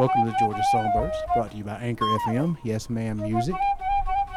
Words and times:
Welcome 0.00 0.24
to 0.24 0.34
Georgia 0.38 0.64
Songbirds, 0.72 1.14
brought 1.34 1.50
to 1.50 1.58
you 1.58 1.64
by 1.64 1.74
Anchor 1.74 2.06
FM, 2.26 2.56
Yes 2.64 2.88
Ma'am 2.88 3.18
Music. 3.18 3.54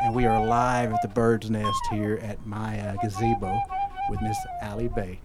And 0.01 0.13
we 0.13 0.25
are 0.25 0.45
live 0.45 0.91
at 0.91 1.01
the 1.01 1.07
Bird's 1.07 1.49
Nest 1.49 1.79
here 1.89 2.19
at 2.21 2.45
my 2.45 2.77
uh, 2.81 2.95
gazebo 3.01 3.57
with 4.09 4.21
Miss 4.21 4.35
Alley 4.61 4.89
Bei. 4.89 5.17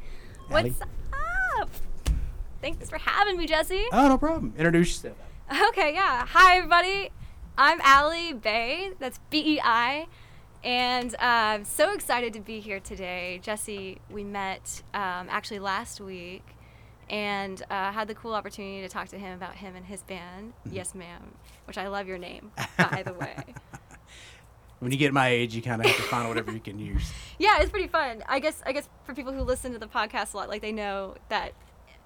Alley? 0.48 0.70
What's 0.70 0.80
up? 0.80 1.70
Thanks 2.62 2.88
for 2.88 2.98
having 2.98 3.36
me, 3.36 3.48
Jesse. 3.48 3.84
Oh, 3.90 4.06
no 4.06 4.16
problem. 4.16 4.54
Introduce 4.56 5.02
yourself. 5.02 5.16
Okay, 5.70 5.94
yeah. 5.94 6.24
Hi, 6.28 6.58
everybody. 6.58 7.10
I'm 7.56 7.80
Alley 7.80 8.32
Bei. 8.32 8.92
That's 9.00 9.18
B 9.30 9.56
E 9.56 9.60
I. 9.60 10.06
And 10.62 11.16
uh, 11.16 11.18
I'm 11.20 11.64
so 11.64 11.92
excited 11.92 12.32
to 12.34 12.40
be 12.40 12.60
here 12.60 12.78
today. 12.78 13.40
Jesse, 13.42 14.00
we 14.08 14.22
met 14.22 14.84
um, 14.94 15.26
actually 15.30 15.58
last 15.58 16.00
week 16.00 16.44
and 17.10 17.62
uh, 17.70 17.92
had 17.92 18.08
the 18.08 18.14
cool 18.14 18.34
opportunity 18.34 18.80
to 18.82 18.88
talk 18.88 19.08
to 19.08 19.18
him 19.18 19.34
about 19.36 19.56
him 19.56 19.74
and 19.76 19.86
his 19.86 20.02
band, 20.02 20.52
Mm-hmm. 20.66 20.76
Yes 20.76 20.94
Ma'am, 20.94 21.34
which 21.66 21.78
I 21.78 21.88
love 21.88 22.06
your 22.06 22.18
name, 22.18 22.50
by 22.76 23.02
the 23.04 23.14
way. 23.14 23.36
When 24.80 24.92
you 24.92 24.96
get 24.98 25.12
my 25.12 25.28
age, 25.28 25.56
you 25.56 25.62
kind 25.62 25.80
of 25.80 25.88
have 25.88 25.96
to 25.96 26.02
find 26.02 26.28
whatever 26.28 26.52
you 26.52 26.60
can 26.60 26.78
use. 26.78 27.10
Yeah, 27.40 27.60
it's 27.60 27.70
pretty 27.70 27.86
fun. 27.88 28.24
I 28.28 28.40
guess 28.40 28.62
I 28.66 28.72
guess 28.72 28.88
for 29.04 29.14
people 29.14 29.32
who 29.32 29.42
listen 29.42 29.72
to 29.72 29.78
the 29.78 29.86
podcast 29.86 30.34
a 30.34 30.36
lot, 30.36 30.48
like 30.48 30.60
they 30.60 30.72
know 30.72 31.14
that 31.28 31.52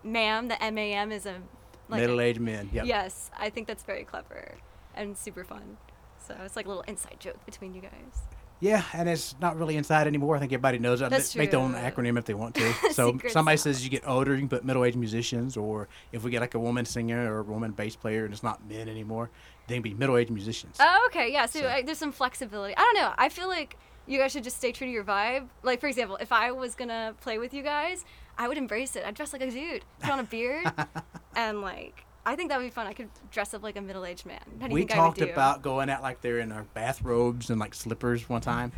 ma'am, 0.04 0.48
the 0.48 0.62
M 0.62 0.76
A 0.76 0.92
M 0.92 1.10
is 1.12 1.24
a 1.26 1.40
like 1.88 2.00
Middle-aged 2.00 2.40
men. 2.40 2.68
Yep. 2.72 2.84
Yes, 2.86 3.30
I 3.38 3.48
think 3.50 3.66
that's 3.66 3.82
very 3.82 4.04
clever 4.04 4.56
and 4.94 5.16
super 5.16 5.42
fun. 5.44 5.78
So 6.18 6.34
it's 6.44 6.54
like 6.56 6.66
a 6.66 6.68
little 6.68 6.84
inside 6.84 7.16
joke 7.18 7.44
between 7.46 7.74
you 7.74 7.80
guys. 7.80 8.22
Yeah, 8.62 8.84
and 8.92 9.08
it's 9.08 9.34
not 9.40 9.58
really 9.58 9.76
inside 9.76 10.06
anymore. 10.06 10.36
I 10.36 10.38
think 10.38 10.52
everybody 10.52 10.78
knows 10.78 11.00
that. 11.00 11.10
That's 11.10 11.34
Make 11.34 11.50
their 11.50 11.58
own 11.58 11.74
acronym 11.74 12.16
if 12.16 12.26
they 12.26 12.34
want 12.34 12.54
to. 12.54 12.72
So 12.92 13.18
somebody 13.28 13.56
sauce. 13.56 13.64
says 13.64 13.84
you 13.84 13.90
get 13.90 14.06
older, 14.06 14.32
you 14.34 14.38
can 14.38 14.48
put 14.48 14.64
middle-aged 14.64 14.96
musicians, 14.96 15.56
or 15.56 15.88
if 16.12 16.22
we 16.22 16.30
get 16.30 16.40
like 16.42 16.54
a 16.54 16.60
woman 16.60 16.84
singer 16.84 17.34
or 17.34 17.40
a 17.40 17.42
woman 17.42 17.72
bass 17.72 17.96
player, 17.96 18.24
and 18.24 18.32
it's 18.32 18.44
not 18.44 18.64
men 18.68 18.88
anymore, 18.88 19.30
they 19.66 19.74
can 19.74 19.82
be 19.82 19.94
middle-aged 19.94 20.30
musicians. 20.30 20.76
Oh, 20.78 21.08
okay, 21.10 21.32
yeah. 21.32 21.46
So, 21.46 21.60
So- 21.62 21.68
I, 21.68 21.82
there's 21.82 21.98
some 21.98 22.12
flexibility. 22.12 22.74
I 22.76 22.80
don't 22.82 22.94
know. 22.94 23.12
I 23.18 23.30
feel 23.30 23.48
like 23.48 23.76
you 24.06 24.18
guys 24.20 24.30
should 24.30 24.44
just 24.44 24.58
stay 24.58 24.70
true 24.70 24.86
to 24.86 24.92
your 24.92 25.02
vibe. 25.04 25.48
Like 25.64 25.80
for 25.80 25.88
example, 25.88 26.16
if 26.20 26.30
I 26.30 26.52
was 26.52 26.76
gonna 26.76 27.14
play 27.20 27.38
with 27.38 27.52
you 27.52 27.64
guys, 27.64 28.04
I 28.38 28.46
would 28.46 28.58
embrace 28.58 28.94
it. 28.94 29.04
I'd 29.04 29.14
dress 29.14 29.32
like 29.32 29.42
a 29.42 29.50
dude, 29.50 29.84
put 30.00 30.10
on 30.10 30.20
a 30.20 30.24
beard, 30.24 30.70
and 31.36 31.62
like 31.62 32.04
I 32.24 32.36
think 32.36 32.50
that 32.50 32.58
would 32.58 32.64
be 32.64 32.70
fun. 32.70 32.86
I 32.86 32.92
could 32.92 33.08
dress 33.30 33.52
up 33.52 33.62
like 33.62 33.76
a 33.76 33.80
middle-aged 33.80 34.26
man. 34.26 34.40
How 34.60 34.66
do 34.68 34.70
you 34.70 34.74
we 34.74 34.80
think 34.82 34.90
talked 34.90 35.18
I 35.18 35.22
would 35.22 35.26
do? 35.28 35.32
about 35.32 35.62
going 35.62 35.90
out 35.90 36.02
like 36.02 36.20
they're 36.20 36.38
in 36.38 36.52
our 36.52 36.64
bathrobes 36.74 37.50
and 37.50 37.58
like 37.58 37.74
slippers 37.74 38.28
one 38.28 38.40
time 38.40 38.72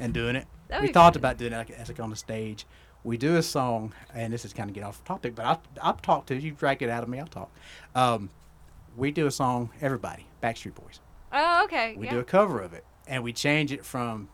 and 0.00 0.14
doing 0.14 0.36
it. 0.36 0.46
That 0.68 0.80
we 0.80 0.92
fun. 0.92 1.16
about 1.16 1.36
doing 1.36 1.52
it 1.52 1.56
like, 1.56 1.70
as 1.70 1.88
like 1.88 2.00
on 2.00 2.10
the 2.10 2.16
stage. 2.16 2.66
We 3.04 3.16
do 3.16 3.36
a 3.36 3.42
song, 3.42 3.92
and 4.14 4.32
this 4.32 4.44
is 4.44 4.52
kind 4.52 4.68
of 4.68 4.74
get 4.74 4.82
off 4.82 5.04
topic, 5.04 5.36
but 5.36 5.44
I'll, 5.44 5.62
I'll 5.80 5.94
talk 5.94 6.26
to 6.26 6.34
you. 6.34 6.40
You 6.40 6.50
drag 6.52 6.82
it 6.82 6.88
out 6.90 7.04
of 7.04 7.08
me, 7.08 7.20
I'll 7.20 7.26
talk. 7.28 7.52
Um, 7.94 8.30
we 8.96 9.12
do 9.12 9.26
a 9.26 9.30
song, 9.30 9.70
Everybody, 9.80 10.26
Backstreet 10.42 10.74
Boys. 10.74 10.98
Oh, 11.32 11.62
okay. 11.64 11.94
We 11.96 12.06
yeah. 12.06 12.14
do 12.14 12.18
a 12.18 12.24
cover 12.24 12.60
of 12.62 12.72
it, 12.72 12.84
and 13.06 13.22
we 13.22 13.32
change 13.32 13.72
it 13.72 13.84
from 13.84 14.28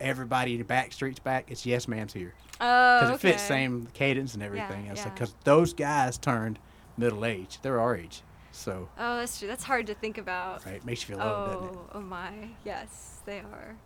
Everybody 0.00 0.58
to 0.58 0.64
Backstreet's 0.64 1.18
back. 1.18 1.50
It's 1.50 1.64
Yes 1.66 1.88
Man's 1.88 2.12
here. 2.12 2.34
Oh, 2.60 2.98
Because 3.00 3.08
okay. 3.14 3.14
it 3.14 3.32
fits 3.32 3.42
same 3.42 3.88
cadence 3.94 4.34
and 4.34 4.42
everything. 4.42 4.86
yeah. 4.86 5.04
Because 5.08 5.34
those 5.44 5.72
guys 5.74 6.18
turned 6.18 6.58
middle 6.96 7.24
age. 7.24 7.58
They're 7.62 7.80
our 7.80 7.96
age. 7.96 8.22
So, 8.52 8.88
Oh, 8.98 9.16
that's 9.16 9.38
true. 9.38 9.48
That's 9.48 9.64
hard 9.64 9.86
to 9.86 9.94
think 9.94 10.18
about. 10.18 10.64
right, 10.66 10.84
makes 10.84 11.08
you 11.08 11.14
feel 11.14 11.24
old, 11.24 11.46
doesn't 11.46 11.64
it? 11.64 11.74
Oh, 11.74 11.86
oh 11.94 12.00
my. 12.00 12.30
Yes, 12.64 13.20
they 13.24 13.38
are. 13.38 13.76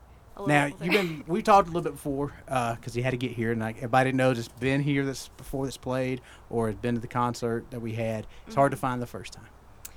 Now 0.47 0.65
little 0.67 0.85
you've 0.85 0.93
been 0.93 1.25
we 1.27 1.41
talked 1.43 1.67
a 1.69 1.71
little 1.71 1.81
bit 1.83 1.95
before 1.95 2.35
because 2.45 2.93
he 2.93 3.01
had 3.01 3.13
to 3.13 3.17
get 3.17 3.31
here, 3.31 3.53
and 3.53 3.61
like 3.61 3.77
everybody 3.79 4.13
knows 4.13 4.39
it's 4.39 4.49
been 4.49 4.83
here 4.83 5.05
that's 5.07 5.29
before 5.29 5.65
this 5.65 5.79
played 5.79 6.21
or 6.51 6.67
has 6.67 6.77
been 6.77 6.95
to 6.95 7.01
the 7.01 7.07
concert 7.07 7.65
that 7.71 7.81
we 7.81 7.93
had. 7.95 8.27
It's 8.47 8.55
hard 8.55 8.73
to 8.73 8.77
find 8.77 9.01
the 9.01 9.07
first 9.07 9.33
time. 9.33 9.47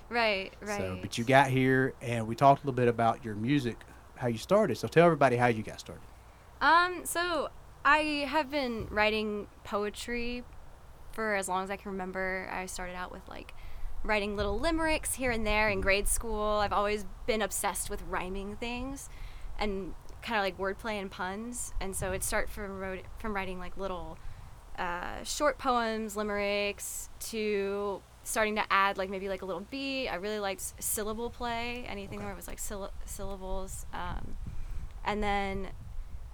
right, 0.07 0.53
right. 0.61 0.77
So, 0.77 0.97
but 1.01 1.17
you 1.17 1.25
got 1.25 1.47
here, 1.49 1.93
and 2.01 2.25
we 2.25 2.35
talked 2.35 2.63
a 2.63 2.65
little 2.65 2.77
bit 2.77 2.87
about 2.87 3.25
your 3.25 3.35
music, 3.35 3.77
how 4.15 4.27
you 4.27 4.37
started. 4.37 4.77
So 4.77 4.87
tell 4.87 5.05
everybody 5.05 5.35
how 5.35 5.47
you 5.47 5.61
got 5.61 5.79
started. 5.81 6.03
Um, 6.61 7.01
so 7.03 7.49
I 7.83 8.25
have 8.29 8.49
been 8.49 8.87
writing 8.89 9.47
poetry 9.65 10.43
for 11.11 11.35
as 11.35 11.47
long 11.47 11.63
as 11.63 11.69
I 11.71 11.75
can 11.75 11.91
remember. 11.91 12.49
I 12.51 12.65
started 12.65 12.95
out 12.95 13.11
with 13.11 13.27
like 13.27 13.53
writing 14.03 14.35
little 14.35 14.57
limericks 14.59 15.15
here 15.15 15.31
and 15.31 15.45
there 15.45 15.69
in 15.69 15.81
grade 15.81 16.07
school. 16.07 16.59
I've 16.63 16.73
always 16.73 17.05
been 17.25 17.41
obsessed 17.41 17.89
with 17.89 18.01
rhyming 18.03 18.55
things 18.57 19.09
and 19.59 19.93
kind 20.21 20.37
of 20.39 20.43
like 20.43 20.57
wordplay 20.57 20.99
and 21.01 21.09
puns. 21.11 21.73
And 21.81 21.95
so 21.95 22.11
it 22.11 22.23
started 22.23 22.49
from 22.49 22.79
wrote, 22.79 23.01
from 23.17 23.35
writing 23.35 23.59
like 23.59 23.77
little 23.77 24.17
uh, 24.77 25.23
short 25.23 25.57
poems, 25.57 26.15
limericks, 26.15 27.09
to 27.19 28.01
starting 28.23 28.55
to 28.55 28.63
add 28.69 28.97
like 28.97 29.09
maybe 29.09 29.27
like 29.27 29.41
a 29.41 29.45
little 29.45 29.65
beat. 29.69 30.07
I 30.07 30.15
really 30.15 30.39
liked 30.39 30.73
syllable 30.81 31.29
play, 31.29 31.85
anything 31.87 32.19
Okay. 32.19 32.25
where 32.25 32.33
it 32.33 32.37
was 32.37 32.47
like 32.47 32.59
sylla- 32.59 32.91
syllables. 33.05 33.85
Um, 33.93 34.37
and 35.03 35.23
then 35.23 35.69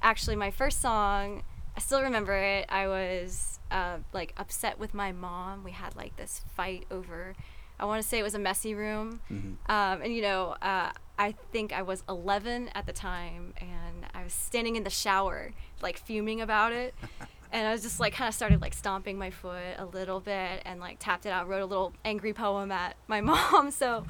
actually 0.01 0.35
my 0.35 0.51
first 0.51 0.81
song 0.81 1.43
i 1.75 1.79
still 1.79 2.01
remember 2.01 2.33
it. 2.33 2.65
I 2.69 2.87
was 2.87 3.59
uh, 3.71 3.97
like 4.13 4.33
upset 4.37 4.79
with 4.79 4.93
my 4.93 5.11
mom. 5.11 5.63
We 5.63 5.71
had 5.71 5.95
like 5.95 6.15
this 6.17 6.41
fight 6.55 6.85
over 6.91 7.35
i 7.77 7.83
want 7.83 8.01
to 8.01 8.07
say 8.07 8.17
it 8.17 8.23
was 8.23 8.35
a 8.35 8.39
messy 8.39 8.73
room. 8.73 9.19
Mhm. 9.29 9.57
um, 9.69 10.01
and 10.01 10.13
you 10.15 10.21
know 10.21 10.55
uh, 10.61 10.91
i 11.19 11.33
think 11.51 11.73
i 11.73 11.81
was 11.81 12.03
11 12.07 12.69
at 12.73 12.85
the 12.85 12.93
time 12.93 13.53
and 13.59 14.05
i 14.13 14.23
was 14.23 14.31
standing 14.31 14.77
in 14.77 14.83
the 14.83 14.89
shower 14.89 15.51
like 15.81 15.97
fuming 15.97 16.39
about 16.41 16.71
it. 16.71 16.93
And 17.51 17.65
i 17.67 17.71
was 17.71 17.83
just 17.83 17.99
like 18.01 18.13
kind 18.13 18.27
of 18.27 18.33
started 18.33 18.59
like 18.61 18.73
stomping 18.73 19.17
my 19.17 19.29
foot 19.29 19.75
a 19.77 19.85
little 19.85 20.19
bit 20.19 20.61
and 20.65 20.79
like 20.79 20.97
tapped 20.99 21.25
it 21.25 21.29
out 21.29 21.47
wrote 21.47 21.61
a 21.61 21.65
little 21.65 21.93
angry 22.03 22.33
poem 22.33 22.69
at 22.71 22.95
my 23.07 23.21
mom 23.31 23.71
so 23.71 24.05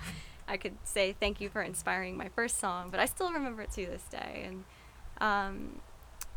i 0.48 0.58
could 0.58 0.76
say 0.84 1.14
thank 1.20 1.40
you 1.42 1.50
for 1.50 1.62
inspiring 1.62 2.18
my 2.18 2.30
first 2.30 2.60
song. 2.60 2.90
But 2.92 3.00
i 3.00 3.06
still 3.06 3.32
remember 3.32 3.62
it 3.64 3.72
to 3.72 3.86
this 3.86 4.04
day. 4.12 4.46
And 4.48 4.64
um, 5.20 5.80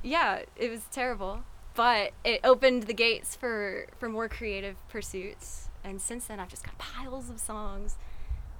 yeah, 0.02 0.42
it 0.56 0.70
was 0.70 0.82
terrible, 0.90 1.44
but 1.74 2.12
it 2.24 2.40
opened 2.44 2.84
the 2.84 2.94
gates 2.94 3.34
for 3.36 3.86
for 3.98 4.08
more 4.08 4.28
creative 4.28 4.76
pursuits. 4.88 5.68
And 5.84 6.00
since 6.00 6.26
then, 6.26 6.40
I've 6.40 6.48
just 6.48 6.64
got 6.64 6.76
piles 6.78 7.30
of 7.30 7.38
songs, 7.40 7.96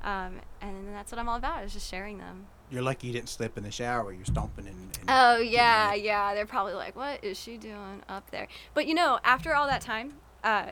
um, 0.02 0.40
and 0.60 0.94
that's 0.94 1.12
what 1.12 1.18
I'm 1.18 1.28
all 1.28 1.36
about 1.36 1.64
is 1.64 1.72
just 1.72 1.88
sharing 1.88 2.18
them. 2.18 2.46
You're 2.70 2.82
lucky 2.82 3.06
you 3.06 3.12
didn't 3.12 3.30
slip 3.30 3.56
in 3.56 3.64
the 3.64 3.70
shower. 3.70 4.12
You're 4.12 4.24
stomping 4.24 4.66
and. 4.66 4.98
and 5.00 5.08
Oh 5.08 5.38
yeah, 5.38 5.94
yeah. 5.94 6.34
They're 6.34 6.46
probably 6.46 6.74
like, 6.74 6.96
"What 6.96 7.24
is 7.24 7.38
she 7.38 7.56
doing 7.56 8.02
up 8.08 8.30
there?" 8.30 8.48
But 8.74 8.86
you 8.86 8.94
know, 8.94 9.18
after 9.24 9.54
all 9.54 9.66
that 9.66 9.80
time, 9.80 10.14
uh, 10.44 10.70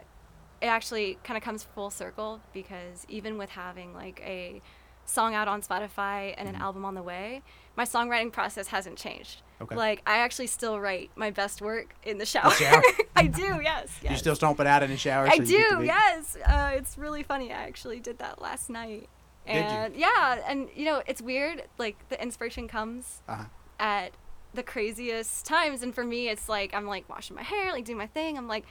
it 0.60 0.66
actually 0.66 1.18
kind 1.24 1.36
of 1.36 1.42
comes 1.42 1.64
full 1.74 1.90
circle 1.90 2.40
because 2.52 3.04
even 3.08 3.38
with 3.38 3.50
having 3.50 3.94
like 3.94 4.20
a 4.24 4.62
song 5.06 5.34
out 5.34 5.48
on 5.48 5.62
Spotify 5.62 6.34
and 6.36 6.48
an 6.48 6.54
Mhm. 6.56 6.60
album 6.60 6.84
on 6.84 6.94
the 6.94 7.02
way, 7.02 7.42
my 7.76 7.84
songwriting 7.84 8.30
process 8.32 8.68
hasn't 8.68 8.98
changed. 8.98 9.42
Okay. 9.60 9.74
Like 9.74 10.02
I 10.06 10.18
actually 10.18 10.48
still 10.48 10.78
write 10.80 11.10
my 11.16 11.30
best 11.30 11.62
work 11.62 11.94
in 12.02 12.18
the 12.18 12.26
shower. 12.26 12.50
shower? 12.50 12.82
I 13.16 13.26
do, 13.42 13.60
yes. 13.62 13.98
yes. 14.02 14.12
You 14.12 14.16
still 14.18 14.34
stomp 14.36 14.60
it 14.60 14.66
out 14.66 14.82
in 14.82 14.90
the 14.90 14.96
shower. 14.96 15.26
I 15.26 15.36
so 15.38 15.42
you 15.44 15.46
get 15.58 15.68
to 15.70 15.74
do, 15.76 15.80
be- 15.80 15.86
yes. 15.86 16.36
Uh, 16.46 16.70
it's 16.74 16.98
really 16.98 17.22
funny. 17.22 17.52
I 17.52 17.62
actually 17.62 18.00
did 18.00 18.18
that 18.18 18.40
last 18.42 18.68
night. 18.68 19.08
Did 19.46 19.94
you? 19.94 20.00
Yeah, 20.00 20.42
and 20.48 20.68
you 20.74 20.84
know, 20.86 21.02
it's 21.06 21.22
weird. 21.22 21.62
Like 21.78 21.96
the 22.08 22.20
inspiration 22.20 22.66
comes 22.66 23.22
Uh-huh. 23.28 23.44
at 23.78 24.10
the 24.54 24.62
craziest 24.64 25.46
times, 25.46 25.82
and 25.82 25.94
for 25.94 26.02
me, 26.02 26.28
it's 26.28 26.48
like 26.48 26.74
I'm 26.74 26.86
like 26.86 27.08
washing 27.08 27.36
my 27.36 27.42
hair, 27.44 27.70
like 27.72 27.84
doing 27.84 27.98
my 27.98 28.08
thing. 28.08 28.36
I'm 28.36 28.48
like 28.48 28.64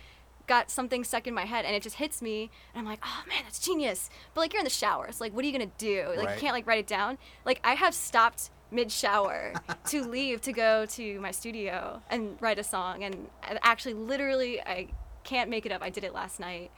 got 0.48 0.70
something 0.70 1.04
stuck 1.04 1.28
in 1.28 1.34
my 1.34 1.46
head, 1.46 1.66
and 1.66 1.76
it 1.76 1.82
just 1.84 1.96
hits 1.96 2.22
me, 2.22 2.50
and 2.74 2.80
I'm 2.80 2.86
like, 2.86 3.00
oh 3.04 3.24
man, 3.28 3.40
that's 3.44 3.60
genius. 3.60 4.10
But 4.34 4.42
like 4.42 4.54
you're 4.54 4.60
in 4.62 4.66
the 4.66 4.70
shower, 4.70 5.12
so 5.12 5.24
like, 5.24 5.34
what 5.34 5.44
are 5.44 5.48
you 5.48 5.54
gonna 5.54 5.72
do? 5.78 6.06
Like 6.16 6.26
Right. 6.28 6.36
you 6.36 6.42
can't 6.42 6.54
like 6.54 6.68
write 6.68 6.80
it 6.80 6.88
down. 6.88 7.18
Like 7.46 7.60
I 7.64 7.74
have 7.76 7.94
stopped 7.94 8.50
mid 8.72 8.92
shower 8.92 9.54
to 9.88 10.04
leave 10.04 10.42
to 10.42 10.52
go 10.52 10.86
to 10.88 11.20
my 11.20 11.32
studio 11.32 12.02
and 12.10 12.38
write 12.42 12.60
a 12.60 12.64
song, 12.64 13.04
and 13.04 13.28
actually, 13.64 13.94
literally, 13.94 14.62
I 14.62 14.88
can't 15.24 15.50
make 15.50 15.66
it 15.66 15.72
up. 15.72 15.82
I 15.82 15.90
did 15.90 16.04
it 16.04 16.14
last 16.14 16.40
night, 16.40 16.72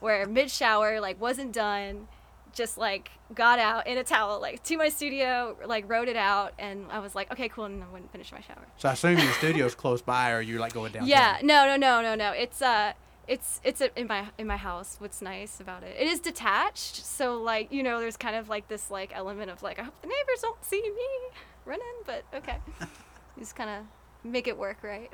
where 0.00 0.26
mid 0.26 0.50
shower 0.50 1.00
like 1.00 1.20
wasn't 1.20 1.52
done 1.52 2.08
just 2.52 2.78
like 2.78 3.10
got 3.34 3.58
out 3.58 3.84
in 3.88 3.98
a 3.98 4.04
towel 4.04 4.40
like 4.40 4.62
to 4.62 4.76
my 4.76 4.88
studio 4.88 5.56
like 5.66 5.90
wrote 5.90 6.06
it 6.06 6.14
out 6.14 6.52
and 6.56 6.86
i 6.92 7.00
was 7.00 7.12
like 7.16 7.28
okay 7.32 7.48
cool 7.48 7.64
and 7.64 7.82
i 7.82 7.86
wouldn't 7.92 8.12
finish 8.12 8.30
my 8.30 8.40
shower 8.42 8.64
So 8.76 8.88
I 8.88 8.92
assume 8.92 9.18
your 9.18 9.32
studio's 9.40 9.74
close 9.74 10.00
by, 10.02 10.30
or 10.30 10.40
you're 10.40 10.60
like 10.60 10.72
going 10.72 10.92
down. 10.92 11.04
yeah 11.04 11.38
no 11.42 11.66
no 11.66 11.76
no 11.76 12.00
no 12.00 12.14
no 12.14 12.30
it's 12.30 12.62
uh 12.62 12.92
it's 13.28 13.60
it's 13.64 13.80
a, 13.80 13.98
in 13.98 14.06
my 14.06 14.28
in 14.38 14.46
my 14.46 14.56
house 14.56 14.96
what's 14.98 15.22
nice 15.22 15.60
about 15.60 15.82
it 15.82 15.96
it 15.98 16.06
is 16.06 16.20
detached 16.20 17.04
so 17.04 17.40
like 17.40 17.72
you 17.72 17.82
know 17.82 18.00
there's 18.00 18.16
kind 18.16 18.36
of 18.36 18.48
like 18.48 18.68
this 18.68 18.90
like 18.90 19.10
element 19.14 19.50
of 19.50 19.62
like 19.62 19.78
i 19.78 19.82
hope 19.82 19.98
the 20.02 20.06
neighbors 20.06 20.40
don't 20.42 20.62
see 20.64 20.82
me 20.82 21.38
running 21.64 21.82
but 22.04 22.24
okay 22.34 22.58
just 23.38 23.56
kind 23.56 23.70
of 23.70 23.84
make 24.30 24.46
it 24.46 24.56
work 24.58 24.78
right 24.82 25.10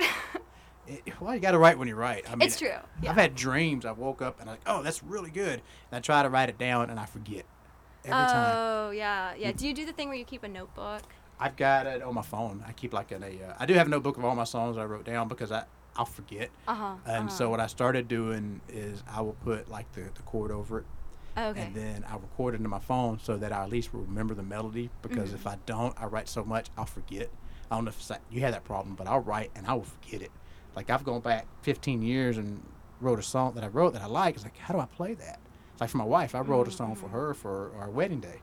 It, 0.87 1.03
well, 1.21 1.35
you 1.35 1.41
got 1.41 1.51
to 1.53 1.59
write 1.59 1.79
when 1.79 1.89
you 1.89 1.95
write. 1.95 2.25
I 2.29 2.35
mean, 2.35 2.47
it's 2.47 2.59
true 2.59 2.69
yeah. 3.03 3.11
I've 3.11 3.17
had 3.17 3.35
dreams. 3.35 3.85
I 3.85 3.93
woke 3.93 4.23
up 4.23 4.41
and 4.41 4.49
I'm 4.49 4.55
like, 4.55 4.63
oh, 4.67 4.83
that's 4.83 5.03
really 5.03 5.31
good. 5.31 5.61
And 5.91 5.93
I 5.93 6.01
try 6.01 6.23
to 6.23 6.29
write 6.31 6.49
it 6.49 6.59
down 6.59 6.89
and 6.91 6.99
I 6.99 7.05
forget 7.05 7.45
every 8.05 8.13
time. 8.13 8.55
oh 8.57 8.91
yeah 8.93 9.35
yeah 9.39 9.53
do 9.53 9.69
you 9.69 9.75
do 9.75 9.85
the 9.85 9.93
thing 9.93 10.09
where 10.09 10.17
you 10.17 10.25
keep 10.25 10.43
a 10.43 10.49
notebook 10.49 11.03
I've 11.39 11.57
got 11.57 11.87
it 11.87 12.03
on 12.03 12.15
my 12.15 12.23
phone. 12.23 12.63
I 12.67 12.73
keep 12.73 12.93
like 12.93 13.13
in 13.13 13.23
a. 13.23 13.27
Uh, 13.27 13.55
I 13.59 13.65
do 13.67 13.73
have 13.75 13.87
a 13.87 13.91
notebook 13.91 14.19
of 14.19 14.25
all 14.27 14.35
my 14.35 14.45
songs 14.45 14.77
I 14.77 14.85
wrote 14.85 15.05
down 15.07 15.27
because 15.27 15.51
I 15.51 15.65
I'll 16.01 16.07
forget. 16.07 16.49
uh-huh 16.67 16.95
And 17.07 17.29
uh-huh. 17.29 17.29
so 17.29 17.51
what 17.51 17.61
I 17.61 17.67
started 17.69 18.09
doing 18.09 18.61
is 18.69 19.03
I 19.07 19.21
will 19.21 19.37
put 19.45 19.69
like 19.71 19.93
the, 19.93 20.03
the 20.15 20.23
chord 20.23 20.51
over 20.51 20.79
it, 20.81 20.87
Oh, 21.37 21.49
okay. 21.51 21.61
And 21.63 21.75
then 21.77 22.05
I 22.09 22.15
record 22.15 22.55
it 22.55 22.61
in 22.61 22.69
my 22.69 22.81
phone 22.81 23.19
so 23.23 23.37
that 23.37 23.53
I 23.53 23.63
at 23.63 23.71
least 23.71 23.91
remember 23.93 24.35
the 24.35 24.43
melody. 24.43 24.91
Because 25.03 25.33
if 25.33 25.41
Mm-hmm. 25.41 25.49
I 25.51 25.57
don't, 25.65 25.95
I 26.03 26.07
write 26.07 26.29
so 26.29 26.43
much 26.45 26.67
I'll 26.77 26.87
forget. 26.87 27.29
I 27.71 27.77
don't 27.77 27.85
know 27.85 27.91
if 27.91 28.09
that, 28.09 28.21
you 28.33 28.41
have 28.41 28.53
that 28.53 28.65
problem, 28.65 28.97
but 28.97 29.07
I'll 29.07 29.21
write 29.21 29.51
and 29.55 29.67
I 29.67 29.75
will 29.75 29.85
forget 29.85 30.23
it. 30.23 30.33
Like 30.75 30.91
I've 30.91 31.05
gone 31.05 31.21
back 31.21 31.47
15 31.63 32.03
years 32.03 32.37
and 32.39 32.61
wrote 33.01 33.19
a 33.19 33.23
song 33.23 33.55
that 33.55 33.63
I 33.65 33.69
wrote 33.69 33.93
that 33.93 34.03
I 34.03 34.07
like. 34.07 34.35
It's 34.37 34.45
like 34.45 34.57
how 34.59 34.75
do 34.75 34.81
I 34.81 34.87
play 34.87 35.15
that? 35.15 35.39
It's 35.73 35.81
Like 35.81 35.91
for 35.91 35.99
my 35.99 36.05
wife, 36.05 36.35
I 36.35 36.41
wrote 36.41 36.67
a 36.67 36.71
song 36.73 36.95
for 36.97 37.09
her 37.09 37.33
for 37.35 37.73
our 37.79 37.91
wedding 37.91 38.21
day, 38.21 38.41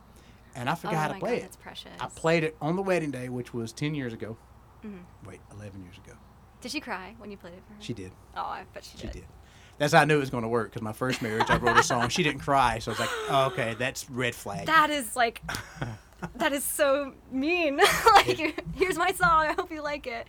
and 0.56 0.70
I 0.70 0.74
Mm-hmm. 0.74 0.88
oh 0.88 0.90
forgot 0.90 1.02
how 1.02 1.14
to 1.14 1.20
play 1.20 1.32
God, 1.32 1.38
it. 1.40 1.42
that's 1.42 1.56
precious. 1.58 1.92
I 2.00 2.08
played 2.08 2.44
it 2.46 2.56
on 2.62 2.76
the 2.78 2.82
wedding 2.82 3.12
day, 3.12 3.28
which 3.30 3.54
was 3.54 3.74
10 3.74 3.96
years 3.96 4.14
ago. 4.14 4.38
Mhm. 4.86 5.02
Wait, 5.26 5.42
11 5.52 5.84
years 5.84 5.98
ago. 5.98 6.14
Did 6.62 6.72
she 6.72 6.80
cry 6.80 7.16
when 7.18 7.32
you 7.32 7.38
played 7.38 7.54
it 7.54 7.64
for 7.68 7.74
her? 7.74 7.82
She 7.82 7.94
did. 7.94 8.12
Oh, 8.36 8.42
I 8.42 8.64
bet 8.74 8.84
she, 8.84 8.98
She 8.98 9.08
did. 9.08 9.14
She 9.14 9.20
did. 9.22 9.30
That's 9.78 9.94
how 9.94 10.02
I 10.02 10.06
knew 10.06 10.16
it 10.18 10.22
was 10.22 10.32
going 10.32 10.44
to 10.44 10.50
work 10.50 10.72
because 10.72 10.82
my 10.82 10.94
first 10.94 11.22
marriage, 11.22 11.50
I 11.50 11.58
wrote 11.58 11.78
a 11.78 11.84
song. 11.84 12.10
She 12.10 12.24
didn't 12.24 12.42
cry, 12.42 12.80
so 12.80 12.92
I 12.92 12.94
was 12.94 13.00
like, 13.00 13.10
oh, 13.30 13.46
okay, 13.48 13.76
that's 13.78 14.10
red 14.10 14.34
flag. 14.34 14.66
That 14.66 14.90
is 14.90 15.16
like, 15.16 15.44
that 16.36 16.52
is 16.52 16.64
so 16.64 17.14
mean. 17.32 17.78
like, 18.16 18.64
here's 18.76 18.98
my 18.98 19.12
song. 19.12 19.46
I 19.46 19.54
hope 19.54 19.72
you 19.72 19.84
like 19.84 20.08
it. 20.08 20.28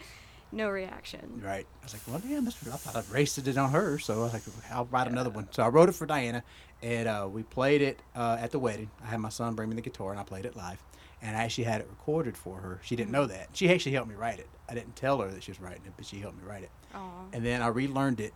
No 0.52 0.68
reaction. 0.68 1.40
Right. 1.44 1.66
I 1.80 1.84
was 1.84 1.94
like, 1.94 2.02
well, 2.06 2.18
damn, 2.18 2.44
this, 2.44 2.56
I 2.66 2.76
thought 2.76 2.96
I'd 2.96 3.10
wasted 3.12 3.48
it 3.48 3.56
on 3.56 3.70
her. 3.70 3.98
So 3.98 4.14
I 4.14 4.18
was 4.18 4.32
like, 4.34 4.42
I'll 4.70 4.86
write 4.86 5.06
another 5.06 5.30
one. 5.30 5.48
So 5.50 5.62
I 5.62 5.68
wrote 5.68 5.88
it 5.88 5.94
for 5.94 6.06
Diana, 6.06 6.42
and 6.82 7.08
uh, 7.08 7.28
we 7.30 7.42
played 7.42 7.80
it 7.82 8.00
uh, 8.14 8.36
at 8.38 8.50
the 8.50 8.58
wedding. 8.58 8.90
I 9.02 9.08
had 9.08 9.20
my 9.20 9.28
son 9.30 9.54
bring 9.54 9.68
me 9.70 9.76
the 9.76 9.82
guitar, 9.82 10.10
and 10.10 10.20
I 10.20 10.24
played 10.24 10.44
it 10.44 10.56
live. 10.56 10.82
And 11.20 11.36
I 11.36 11.44
actually 11.44 11.64
had 11.64 11.80
it 11.80 11.86
recorded 11.88 12.36
for 12.36 12.58
her. 12.60 12.80
She 12.82 12.96
didn't 12.96 13.10
know 13.10 13.26
that. 13.26 13.48
She 13.52 13.70
actually 13.70 13.92
helped 13.92 14.08
me 14.08 14.14
write 14.14 14.38
it. 14.38 14.48
I 14.68 14.74
didn't 14.74 14.96
tell 14.96 15.20
her 15.20 15.30
that 15.30 15.42
she 15.42 15.50
was 15.50 15.60
writing 15.60 15.82
it, 15.86 15.92
but 15.96 16.04
she 16.06 16.18
helped 16.18 16.36
me 16.38 16.44
write 16.46 16.62
it. 16.62 16.70
Oh. 16.94 17.10
And 17.32 17.44
then 17.44 17.62
I 17.62 17.68
relearned 17.68 18.20
it 18.20 18.34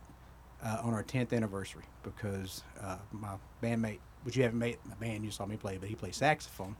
uh, 0.63 0.79
on 0.83 0.93
our 0.93 1.03
10th 1.03 1.33
anniversary 1.33 1.83
because 2.01 2.63
uh, 2.81 2.97
my 3.11 3.35
bandmate, 3.61 3.99
which 4.23 4.35
you 4.35 4.43
haven't 4.43 4.59
made 4.59 4.77
my 4.85 4.95
band, 4.95 5.23
you 5.23 5.31
saw 5.31 5.45
me 5.45 5.57
play, 5.57 5.77
but 5.77 5.89
he 5.89 5.95
plays 5.95 6.15
saxophone. 6.15 6.75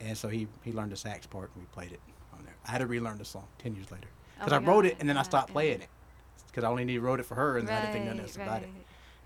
And 0.00 0.16
so 0.16 0.28
he, 0.28 0.46
he 0.62 0.72
learned 0.72 0.92
the 0.92 0.96
sax 0.96 1.26
part, 1.26 1.50
and 1.54 1.62
we 1.62 1.66
played 1.72 1.92
it 1.92 2.00
on 2.36 2.44
there. 2.44 2.54
I 2.66 2.70
had 2.70 2.78
to 2.78 2.86
relearn 2.86 3.18
the 3.18 3.24
song 3.24 3.46
10 3.58 3.74
years 3.74 3.90
later. 3.90 4.08
Because 4.38 4.52
Oh 4.52 4.56
I 4.56 4.58
wrote 4.58 4.82
God, 4.82 4.92
it, 4.92 4.96
and 5.00 5.08
then 5.08 5.16
I 5.16 5.22
stopped 5.22 5.50
yeah. 5.50 5.54
playing 5.54 5.80
it. 5.82 5.88
Because 6.46 6.64
I 6.64 6.68
only 6.68 6.84
need 6.84 6.98
wrote 6.98 7.20
it 7.20 7.26
for 7.26 7.34
her, 7.34 7.58
and 7.58 7.66
then 7.68 7.76
I 7.76 7.80
didn't 7.80 7.92
think 7.92 8.04
nothing 8.06 8.20
else 8.20 8.36
about 8.36 8.62
it. 8.62 8.68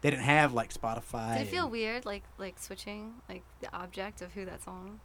They 0.01 0.11
didn't 0.11 0.25
have 0.25 0.55
like 0.55 0.73
Spotify. 0.73 1.39
Did 1.39 1.47
it 1.47 1.51
feel 1.51 1.69
weird, 1.69 2.07
like 2.07 2.23
like 2.39 2.59
switching, 2.59 3.15
like 3.29 3.43
the 3.61 3.73
object 3.77 4.23
of 4.23 4.33
who 4.33 4.45
that 4.47 4.63
song? 4.63 4.99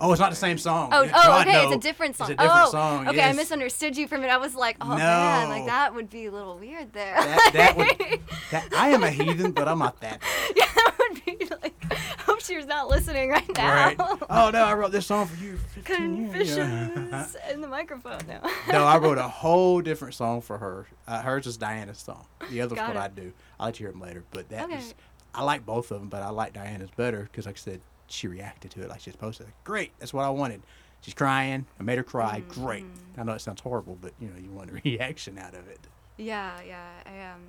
Oh, 0.00 0.12
it's 0.12 0.20
not 0.20 0.30
the 0.30 0.36
same 0.36 0.56
song. 0.56 0.88
Oh, 0.92 1.06
oh, 1.12 1.40
okay, 1.42 1.52
no. 1.52 1.64
it's 1.64 1.76
a 1.76 1.78
different 1.78 2.16
song. 2.16 2.30
It's 2.30 2.40
a 2.40 2.42
different 2.42 2.68
oh, 2.68 2.70
song. 2.70 3.08
okay, 3.08 3.22
I 3.22 3.32
misunderstood 3.34 3.98
you 3.98 4.08
for 4.08 4.14
a 4.14 4.18
minute. 4.18 4.32
I 4.32 4.38
was 4.38 4.54
like, 4.54 4.76
oh 4.80 4.96
man, 4.96 5.50
like 5.50 5.66
that 5.66 5.94
would 5.94 6.08
be 6.08 6.26
a 6.26 6.30
little 6.30 6.56
weird 6.56 6.92
there. 6.94 7.16
That, 7.16 7.50
that 7.52 7.76
would. 7.76 8.20
That, 8.50 8.72
I 8.74 8.88
am 8.88 9.04
a 9.04 9.10
heathen, 9.10 9.52
but 9.52 9.68
I'm 9.68 9.78
not 9.78 10.00
that. 10.00 10.20
yeah, 10.56 10.64
that 10.74 10.96
would 10.98 11.24
be 11.24 11.46
like. 11.62 11.92
Hope 12.20 12.40
she's 12.40 12.66
not 12.66 12.88
listening 12.88 13.28
right 13.30 13.56
now. 13.56 13.74
Right. 13.74 14.00
Oh 14.30 14.50
no, 14.50 14.64
I 14.64 14.74
wrote 14.74 14.90
this 14.90 15.06
song 15.06 15.26
for 15.26 15.44
you. 15.44 15.58
15 15.74 16.30
Confessions 16.30 17.36
in 17.52 17.60
the 17.60 17.68
microphone 17.68 18.20
now. 18.26 18.40
no, 18.72 18.84
I 18.84 18.96
wrote 18.98 19.18
a 19.18 19.28
whole 19.28 19.80
different 19.82 20.14
song 20.14 20.40
for 20.40 20.58
her. 20.58 20.86
Uh, 21.06 21.20
hers 21.20 21.46
is 21.46 21.56
Diana's 21.56 21.98
song. 21.98 22.26
The 22.50 22.60
other's 22.62 22.76
Got 22.76 22.94
what 22.94 22.96
it. 22.96 23.00
I 23.00 23.08
do. 23.08 23.32
I'll 23.58 23.66
let 23.66 23.78
you 23.78 23.86
hear 23.86 23.92
them 23.92 24.00
later. 24.00 24.24
But 24.30 24.48
that 24.48 24.64
Okay. 24.64 24.76
was, 24.76 24.94
I 25.34 25.44
like 25.44 25.66
both 25.66 25.90
of 25.90 26.00
them, 26.00 26.08
but 26.08 26.22
I 26.22 26.30
like 26.30 26.54
Diana's 26.54 26.90
better 26.96 27.22
because, 27.22 27.46
like 27.46 27.56
I 27.56 27.58
said, 27.58 27.80
she 28.10 28.28
reacted 28.28 28.70
to 28.72 28.82
it 28.82 28.88
like 28.88 29.00
she's 29.00 29.14
supposed 29.14 29.38
to. 29.38 29.44
Like, 29.44 29.64
Great, 29.64 29.92
that's 29.98 30.12
what 30.12 30.24
I 30.24 30.30
wanted. 30.30 30.62
She's 31.02 31.14
crying. 31.14 31.66
I 31.78 31.82
made 31.82 31.96
her 31.98 32.04
cry. 32.04 32.42
Great. 32.48 32.84
Mm-hmm. 32.84 33.20
I 33.20 33.24
know 33.24 33.32
it 33.32 33.40
sounds 33.40 33.60
horrible, 33.62 33.96
but 34.00 34.12
you 34.20 34.28
know 34.28 34.38
you 34.38 34.50
want 34.50 34.70
a 34.70 34.74
reaction 34.84 35.38
out 35.38 35.54
of 35.54 35.66
it. 35.68 35.80
Yeah, 36.18 36.60
yeah. 36.66 36.88
I 37.06 37.32
um, 37.32 37.40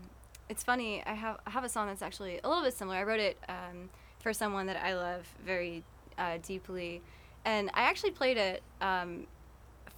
it's 0.50 0.64
funny. 0.64 1.04
I 1.06 1.14
have 1.14 1.38
I 1.46 1.50
have 1.50 1.64
a 1.64 1.70
song 1.70 1.88
that's 1.88 2.02
actually 2.02 2.40
a 2.44 2.48
little 2.48 2.64
bit 2.64 2.74
similar. 2.74 2.98
I 2.98 3.04
wrote 3.04 3.20
it 3.20 3.38
um, 3.50 3.90
for 4.20 4.32
someone 4.34 4.68
that 4.68 4.78
I 4.84 4.96
love 4.96 5.28
very 5.46 5.84
uh, 6.18 6.38
deeply, 6.42 7.02
and 7.44 7.70
I 7.74 7.82
actually 7.84 8.12
played 8.12 8.38
it 8.38 8.64
um, 8.80 9.28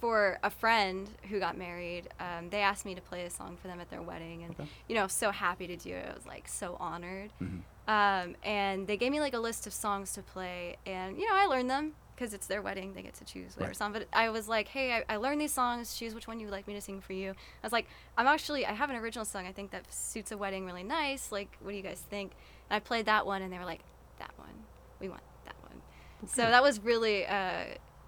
for 0.00 0.38
a 0.42 0.50
friend 0.50 1.08
who 1.30 1.38
got 1.38 1.56
married. 1.56 2.08
Um, 2.18 2.50
they 2.50 2.60
asked 2.60 2.84
me 2.84 2.94
to 2.96 3.00
play 3.00 3.24
a 3.24 3.30
song 3.30 3.56
for 3.60 3.68
them 3.68 3.78
at 3.80 3.88
their 3.90 4.02
wedding, 4.02 4.42
and 4.42 4.54
Okay. 4.58 4.68
you 4.88 4.96
know, 4.96 5.06
so 5.06 5.30
happy 5.30 5.68
to 5.68 5.76
do 5.76 5.94
it. 5.94 6.08
I 6.10 6.14
was 6.14 6.26
like 6.26 6.48
so 6.48 6.76
honored. 6.80 7.30
Mhm. 7.40 7.60
Um, 7.86 8.36
and 8.42 8.86
they 8.86 8.96
gave 8.96 9.12
me 9.12 9.20
like 9.20 9.34
a 9.34 9.38
list 9.38 9.66
of 9.66 9.72
songs 9.72 10.12
to 10.12 10.22
play, 10.22 10.76
and 10.86 11.18
you 11.18 11.26
know, 11.28 11.34
I 11.36 11.46
learned 11.46 11.68
them 11.70 11.92
because 12.16 12.32
it's 12.32 12.46
their 12.46 12.62
wedding. 12.62 12.94
They 12.94 13.02
get 13.02 13.14
to 13.14 13.24
choose 13.24 13.56
whatever 13.56 13.70
Right. 13.70 13.76
song. 13.76 13.92
But 13.92 14.06
I 14.12 14.30
was 14.30 14.48
like, 14.48 14.68
hey, 14.68 14.92
I, 15.08 15.14
I 15.14 15.16
learned 15.16 15.40
these 15.40 15.52
songs. 15.52 15.96
Choose 15.98 16.14
which 16.14 16.26
one 16.28 16.38
you 16.40 16.46
would 16.46 16.52
like 16.52 16.66
me 16.66 16.74
to 16.74 16.80
sing 16.80 17.00
for 17.00 17.12
you. 17.12 17.30
I 17.32 17.34
was 17.66 17.72
like, 17.72 17.86
I'm 18.16 18.26
actually, 18.26 18.64
I 18.64 18.72
have 18.72 18.88
an 18.88 18.96
original 18.96 19.24
song. 19.24 19.46
I 19.46 19.52
think 19.52 19.70
that 19.72 19.92
suits 19.92 20.30
a 20.32 20.38
wedding 20.38 20.64
really 20.64 20.84
nice. 20.84 21.30
Like, 21.32 21.56
what 21.60 21.72
do 21.72 21.76
you 21.76 21.82
guys 21.82 22.02
think? 22.08 22.32
And 22.70 22.76
I 22.76 22.78
played 22.80 23.06
that 23.06 23.26
one, 23.26 23.42
and 23.42 23.52
they 23.52 23.58
were 23.58 23.64
like, 23.64 23.80
that 24.18 24.30
one. 24.36 24.54
We 25.00 25.08
want 25.08 25.22
that 25.44 25.56
one. 25.62 25.82
So 26.28 26.42
that 26.42 26.62
was 26.62 26.80
really, 26.80 27.26
uh, 27.26 27.64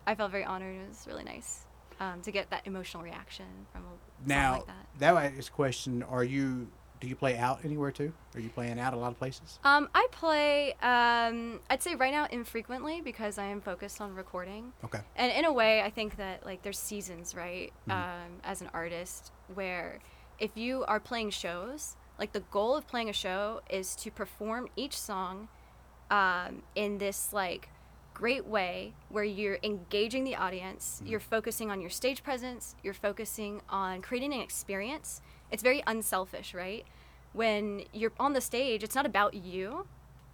I 0.06 0.14
felt 0.14 0.30
very 0.30 0.44
honored. 0.44 0.76
It 0.76 0.88
was 0.88 1.04
really 1.08 1.24
nice 1.24 1.64
um, 2.00 2.22
to 2.22 2.30
get 2.30 2.48
that 2.50 2.62
emotional 2.64 3.02
reaction 3.02 3.46
from 3.72 3.82
a 3.82 4.28
Now 4.28 4.50
song 4.52 4.58
like 4.60 4.66
that. 4.68 4.86
that 5.00 5.14
way 5.16 5.32
a 5.38 5.42
question: 5.50 6.02
Are 6.04 6.24
you? 6.24 6.68
Do 7.00 7.08
you 7.08 7.14
play 7.16 7.36
out 7.36 7.60
anywhere 7.64 7.90
too? 7.90 8.12
Are 8.34 8.40
you 8.40 8.48
playing 8.48 8.78
out 8.78 8.94
a 8.94 8.96
lot 8.96 9.12
of 9.12 9.18
places? 9.18 9.58
Um, 9.64 9.88
I 9.94 10.06
play, 10.12 10.72
um, 10.80 11.60
I'd 11.68 11.82
say 11.82 11.94
right 11.94 12.12
now 12.12 12.26
infrequently 12.30 13.00
because 13.02 13.36
I 13.38 13.44
am 13.46 13.60
focused 13.60 14.00
on 14.00 14.14
recording. 14.14 14.72
Okay. 14.84 15.00
And 15.14 15.30
in 15.32 15.44
a 15.44 15.52
way, 15.52 15.82
I 15.82 15.90
think 15.90 16.16
that 16.16 16.46
like 16.46 16.62
there's 16.62 16.78
seasons, 16.78 17.34
right? 17.34 17.72
Mhm. 17.88 17.92
Um, 17.92 18.30
as 18.44 18.62
an 18.62 18.70
artist, 18.72 19.30
where 19.54 19.98
if 20.38 20.56
you 20.56 20.84
are 20.86 20.98
playing 21.00 21.30
shows, 21.30 21.96
like 22.18 22.32
the 22.32 22.40
goal 22.50 22.74
of 22.74 22.86
playing 22.86 23.10
a 23.10 23.12
show 23.12 23.60
is 23.68 23.94
to 23.96 24.10
perform 24.10 24.68
each 24.74 24.98
song 24.98 25.48
um, 26.10 26.62
in 26.74 26.98
this 26.98 27.32
like 27.32 27.68
great 28.14 28.46
way 28.46 28.94
where 29.10 29.24
you're 29.24 29.58
engaging 29.62 30.24
the 30.24 30.34
audience, 30.36 31.02
Mhm. 31.04 31.10
you're 31.10 31.20
focusing 31.20 31.70
on 31.70 31.80
your 31.82 31.90
stage 31.90 32.22
presence, 32.22 32.74
you're 32.82 32.94
focusing 32.94 33.60
on 33.68 34.00
creating 34.00 34.32
an 34.32 34.40
experience. 34.40 35.20
It's 35.50 35.62
very 35.62 35.82
unselfish, 35.86 36.54
right? 36.54 36.84
When 37.32 37.82
you're 37.92 38.12
on 38.18 38.32
the 38.32 38.40
stage, 38.40 38.82
it's 38.82 38.94
not 38.94 39.06
about 39.06 39.34
you 39.34 39.86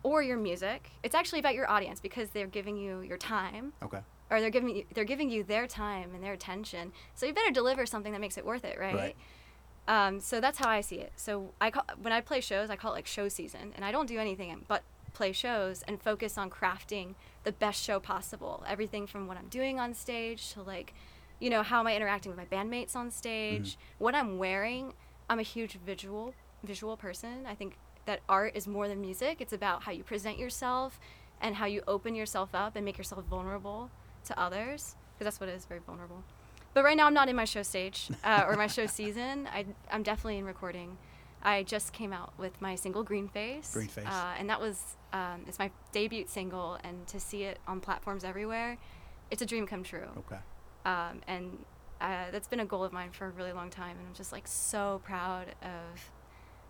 or 0.02 0.22
your 0.22 0.36
music. 0.36 0.90
It's 1.02 1.14
actually 1.14 1.40
about 1.40 1.54
your 1.54 1.70
audience 1.70 2.00
because 2.00 2.30
they're 2.30 2.46
giving 2.46 2.76
you 2.76 3.00
your 3.00 3.18
time 3.18 3.72
Okay. 3.82 4.00
or 4.30 4.40
they're 4.40 4.50
giving 4.50 4.74
you 4.76 4.84
they're 4.94 5.04
giving 5.04 5.30
you 5.30 5.42
their 5.42 5.66
time 5.66 6.14
and 6.14 6.22
their 6.22 6.32
attention. 6.32 6.92
So 7.14 7.26
you 7.26 7.32
better 7.32 7.50
deliver 7.52 7.86
something 7.86 8.12
that 8.12 8.20
makes 8.20 8.38
it 8.38 8.44
worth 8.46 8.64
it, 8.64 8.78
right? 8.78 8.94
Right. 8.94 9.16
Um, 9.88 10.20
so 10.20 10.40
that's 10.40 10.58
how 10.58 10.68
I 10.68 10.80
see 10.80 10.96
it. 10.96 11.12
So 11.16 11.52
I 11.60 11.70
call 11.70 11.84
when 12.00 12.12
I 12.12 12.20
play 12.20 12.40
shows, 12.40 12.70
I 12.70 12.76
call 12.76 12.92
it 12.92 12.96
like 12.96 13.06
show 13.06 13.28
season, 13.28 13.72
and 13.74 13.84
I 13.84 13.90
don't 13.92 14.06
do 14.06 14.18
anything 14.18 14.64
but 14.68 14.82
play 15.12 15.32
shows 15.32 15.82
and 15.86 16.00
focus 16.00 16.38
on 16.38 16.48
crafting 16.50 17.14
the 17.44 17.52
best 17.52 17.82
show 17.82 18.00
possible. 18.00 18.64
Everything 18.66 19.06
from 19.06 19.26
what 19.26 19.36
I'm 19.36 19.48
doing 19.48 19.78
on 19.78 19.92
stage 19.92 20.52
to 20.54 20.62
like, 20.62 20.94
you 21.40 21.50
know, 21.50 21.62
how 21.62 21.80
am 21.80 21.86
I 21.88 21.96
interacting 21.96 22.34
with 22.34 22.38
my 22.38 22.46
bandmates 22.56 22.94
on 22.96 23.10
stage, 23.10 23.76
what 23.98 24.14
I'm 24.14 24.38
wearing. 24.38 24.94
I'm 25.28 25.38
a 25.38 25.44
huge 25.44 25.78
visual 25.84 26.34
visual 26.64 26.96
person. 26.96 27.44
I 27.46 27.54
think 27.54 27.76
that 28.06 28.20
art 28.28 28.52
is 28.54 28.66
more 28.66 28.88
than 28.88 29.00
music. 29.00 29.40
It's 29.40 29.52
about 29.52 29.82
how 29.82 29.92
you 29.92 30.04
present 30.04 30.38
yourself 30.38 31.00
and 31.40 31.56
how 31.56 31.66
you 31.66 31.82
open 31.88 32.14
yourself 32.14 32.50
up 32.54 32.76
and 32.76 32.84
make 32.84 32.98
yourself 32.98 33.24
vulnerable 33.24 33.90
to 34.26 34.38
others 34.38 34.94
because 35.14 35.24
that's 35.24 35.40
what 35.40 35.48
it 35.48 35.54
is 35.54 35.64
very 35.64 35.80
vulnerable. 35.84 36.22
But 36.74 36.84
right 36.84 36.96
now 36.96 37.06
I'm 37.06 37.14
not 37.14 37.28
in 37.28 37.36
my 37.36 37.44
show 37.44 37.62
stage 37.62 38.08
uh, 38.24 38.44
or 38.46 38.56
my 38.56 38.66
show 38.66 38.86
season. 39.00 39.48
I, 39.52 39.66
I'm 39.90 40.02
definitely 40.02 40.38
in 40.38 40.44
recording. 40.44 40.96
I 41.42 41.64
just 41.64 41.92
came 41.92 42.12
out 42.12 42.32
with 42.38 42.60
my 42.62 42.76
single 42.76 43.02
Green 43.02 43.28
Face. 43.28 43.72
Green 43.74 43.88
Face. 43.88 44.06
Uh, 44.06 44.34
and 44.38 44.48
that 44.48 44.60
was 44.60 44.96
um, 45.12 45.42
it's 45.48 45.58
my 45.58 45.70
debut 45.90 46.24
single, 46.28 46.78
and 46.84 47.06
to 47.08 47.18
see 47.18 47.42
it 47.42 47.58
on 47.66 47.80
platforms 47.80 48.22
everywhere, 48.24 48.78
it's 49.30 49.42
a 49.42 49.46
dream 49.46 49.66
come 49.66 49.82
true. 49.82 50.08
Okay. 50.18 50.38
Um, 50.84 51.20
and 51.26 51.58
uh, 52.02 52.30
that's 52.32 52.48
been 52.48 52.60
a 52.60 52.66
goal 52.66 52.84
of 52.84 52.92
mine 52.92 53.10
for 53.12 53.26
a 53.26 53.30
really 53.30 53.52
long 53.52 53.70
time, 53.70 53.96
and 53.96 54.06
I'm 54.06 54.14
just 54.14 54.32
like 54.32 54.46
so 54.46 55.00
proud 55.04 55.54
of 55.62 56.10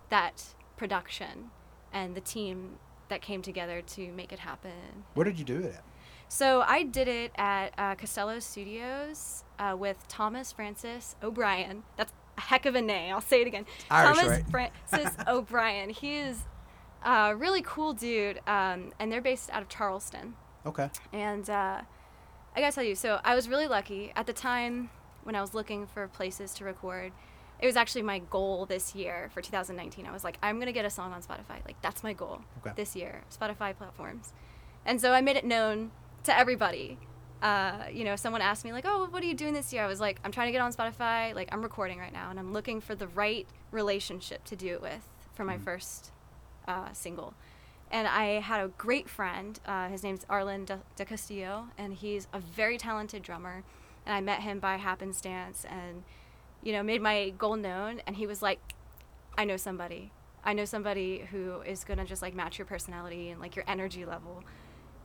that 0.09 0.43
production 0.77 1.49
and 1.91 2.15
the 2.15 2.21
team 2.21 2.77
that 3.09 3.21
came 3.21 3.41
together 3.41 3.81
to 3.81 4.11
make 4.11 4.31
it 4.31 4.39
happen. 4.39 5.03
Where 5.15 5.23
did 5.23 5.39
you 5.39 5.45
do 5.45 5.57
it 5.59 5.65
at? 5.65 5.83
So 6.27 6.61
I 6.61 6.83
did 6.83 7.07
it 7.07 7.31
at 7.35 7.73
uh, 7.77 7.95
Costello 7.95 8.39
Studios 8.39 9.43
uh, 9.59 9.75
with 9.77 10.07
Thomas 10.07 10.51
Francis 10.51 11.15
O'Brien. 11.21 11.83
That's 11.97 12.13
a 12.37 12.41
heck 12.41 12.65
of 12.65 12.75
a 12.75 12.81
name. 12.81 13.13
I'll 13.13 13.21
say 13.21 13.41
it 13.41 13.47
again. 13.47 13.65
Irish, 13.89 14.17
Thomas 14.17 14.41
right? 14.51 14.77
Francis 14.89 15.15
O'Brien. 15.27 15.89
He 15.89 16.17
is 16.17 16.39
a 17.03 17.35
really 17.35 17.61
cool 17.63 17.93
dude, 17.93 18.39
um, 18.47 18.93
and 18.99 19.11
they're 19.11 19.21
based 19.21 19.49
out 19.51 19.61
of 19.61 19.69
Charleston. 19.69 20.35
Okay. 20.65 20.89
And 21.11 21.49
uh, 21.49 21.81
I 22.55 22.59
gotta 22.59 22.73
tell 22.73 22.83
you, 22.83 22.95
so 22.95 23.19
I 23.23 23.35
was 23.35 23.49
really 23.49 23.67
lucky 23.67 24.11
at 24.15 24.25
the 24.25 24.33
time 24.33 24.89
when 25.23 25.35
I 25.35 25.41
was 25.41 25.53
looking 25.53 25.87
for 25.87 26.07
places 26.07 26.53
to 26.55 26.65
record. 26.65 27.11
It 27.59 27.65
was 27.65 27.75
actually 27.77 28.01
my 28.01 28.19
goal 28.19 28.65
this 28.65 28.93
year 28.93 29.29
for 29.33 29.41
2019. 29.41 30.05
I 30.05 30.11
was 30.11 30.23
like, 30.23 30.37
I'm 30.43 30.59
gonna 30.59 30.71
get 30.73 30.85
a 30.85 30.89
song 30.89 31.13
on 31.13 31.21
Spotify. 31.21 31.63
Like 31.65 31.81
that's 31.81 32.03
my 32.03 32.13
goal 32.13 32.41
Okay. 32.59 32.73
this 32.75 32.95
year, 32.95 33.21
Spotify 33.31 33.75
platforms. 33.75 34.33
And 34.85 34.99
so 34.99 35.13
I 35.13 35.21
made 35.21 35.37
it 35.37 35.45
known 35.45 35.91
to 36.23 36.37
everybody. 36.37 36.97
Uh, 37.41 37.85
you 37.91 38.03
know, 38.05 38.15
someone 38.15 38.41
asked 38.41 38.63
me 38.65 38.71
like, 38.73 38.85
"Oh, 38.87 39.07
what 39.09 39.21
are 39.23 39.25
you 39.25 39.33
doing 39.33 39.53
this 39.53 39.71
year?" 39.73 39.83
I 39.83 39.87
was 39.87 39.99
like, 39.99 40.19
"I'm 40.23 40.31
trying 40.31 40.47
to 40.47 40.51
get 40.51 40.61
on 40.61 40.71
Spotify. 40.73 41.33
Like, 41.35 41.49
I'm 41.51 41.61
recording 41.61 41.99
right 41.99 42.11
now, 42.13 42.29
and 42.29 42.39
I'm 42.39 42.53
looking 42.53 42.79
for 42.81 42.95
the 42.95 43.07
right 43.07 43.45
relationship 43.71 44.43
to 44.45 44.55
do 44.55 44.67
it 44.73 44.81
with 44.81 45.07
for 45.33 45.43
my 45.43 45.57
Mhm. 45.57 45.63
first 45.63 46.11
uh, 46.67 46.91
single." 46.93 47.33
and 47.91 48.07
I 48.07 48.39
had 48.39 48.59
a 48.59 48.69
great 48.69 49.07
friend. 49.07 49.59
Uh, 49.67 49.87
his 49.87 50.01
name's 50.01 50.25
Arlen 50.27 50.65
de, 50.65 50.81
de 50.95 51.05
Castillo, 51.05 51.67
and 51.77 51.93
he's 51.93 52.27
a 52.33 52.39
very 52.39 52.75
talented 52.79 53.21
drummer. 53.21 53.63
And 54.05 54.15
I 54.15 54.21
met 54.21 54.41
him 54.41 54.59
by 54.59 54.77
happenstance, 54.77 55.65
and 55.69 56.03
you 56.61 56.73
know, 56.73 56.83
made 56.83 57.01
my 57.01 57.31
goal 57.31 57.55
known. 57.55 58.01
And 58.05 58.15
he 58.15 58.27
was 58.27 58.41
like, 58.41 58.59
"I 59.37 59.45
know 59.45 59.57
somebody. 59.57 60.11
I 60.43 60.53
know 60.53 60.65
somebody 60.65 61.27
who 61.31 61.61
is 61.61 61.83
gonna 61.83 62.05
just 62.05 62.21
like 62.21 62.33
match 62.33 62.57
your 62.57 62.65
personality 62.65 63.29
and 63.29 63.39
like 63.39 63.55
your 63.55 63.65
energy 63.67 64.05
level." 64.05 64.43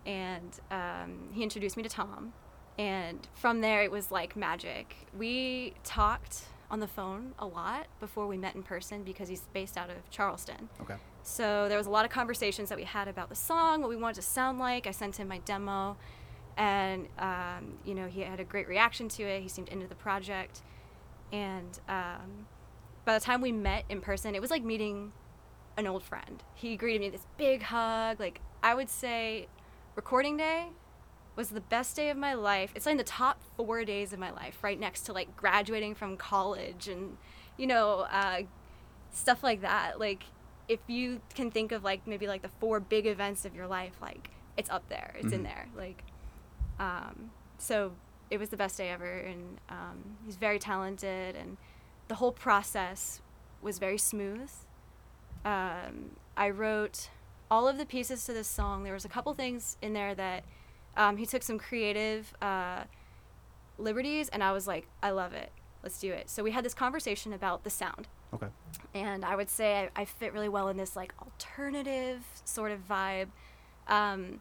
And 0.07 0.59
um, 0.71 1.29
he 1.33 1.43
introduced 1.43 1.77
me 1.77 1.83
to 1.83 1.89
Tom, 1.89 2.33
and 2.79 3.27
from 3.35 3.61
there 3.61 3.83
it 3.83 3.91
was 3.91 4.11
like 4.11 4.37
magic. 4.37 4.97
We 5.17 5.75
talked 5.85 6.45
on 6.71 6.81
the 6.81 6.87
phone 6.87 7.35
a 7.39 7.47
lot 7.47 7.87
before 7.99 8.27
we 8.27 8.37
met 8.37 8.55
in 8.55 8.63
person 8.63 9.03
because 9.03 9.29
he's 9.29 9.43
based 9.53 9.77
out 9.77 9.91
of 9.91 10.11
Charleston. 10.11 10.69
Okay. 10.81 10.97
So 11.23 11.69
there 11.69 11.79
was 11.79 11.87
a 11.87 11.91
lot 11.91 12.05
of 12.05 12.11
conversations 12.11 12.69
that 12.69 12.79
we 12.79 12.85
had 12.85 13.09
about 13.09 13.29
the 13.29 13.35
song, 13.35 13.81
what 13.81 13.91
we 13.91 13.97
wanted 13.97 14.17
to 14.17 14.23
sound 14.23 14.59
like. 14.59 14.87
I 14.87 14.91
sent 14.91 15.17
him 15.17 15.29
my 15.29 15.39
demo, 15.39 15.97
and 16.59 17.09
um, 17.19 17.79
you 17.85 17.95
know 17.95 18.07
he 18.07 18.21
had 18.21 18.41
a 18.41 18.45
great 18.45 18.69
reaction 18.69 19.09
to 19.11 19.23
it. 19.23 19.41
He 19.43 19.49
seemed 19.49 19.69
into 19.71 19.87
the 19.87 19.95
project, 19.95 20.61
and 21.33 21.79
um, 21.89 22.47
by 23.07 23.15
the 23.19 23.25
time 23.25 23.41
we 23.41 23.53
met 23.53 23.85
in 23.89 24.01
person, 24.03 24.35
it 24.35 24.41
was 24.43 24.51
like 24.51 24.63
meeting 24.63 25.13
an 25.79 25.87
old 25.87 26.03
friend. 26.03 26.43
He 26.55 26.77
greeted 26.77 27.01
me 27.01 27.07
with 27.11 27.21
this 27.21 27.27
big 27.39 27.63
hug. 27.63 28.21
Like 28.21 28.41
I 28.63 28.75
would 28.75 28.91
say, 28.91 29.47
recording 29.95 30.37
day 30.37 30.67
was 31.37 31.51
the 31.51 31.61
best 31.61 31.95
day 31.95 32.11
of 32.11 32.17
my 32.17 32.35
life. 32.35 32.73
It's 32.75 32.85
like 32.85 32.93
in 32.95 32.99
the 32.99 33.05
top 33.05 33.41
four 33.57 33.85
days 33.85 34.13
of 34.13 34.19
my 34.19 34.33
life, 34.33 34.59
right 34.63 34.79
next 34.79 35.03
to 35.03 35.13
like 35.13 35.37
graduating 35.37 35.95
from 35.95 36.17
college 36.17 36.89
and 36.89 37.17
you 37.57 37.69
know 37.69 38.01
uh, 38.11 38.43
stuff 39.13 39.45
like 39.45 39.61
that. 39.61 40.01
Like 40.01 40.25
if 40.69 40.81
you 40.89 41.21
can 41.37 41.51
think 41.53 41.71
of 41.71 41.85
like 41.85 42.07
maybe 42.07 42.27
like 42.27 42.43
the 42.43 42.51
four 42.61 42.81
big 42.81 43.07
events 43.07 43.45
of 43.45 43.55
your 43.55 43.69
life, 43.69 43.93
like 44.03 44.31
it's 44.57 44.69
up 44.71 44.89
there, 44.89 45.15
it's 45.19 45.33
in 45.33 45.41
Mhm. 45.43 45.45
there. 45.45 45.69
Like, 45.77 46.03
um, 46.79 47.31
so 47.59 47.93
it 48.31 48.39
was 48.39 48.51
the 48.51 48.57
best 48.57 48.77
day 48.77 48.91
ever, 48.91 49.11
and 49.19 49.59
um, 49.69 50.17
he's 50.25 50.37
very 50.37 50.59
talented, 50.59 51.35
and 51.37 51.57
the 52.09 52.17
whole 52.17 52.33
process 52.33 53.21
was 53.63 53.79
very 53.79 53.99
smooth. 53.99 54.51
Um, 55.45 56.11
I 56.37 56.51
wrote 56.51 57.11
all 57.51 57.67
of 57.67 57.79
the 57.79 57.87
pieces 57.87 58.25
to 58.27 58.33
this 58.33 58.47
song. 58.49 58.85
There 58.85 58.93
was 58.93 59.05
a 59.05 59.09
couple 59.09 59.33
things 59.35 59.77
in 59.83 59.93
there 59.93 60.15
that 60.15 60.45
um, 60.97 61.17
he 61.17 61.27
took 61.27 61.43
some 61.43 61.59
creative 61.59 62.35
uh, 62.43 62.85
liberties, 63.79 64.29
and 64.29 64.43
I 64.43 64.53
was 64.53 64.67
like, 64.67 64.87
I 65.03 65.11
love 65.11 65.33
it. 65.33 65.51
Let's 65.83 65.99
do 66.01 66.13
it. 66.13 66.29
So 66.29 66.43
we 66.43 66.51
had 66.51 66.65
this 66.65 66.75
conversation 66.75 67.33
about 67.33 67.63
the 67.65 67.71
sound 67.71 68.09
Okay. 68.35 68.49
and 68.95 69.25
I 69.25 69.37
would 69.37 69.49
say 69.49 69.89
I, 69.97 70.03
I 70.03 70.05
fit 70.05 70.33
really 70.33 70.49
well 70.49 70.69
in 70.69 70.77
this 70.77 70.97
like 70.97 71.15
alternative 71.23 72.25
sort 72.45 72.73
of 72.73 72.87
vibe. 72.89 73.29
Um, 73.87 74.41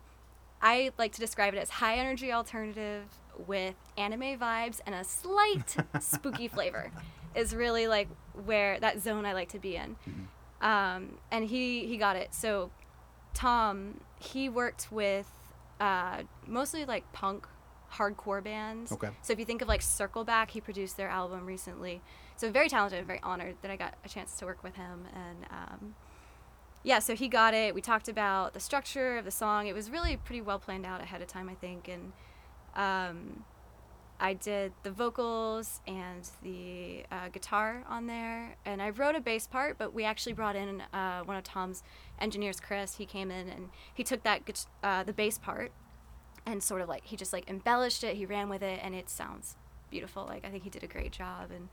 I 0.62 0.92
like 0.98 1.14
to 1.14 1.20
describe 1.20 1.54
it 1.54 1.58
as 1.58 1.70
high 1.70 1.98
energy 1.98 2.32
alternative 2.32 3.04
with 3.46 3.76
anime 3.98 4.40
vibes 4.40 4.80
and 4.86 4.96
a 4.96 5.04
slight 5.04 5.78
spooky 6.00 6.48
flavor 6.48 6.92
is 7.36 7.56
really 7.56 7.88
like 7.88 8.08
where 8.46 8.80
that 8.80 9.00
zone 9.02 9.26
I 9.26 9.34
like 9.34 9.50
to 9.50 9.60
be 9.60 9.76
in. 9.76 9.96
Um, 10.62 11.20
and 11.32 11.46
he 11.46 11.86
he 11.86 11.98
got 11.98 12.16
it. 12.16 12.34
So 12.34 12.72
Tom 13.34 14.00
he 14.20 14.50
worked 14.50 14.92
with 14.92 15.30
uh, 15.80 16.24
mostly 16.48 16.86
like 16.86 17.12
punk 17.14 17.48
hardcore 17.94 18.44
bands. 18.44 18.92
Okay. 18.92 19.10
So 19.22 19.34
if 19.34 19.40
you 19.40 19.46
think 19.46 19.62
of 19.62 19.68
like 19.68 19.82
Circleback, 19.82 20.50
he 20.50 20.62
produced 20.62 20.98
their 20.98 21.10
album 21.10 21.46
recently. 21.46 22.02
So 22.36 22.52
very 22.52 22.70
talented, 22.70 23.06
very 23.06 23.20
honored 23.24 23.56
that 23.62 23.72
I 23.72 23.76
got 23.76 23.96
a 24.04 24.10
chance 24.10 24.36
to 24.38 24.46
work 24.46 24.64
with 24.64 24.76
him. 24.76 25.06
And 25.14 25.46
um, 25.52 25.96
yeah, 26.88 27.00
so 27.00 27.16
he 27.16 27.28
got 27.28 27.54
it. 27.54 27.76
We 27.76 27.82
talked 27.82 28.08
about 28.08 28.54
the 28.54 28.62
structure 28.62 29.18
of 29.18 29.26
the 29.26 29.32
song. 29.32 29.68
It 29.68 29.76
was 29.76 29.92
really 29.92 30.16
pretty 30.16 30.40
well 30.40 30.58
planned 30.58 30.86
out 30.86 31.02
ahead 31.02 31.22
of 31.22 31.28
time, 31.28 31.50
I 31.50 31.54
think. 31.54 31.90
And 31.90 32.14
um, 32.78 33.44
I 34.22 34.34
did 34.34 34.72
the 34.84 34.92
vocals 34.92 35.82
and 35.86 36.30
the 36.42 37.04
uh, 37.12 37.28
guitar 37.28 37.84
on 37.90 38.08
there, 38.08 38.56
and 38.64 38.82
I 38.82 38.92
wrote 38.92 39.18
a 39.18 39.20
bass 39.20 39.48
part. 39.48 39.78
But 39.78 39.94
we 39.94 40.06
actually 40.06 40.32
brought 40.32 40.56
in 40.56 40.82
uh, 40.94 41.24
one 41.24 41.36
of 41.36 41.44
Tom's 41.44 41.84
engineers, 42.22 42.62
Chris. 42.62 42.96
He 42.96 43.06
came 43.06 43.32
in 43.32 43.50
and 43.50 43.68
he 43.94 44.06
took 44.06 44.24
that 44.24 44.66
uh, 44.82 45.04
the 45.04 45.12
bass 45.12 45.38
part 45.38 45.74
and 46.46 46.64
sort 46.64 46.80
of 46.80 46.88
like 46.88 47.04
he 47.04 47.18
just 47.18 47.34
like 47.34 47.50
embellished 47.50 48.06
it. 48.06 48.16
He 48.16 48.26
ran 48.26 48.48
with 48.48 48.64
it, 48.64 48.80
and 48.82 48.96
it 48.96 49.10
sounds 49.10 49.58
beautiful. 49.92 50.24
Like 50.24 50.46
I 50.46 50.50
think 50.50 50.64
he 50.64 50.70
did 50.70 50.86
a 50.86 50.88
great 50.88 51.12
job. 51.12 51.52
And 51.52 51.68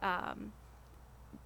um, 0.00 0.52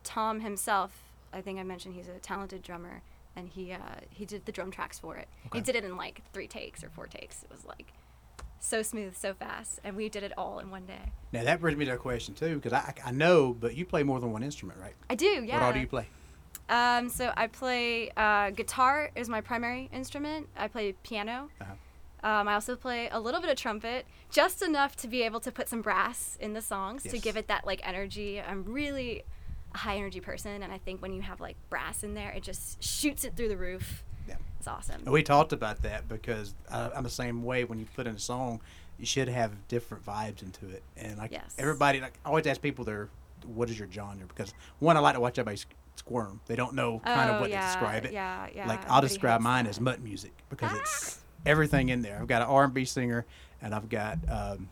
Tom 0.04 0.40
himself, 0.40 1.05
I 1.36 1.42
think 1.42 1.58
I 1.58 1.62
mentioned 1.62 1.94
he's 1.94 2.08
a 2.08 2.18
talented 2.18 2.62
drummer, 2.62 3.02
and 3.36 3.48
he 3.48 3.72
uh, 3.72 3.78
he 4.08 4.24
did 4.24 4.46
the 4.46 4.52
drum 4.52 4.70
tracks 4.70 4.98
for 4.98 5.16
it. 5.16 5.28
He 5.52 5.60
did 5.60 5.76
it 5.76 5.84
in 5.84 5.96
like 5.96 6.22
three 6.32 6.48
takes 6.48 6.82
or 6.82 6.88
four 6.88 7.06
takes. 7.06 7.42
It 7.42 7.50
was 7.50 7.66
like 7.66 7.92
so 8.58 8.80
smooth, 8.82 9.14
so 9.14 9.34
fast, 9.34 9.80
and 9.84 9.94
we 9.96 10.08
did 10.08 10.22
it 10.22 10.32
all 10.38 10.58
in 10.60 10.70
one 10.70 10.86
day. 10.86 11.12
Now 11.32 11.44
that 11.44 11.60
brings 11.60 11.78
me 11.78 11.84
to 11.84 11.92
a 11.92 11.98
question 11.98 12.34
too, 12.34 12.56
because 12.56 12.72
I, 12.72 12.94
I 13.04 13.10
know, 13.10 13.52
but 13.52 13.76
you 13.76 13.84
play 13.84 14.02
more 14.02 14.18
than 14.18 14.32
one 14.32 14.42
instrument, 14.42 14.80
right? 14.80 14.94
I 15.10 15.14
do, 15.14 15.26
yeah. 15.26 15.58
What 15.58 15.62
all 15.66 15.72
do 15.74 15.80
you 15.80 15.86
play? 15.86 16.08
Um, 16.68 17.10
so 17.10 17.32
I 17.36 17.46
play 17.46 18.10
uh, 18.16 18.50
guitar 18.50 19.10
is 19.14 19.28
my 19.28 19.42
primary 19.42 19.90
instrument. 19.92 20.48
I 20.56 20.68
play 20.68 20.92
piano. 21.02 21.50
Uh-huh. 21.60 21.72
Um, 22.28 22.48
I 22.48 22.54
also 22.54 22.74
play 22.74 23.08
a 23.12 23.20
little 23.20 23.40
bit 23.40 23.50
of 23.50 23.56
trumpet, 23.56 24.04
just 24.30 24.62
enough 24.62 24.96
to 24.96 25.06
be 25.06 25.22
able 25.22 25.38
to 25.40 25.52
put 25.52 25.68
some 25.68 25.80
brass 25.82 26.36
in 26.40 26.54
the 26.54 26.62
songs 26.62 27.02
to 27.04 27.18
give 27.18 27.36
it 27.36 27.46
that 27.46 27.66
like 27.66 27.86
energy. 27.86 28.40
I'm 28.40 28.64
really 28.64 29.22
high 29.76 29.96
energy 29.96 30.20
person, 30.20 30.62
and 30.62 30.72
I 30.72 30.78
think 30.78 31.02
when 31.02 31.12
you 31.12 31.22
have 31.22 31.40
like 31.40 31.56
brass 31.70 32.02
in 32.02 32.14
there, 32.14 32.30
it 32.30 32.42
just 32.42 32.82
shoots 32.82 33.24
it 33.24 33.36
through 33.36 33.48
the 33.48 33.56
roof. 33.56 34.04
Yeah. 34.28 34.36
It's 34.58 34.68
awesome. 34.68 35.02
And 35.04 35.12
we 35.12 35.22
talked 35.22 35.52
about 35.52 35.82
that 35.82 36.08
because 36.08 36.54
I, 36.70 36.90
I'm 36.94 37.04
the 37.04 37.10
same 37.10 37.44
way. 37.44 37.64
When 37.64 37.78
you 37.78 37.86
put 37.94 38.06
in 38.06 38.16
a 38.16 38.18
song, 38.18 38.60
you 38.98 39.06
should 39.06 39.28
have 39.28 39.52
different 39.68 40.04
vibes 40.04 40.42
into 40.42 40.68
it, 40.68 40.82
and 40.96 41.18
like 41.18 41.32
Yes. 41.32 41.54
everybody, 41.58 42.00
like 42.00 42.18
I 42.24 42.28
always 42.28 42.46
ask 42.46 42.60
people, 42.60 42.84
their 42.84 43.08
what 43.44 43.70
is 43.70 43.78
your 43.78 43.88
genre? 43.90 44.26
Because 44.26 44.54
one, 44.78 44.96
I 44.96 45.00
like 45.00 45.14
to 45.14 45.20
watch 45.20 45.38
everybody 45.38 45.62
squirm. 45.96 46.40
They 46.46 46.56
don't 46.56 46.74
know 46.74 47.00
kind 47.00 47.30
oh, 47.30 47.34
of 47.34 47.40
what 47.40 47.50
yeah, 47.50 47.60
to 47.60 47.66
describe 47.66 48.04
it. 48.04 48.12
Yeah, 48.12 48.46
yeah. 48.54 48.66
like 48.66 48.80
I'll 48.80 48.98
everybody 48.98 49.08
describe 49.08 49.40
mine 49.40 49.64
that. 49.64 49.70
as 49.70 49.80
mutt 49.80 50.00
music 50.00 50.32
because 50.50 50.76
it's 50.78 51.20
everything 51.44 51.88
in 51.88 52.02
there. 52.02 52.18
I've 52.20 52.26
got 52.26 52.42
an 52.42 52.48
R&B 52.48 52.84
singer, 52.84 53.24
and 53.62 53.74
I've 53.74 53.88
got 53.88 54.18
um, 54.28 54.68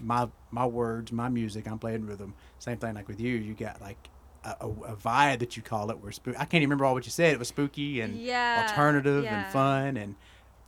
my 0.00 0.28
my 0.50 0.66
words, 0.66 1.12
my 1.12 1.28
music. 1.28 1.66
I'm 1.66 1.78
playing 1.78 2.06
rhythm. 2.06 2.34
Same 2.58 2.78
thing 2.78 2.94
like 2.94 3.08
with 3.08 3.20
you. 3.20 3.36
You 3.36 3.54
got 3.54 3.80
like 3.80 3.96
a, 4.60 4.66
a, 4.66 4.68
a 4.92 4.96
vibe 4.96 5.38
that 5.40 5.56
you 5.56 5.62
call 5.62 5.90
it. 5.90 5.98
Where 6.00 6.12
spook. 6.12 6.34
I 6.36 6.44
can't 6.44 6.54
even 6.62 6.68
remember 6.70 6.84
all 6.86 6.94
what 6.94 7.04
you 7.06 7.10
said. 7.12 7.32
It 7.32 7.38
was 7.38 7.48
spooky 7.48 8.00
and 8.00 8.16
Yeah, 8.20 8.66
alternative 8.68 9.24
yeah. 9.24 9.44
and 9.44 9.52
fun 9.52 9.96
and. 9.96 10.14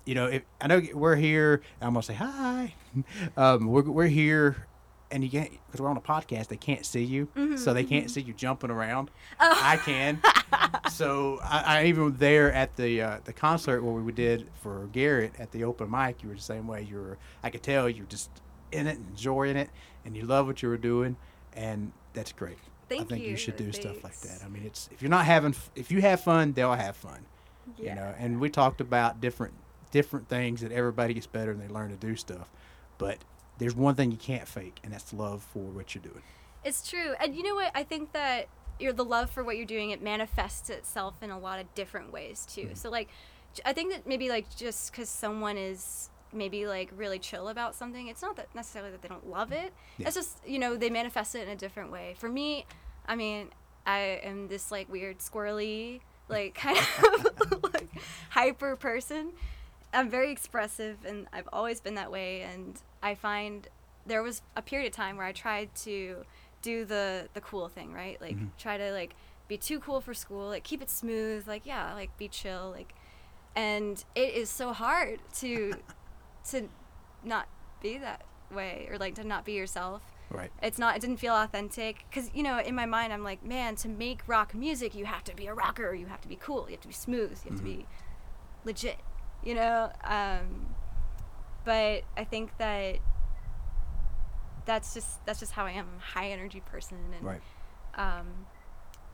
You 0.07 0.15
know, 0.15 0.25
if 0.25 0.43
I 0.59 0.69
know 0.69 0.81
we're 0.95 1.17
here, 1.17 1.61
I'm 1.83 1.93
gonna 1.93 2.03
say 2.03 2.15
hi. 2.15 2.75
Um, 3.37 3.67
we're, 3.67 3.83
we're 3.83 4.07
here, 4.07 4.67
and 5.11 5.23
you 5.23 5.29
can't 5.29 5.51
because 5.67 5.83
we're 5.83 5.91
on 5.91 5.99
a 5.99 6.01
podcast. 6.01 6.49
They 6.49 6.57
can't 6.57 6.87
see 6.87 7.05
you, 7.05 7.29
so 7.59 7.75
they 7.75 7.85
can't 7.85 8.11
see 8.11 8.23
you 8.23 8.33
jumping 8.33 8.71
around. 8.71 9.11
Mm-hmm, 9.39 9.45
Oh. 9.45 9.61
I 9.63 9.77
can. 9.77 10.21
so 10.91 11.39
I, 11.45 11.81
I 11.81 11.85
even 11.85 12.17
there 12.17 12.51
at 12.53 12.75
the 12.77 13.03
uh, 13.03 13.19
the 13.25 13.35
concert 13.35 13.83
where 13.83 13.93
we 14.03 14.11
did 14.13 14.49
for 14.63 14.89
Garrett 14.93 15.35
at 15.39 15.53
the 15.53 15.65
open 15.65 15.91
mic, 15.91 16.23
you 16.23 16.31
were 16.31 16.35
the 16.37 16.41
same 16.41 16.67
way. 16.67 16.83
You 16.89 16.97
were. 16.97 17.19
I 17.43 17.51
could 17.51 17.63
tell 17.63 17.87
you 17.89 18.05
were 18.05 18.09
just 18.09 18.31
in 18.73 18.87
it, 18.87 18.97
and 18.97 19.07
enjoying 19.11 19.57
it, 19.59 19.69
and 20.07 20.17
you 20.17 20.25
love 20.25 20.47
what 20.47 20.63
you 20.63 20.71
were 20.71 20.79
doing, 20.79 21.17
and 21.53 21.93
that's 22.15 22.33
great. 22.33 22.57
I 22.91 23.05
think 23.05 23.23
you, 23.23 23.31
you. 23.31 23.37
should 23.37 23.57
do 23.57 23.73
stuff 23.73 24.03
like 24.03 24.19
that. 24.21 24.43
I 24.45 24.49
mean, 24.49 24.65
it's 24.65 24.89
if 24.93 25.03
you're 25.03 25.11
not 25.11 25.25
having, 25.25 25.55
if 25.75 25.91
you 25.91 26.01
have 26.01 26.21
fun, 26.21 26.53
they'll 26.53 26.73
have 26.73 26.97
fun. 26.97 27.27
Yeah. 27.77 27.91
You 27.91 27.95
know, 27.97 28.15
and 28.19 28.41
we 28.41 28.49
talked 28.51 28.81
about 28.81 29.21
different 29.21 29.55
different 29.91 30.29
things 30.29 30.61
that 30.61 30.73
everybody 30.73 31.15
gets 31.15 31.27
better 31.27 31.51
and 31.51 31.61
they 31.61 31.69
learn 31.69 31.91
to 31.91 31.97
do 31.97 32.15
stuff, 32.17 32.51
but 32.99 33.19
there's 33.59 33.75
one 33.75 33.95
thing 33.95 34.11
you 34.11 34.17
can't 34.17 34.47
fake, 34.47 34.79
and 34.85 34.93
that's 34.93 35.13
love 35.13 35.43
for 35.53 35.65
what 35.65 35.95
you're 35.95 36.03
doing. 36.03 36.23
It's 36.65 36.89
true. 36.89 37.15
And 37.21 37.35
you 37.35 37.43
know 37.43 37.55
what? 37.55 37.73
I 37.75 37.83
think 37.83 38.13
that 38.13 38.49
you're 38.79 38.93
the 38.93 39.05
love 39.05 39.31
for 39.31 39.43
what 39.43 39.57
you're 39.57 39.67
doing, 39.67 39.91
it 39.91 40.03
manifests 40.03 40.71
itself 40.71 41.15
in 41.23 41.31
a 41.31 41.39
lot 41.39 41.59
of 41.59 41.75
different 41.75 42.13
ways 42.13 42.47
too. 42.49 42.63
Mm-hmm. 42.63 42.75
So 42.75 42.91
like 42.91 43.09
I 43.65 43.73
think 43.73 43.93
that 43.93 44.07
maybe 44.07 44.29
like 44.29 44.55
just 44.57 44.93
cuz 44.93 45.09
someone 45.09 45.57
is 45.57 46.11
maybe 46.33 46.67
like 46.67 46.91
really 46.97 47.19
chill 47.19 47.49
about 47.49 47.75
something, 47.75 48.09
it's 48.09 48.23
not 48.23 48.37
that 48.37 48.55
necessarily 48.55 48.91
that 48.91 49.03
they 49.03 49.09
don't 49.09 49.29
love 49.29 49.53
it. 49.53 49.73
Yeah. 49.99 50.07
It's 50.07 50.17
just, 50.17 50.41
you 50.47 50.59
know, 50.59 50.77
they 50.77 50.91
manifest 50.91 51.35
it 51.35 51.43
in 51.43 51.49
a 51.49 51.57
different 51.57 51.91
way. 51.91 52.15
For 52.19 52.29
me, 52.29 52.67
I 53.07 53.17
mean, 53.17 53.51
I 53.87 54.21
am 54.23 54.49
this 54.49 54.71
like 54.71 54.89
weird 54.91 55.19
squirrely 55.19 56.01
like 56.29 56.55
kind 56.67 56.77
of 56.79 57.63
like 57.73 57.89
hyper 58.31 58.77
person. 58.77 59.33
I'm 59.95 60.11
very 60.11 60.31
expressive 60.31 60.99
and 61.07 61.27
I've 61.33 61.49
always 61.53 61.81
been 61.81 61.95
that 61.95 62.11
way 62.13 62.43
and 62.43 62.79
I 63.03 63.15
find 63.15 63.67
there 64.05 64.23
was 64.23 64.43
a 64.57 64.61
period 64.63 64.89
of 64.89 64.93
time 64.93 65.17
where 65.17 65.27
I 65.27 65.33
tried 65.33 65.75
to 65.77 66.25
do 66.61 66.85
the 66.85 67.29
the 67.35 67.41
cool 67.41 67.69
thing, 67.69 67.93
right? 67.95 68.21
Like 68.21 68.37
Mhm. 68.37 68.51
try 68.59 68.77
to 68.77 68.93
like 68.93 69.15
be 69.49 69.57
too 69.57 69.81
cool 69.81 70.03
for 70.03 70.13
school, 70.13 70.49
like 70.49 70.65
keep 70.65 70.83
it 70.83 70.91
smooth, 70.91 71.49
like 71.49 71.65
yeah, 71.65 71.95
like 71.95 72.15
be 72.19 72.29
chill, 72.29 72.71
like 72.77 72.95
and 73.57 74.05
it 74.15 74.35
is 74.35 74.51
so 74.51 74.73
hard 74.75 75.21
to 75.39 75.73
to 76.51 76.69
not 77.25 77.49
be 77.83 77.99
that 77.99 78.23
way 78.51 78.89
or 78.91 78.99
like 78.99 79.15
to 79.17 79.25
not 79.25 79.45
be 79.45 79.53
yourself. 79.53 80.03
Right. 80.31 80.51
It's 80.63 80.79
not 80.79 80.97
it 80.97 81.01
didn't 81.01 81.19
feel 81.19 81.35
authentic 81.35 82.05
cuz 82.13 82.31
you 82.35 82.43
know, 82.43 82.59
in 82.59 82.75
my 82.75 82.87
mind 82.87 83.13
I'm 83.13 83.25
like, 83.25 83.43
man, 83.43 83.77
to 83.77 83.89
make 83.89 84.23
rock 84.27 84.55
music, 84.55 84.95
you 84.95 85.07
have 85.07 85.25
to 85.25 85.35
be 85.35 85.47
a 85.47 85.55
rocker, 85.55 85.95
you 85.95 86.07
have 86.07 86.21
to 86.23 86.29
be 86.29 86.37
cool, 86.37 86.67
you 86.67 86.73
have 86.73 86.83
to 86.83 86.89
be 86.89 86.95
smooth, 86.95 87.39
you 87.45 87.51
have 87.51 87.59
to 87.59 87.65
be 87.65 87.87
legit, 88.65 88.99
you 89.43 89.55
know. 89.55 89.91
Um, 90.05 90.75
but 91.65 92.03
I 92.17 92.25
think 92.25 92.57
that 92.59 92.99
that's 94.65 94.93
just 94.95 95.25
that's 95.25 95.41
just 95.41 95.53
how 95.53 95.65
I 95.65 95.71
am. 95.73 95.87
I'm 95.95 95.97
a 95.99 96.01
high 96.21 96.31
energy 96.31 96.61
person, 96.61 96.99
and 97.17 97.25
Right. 97.27 97.41
um, 97.95 98.47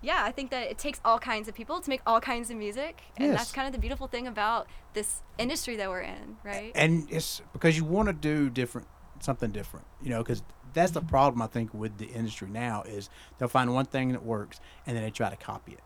yeah, 0.04 0.22
I 0.24 0.30
think 0.32 0.50
that 0.50 0.70
it 0.70 0.78
takes 0.78 1.00
all 1.04 1.18
kinds 1.18 1.48
of 1.48 1.54
people 1.54 1.80
to 1.80 1.88
make 1.90 2.00
all 2.06 2.20
kinds 2.20 2.50
of 2.50 2.56
music, 2.56 3.00
and 3.16 3.28
Yes. 3.28 3.38
that's 3.38 3.52
kind 3.52 3.66
of 3.66 3.72
the 3.72 3.78
beautiful 3.80 4.06
thing 4.06 4.26
about 4.26 4.66
this 4.92 5.22
industry 5.38 5.76
that 5.76 5.88
we're 5.88 6.02
in, 6.02 6.36
right? 6.44 6.72
and 6.74 7.08
it's 7.10 7.40
because 7.52 7.76
you 7.76 7.84
want 7.84 8.06
to 8.08 8.12
do 8.12 8.50
different 8.50 8.86
something 9.20 9.50
different 9.52 9.86
you 10.02 10.10
know 10.10 10.18
because 10.22 10.42
that's 10.74 10.92
the 10.92 11.00
problem 11.00 11.40
i 11.40 11.46
think 11.46 11.72
with 11.72 11.96
the 11.98 12.06
industry 12.06 12.48
now 12.50 12.82
is 12.82 13.08
they'll 13.38 13.48
find 13.48 13.72
one 13.72 13.86
thing 13.86 14.12
that 14.12 14.22
works 14.22 14.60
and 14.86 14.94
then 14.94 15.02
they 15.04 15.10
try 15.10 15.30
to 15.30 15.36
copy 15.36 15.72
it 15.72 15.80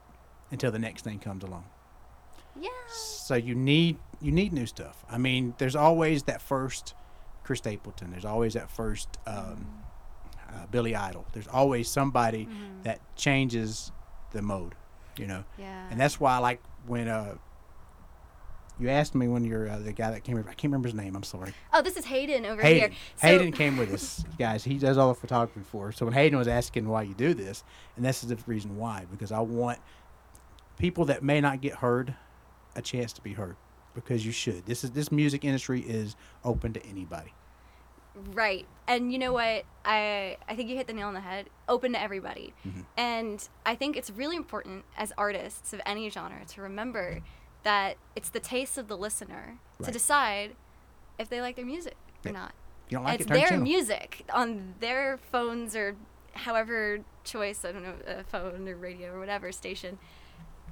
until 0.50 0.72
the 0.72 0.78
next 0.78 1.02
thing 1.02 1.18
comes 1.20 1.44
along 1.44 1.64
yeah, 2.60 2.68
so 2.88 3.34
you 3.36 3.54
need 3.54 3.96
you 4.20 4.32
need 4.32 4.52
new 4.52 4.66
stuff 4.66 5.04
i 5.08 5.16
mean 5.18 5.54
there's 5.58 5.76
always 5.76 6.24
that 6.24 6.42
first 6.42 6.94
chris 7.44 7.58
stapleton 7.60 8.10
there's 8.10 8.24
always 8.24 8.54
that 8.54 8.68
first 8.70 9.08
um, 9.26 9.68
uh, 10.50 10.66
billy 10.72 10.96
idol 10.96 11.24
there's 11.32 11.46
always 11.48 11.88
somebody 11.88 12.46
Mhm. 12.46 12.82
that 12.82 12.98
changes 13.14 13.92
the 14.32 14.42
mode 14.42 14.74
you 15.16 15.26
know 15.26 15.44
yeah, 15.58 15.88
and 15.90 15.98
that's 16.00 16.20
why 16.20 16.34
I 16.34 16.38
like 16.38 16.62
when 16.86 17.08
uh 17.08 17.34
you 18.80 18.88
asked 18.88 19.14
me 19.14 19.26
when 19.28 19.44
you're 19.44 19.68
uh, 19.68 19.78
the 19.78 19.92
guy 19.92 20.10
that 20.12 20.22
came. 20.22 20.38
I 20.38 20.42
can't 20.42 20.64
remember 20.64 20.88
his 20.88 20.94
name. 20.94 21.16
I'm 21.16 21.24
sorry. 21.24 21.52
oh, 21.72 21.82
this 21.82 21.96
is 21.96 22.04
Hayden 22.04 22.46
over 22.46 22.62
Hayden. 22.62 22.90
here. 22.90 22.98
So, 23.16 23.26
Hayden 23.26 23.52
came 23.52 23.76
with 23.78 23.92
us, 23.92 24.24
guys. 24.38 24.62
He 24.64 24.78
does 24.78 24.96
all 24.96 25.08
the 25.08 25.18
photography 25.18 25.60
for 25.68 25.88
us. 25.88 25.96
So 25.96 26.06
when 26.06 26.14
Hayden 26.14 26.38
was 26.38 26.48
asking 26.48 26.88
why 26.88 27.02
you 27.02 27.14
do 27.14 27.34
this, 27.34 27.64
and 27.96 28.04
this 28.04 28.22
is 28.22 28.28
the 28.28 28.38
reason 28.46 28.76
why, 28.76 29.06
because 29.10 29.32
I 29.32 29.40
want 29.40 29.78
people 30.78 31.06
that 31.06 31.22
may 31.22 31.40
not 31.40 31.60
get 31.60 31.74
heard 31.74 32.14
a 32.76 32.82
chance 32.82 33.12
to 33.14 33.20
be 33.22 33.32
heard, 33.32 33.56
because 33.94 34.24
you 34.24 34.30
should. 34.32 34.64
This 34.66 34.84
is 34.84 34.92
this 34.92 35.10
music 35.10 35.44
industry 35.44 35.80
is 35.80 36.14
open 36.44 36.72
to 36.74 36.86
anybody. 36.86 37.34
Right. 38.32 38.66
And 38.86 39.12
you 39.12 39.18
know 39.18 39.32
what? 39.32 39.64
I 39.84 40.36
I 40.48 40.56
think 40.56 40.68
you 40.68 40.76
hit 40.76 40.86
the 40.86 40.92
nail 40.92 41.08
on 41.08 41.14
the 41.14 41.20
head. 41.20 41.48
Open 41.68 41.92
to 41.92 42.00
everybody. 42.00 42.54
Mhm. 42.66 42.84
And 42.96 43.48
I 43.66 43.74
think 43.74 43.96
it's 43.96 44.10
really 44.10 44.36
important 44.36 44.84
as 44.96 45.12
artists 45.18 45.72
of 45.72 45.80
any 45.86 46.08
genre 46.10 46.44
to 46.46 46.62
remember 46.62 47.20
that 47.64 47.96
it's 48.16 48.30
the 48.30 48.40
taste 48.40 48.78
of 48.78 48.88
the 48.88 48.96
listener 48.96 49.58
to 49.82 49.90
decide 49.90 50.54
if 51.18 51.28
they 51.28 51.40
like 51.40 51.56
their 51.56 51.66
music 51.66 51.96
or 52.24 52.32
not. 52.32 52.52
You 52.88 52.96
don't 52.96 53.04
like 53.04 53.20
it's 53.20 53.30
it, 53.30 53.32
their 53.34 53.48
channel. 53.48 53.64
music 53.64 54.24
on 54.32 54.74
their 54.80 55.18
phones 55.30 55.76
or 55.76 55.96
however 56.32 57.00
choice, 57.24 57.64
I 57.64 57.72
don't 57.72 57.82
know, 57.82 57.94
a 58.06 58.22
phone 58.24 58.66
or 58.68 58.76
radio 58.76 59.12
or 59.12 59.18
whatever 59.20 59.52
station. 59.52 59.98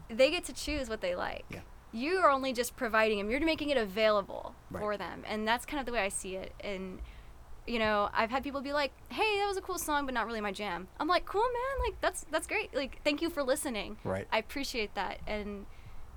They 0.08 0.30
get 0.30 0.44
to 0.44 0.52
choose 0.52 0.88
what 0.88 1.00
they 1.00 1.14
like. 1.14 1.44
Yeah. 1.50 1.60
You 1.92 2.18
are 2.18 2.30
only 2.30 2.52
just 2.52 2.76
providing 2.76 3.18
them. 3.18 3.30
You're 3.30 3.40
making 3.40 3.70
it 3.70 3.76
available 3.76 4.54
Right. 4.70 4.80
for 4.80 4.96
them. 4.96 5.24
And 5.26 5.46
that's 5.46 5.66
kind 5.66 5.80
of 5.80 5.86
the 5.86 5.92
way 5.92 6.00
I 6.00 6.08
see 6.08 6.36
it. 6.36 6.52
And 6.60 7.00
you 7.66 7.78
know, 7.78 8.08
I've 8.12 8.30
had 8.30 8.42
people 8.44 8.60
be 8.60 8.72
like, 8.72 8.92
"Hey, 9.08 9.38
that 9.38 9.46
was 9.48 9.56
a 9.56 9.60
cool 9.60 9.78
song, 9.78 10.06
but 10.06 10.14
not 10.14 10.26
really 10.26 10.40
my 10.40 10.52
jam." 10.52 10.88
I'm 11.00 11.08
like, 11.08 11.26
"Cool, 11.26 11.42
man. 11.42 11.86
Like 11.86 12.00
that's 12.00 12.24
that's 12.30 12.46
great. 12.46 12.74
Like 12.74 13.00
thank 13.04 13.20
you 13.20 13.30
for 13.30 13.42
listening. 13.42 13.96
Right. 14.04 14.26
I 14.32 14.38
appreciate 14.38 14.94
that." 14.94 15.18
And 15.26 15.66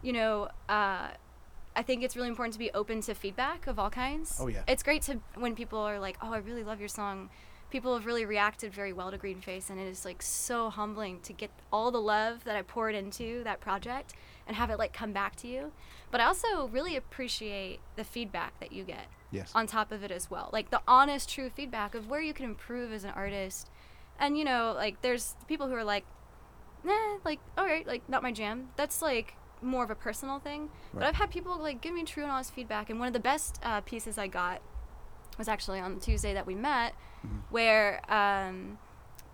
you 0.01 0.13
know, 0.13 0.50
uh, 0.68 1.10
I 1.75 1.84
think 1.84 2.03
it's 2.03 2.15
really 2.15 2.29
important 2.29 2.53
to 2.53 2.60
be 2.60 2.72
open 2.72 3.01
to 3.01 3.13
feedback 3.13 3.68
of 3.68 3.79
all 3.79 3.89
kinds. 3.89 4.38
Oh, 4.39 4.48
yeah. 4.48 4.63
It's 4.68 4.84
great 4.84 5.01
to 5.03 5.20
when 5.36 5.56
people 5.56 5.79
are 5.79 6.00
like, 6.00 6.18
"Oh, 6.22 6.34
I 6.34 6.38
really 6.38 6.63
love 6.63 6.79
your 6.79 6.89
song." 6.89 7.29
People 7.72 7.94
have 7.94 8.08
really 8.08 8.25
reacted 8.25 8.74
very 8.74 8.94
well 8.94 9.12
to 9.12 9.18
Green 9.18 9.41
Face, 9.41 9.70
and 9.70 9.79
it 9.79 9.88
is 9.88 10.03
like 10.03 10.24
so 10.24 10.72
humbling 10.72 11.20
to 11.22 11.34
get 11.34 11.51
all 11.72 11.91
the 11.91 12.01
love 12.01 12.44
that 12.46 12.56
I 12.56 12.63
poured 12.63 12.96
into 12.96 13.44
that 13.44 13.60
project 13.60 14.15
and 14.50 14.58
have 14.58 14.70
it 14.72 14.79
like 14.79 14.91
come 14.91 15.13
back 15.13 15.36
to 15.38 15.48
you. 15.48 15.72
But 16.12 16.20
I 16.20 16.25
also 16.25 16.68
really 16.68 16.96
appreciate 16.98 17.79
the 17.96 18.03
feedback 18.03 18.60
that 18.60 18.72
you 18.74 18.84
get 18.84 19.06
Yes. 19.32 19.51
on 19.53 19.68
top 19.68 19.91
of 19.91 20.03
it 20.03 20.10
as 20.12 20.29
well. 20.32 20.50
Like 20.51 20.72
the 20.72 20.82
honest, 20.88 21.29
true 21.29 21.51
feedback 21.51 21.94
of 21.94 22.10
where 22.10 22.20
you 22.20 22.34
can 22.34 22.46
improve 22.46 22.91
as 22.91 23.04
an 23.04 23.12
artist. 23.12 23.69
And 24.19 24.36
you 24.38 24.43
know, 24.43 24.74
like 24.76 25.02
there's 25.04 25.36
people 25.47 25.67
who 25.67 25.76
are 25.76 25.84
like, 25.84 26.04
nah, 26.84 27.17
like 27.24 27.39
all 27.58 27.63
right, 27.65 27.86
like 27.86 28.10
not 28.10 28.24
my 28.24 28.32
jam. 28.32 28.69
That's 28.76 29.04
like 29.04 29.36
more 29.62 29.84
of 29.84 29.91
a 29.91 29.95
personal 29.95 30.39
thing. 30.39 30.69
But 30.95 31.04
I've 31.04 31.15
had 31.15 31.30
people 31.30 31.60
like 31.60 31.80
give 31.80 31.93
me 31.93 32.04
true 32.04 32.24
and 32.24 32.32
honest 32.32 32.52
feedback. 32.54 32.89
And 32.89 32.97
one 33.00 33.08
of 33.08 33.13
the 33.13 33.19
best 33.19 33.60
uh, 33.62 33.82
pieces 33.82 34.17
I 34.17 34.26
got 34.28 34.62
was 35.38 35.47
actually 35.47 35.80
on 35.80 36.00
Tuesday 36.00 36.34
that 36.34 36.47
we 36.47 36.56
met, 36.56 36.93
Mhm. 37.26 37.41
where 37.52 38.02
um, 38.12 38.80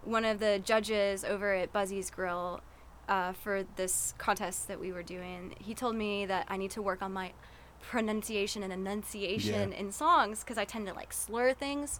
one 0.04 0.26
of 0.26 0.40
the 0.40 0.60
judges 0.60 1.24
over 1.24 1.54
at 1.54 1.72
Buzzy's 1.72 2.10
Grill. 2.12 2.60
Uh, 3.08 3.34
for 3.34 3.64
this 3.76 4.14
contest 4.18 4.68
that 4.68 4.80
we 4.80 4.92
were 4.92 5.04
doing, 5.04 5.54
he 5.60 5.74
told 5.76 5.96
me 5.96 6.26
that 6.26 6.46
I 6.50 6.58
need 6.58 6.72
to 6.72 6.82
work 6.82 7.02
on 7.04 7.14
my 7.14 7.34
pronunciation 7.82 8.64
and 8.64 8.74
enunciation 8.74 9.72
in 9.74 9.92
songs 9.92 10.40
because 10.44 10.58
I 10.58 10.66
tend 10.66 10.88
to 10.88 10.94
like 10.94 11.14
slur 11.14 11.54
things, 11.54 12.00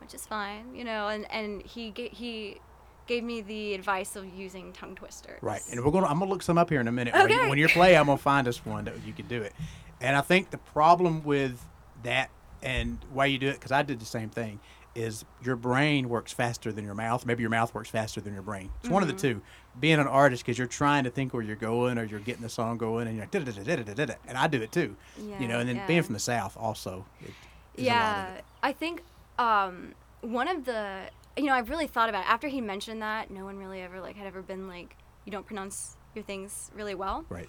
which 0.00 0.14
is 0.14 0.26
fine, 0.26 0.74
you 0.74 0.84
know. 0.84 1.08
And 1.08 1.30
and 1.30 1.62
he 1.62 1.90
ga- 1.90 2.08
he 2.08 2.60
gave 3.06 3.24
me 3.24 3.40
the 3.42 3.74
advice 3.74 4.16
of 4.16 4.24
using 4.34 4.72
tongue 4.72 4.94
twisters. 4.94 5.42
Right, 5.42 5.60
and 5.70 5.84
we're 5.84 5.90
gonna. 5.90 6.06
I'm 6.06 6.18
gonna 6.18 6.30
look 6.30 6.42
some 6.42 6.58
up 6.58 6.70
here 6.70 6.80
in 6.80 6.88
a 6.88 6.92
minute. 6.92 7.14
When 7.14 7.28
you- 7.28 7.36
Okay. 7.40 7.48
When 7.50 7.58
you 7.58 7.68
play, 7.68 7.96
I'm 7.96 8.06
gonna 8.06 8.18
find 8.32 8.48
us 8.48 8.64
one 8.64 8.84
that 8.86 8.94
you 9.06 9.12
can 9.12 9.28
do 9.28 9.42
it. 9.42 9.52
And 10.00 10.16
I 10.16 10.20
think 10.22 10.50
the 10.50 10.58
problem 10.58 11.24
with 11.24 11.60
that 12.04 12.30
and 12.62 12.98
why 13.12 13.26
you 13.26 13.38
do 13.38 13.48
it, 13.48 13.54
because 13.54 13.72
I 13.72 13.82
did 13.82 14.00
the 14.00 14.04
same 14.06 14.30
thing, 14.30 14.60
is 14.94 15.24
your 15.44 15.56
brain 15.56 16.08
works 16.08 16.32
faster 16.32 16.72
than 16.72 16.84
your 16.84 16.94
mouth. 16.94 17.26
Maybe 17.26 17.42
your 17.42 17.50
mouth 17.50 17.74
works 17.74 17.90
faster 17.90 18.20
than 18.20 18.32
your 18.32 18.42
brain. 18.42 18.70
It's 18.80 18.88
one 18.88 19.02
of 19.02 19.08
the 19.08 19.14
Mm-hmm. 19.14 19.38
two. 19.40 19.42
Being 19.80 19.98
an 19.98 20.06
artist, 20.06 20.44
because 20.44 20.58
you're 20.58 20.66
trying 20.66 21.04
to 21.04 21.10
think 21.10 21.32
where 21.32 21.42
you're 21.42 21.56
going, 21.56 21.98
or 21.98 22.04
you're 22.04 22.20
getting 22.20 22.42
the 22.42 22.48
song 22.48 22.78
going, 22.78 23.06
and 23.06 23.16
you're 23.16 23.24
like, 23.24 23.30
"Da-da-da-da-da-da-da," 23.30 24.14
and 24.26 24.36
I 24.36 24.46
do 24.46 24.60
it 24.62 24.72
too. 24.72 24.96
Yeah, 25.18 25.38
you 25.38 25.48
know, 25.48 25.60
and 25.60 25.68
then 25.68 25.76
yeah. 25.76 25.86
being 25.86 26.02
from 26.02 26.14
the 26.14 26.20
south, 26.20 26.56
also. 26.56 27.04
It, 27.20 27.32
is 27.76 27.86
a 27.86 27.90
lot 27.90 27.96
of 27.96 28.34
Yeah. 28.34 28.40
I 28.62 28.72
think 28.72 29.02
um, 29.38 29.94
one 30.20 30.48
of 30.48 30.64
the 30.64 31.02
you 31.36 31.44
know 31.44 31.54
I've 31.54 31.70
really 31.70 31.86
thought 31.86 32.08
about 32.08 32.24
it. 32.24 32.30
after 32.30 32.48
he 32.48 32.60
mentioned 32.60 33.02
that 33.02 33.30
no 33.30 33.44
one 33.44 33.58
really 33.58 33.80
ever 33.80 34.00
like 34.00 34.16
had 34.16 34.26
ever 34.26 34.42
been 34.42 34.66
like 34.66 34.96
you 35.24 35.32
don't 35.32 35.46
pronounce 35.46 35.96
your 36.14 36.24
things 36.24 36.70
really 36.74 36.94
well. 36.94 37.24
Right. 37.28 37.48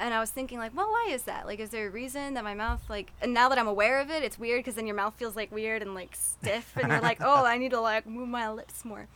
And 0.00 0.14
I 0.14 0.20
was 0.20 0.30
thinking 0.30 0.58
like, 0.58 0.76
well, 0.76 0.88
why 0.88 1.08
is 1.10 1.22
that? 1.24 1.46
Like, 1.46 1.58
is 1.58 1.70
there 1.70 1.88
a 1.88 1.90
reason 1.90 2.34
that 2.34 2.44
my 2.44 2.54
mouth 2.54 2.82
like? 2.88 3.12
And 3.20 3.34
now 3.34 3.48
that 3.48 3.58
I'm 3.58 3.66
aware 3.66 4.00
of 4.00 4.10
it, 4.10 4.22
it's 4.22 4.38
weird 4.38 4.60
because 4.60 4.74
then 4.74 4.86
your 4.86 4.94
mouth 4.94 5.14
feels 5.14 5.34
like 5.34 5.50
weird 5.50 5.82
and 5.82 5.94
like 5.94 6.14
stiff, 6.14 6.76
and 6.76 6.88
you're 6.88 7.00
like, 7.00 7.18
oh, 7.20 7.44
I 7.44 7.58
need 7.58 7.70
to 7.70 7.80
like 7.80 8.06
move 8.06 8.28
my 8.28 8.50
lips 8.50 8.84
more. 8.84 9.08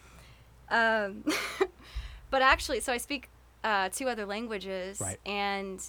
Um, 0.71 1.25
but 2.33 2.43
actually, 2.43 2.81
so 2.81 2.93
I 2.93 2.97
speak 2.99 3.29
uh, 3.63 3.89
two 3.91 4.09
other 4.09 4.27
languages, 4.27 5.01
Right. 5.01 5.21
and 5.25 5.81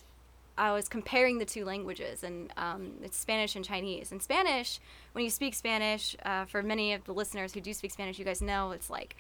I 0.56 0.71
was 0.73 0.88
comparing 0.88 1.39
the 1.39 1.45
two 1.45 1.65
languages, 1.65 2.23
and 2.23 2.51
um, 2.58 2.91
it's 3.01 3.17
Spanish 3.17 3.56
and 3.56 3.65
Chinese. 3.65 4.12
And 4.12 4.21
Spanish, 4.21 4.79
when 5.13 5.23
you 5.23 5.32
speak 5.32 5.56
Spanish, 5.56 6.15
uh, 6.23 6.45
for 6.45 6.62
many 6.62 6.93
of 6.93 7.06
the 7.06 7.13
listeners 7.13 7.53
who 7.56 7.62
do 7.62 7.73
speak 7.73 7.89
Spanish, 7.91 8.19
you 8.19 8.25
guys 8.25 8.39
know 8.43 8.69
it's 8.69 8.91
like, 8.91 9.15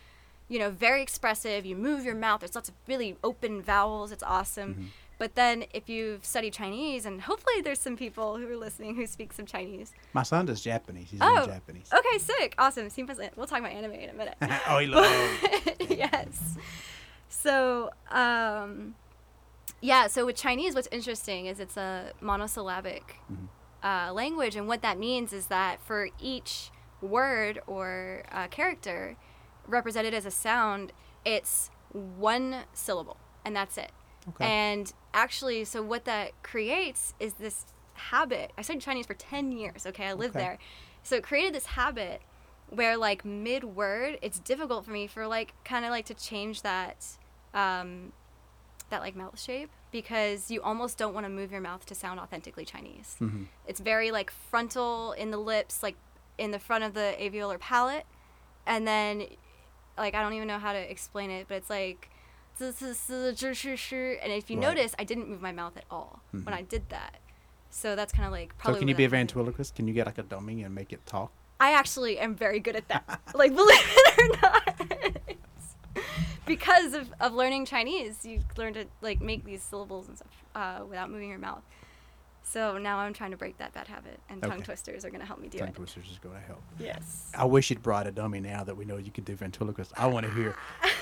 you 0.49 0.59
know, 0.59 0.69
very 0.69 1.01
expressive. 1.01 1.65
You 1.65 1.75
move 1.75 2.05
your 2.05 2.13
mouth. 2.13 2.41
There's 2.41 2.53
lots 2.53 2.69
of 2.69 2.75
really 2.87 3.15
open 3.23 3.63
vowels. 3.63 4.11
It's 4.11 4.21
awesome. 4.21 4.73
Mm-hmm. 4.73 4.83
But 5.17 5.35
then 5.35 5.65
if 5.73 5.87
you've 5.89 6.25
studied 6.25 6.53
Chinese, 6.53 7.05
and 7.05 7.21
hopefully 7.21 7.61
there's 7.61 7.79
some 7.79 7.95
people 7.95 8.37
who 8.37 8.47
are 8.51 8.57
listening 8.57 8.95
who 8.95 9.07
speak 9.07 9.31
some 9.33 9.45
Chinese. 9.45 9.93
My 10.13 10.23
son 10.23 10.45
does 10.45 10.61
Japanese. 10.61 11.07
He's 11.11 11.19
Oh, 11.23 11.43
in 11.43 11.49
Japanese. 11.49 11.89
Okay, 11.93 12.17
sick, 12.17 12.53
awesome. 12.57 12.89
We'll 13.37 13.47
talk 13.47 13.59
about 13.59 13.71
anime 13.71 13.93
in 13.93 14.09
a 14.09 14.13
minute. 14.13 14.35
oh, 14.67 14.77
he 14.79 14.87
loves. 14.87 15.33
yes. 15.89 16.57
So, 17.35 17.89
um, 18.09 18.95
yeah. 19.81 20.07
So 20.07 20.25
with 20.25 20.35
Chinese, 20.35 20.75
what's 20.75 20.87
interesting 20.91 21.47
is 21.47 21.59
it's 21.59 21.77
a 21.77 22.13
monosyllabic 22.21 23.19
Mhm. 23.31 23.47
uh, 23.83 24.13
language, 24.13 24.55
and 24.55 24.67
what 24.67 24.81
that 24.81 24.97
means 24.97 25.33
is 25.33 25.47
that 25.47 25.81
for 25.81 26.09
each 26.19 26.71
word 27.01 27.61
or 27.67 28.23
uh, 28.31 28.47
character 28.47 29.17
represented 29.67 30.13
as 30.13 30.25
a 30.25 30.31
sound, 30.31 30.93
it's 31.25 31.69
one 31.91 32.63
syllable, 32.73 33.17
and 33.43 33.55
that's 33.55 33.77
it. 33.77 33.91
Okay. 34.29 34.45
And 34.45 34.93
actually, 35.13 35.65
so 35.65 35.81
what 35.81 36.05
that 36.05 36.31
creates 36.43 37.13
is 37.19 37.33
this 37.33 37.65
habit. 37.95 38.51
I 38.57 38.61
studied 38.61 38.81
Chinese 38.81 39.05
for 39.05 39.13
10 39.15 39.51
years, 39.51 39.85
okay? 39.85 40.07
I 40.07 40.13
lived 40.13 40.35
Okay. 40.35 40.45
there. 40.45 40.57
So 41.03 41.15
it 41.17 41.23
created 41.23 41.53
this 41.53 41.65
habit 41.65 42.21
where, 42.69 42.95
like, 42.95 43.25
mid 43.25 43.63
word, 43.65 44.17
it's 44.21 44.39
difficult 44.39 44.85
for 44.85 44.91
me 44.91 45.07
for, 45.07 45.27
like, 45.27 45.53
kind 45.65 45.83
of 45.83 45.91
like 45.91 46.05
to 46.05 46.13
change 46.13 46.61
that, 46.61 47.05
um, 47.53 48.11
that, 48.89 49.01
like, 49.01 49.15
mouth 49.15 49.39
shape 49.39 49.69
because 49.91 50.49
you 50.51 50.61
almost 50.61 50.97
don't 50.97 51.13
want 51.13 51.25
to 51.25 51.29
move 51.29 51.51
your 51.51 51.61
mouth 51.61 51.85
to 51.85 51.95
sound 51.95 52.19
authentically 52.19 52.65
Chinese. 52.65 53.15
Mhm. 53.19 53.47
It's 53.67 53.79
very, 53.79 54.11
like, 54.11 54.31
frontal 54.31 55.11
in 55.13 55.31
the 55.31 55.37
lips, 55.37 55.81
like, 55.83 55.95
in 56.37 56.51
the 56.51 56.59
front 56.59 56.83
of 56.83 56.93
the 56.93 57.15
alveolar 57.19 57.59
palate. 57.59 58.05
And 58.65 58.87
then, 58.87 59.27
like, 59.97 60.15
I 60.15 60.21
don't 60.21 60.33
even 60.33 60.47
know 60.47 60.57
how 60.59 60.73
to 60.73 60.91
explain 60.91 61.29
it, 61.29 61.47
but 61.47 61.55
it's 61.55 61.69
like, 61.69 62.09
and 62.59 64.31
if 64.31 64.49
you 64.49 64.57
Right. 64.57 64.61
notice, 64.67 64.95
I 64.99 65.03
didn't 65.03 65.27
move 65.29 65.41
my 65.41 65.51
mouth 65.51 65.75
at 65.77 65.85
all 65.89 66.21
Mhm. 66.33 66.45
when 66.45 66.53
I 66.53 66.61
did 66.61 66.89
that. 66.89 67.19
So 67.69 67.95
that's 67.95 68.13
kind 68.13 68.25
of 68.27 68.31
like 68.31 68.53
So 68.63 68.75
can 68.75 68.87
you 68.87 68.93
be 68.95 69.03
a 69.05 69.07
that 69.07 69.11
comes 69.15 69.21
in. 69.21 69.27
ventriloquist? 69.27 69.75
Can 69.75 69.87
you 69.87 69.93
get 69.93 70.05
like 70.05 70.19
a 70.19 70.23
dummy 70.23 70.61
and 70.63 70.73
make 70.75 70.93
it 70.93 71.03
talk? 71.05 71.31
I 71.59 71.73
actually 71.73 72.19
am 72.19 72.35
very 72.35 72.59
good 72.59 72.75
at 72.75 72.87
that. 72.89 73.21
like, 73.33 73.55
believe 73.55 73.79
it 73.81 74.19
or 74.19 74.41
not. 74.41 74.62
Because 76.45 76.93
of, 76.93 77.13
of 77.19 77.33
learning 77.33 77.65
Chinese, 77.65 78.25
you 78.25 78.41
learn 78.57 78.73
to 78.73 78.85
like 79.01 79.21
make 79.21 79.45
these 79.45 79.61
syllables 79.61 80.07
and 80.07 80.17
stuff 80.17 80.43
uh, 80.55 80.79
without 80.87 81.09
moving 81.09 81.29
your 81.29 81.39
mouth. 81.39 81.61
So 82.45 82.77
now 82.77 82.97
I'm 82.99 83.13
trying 83.13 83.31
to 83.31 83.37
break 83.37 83.57
that 83.59 83.73
bad 83.73 83.87
habit, 83.87 84.19
and 84.29 84.43
tongue 84.43 84.61
twisters 84.61 85.05
are 85.05 85.09
going 85.09 85.21
to 85.21 85.25
help 85.25 85.39
me 85.39 85.47
do 85.47 85.59
Tongue 85.59 85.69
it. 85.69 85.75
twisters 85.75 86.09
is 86.11 86.19
going 86.19 86.35
to 86.35 86.41
help. 86.41 86.61
Yes. 86.77 87.31
I 87.33 87.45
wish 87.45 87.69
you'd 87.69 87.81
brought 87.81 88.05
a 88.05 88.11
dummy 88.11 88.41
now 88.41 88.65
that 88.65 88.75
we 88.75 88.83
know 88.83 88.97
you 88.97 89.11
can 89.11 89.23
do 89.23 89.33
ventriloquist. 89.33 89.93
I 89.95 90.07
want 90.07 90.25
to 90.25 90.31
hear. 90.33 90.55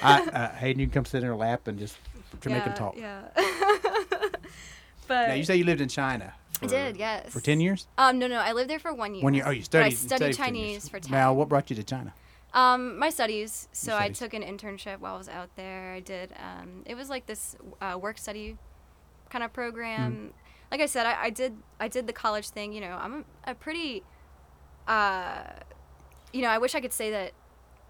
I, 0.03 0.21
uh, 0.27 0.55
Hayden, 0.55 0.79
you 0.79 0.85
can 0.85 0.93
come 0.93 1.05
sit 1.05 1.23
in 1.23 1.27
her 1.29 1.35
lap 1.35 1.67
and 1.67 1.79
just 1.79 1.97
to 2.41 2.49
make 2.49 2.63
him 2.63 2.73
talk. 2.73 2.95
Yeah. 2.95 3.21
but 5.07 5.27
Now 5.27 5.33
you 5.33 5.43
say 5.43 5.55
you 5.55 5.65
lived 5.65 5.81
in 5.81 5.89
China. 5.89 6.33
I 6.61 6.67
did, 6.67 6.95
yes. 6.95 7.31
For 7.31 7.41
ten 7.41 7.59
years. 7.59 7.87
Um, 7.97 8.19
no, 8.19 8.27
no, 8.27 8.37
I 8.39 8.51
lived 8.53 8.69
there 8.69 8.77
for 8.79 8.93
one 8.93 9.15
year. 9.15 9.23
One 9.23 9.33
year. 9.33 9.43
Oh, 9.47 9.49
you 9.49 9.61
But 9.61 9.65
studied. 9.65 9.85
I 9.85 9.89
you 9.89 9.95
studied 9.95 10.35
for 10.35 10.43
10 10.43 10.55
years. 10.55 10.67
Chinese 10.67 10.89
for 10.89 10.99
ten. 10.99 11.11
Now, 11.11 11.33
what 11.33 11.49
brought 11.49 11.71
you 11.71 11.75
to 11.75 11.83
China? 11.83 12.13
Um, 12.53 12.97
my 12.99 13.09
studies. 13.09 13.69
So 13.71 13.95
I 13.97 14.09
took 14.09 14.33
an 14.33 14.43
internship 14.43 14.99
while 14.99 15.15
I 15.15 15.17
was 15.17 15.29
out 15.29 15.55
there. 15.55 15.93
I 15.93 15.99
did. 16.01 16.33
Um, 16.33 16.83
it 16.85 16.95
was 16.95 17.09
like 17.09 17.25
this 17.25 17.55
uh, 17.81 17.97
work 18.01 18.17
study 18.17 18.57
kind 19.29 19.43
of 19.43 19.53
program. 19.53 20.11
Mm-hmm. 20.13 20.27
Like 20.71 20.81
I 20.81 20.85
said, 20.85 21.05
I, 21.05 21.23
I 21.23 21.29
did. 21.29 21.53
I 21.79 21.87
did 21.87 22.07
the 22.07 22.13
college 22.13 22.49
thing. 22.49 22.73
You 22.73 22.81
know, 22.81 22.97
I'm 23.01 23.25
a, 23.45 23.51
a 23.51 23.55
pretty. 23.55 24.03
Uh, 24.87 25.43
you 26.33 26.41
know, 26.41 26.49
I 26.49 26.57
wish 26.57 26.75
I 26.75 26.81
could 26.81 26.93
say 26.93 27.11
that 27.11 27.33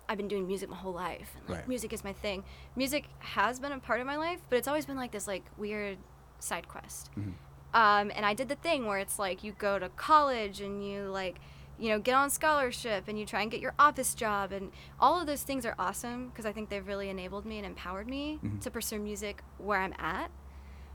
I've 0.10 0.18
been 0.18 0.28
doing 0.28 0.46
music 0.48 0.70
my 0.70 0.76
whole 0.76 0.94
life 0.94 1.32
and 1.40 1.48
like 1.50 1.60
Right. 1.60 1.68
music 1.68 1.94
is 1.94 2.04
my 2.04 2.14
thing. 2.14 2.44
Music 2.76 3.06
has 3.20 3.60
been 3.60 3.72
a 3.72 3.80
part 3.80 4.02
of 4.02 4.08
my 4.08 4.18
life, 4.18 4.42
but 4.50 4.58
it's 4.58 4.68
always 4.68 4.86
been 4.86 4.98
like 4.98 5.12
this 5.12 5.28
like 5.28 5.44
weird 5.58 5.98
side 6.40 6.68
quest. 6.68 7.10
Mhm. 7.18 7.34
Um, 7.74 8.12
and 8.14 8.26
I 8.26 8.34
did 8.34 8.50
the 8.50 8.56
thing 8.56 8.86
where 8.88 8.98
it's 9.00 9.18
like 9.18 9.44
you 9.44 9.54
go 9.54 9.80
to 9.80 9.90
college 9.90 10.60
and 10.60 10.86
you 10.86 11.04
like, 11.10 11.38
you 11.82 11.90
know, 11.90 12.00
get 12.00 12.14
on 12.14 12.30
scholarship 12.30 13.06
and 13.08 13.18
you 13.20 13.26
try 13.26 13.42
and 13.42 13.50
get 13.50 13.60
your 13.60 13.74
office 13.80 14.14
job 14.14 14.52
and 14.52 14.72
all 15.00 15.20
of 15.20 15.26
those 15.26 15.42
things 15.44 15.66
are 15.66 15.74
awesome 15.80 16.28
because 16.30 16.46
I 16.46 16.52
think 16.52 16.70
they've 16.70 16.86
really 16.86 17.10
enabled 17.10 17.46
me 17.46 17.58
and 17.58 17.66
empowered 17.66 18.08
me 18.08 18.40
Mhm. 18.44 18.62
to 18.62 18.70
pursue 18.70 19.00
music 19.00 19.42
where 19.58 19.80
I'm 19.82 19.94
at. 19.98 20.30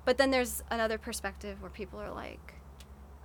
But 0.04 0.16
then 0.16 0.30
there's 0.30 0.62
another 0.70 0.96
perspective 0.98 1.60
where 1.60 1.70
people 1.70 2.00
are 2.00 2.12
like, 2.12 2.54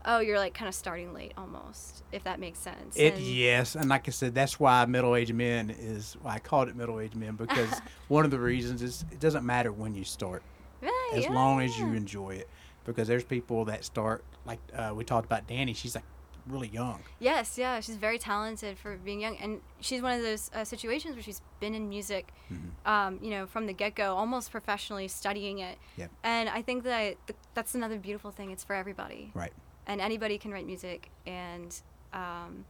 "Oh, 0.04 0.20
you're 0.20 0.40
like 0.40 0.56
kind 0.56 0.68
of 0.68 0.74
starting 0.74 1.14
late 1.14 1.34
almost," 1.38 2.04
if 2.12 2.24
that 2.24 2.40
makes 2.40 2.58
sense. 2.58 2.96
It 2.98 3.14
And- 3.14 3.22
yes, 3.24 3.76
and 3.76 3.88
like 3.90 4.08
I 4.08 4.12
said, 4.12 4.34
that's 4.34 4.60
why 4.60 4.84
middle-aged 4.86 5.36
men 5.36 5.70
is. 5.70 6.18
Why 6.24 6.34
I 6.34 6.40
called 6.40 6.68
it 6.68 6.76
middle-aged 6.76 7.16
men 7.16 7.36
because 7.36 7.70
one 8.08 8.26
of 8.26 8.32
the 8.32 8.40
reasons 8.40 8.82
is 8.82 9.06
it 9.12 9.20
doesn't 9.20 9.46
matter 9.46 9.72
when 9.72 9.94
you 9.94 10.04
start, 10.04 10.42
Right, 10.82 11.12
as 11.14 11.26
yeah, 11.26 11.32
long 11.32 11.62
as 11.62 11.78
you 11.78 11.94
enjoy 11.94 12.32
it. 12.32 12.50
Because 12.84 13.08
there's 13.08 13.24
people 13.24 13.66
that 13.66 13.86
start 13.86 14.24
like 14.46 14.60
uh, 14.76 14.92
we 14.96 15.04
talked 15.04 15.28
about 15.28 15.46
Danny. 15.46 15.74
She's 15.76 15.94
like 15.94 16.04
really 16.48 16.68
young. 16.70 17.02
Yes, 17.20 17.58
yeah, 17.58 17.80
she's 17.80 17.96
very 17.98 18.18
talented 18.18 18.78
for 18.78 18.98
being 18.98 19.22
young, 19.22 19.38
and 19.38 19.62
she's 19.80 20.02
one 20.02 20.14
of 20.14 20.22
those 20.24 20.50
uh, 20.54 20.64
situations 20.64 21.16
where 21.16 21.24
she's 21.24 21.42
been 21.60 21.74
in 21.76 21.88
music, 21.90 22.34
Mhm. 22.52 22.72
um, 22.86 23.20
you 23.22 23.30
know, 23.30 23.46
from 23.46 23.66
the 23.68 23.74
get 23.74 23.96
go, 23.96 24.16
almost 24.16 24.52
professionally 24.52 25.08
studying 25.08 25.60
it. 25.60 25.78
Yep. 25.98 26.12
And 26.24 26.50
I 26.50 26.62
think 26.62 26.84
that 26.84 27.16
th- 27.28 27.40
that's 27.54 27.76
another 27.76 27.98
beautiful 27.98 28.32
thing. 28.32 28.52
It's 28.52 28.64
for 28.64 28.76
everybody, 28.76 29.32
Right. 29.34 29.54
and 29.88 30.02
anybody 30.02 30.38
can 30.38 30.52
write 30.52 30.66
music. 30.66 31.10
And, 31.26 31.80
um, 32.14 32.66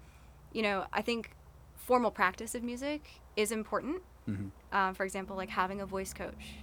you 0.53 0.61
know, 0.61 0.85
I 0.93 1.01
think 1.01 1.31
formal 1.75 2.11
practice 2.11 2.53
of 2.55 2.63
music 2.63 3.21
is 3.35 3.51
important. 3.51 4.01
hmm 4.25 4.49
Um, 4.71 4.93
for 4.93 5.03
example, 5.03 5.35
like 5.35 5.49
having 5.49 5.81
a 5.81 5.85
voice 5.85 6.13
coach, 6.13 6.55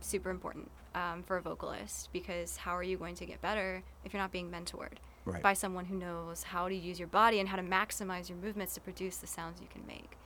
super 0.00 0.30
important 0.30 0.70
um, 0.94 1.22
for 1.22 1.36
a 1.36 1.42
vocalist 1.42 2.08
because 2.12 2.56
how 2.58 2.72
are 2.76 2.82
you 2.82 2.96
going 2.96 3.14
to 3.16 3.26
get 3.26 3.40
better 3.42 3.82
if 4.04 4.12
you're 4.12 4.22
not 4.22 4.32
being 4.32 4.50
mentored? 4.50 4.98
Right. 5.34 5.42
by 5.42 5.52
someone 5.54 5.84
who 5.86 5.96
knows 5.96 6.42
how 6.44 6.68
to 6.68 6.74
use 6.74 6.98
your 6.98 7.08
body 7.08 7.38
and 7.40 7.48
how 7.48 7.56
to 7.56 7.62
maximize 7.62 8.28
your 8.28 8.38
movements 8.38 8.74
to 8.74 8.80
produce 8.80 9.16
the 9.18 9.26
sounds 9.26 9.60
you 9.60 9.68
can 9.70 9.86
make 9.86 10.16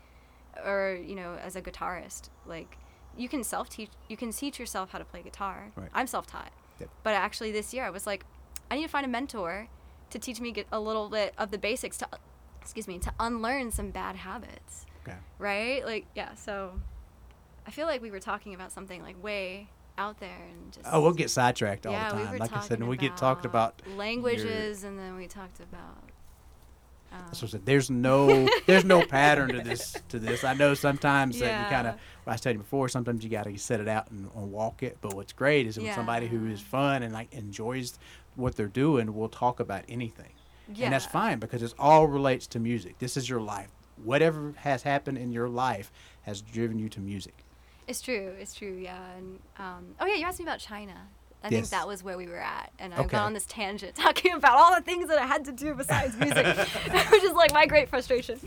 or 0.64 0.98
you 1.02 1.14
know 1.14 1.36
as 1.42 1.56
a 1.56 1.62
guitarist 1.62 2.28
like 2.46 2.76
you 3.16 3.28
can 3.28 3.42
self 3.44 3.68
teach 3.68 3.90
you 4.08 4.16
can 4.16 4.30
teach 4.32 4.58
yourself 4.58 4.90
how 4.90 4.98
to 4.98 5.04
play 5.04 5.22
guitar 5.22 5.70
Right. 5.76 5.88
i'm 5.94 6.06
self 6.06 6.26
taught 6.26 6.52
Yep. 6.80 6.88
but 7.02 7.14
actually 7.14 7.52
this 7.52 7.72
year 7.74 7.84
i 7.84 7.90
was 7.90 8.06
like 8.06 8.24
i 8.70 8.76
need 8.76 8.82
to 8.82 8.88
find 8.88 9.04
a 9.06 9.08
mentor 9.08 9.68
to 10.10 10.18
teach 10.18 10.40
me 10.40 10.52
get 10.52 10.66
a 10.72 10.78
little 10.80 11.08
bit 11.08 11.32
of 11.38 11.50
the 11.50 11.58
basics 11.58 11.96
to 11.98 12.08
excuse 12.60 12.86
me 12.86 12.98
to 12.98 13.12
unlearn 13.18 13.70
some 13.70 13.90
bad 13.90 14.16
habits 14.16 14.86
Okay. 15.06 15.16
right 15.38 15.84
like 15.84 16.06
yeah 16.14 16.34
so 16.34 16.80
i 17.66 17.70
feel 17.70 17.86
like 17.86 18.00
we 18.02 18.10
were 18.10 18.20
talking 18.20 18.54
about 18.54 18.70
something 18.72 19.02
like 19.02 19.20
way 19.22 19.68
out 19.98 20.18
there 20.20 20.38
and 20.50 20.72
just 20.72 20.88
Oh, 20.90 21.00
we'll 21.00 21.12
get 21.12 21.30
sidetracked 21.30 21.86
all 21.86 21.92
yeah, 21.92 22.08
the 22.08 22.16
time. 22.16 22.32
were 22.32 22.38
like 22.38 22.56
I 22.56 22.60
said, 22.60 22.78
and 22.80 22.88
we 22.88 22.96
get 22.96 23.16
talked 23.16 23.44
about. 23.44 23.82
languages, 23.96 24.84
and 24.84 24.98
then 24.98 25.16
we 25.16 25.26
talked 25.26 25.60
about. 25.60 25.98
Um, 27.12 27.18
That's 27.26 27.42
what 27.42 27.48
I 27.48 27.52
said. 27.52 27.66
There's 27.66 27.90
no, 27.90 28.48
there's 28.66 28.86
no 28.86 29.04
pattern 29.04 29.52
to 29.52 29.60
this. 29.60 29.96
To 30.08 30.18
this, 30.18 30.44
I 30.44 30.54
know 30.54 30.72
sometimes 30.74 31.38
that 31.40 31.58
you 31.58 31.64
kind 31.66 31.86
Yeah. 31.86 31.92
of. 31.92 32.00
Well, 32.24 32.32
I 32.32 32.36
said 32.36 32.56
before, 32.56 32.88
sometimes 32.88 33.22
you 33.22 33.28
got 33.28 33.44
to 33.44 33.56
set 33.58 33.80
it 33.80 33.88
out 33.88 34.10
and, 34.10 34.30
and 34.34 34.50
walk 34.50 34.82
it. 34.82 34.96
But 35.02 35.14
what's 35.14 35.32
great 35.34 35.66
is 35.66 35.78
when 35.78 35.92
somebody 35.94 36.26
who 36.28 36.46
is 36.46 36.60
fun 36.60 37.02
and 37.02 37.12
like 37.12 37.32
enjoys 37.34 37.98
what 38.34 38.56
they're 38.56 38.66
doing 38.66 39.14
will 39.14 39.28
talk 39.28 39.60
about 39.60 39.84
anything, 39.88 40.32
and 40.80 40.92
that's 40.94 41.04
fine 41.04 41.38
because 41.38 41.62
it 41.62 41.74
all 41.78 42.06
relates 42.06 42.46
to 42.48 42.58
music. 42.58 42.98
This 42.98 43.16
is 43.18 43.28
your 43.28 43.40
life. 43.42 43.68
Whatever 44.02 44.54
has 44.56 44.82
happened 44.82 45.18
in 45.18 45.32
your 45.32 45.50
life 45.50 45.92
has 46.22 46.40
driven 46.40 46.78
you 46.78 46.88
to 46.88 47.00
music. 47.00 47.41
It's 47.88 48.00
true. 48.00 48.34
It's 48.38 48.54
true. 48.54 48.78
Yeah. 48.80 48.98
And 49.16 49.38
um, 49.58 49.94
oh 50.00 50.06
yeah, 50.06 50.14
you 50.16 50.24
asked 50.24 50.38
me 50.38 50.44
about 50.44 50.60
China. 50.60 50.94
I 51.44 51.48
Yes. 51.48 51.52
think 51.54 51.70
that 51.70 51.88
was 51.88 52.04
where 52.04 52.16
we 52.16 52.26
were 52.28 52.38
at, 52.38 52.70
and 52.78 52.94
I 52.94 52.98
Okay. 52.98 53.08
got 53.08 53.24
on 53.24 53.32
this 53.34 53.46
tangent 53.46 53.94
talking 53.96 54.32
about 54.32 54.56
all 54.56 54.72
the 54.76 54.80
things 54.80 55.08
that 55.08 55.18
I 55.18 55.26
had 55.26 55.44
to 55.46 55.52
do 55.52 55.74
besides 55.74 56.16
music, 56.16 56.46
which 57.10 57.22
is 57.24 57.32
like 57.32 57.52
my 57.52 57.66
great 57.66 57.88
frustration. 57.88 58.38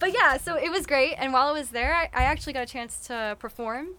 But 0.00 0.12
yeah, 0.12 0.36
so 0.36 0.56
it 0.56 0.68
was 0.70 0.84
great, 0.84 1.14
and 1.14 1.32
while 1.32 1.46
I 1.46 1.52
was 1.52 1.68
there, 1.70 1.94
I, 1.94 2.04
I 2.12 2.24
actually 2.24 2.54
got 2.54 2.64
a 2.64 2.66
chance 2.66 3.06
to 3.06 3.36
perform. 3.38 3.90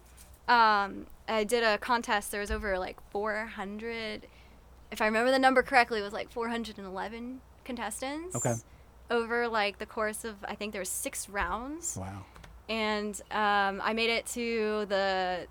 Um, 0.48 1.06
I 1.28 1.44
did 1.44 1.64
a 1.64 1.78
contest. 1.78 2.30
There 2.30 2.40
was 2.42 2.50
over 2.50 2.78
like 2.78 2.98
400, 3.10 4.26
if 4.90 5.00
I 5.00 5.06
remember 5.06 5.30
the 5.30 5.38
number 5.38 5.62
correctly, 5.62 6.00
it 6.00 6.02
was 6.02 6.12
like 6.12 6.30
411 6.30 7.40
contestants. 7.64 8.36
Okay. 8.36 8.54
Over 9.10 9.48
like 9.48 9.78
the 9.78 9.86
course 9.86 10.24
of, 10.26 10.34
I 10.44 10.56
think 10.56 10.72
there 10.72 10.80
was 10.82 10.88
six 10.90 11.26
rounds 11.28 11.96
Wow. 11.98 12.24
And 12.72 13.20
um, 13.30 13.82
I 13.84 13.92
made 13.92 14.08
it 14.08 14.24
to 14.28 14.86
the 14.88 15.46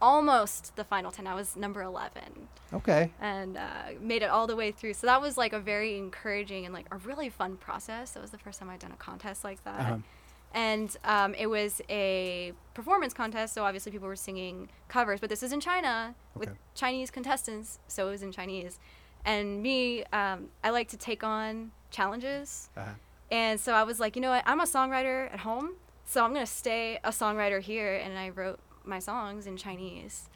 almost 0.00 0.74
the 0.74 0.84
final 0.84 1.10
10. 1.10 1.26
I 1.26 1.34
was 1.34 1.54
number 1.54 1.82
11 1.82 2.22
Okay. 2.72 3.12
and 3.20 3.58
uh, 3.58 3.62
made 4.00 4.22
it 4.22 4.30
all 4.30 4.46
the 4.46 4.56
way 4.56 4.70
through. 4.70 4.94
So 4.94 5.06
that 5.06 5.20
was 5.20 5.36
like 5.36 5.52
a 5.52 5.60
very 5.60 5.98
encouraging 5.98 6.64
and 6.64 6.72
like 6.72 6.86
a 6.90 6.96
really 6.96 7.28
fun 7.28 7.58
process. 7.58 8.12
That 8.12 8.22
was 8.22 8.30
the 8.30 8.38
first 8.38 8.58
time 8.58 8.70
I'd 8.70 8.78
done 8.80 8.92
a 8.92 8.96
contest 8.96 9.44
like 9.44 9.62
that. 9.64 9.80
Uh-huh. 9.80 9.96
And 10.54 10.96
um, 11.04 11.34
it 11.34 11.46
was 11.46 11.82
a 11.90 12.52
performance 12.72 13.12
contest, 13.12 13.52
so 13.54 13.64
obviously 13.64 13.92
people 13.92 14.08
were 14.08 14.16
singing 14.16 14.70
covers, 14.88 15.20
but 15.20 15.28
this 15.28 15.42
is 15.42 15.52
in 15.52 15.60
China 15.60 16.14
with 16.34 16.50
Chinese 16.74 17.10
contestants, 17.10 17.80
so 17.86 18.06
it 18.08 18.10
was 18.12 18.22
in 18.22 18.32
Chinese. 18.32 18.78
And 19.26 19.62
me, 19.62 20.04
um, 20.12 20.48
I 20.62 20.70
like 20.70 20.88
to 20.88 20.96
take 20.96 21.22
on 21.22 21.72
challenges. 21.90 22.70
Uh-huh. 22.76 22.92
And 23.30 23.58
so 23.60 23.74
I 23.74 23.82
was 23.82 23.98
like, 24.00 24.16
you 24.16 24.22
know 24.22 24.30
what? 24.30 24.44
I'm 24.46 24.60
a 24.60 24.64
songwriter 24.64 25.32
at 25.32 25.40
home, 25.40 25.70
so 26.04 26.24
I'm 26.24 26.32
gonna 26.32 26.46
stay 26.46 26.98
a 27.04 27.10
songwriter 27.10 27.60
here. 27.60 27.94
And 27.96 28.18
I 28.18 28.30
wrote 28.30 28.58
my 28.84 28.98
songs 28.98 29.46
in 29.46 29.56
Chinese, 29.56 30.28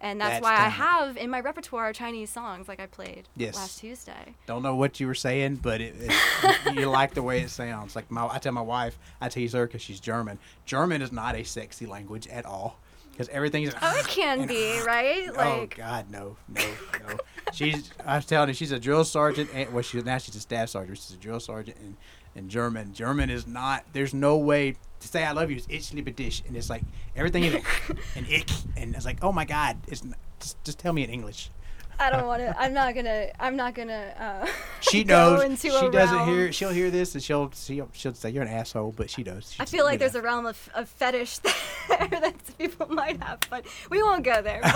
and 0.00 0.20
that's, 0.20 0.34
That's 0.34 0.42
why 0.42 0.54
I 0.56 0.68
have 0.68 1.16
in 1.16 1.30
my 1.30 1.40
repertoire 1.40 1.92
Chinese 1.92 2.28
songs 2.30 2.66
like 2.68 2.80
I 2.80 2.86
played 2.86 3.28
Yes. 3.36 3.54
last 3.54 3.78
Tuesday. 3.78 4.34
Don't 4.46 4.62
know 4.62 4.74
what 4.74 4.98
you 5.00 5.06
were 5.06 5.14
saying, 5.14 5.56
but 5.62 5.80
it, 5.80 5.94
it, 5.98 6.74
you 6.74 6.90
like 6.90 7.14
the 7.14 7.22
way 7.22 7.40
it 7.40 7.50
sounds. 7.50 7.94
Like 7.96 8.10
my, 8.10 8.26
I 8.26 8.38
tell 8.38 8.52
my 8.52 8.60
wife, 8.60 8.98
I 9.20 9.28
tease 9.28 9.52
her 9.52 9.66
because 9.66 9.80
she's 9.82 10.00
German. 10.00 10.38
German 10.66 11.00
is 11.02 11.12
not 11.12 11.36
a 11.36 11.44
sexy 11.44 11.86
language 11.86 12.26
at 12.26 12.44
all, 12.44 12.78
because 13.12 13.28
everything 13.28 13.62
is. 13.62 13.74
Oh, 13.80 13.96
it 13.98 14.06
can 14.08 14.40
and- 14.40 14.48
be 14.48 14.80
right, 14.86 15.28
oh 15.38 15.68
God, 15.74 16.10
no, 16.10 16.36
no, 16.48 16.60
no. 17.08 17.16
she's. 17.52 17.90
I 18.04 18.16
was 18.16 18.26
telling 18.26 18.48
you, 18.48 18.54
she's 18.54 18.72
a 18.72 18.80
drill 18.80 19.04
sergeant, 19.04 19.48
and 19.54 19.72
well, 19.72 19.82
she 19.82 20.02
now 20.02 20.18
she's 20.18 20.34
a 20.36 20.40
staff 20.40 20.68
sergeant. 20.70 20.98
She's 20.98 21.12
a 21.16 21.20
drill 21.20 21.40
sergeant 21.40 21.78
in, 21.78 21.96
in 22.34 22.48
German. 22.48 22.92
German 22.94 23.30
is 23.30 23.46
not. 23.46 23.84
There's 23.92 24.14
no 24.14 24.36
way 24.36 24.76
to 25.00 25.08
say 25.08 25.24
I 25.24 25.32
love 25.32 25.50
you. 25.50 25.56
It's 25.56 25.66
ich 25.68 25.92
liebe 25.94 26.10
dich, 26.14 26.42
and 26.46 26.56
it's 26.56 26.70
like 26.70 26.82
everything 27.16 27.44
is 27.44 27.54
an 28.16 28.26
ick, 28.32 28.50
and 28.76 28.94
it's 28.94 29.04
like, 29.04 29.18
oh 29.22 29.32
my 29.32 29.44
God, 29.44 29.76
it's 29.88 30.02
just, 30.40 30.62
just 30.64 30.78
tell 30.78 30.92
me 30.92 31.04
in 31.04 31.10
English. 31.10 31.50
I 31.96 32.10
don't 32.10 32.26
want 32.26 32.40
to. 32.40 32.58
I'm 32.60 32.72
not 32.74 32.92
gonna. 32.96 33.28
I'm 33.38 33.54
not 33.54 33.74
gonna. 33.76 34.12
Uh, 34.18 34.46
She 34.80 35.04
knows. 35.10 35.60
She 35.60 35.68
doesn't 35.68 35.92
realm. 36.16 36.28
hear. 36.28 36.50
She'll 36.52 36.70
hear 36.70 36.90
this, 36.90 37.14
and 37.14 37.22
she'll 37.22 37.52
she'll, 37.54 37.88
she'll 37.92 38.14
say 38.14 38.30
you're 38.30 38.42
an 38.42 38.48
asshole, 38.48 38.92
but 38.96 39.08
she 39.10 39.22
does. 39.22 39.54
I 39.60 39.64
feel 39.64 39.84
like 39.84 40.00
there's 40.00 40.16
a 40.16 40.20
realm 40.22 40.44
of, 40.44 40.68
of 40.74 40.88
fetish 40.88 41.38
there 41.88 42.08
that 42.10 42.34
people 42.58 42.88
might 42.88 43.22
have, 43.22 43.38
but 43.48 43.64
we 43.90 44.02
won't 44.02 44.24
go 44.24 44.42
there. 44.42 44.60
um, 44.64 44.72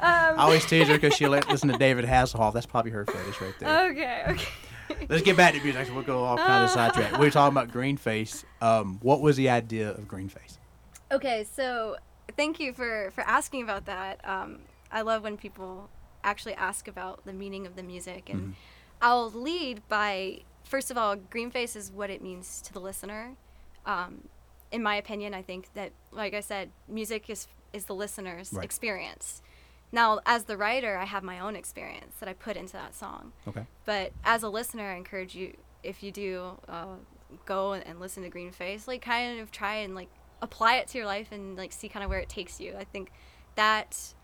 I 0.00 0.34
always 0.36 0.66
tease 0.66 0.88
her 0.88 0.94
because 0.98 1.14
she'll 1.14 1.30
listen 1.30 1.70
to 1.70 1.78
David 1.78 2.04
Hasselhoff. 2.04 2.52
That's 2.52 2.66
probably 2.66 2.90
her 2.90 3.06
fetish 3.06 3.40
right 3.40 3.54
there. 3.60 3.86
okay, 3.90 4.22
okay. 4.28 4.48
Let's 5.08 5.22
get 5.22 5.36
back 5.36 5.54
to 5.54 5.60
music. 5.62 5.88
We'll 5.92 6.02
go 6.02 6.24
all 6.24 6.36
kind 6.36 6.64
of 6.64 6.70
sidetrack. 6.70 7.12
We 7.12 7.26
were 7.26 7.30
talking 7.30 7.56
about 7.56 7.70
Greenface. 7.72 8.44
Um, 8.60 8.98
what 9.02 9.20
was 9.20 9.36
the 9.36 9.48
idea 9.50 9.90
of 9.90 10.06
Greenface? 10.08 10.58
Okay, 11.12 11.44
so 11.44 11.96
thank 12.36 12.58
you 12.60 12.72
for 12.72 13.10
for 13.14 13.22
asking 13.22 13.62
about 13.62 13.86
that. 13.86 14.20
Um, 14.28 14.60
I 14.90 15.02
love 15.02 15.22
when 15.22 15.36
people 15.36 15.88
actually 16.22 16.54
ask 16.54 16.88
about 16.88 17.24
the 17.24 17.32
meaning 17.32 17.66
of 17.66 17.76
the 17.76 17.82
music, 17.82 18.28
and 18.30 18.40
Mhm. 18.40 18.54
I'll 19.02 19.30
lead 19.30 19.86
by 19.88 20.40
first 20.64 20.90
of 20.90 20.96
all, 20.96 21.16
Greenface 21.16 21.76
is 21.76 21.90
what 21.92 22.08
it 22.10 22.22
means 22.22 22.62
to 22.62 22.72
the 22.72 22.80
listener. 22.80 23.36
Um, 23.84 24.28
in 24.72 24.82
my 24.82 24.96
opinion, 24.96 25.34
I 25.34 25.42
think 25.42 25.68
that, 25.74 25.92
like 26.10 26.32
I 26.34 26.40
said, 26.40 26.70
music 26.88 27.28
is 27.30 27.46
is 27.72 27.84
the 27.86 27.94
listener's 27.94 28.52
Right. 28.52 28.64
experience. 28.64 29.42
Now, 29.94 30.18
as 30.26 30.44
the 30.44 30.56
writer, 30.56 30.96
I 30.98 31.04
have 31.04 31.22
my 31.22 31.38
own 31.38 31.54
experience 31.54 32.16
that 32.18 32.28
I 32.28 32.32
put 32.32 32.56
into 32.56 32.72
that 32.72 32.96
song. 32.96 33.30
Okay. 33.46 33.64
But 33.84 34.10
as 34.24 34.42
a 34.42 34.48
listener, 34.48 34.90
I 34.90 34.96
encourage 34.96 35.36
you, 35.36 35.56
if 35.84 36.02
you 36.02 36.10
do, 36.10 36.58
uh, 36.68 36.96
go 37.46 37.74
and 37.74 38.00
listen 38.00 38.24
to 38.24 38.28
Green 38.28 38.50
Face, 38.50 38.88
like 38.88 39.02
kind 39.02 39.38
of 39.38 39.52
try 39.52 39.76
and 39.76 39.94
like 39.94 40.08
apply 40.42 40.78
it 40.78 40.88
to 40.88 40.98
your 40.98 41.06
life 41.06 41.28
and 41.30 41.56
like 41.56 41.72
see 41.72 41.88
kind 41.88 42.02
of 42.02 42.10
where 42.10 42.18
it 42.18 42.28
takes 42.28 42.60
you. 42.60 42.74
I 42.76 42.82
think 42.82 43.12
that 43.54 44.14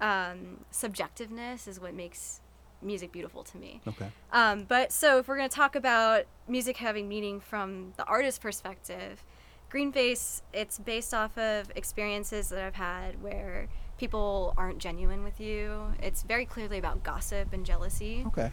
um, 0.00 0.64
subjectiveness 0.72 1.68
is 1.68 1.78
what 1.78 1.92
makes 1.92 2.40
music 2.80 3.12
beautiful 3.12 3.42
to 3.44 3.58
me. 3.58 3.82
Okay. 3.86 4.10
Um, 4.32 4.64
but 4.66 4.90
so 4.90 5.18
if 5.18 5.28
we're 5.28 5.36
going 5.36 5.50
to 5.50 5.54
talk 5.54 5.76
about 5.76 6.24
music 6.48 6.78
having 6.78 7.10
meaning 7.10 7.40
from 7.40 7.92
the 7.98 8.04
artist's 8.04 8.38
perspective, 8.38 9.22
Green 9.68 9.92
Face, 9.92 10.40
it's 10.54 10.78
based 10.78 11.12
off 11.12 11.36
of 11.36 11.70
experiences 11.76 12.48
that 12.48 12.64
I've 12.64 12.74
had 12.74 13.22
where 13.22 13.68
people 14.00 14.54
aren't 14.56 14.78
genuine 14.78 15.22
with 15.22 15.38
you. 15.38 15.92
It's 16.02 16.22
very 16.22 16.46
clearly 16.46 16.78
about 16.78 17.02
gossip 17.02 17.52
and 17.52 17.66
jealousy. 17.66 18.24
Okay. 18.28 18.50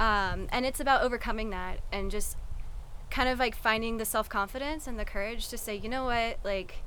Um, 0.00 0.48
and 0.50 0.64
it's 0.64 0.80
about 0.80 1.02
overcoming 1.02 1.50
that 1.50 1.80
and 1.92 2.10
just 2.10 2.38
kind 3.10 3.28
of 3.28 3.38
like 3.38 3.54
finding 3.54 3.98
the 3.98 4.06
self 4.06 4.30
confidence 4.30 4.86
and 4.86 4.98
the 4.98 5.04
courage 5.04 5.48
to 5.48 5.58
say, 5.58 5.76
you 5.76 5.90
know 5.90 6.04
what, 6.04 6.38
like 6.44 6.82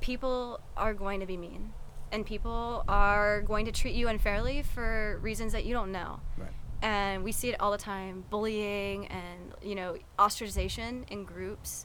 people 0.00 0.60
are 0.78 0.94
going 0.94 1.20
to 1.20 1.26
be 1.26 1.36
mean 1.36 1.74
and 2.10 2.24
people 2.24 2.84
are 2.88 3.42
going 3.42 3.66
to 3.66 3.72
treat 3.72 3.94
you 3.94 4.08
unfairly 4.08 4.62
for 4.62 5.18
reasons 5.20 5.52
that 5.52 5.66
you 5.66 5.74
don't 5.74 5.92
know. 5.92 6.20
Right. 6.38 6.50
And 6.80 7.22
we 7.22 7.32
see 7.32 7.50
it 7.50 7.60
all 7.60 7.70
the 7.70 7.78
time 7.78 8.24
bullying 8.30 9.06
and, 9.08 9.52
you 9.62 9.74
know, 9.74 9.96
ostracization 10.18 11.04
in 11.10 11.24
groups. 11.24 11.84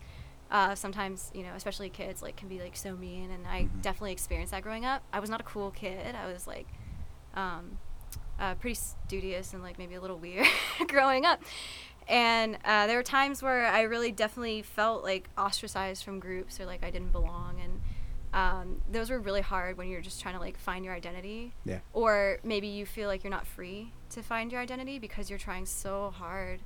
Uh, 0.49 0.73
sometimes, 0.75 1.29
you 1.35 1.43
know, 1.43 1.51
especially 1.55 1.89
kids, 1.89 2.21
like, 2.21 2.35
can 2.37 2.47
be 2.47 2.59
like 2.59 2.75
so 2.77 2.95
mean. 2.95 3.31
And 3.31 3.45
I 3.47 3.63
Mhm. 3.63 3.81
definitely 3.81 4.13
experienced 4.13 4.51
that 4.51 4.63
growing 4.63 4.85
up. 4.85 5.03
I 5.11 5.19
was 5.19 5.29
not 5.29 5.41
a 5.41 5.43
cool 5.43 5.71
kid. 5.71 6.15
I 6.15 6.25
was 6.31 6.47
like, 6.47 6.67
um, 7.35 7.79
uh, 8.39 8.55
pretty 8.55 8.75
studious 8.75 9.53
and 9.53 9.61
like 9.63 9.77
maybe 9.77 9.95
a 9.95 10.01
little 10.01 10.17
weird 10.17 10.45
growing 10.87 11.25
up. 11.25 11.41
And 12.07 12.57
uh, 12.63 12.87
there 12.87 12.95
were 12.97 13.03
times 13.03 13.43
where 13.43 13.65
I 13.67 13.81
really 13.81 14.11
definitely 14.13 14.61
felt 14.61 15.03
like 15.03 15.29
ostracized 15.37 16.03
from 16.03 16.19
groups 16.19 16.59
or 16.59 16.65
like 16.65 16.83
I 16.83 16.89
didn't 16.91 17.11
belong. 17.11 17.59
And 17.61 17.81
um, 18.33 18.81
those 18.89 19.09
were 19.09 19.19
really 19.19 19.41
hard 19.41 19.77
when 19.77 19.89
you're 19.89 20.01
just 20.01 20.21
trying 20.21 20.35
to 20.35 20.39
like 20.39 20.57
find 20.57 20.85
your 20.85 20.93
identity. 20.93 21.53
Yeah. 21.65 21.79
Or 21.93 22.37
maybe 22.43 22.67
you 22.67 22.85
feel 22.85 23.09
like 23.09 23.23
you're 23.23 23.31
not 23.31 23.45
free 23.45 23.91
to 24.11 24.21
find 24.21 24.51
your 24.51 24.61
identity 24.61 24.99
because 24.99 25.29
you're 25.29 25.39
trying 25.39 25.65
so 25.65 26.11
hard 26.15 26.61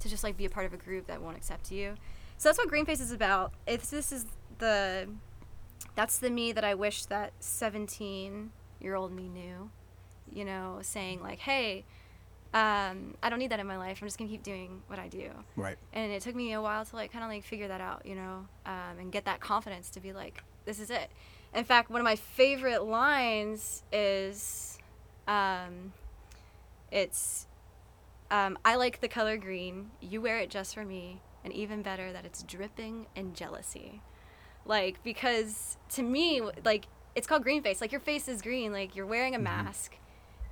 to 0.00 0.08
just 0.08 0.22
like 0.22 0.36
be 0.36 0.44
a 0.44 0.50
part 0.50 0.66
of 0.66 0.72
a 0.72 0.76
group 0.76 1.06
that 1.08 1.20
won't 1.20 1.36
accept 1.36 1.72
you. 1.72 1.94
So 2.44 2.50
that's 2.50 2.58
what 2.58 2.68
Green 2.68 2.84
Face 2.84 3.00
is 3.00 3.10
about. 3.10 3.54
If 3.66 3.88
this 3.88 4.12
is 4.12 4.26
the 4.58 5.08
that's 5.94 6.18
the 6.18 6.28
me 6.28 6.52
that 6.52 6.62
I 6.62 6.74
wish 6.74 7.06
that 7.06 7.32
17 7.40 8.50
year 8.82 8.96
old 8.96 9.12
me 9.12 9.30
knew, 9.30 9.70
you 10.30 10.44
know, 10.44 10.80
saying 10.82 11.22
like, 11.22 11.38
hey, 11.38 11.86
um, 12.52 13.14
I 13.22 13.30
don't 13.30 13.38
need 13.38 13.50
that 13.50 13.60
in 13.60 13.66
my 13.66 13.78
life. 13.78 13.96
I'm 14.02 14.06
just 14.06 14.18
gonna 14.18 14.28
keep 14.28 14.42
doing 14.42 14.82
what 14.88 14.98
I 14.98 15.08
do. 15.08 15.30
Right. 15.56 15.78
And 15.94 16.12
it 16.12 16.20
took 16.20 16.34
me 16.34 16.52
a 16.52 16.60
while 16.60 16.84
to 16.84 16.94
like 16.94 17.10
kind 17.10 17.24
of 17.24 17.30
like 17.30 17.44
figure 17.44 17.68
that 17.68 17.80
out, 17.80 18.04
you 18.04 18.14
know, 18.14 18.46
um, 18.66 18.98
and 18.98 19.10
get 19.10 19.24
that 19.24 19.40
confidence 19.40 19.88
to 19.88 20.00
be 20.00 20.12
like, 20.12 20.44
this 20.66 20.80
is 20.80 20.90
it. 20.90 21.10
In 21.54 21.64
fact, 21.64 21.88
one 21.88 22.02
of 22.02 22.04
my 22.04 22.16
favorite 22.16 22.84
lines 22.84 23.84
is, 23.90 24.78
um, 25.26 25.94
it's, 26.92 27.46
um, 28.30 28.58
I 28.66 28.74
like 28.74 29.00
the 29.00 29.08
color 29.08 29.38
green. 29.38 29.92
You 30.02 30.20
wear 30.20 30.36
it 30.40 30.50
just 30.50 30.74
for 30.74 30.84
me, 30.84 31.22
and 31.44 31.52
even 31.52 31.82
better 31.82 32.12
that 32.12 32.24
it's 32.24 32.42
dripping 32.42 33.06
in 33.14 33.34
jealousy. 33.34 34.00
Like 34.64 35.02
because 35.04 35.76
to 35.90 36.02
me, 36.02 36.40
like 36.64 36.86
it's 37.14 37.26
called 37.26 37.42
green 37.42 37.62
face. 37.62 37.80
Like 37.80 37.92
your 37.92 38.00
face 38.00 38.26
is 38.28 38.42
green. 38.42 38.72
Like 38.72 38.96
you're 38.96 39.06
wearing 39.06 39.34
a 39.34 39.38
Mhm. 39.38 39.42
mask 39.44 39.96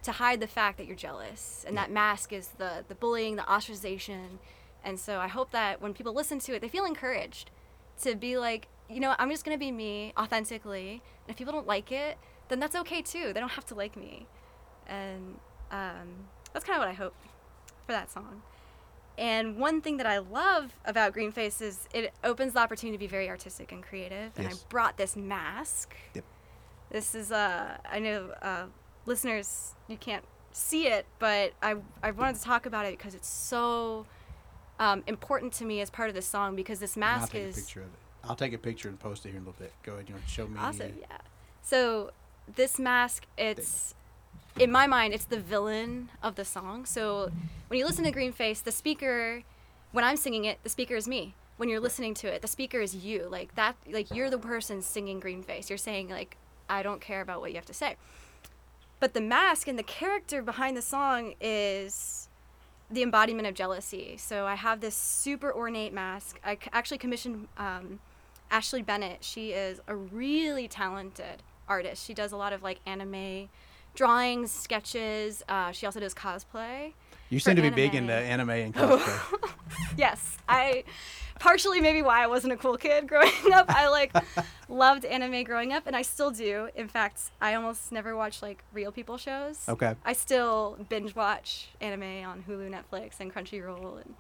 to 0.03 0.13
hide 0.13 0.41
the 0.41 0.47
fact 0.47 0.79
that 0.79 0.87
you're 0.87 0.97
jealous, 0.97 1.65
and 1.67 1.75
Yeah. 1.75 1.83
that 1.83 1.91
mask 1.91 2.33
is 2.33 2.49
the 2.59 2.85
the 2.87 2.95
bullying, 2.95 3.37
the 3.37 3.43
ostracization. 3.43 4.39
And 4.85 4.99
so 4.99 5.19
I 5.21 5.29
hope 5.29 5.51
that 5.53 5.81
when 5.81 5.95
people 5.95 6.13
listen 6.13 6.39
to 6.41 6.55
it, 6.55 6.61
they 6.61 6.69
feel 6.69 6.85
encouraged 6.85 7.51
to 8.03 8.15
be 8.17 8.37
like, 8.37 8.67
you 8.89 8.99
know, 9.01 9.15
I'm 9.19 9.31
just 9.31 9.45
gonna 9.45 9.57
be 9.59 9.71
me 9.73 10.13
authentically. 10.19 10.91
And 11.25 11.31
if 11.31 11.37
people 11.37 11.53
don't 11.53 11.67
like 11.69 11.91
it, 11.93 12.19
then 12.49 12.59
that's 12.61 12.75
okay 12.77 13.01
too. 13.01 13.33
They 13.33 13.41
don't 13.41 13.53
have 13.53 13.65
to 13.67 13.75
like 13.77 13.97
me. 13.97 14.27
And 14.87 15.39
um, 15.71 16.29
that's 16.53 16.65
kind 16.65 16.77
of 16.77 16.81
what 16.81 16.89
I 16.89 16.93
hope 16.95 17.15
for 17.87 17.93
that 17.93 18.11
song. 18.11 18.43
And 19.19 19.57
one 19.57 19.81
thing 19.81 19.99
that 19.99 20.07
I 20.07 20.19
love 20.19 20.73
about 20.85 21.13
Green 21.13 21.33
Face 21.33 21.61
is 21.61 21.89
it 21.93 22.13
opens 22.25 22.55
the 22.55 22.61
opportunity 22.61 22.97
to 22.97 23.01
be 23.01 23.07
very 23.07 23.29
artistic 23.29 23.73
and 23.73 23.83
creative. 23.83 24.33
And 24.37 24.49
I 24.49 24.53
brought 24.69 24.97
this 24.97 25.17
mask. 25.17 25.95
Yep. 26.15 26.25
This 26.91 27.15
is 27.15 27.33
uh, 27.33 27.77
I 27.91 27.99
know 27.99 28.31
uh, 28.43 28.65
listeners 29.07 29.75
you 29.89 29.97
can't 29.97 30.25
see 30.53 30.87
it, 30.87 31.07
but 31.19 31.53
I 31.63 31.77
I 32.03 32.11
wanted 32.11 32.37
to 32.37 32.43
talk 32.43 32.67
about 32.67 32.87
it 32.87 32.97
because 32.97 33.15
it's 33.15 33.29
so 33.29 34.07
um, 34.79 35.03
important 35.07 35.53
to 35.55 35.65
me 35.65 35.81
as 35.81 35.91
part 35.91 36.09
of 36.09 36.15
this 36.15 36.27
song 36.27 36.57
because 36.57 36.81
this 36.81 36.97
mask 36.97 37.33
take 37.33 37.43
is 37.43 37.57
a 37.57 37.61
picture 37.61 37.81
of 37.81 37.87
it. 37.87 37.99
I'll 38.25 38.37
take 38.37 38.53
a 38.53 38.59
picture 38.59 38.89
and 38.89 38.99
post 38.99 39.27
it 39.27 39.31
here 39.31 39.39
in 39.39 39.45
a 39.45 39.47
little 39.47 39.61
bit. 39.61 39.73
Go 39.83 39.95
ahead. 39.95 40.09
You 40.09 40.15
want 40.15 40.27
to 40.27 40.31
show 40.31 40.47
me? 40.47 40.59
Awesome, 40.59 40.93
yeah. 41.01 41.19
So 41.63 42.13
this 42.55 42.79
mask, 42.79 43.27
it's 43.37 43.95
in 44.59 44.71
my 44.71 44.87
mind, 44.87 45.15
it's 45.15 45.25
the 45.25 45.41
villain 45.41 46.11
of 46.23 46.35
the 46.35 46.45
song. 46.45 46.85
So 46.85 47.31
when 47.69 47.79
you 47.79 47.87
listen 47.87 48.05
to 48.05 48.11
Green 48.11 48.33
Face, 48.33 48.61
the 48.61 48.73
speaker, 48.73 49.43
when 49.93 50.05
I'm 50.05 50.17
singing 50.17 50.45
it, 50.45 50.59
the 50.63 50.69
speaker 50.69 50.95
is 50.95 51.09
me. 51.09 51.35
When 51.57 51.69
you're 51.69 51.81
listening 51.81 52.15
to 52.15 52.29
it, 52.29 52.43
the 52.43 52.49
speaker 52.49 52.81
is 52.81 52.95
you. 52.95 53.29
Like 53.31 53.55
that, 53.55 53.77
like 53.91 54.15
you're 54.15 54.31
the 54.31 54.39
person 54.39 54.83
singing 54.83 55.21
Green 55.21 55.43
Face. 55.43 55.71
You're 55.71 55.79
saying 55.79 56.09
like, 56.09 56.37
I 56.69 56.83
don't 56.83 57.01
care 57.01 57.21
about 57.21 57.41
what 57.41 57.51
you 57.51 57.57
have 57.57 57.67
to 57.67 57.75
say. 57.75 57.97
But 59.01 59.15
the 59.15 59.21
mask 59.21 59.69
and 59.69 59.79
the 59.79 59.83
character 59.83 60.43
behind 60.43 60.77
the 60.77 60.83
song 60.83 61.35
is 61.41 62.29
the 62.91 63.03
embodiment 63.03 63.49
of 63.49 63.55
jealousy. 63.55 64.17
So 64.17 64.47
I 64.47 64.55
have 64.55 64.81
this 64.81 64.95
super 64.95 65.53
ornate 65.53 65.93
mask. 65.93 66.39
I 66.45 66.59
actually 66.73 66.99
commissioned 66.99 67.49
um, 67.57 68.01
Ashley 68.51 68.83
Bennett. 68.83 69.25
She 69.25 69.53
is 69.53 69.81
a 69.89 69.97
really 69.97 70.69
talented 70.69 71.43
artist. 71.69 72.05
She 72.07 72.15
does 72.15 72.33
a 72.33 72.37
lot 72.37 72.53
of 72.53 72.63
like 72.63 72.81
anime 72.87 73.49
drawings, 73.95 74.51
sketches. 74.51 75.43
Uh, 75.49 75.73
she 75.73 75.87
also 75.87 76.01
does 76.01 76.15
cosplay. 76.15 76.93
You 77.31 77.39
seem 77.39 77.57
to 77.57 77.63
be 77.63 77.71
big 77.71 77.95
into 77.95 78.13
anime. 78.13 78.51
anime 78.51 78.65
and 78.67 78.75
cosplay. 79.01 79.51
Yes, 79.97 80.37
I 80.49 80.85
partially 81.39 81.81
maybe 81.81 82.03
why 82.03 82.23
I 82.23 82.27
wasn't 82.27 82.53
a 82.53 82.57
cool 82.57 82.77
kid 82.77 83.09
growing 83.09 83.53
up. 83.53 83.67
I 83.69 83.89
like 83.89 84.13
loved 84.69 85.05
anime 85.05 85.43
growing 85.45 85.73
up, 85.73 85.87
and 85.87 85.97
I 85.97 86.03
still 86.03 86.31
do. 86.31 86.69
In 86.75 86.89
fact, 86.89 87.31
I 87.41 87.55
almost 87.55 87.91
never 87.91 88.15
watch 88.17 88.43
like 88.43 88.63
real 88.73 88.93
people 88.93 89.17
shows. 89.19 89.69
okay. 89.69 89.95
I 90.05 90.13
still 90.13 90.79
binge 90.89 91.15
watch 91.15 91.69
anime 91.81 92.25
on 92.25 92.45
Hulu, 92.49 92.71
Netflix, 92.71 93.15
and 93.19 93.35
Crunchyroll, 93.35 94.03
and 94.03 94.15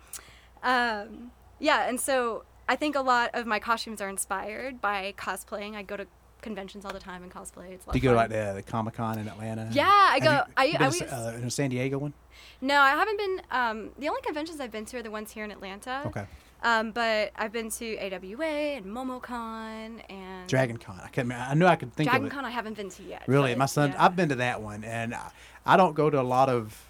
um, 0.62 1.32
yeah. 1.58 1.88
And 1.88 2.00
so 2.00 2.44
I 2.68 2.76
think 2.76 2.96
a 2.96 3.02
lot 3.02 3.30
of 3.34 3.46
my 3.46 3.58
costumes 3.58 4.00
are 4.00 4.08
inspired 4.08 4.80
by 4.80 5.14
cosplaying. 5.16 5.74
I 5.74 5.82
go 5.82 5.96
to 5.96 6.06
conventions 6.42 6.84
all 6.84 6.92
the 6.92 6.98
time 6.98 7.22
and 7.22 7.32
cosplay. 7.32 7.70
It's 7.70 7.84
a 7.86 7.88
lot 7.88 7.92
Do 7.92 7.98
you 7.98 8.02
go 8.02 8.14
like 8.14 8.28
the, 8.28 8.52
the 8.56 8.62
Comic 8.62 8.94
Con 8.94 9.18
in 9.18 9.28
Atlanta? 9.28 9.68
Yeah, 9.72 9.88
I 9.88 10.20
go. 10.20 10.32
you- 10.32 10.40
I, 10.56 10.64
you 10.64 10.76
I, 10.78 10.86
was, 10.86 10.98
to, 10.98 11.14
uh, 11.14 11.32
in 11.36 11.44
a 11.44 11.50
San 11.50 11.70
Diego 11.70 11.98
one. 11.98 12.12
no, 12.60 12.78
I 12.80 12.90
haven't 12.90 13.16
been. 13.18 13.42
Um, 13.50 13.90
the 13.98 14.08
only 14.08 14.20
conventions 14.22 14.60
I've 14.60 14.72
been 14.72 14.84
to 14.86 14.98
are 14.98 15.02
the 15.02 15.10
ones 15.10 15.30
here 15.32 15.44
in 15.44 15.50
Atlanta. 15.50 16.02
Okay. 16.06 16.26
Um, 16.64 16.92
but 16.92 17.32
I've 17.34 17.50
been 17.52 17.70
to 17.70 17.96
AWA 17.98 18.44
and 18.46 18.86
MomoCon 18.86 20.00
and 20.08 20.48
Dragon 20.48 20.76
Con. 20.76 21.00
I 21.02 21.08
can't. 21.08 21.32
I 21.32 21.54
knew 21.54 21.66
I 21.66 21.76
could 21.76 21.92
think 21.94 22.08
Dragon 22.08 22.26
of 22.26 22.32
it. 22.32 22.34
Con 22.36 22.44
I 22.44 22.50
haven't 22.50 22.76
been 22.76 22.88
to 22.90 23.02
yet. 23.02 23.22
Really, 23.26 23.54
my 23.56 23.66
son. 23.66 23.90
yeah. 23.90 24.04
I've 24.04 24.14
been 24.14 24.28
to 24.28 24.36
that 24.36 24.62
one, 24.62 24.84
and 24.84 25.14
I, 25.14 25.30
I 25.66 25.76
don't 25.76 25.94
go 25.94 26.08
to 26.10 26.20
a 26.20 26.22
lot 26.22 26.48
of 26.48 26.80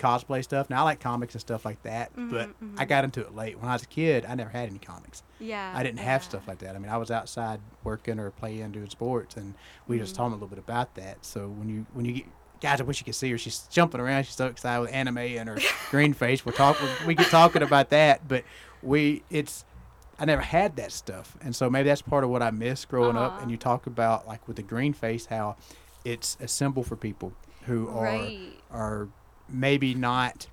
cosplay 0.00 0.42
stuff. 0.42 0.70
Now 0.70 0.80
I 0.80 0.82
like 0.82 1.00
comics 1.00 1.34
and 1.34 1.40
stuff 1.40 1.64
like 1.64 1.82
that, 1.82 2.10
but 2.16 2.48
Mhm, 2.62 2.74
I 2.78 2.84
got 2.84 3.04
into 3.04 3.20
it 3.20 3.34
late. 3.34 3.58
When 3.60 3.68
I 3.68 3.74
was 3.74 3.82
a 3.82 3.86
kid, 3.86 4.24
I 4.26 4.34
never 4.34 4.50
had 4.50 4.68
any 4.68 4.78
comics. 4.78 5.22
yeah, 5.38 5.72
I 5.74 5.82
didn't 5.82 6.00
have 6.00 6.24
stuff 6.24 6.48
like 6.48 6.58
that. 6.60 6.74
I 6.74 6.78
mean, 6.78 6.90
I 6.90 6.96
was 6.96 7.10
outside 7.10 7.60
working 7.84 8.18
or 8.18 8.30
playing, 8.30 8.72
doing 8.72 8.88
sports, 8.90 9.36
and 9.36 9.54
we 9.86 9.98
just 9.98 10.14
Mhm. 10.14 10.16
talked 10.18 10.30
a 10.30 10.34
little 10.34 10.48
bit 10.48 10.58
about 10.58 10.94
that. 10.96 11.24
So 11.24 11.48
when 11.48 11.68
you 11.68 11.86
when 11.92 12.04
you 12.06 12.12
get 12.12 12.26
guys, 12.60 12.80
I 12.80 12.84
wish 12.84 13.00
you 13.00 13.04
could 13.04 13.14
see 13.14 13.30
her. 13.30 13.38
She's 13.38 13.60
jumping 13.70 14.00
around. 14.00 14.24
She's 14.24 14.34
so 14.36 14.46
excited 14.46 14.80
with 14.82 14.92
anime 14.92 15.18
and 15.18 15.48
her 15.48 15.58
green 15.90 16.12
face. 16.14 16.44
We're 16.44 16.52
talking. 16.52 16.86
We 17.06 17.14
get 17.14 17.28
talking 17.30 17.62
about 17.62 17.90
that, 17.90 18.26
but 18.28 18.44
we 18.82 19.22
it's. 19.30 19.64
I 20.18 20.26
never 20.26 20.42
had 20.42 20.76
that 20.76 20.92
stuff, 20.92 21.34
and 21.40 21.56
so 21.56 21.70
maybe 21.70 21.88
that's 21.88 22.02
part 22.02 22.24
of 22.24 22.28
what 22.30 22.42
I 22.42 22.50
miss 22.50 22.84
growing 22.84 23.16
up. 23.16 23.32
Uh-huh. 23.32 23.40
And 23.42 23.50
you 23.50 23.56
talk 23.56 23.86
about 23.86 24.26
like 24.28 24.46
with 24.46 24.56
the 24.56 24.62
green 24.62 24.92
face, 24.92 25.24
how 25.26 25.56
it's 26.04 26.36
a 26.40 26.46
symbol 26.48 26.82
for 26.82 26.94
people 26.96 27.32
who 27.62 27.88
are 27.88 28.02
Right. 28.04 28.38
are 28.70 29.08
maybe 29.52 29.94
not 29.94 30.46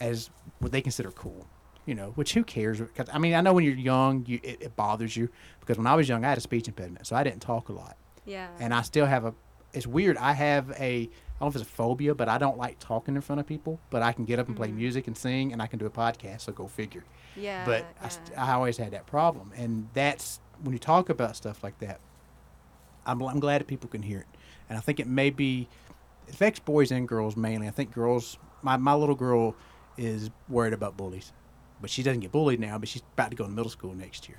as 0.00 0.30
what 0.58 0.72
they 0.72 0.80
consider 0.80 1.10
cool. 1.10 1.46
You 1.86 1.94
know, 1.94 2.10
which 2.14 2.34
who 2.34 2.44
cares? 2.44 2.78
Because 2.78 3.08
I 3.12 3.18
mean, 3.18 3.34
I 3.34 3.40
know 3.40 3.52
when 3.54 3.64
you're 3.64 3.74
young, 3.74 4.24
you 4.26 4.38
it, 4.42 4.58
it 4.62 4.76
bothers 4.76 5.16
you 5.16 5.28
because 5.60 5.76
when 5.78 5.86
I 5.86 5.94
was 5.94 6.08
young, 6.08 6.24
I 6.24 6.28
had 6.28 6.38
a 6.38 6.42
speech 6.42 6.68
impediment, 6.68 7.06
so 7.06 7.16
I 7.16 7.24
didn't 7.24 7.40
talk 7.40 7.68
a 7.68 7.72
lot, 7.72 7.96
Yeah. 8.26 8.48
and 8.60 8.72
I 8.74 8.82
still 8.82 9.06
have 9.06 9.24
a. 9.24 9.34
It's 9.72 9.86
weird. 9.86 10.16
I 10.18 10.32
have 10.32 10.70
a. 10.72 11.02
I 11.02 11.04
don't 11.40 11.40
know 11.40 11.46
if 11.48 11.54
it's 11.56 11.64
a 11.64 11.66
phobia, 11.74 12.14
but 12.14 12.28
I 12.28 12.36
don't 12.38 12.58
like 12.58 12.78
talking 12.78 13.14
in 13.16 13.22
front 13.22 13.40
of 13.40 13.46
people. 13.46 13.80
But 13.88 14.02
I 14.02 14.12
can 14.12 14.24
get 14.26 14.38
up 14.38 14.46
and 14.48 14.56
play 14.56 14.68
Mhm. 14.68 14.74
music 14.76 15.06
and 15.06 15.16
sing, 15.16 15.52
and 15.52 15.62
I 15.62 15.66
can 15.66 15.78
do 15.78 15.86
a 15.86 15.90
podcast. 15.90 16.42
So 16.42 16.52
go 16.52 16.68
figure. 16.68 17.02
yeah. 17.34 17.64
but 17.64 17.86
I, 18.02 18.08
st- 18.08 18.38
I 18.38 18.52
always 18.52 18.76
had 18.76 18.90
that 18.92 19.06
problem, 19.06 19.50
and 19.56 19.88
that's 19.94 20.38
when 20.62 20.72
you 20.74 20.78
talk 20.78 21.08
about 21.08 21.34
stuff 21.34 21.64
like 21.64 21.78
that. 21.78 21.98
I'm, 23.06 23.22
I'm 23.22 23.40
glad 23.40 23.60
that 23.62 23.66
people 23.66 23.88
can 23.88 24.02
hear 24.02 24.18
it, 24.20 24.26
and 24.68 24.76
I 24.76 24.80
think 24.80 25.00
it 25.00 25.06
may 25.06 25.30
be 25.30 25.68
it 26.30 26.34
affects 26.34 26.60
boys 26.60 26.92
and 26.92 27.08
girls 27.08 27.36
mainly. 27.36 27.66
I 27.66 27.70
think 27.72 27.92
girls. 27.92 28.38
My 28.62 28.76
my 28.76 28.94
little 28.94 29.16
girl 29.16 29.56
is 29.96 30.30
worried 30.48 30.72
about 30.72 30.96
bullies, 30.96 31.32
but 31.80 31.90
she 31.90 32.02
doesn't 32.04 32.20
get 32.20 32.30
bullied 32.30 32.60
now. 32.60 32.78
But 32.78 32.88
she's 32.88 33.02
about 33.14 33.30
to 33.30 33.36
go 33.36 33.44
to 33.44 33.50
middle 33.50 33.70
school 33.70 33.94
next 33.94 34.28
year. 34.28 34.38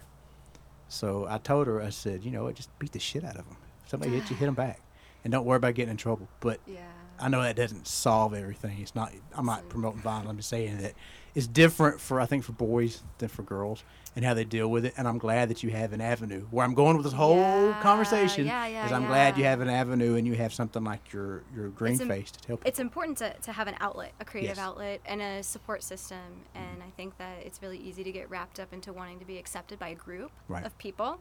So 0.88 1.28
I 1.30 1.38
told 1.38 1.68
her, 1.68 1.82
I 1.82 1.90
said, 1.90 2.24
you 2.24 2.32
know 2.32 2.44
what, 2.44 2.56
just 2.56 2.70
beat 2.80 2.92
the 2.94 3.00
shit 3.00 3.24
out 3.26 3.36
of 3.38 3.46
them. 3.46 3.58
If 3.84 3.90
somebody 3.90 4.12
hits 4.14 4.30
you, 4.30 4.38
hit 4.38 4.46
them 4.46 4.56
back, 4.56 4.82
and 5.24 5.32
don't 5.32 5.46
worry 5.46 5.58
about 5.58 5.76
getting 5.76 5.92
in 5.92 5.98
trouble. 5.98 6.28
But 6.40 6.60
Yeah. 6.66 6.80
I 7.20 7.28
know 7.30 7.42
that 7.44 7.56
doesn't 7.56 7.88
solve 7.88 8.34
everything. 8.34 8.80
It's 8.82 8.96
not. 8.96 9.12
I'm 9.34 9.46
not 9.46 9.68
promoting 9.70 10.02
violence. 10.02 10.30
I'm 10.30 10.38
just 10.38 10.50
saying 10.50 10.78
that 10.78 10.94
it's 11.36 11.48
different 11.48 12.00
for 12.02 12.20
I 12.20 12.26
think 12.26 12.44
for 12.44 12.52
boys 12.54 13.02
than 13.20 13.30
for 13.30 13.44
girls 13.44 13.84
and 14.16 14.26
how 14.26 14.34
they 14.34 14.44
deal 14.44 14.70
with 14.70 14.84
it. 14.86 14.94
And 14.98 15.08
I'm 15.08 15.18
glad 15.18 15.48
that 15.50 15.64
you 15.64 15.70
have 15.70 15.94
an 15.94 16.02
avenue. 16.02 16.46
Where 16.52 16.66
I'm 16.66 16.74
going 16.74 16.98
with 16.98 17.06
this 17.06 17.14
whole 17.14 17.38
Yeah, 17.38 17.80
conversation 17.82 18.46
yeah, 18.46 18.68
yeah, 18.68 18.86
is 18.86 18.92
I'm 18.92 19.06
glad 19.06 19.38
you 19.38 19.46
have 19.46 19.62
an 19.62 19.70
avenue 19.70 20.16
and 20.16 20.28
you 20.28 20.34
have 20.36 20.54
something 20.54 20.84
like 20.84 21.14
your 21.14 21.44
your 21.56 21.70
green 21.70 22.00
im- 22.02 22.08
face 22.10 22.32
to 22.32 22.40
tell 22.40 22.58
people. 22.58 22.68
it's 22.68 22.80
important 22.80 23.18
to, 23.20 23.34
to 23.34 23.52
have 23.54 23.68
an 23.68 23.76
outlet, 23.80 24.12
a 24.20 24.26
creative 24.26 24.58
Yes. 24.58 24.66
outlet, 24.66 25.00
and 25.06 25.22
a 25.22 25.42
support 25.44 25.84
system. 25.84 26.18
And 26.56 26.84
I 26.84 26.90
think 26.98 27.18
that 27.20 27.38
it's 27.46 27.62
really 27.62 27.78
easy 27.78 28.04
to 28.04 28.12
get 28.12 28.30
wrapped 28.30 28.60
up 28.60 28.74
into 28.74 28.92
wanting 28.92 29.20
to 29.20 29.26
be 29.26 29.38
accepted 29.38 29.80
by 29.80 29.90
a 29.90 29.96
group 29.96 30.32
Right. 30.50 30.66
of 30.66 30.78
people. 30.78 31.20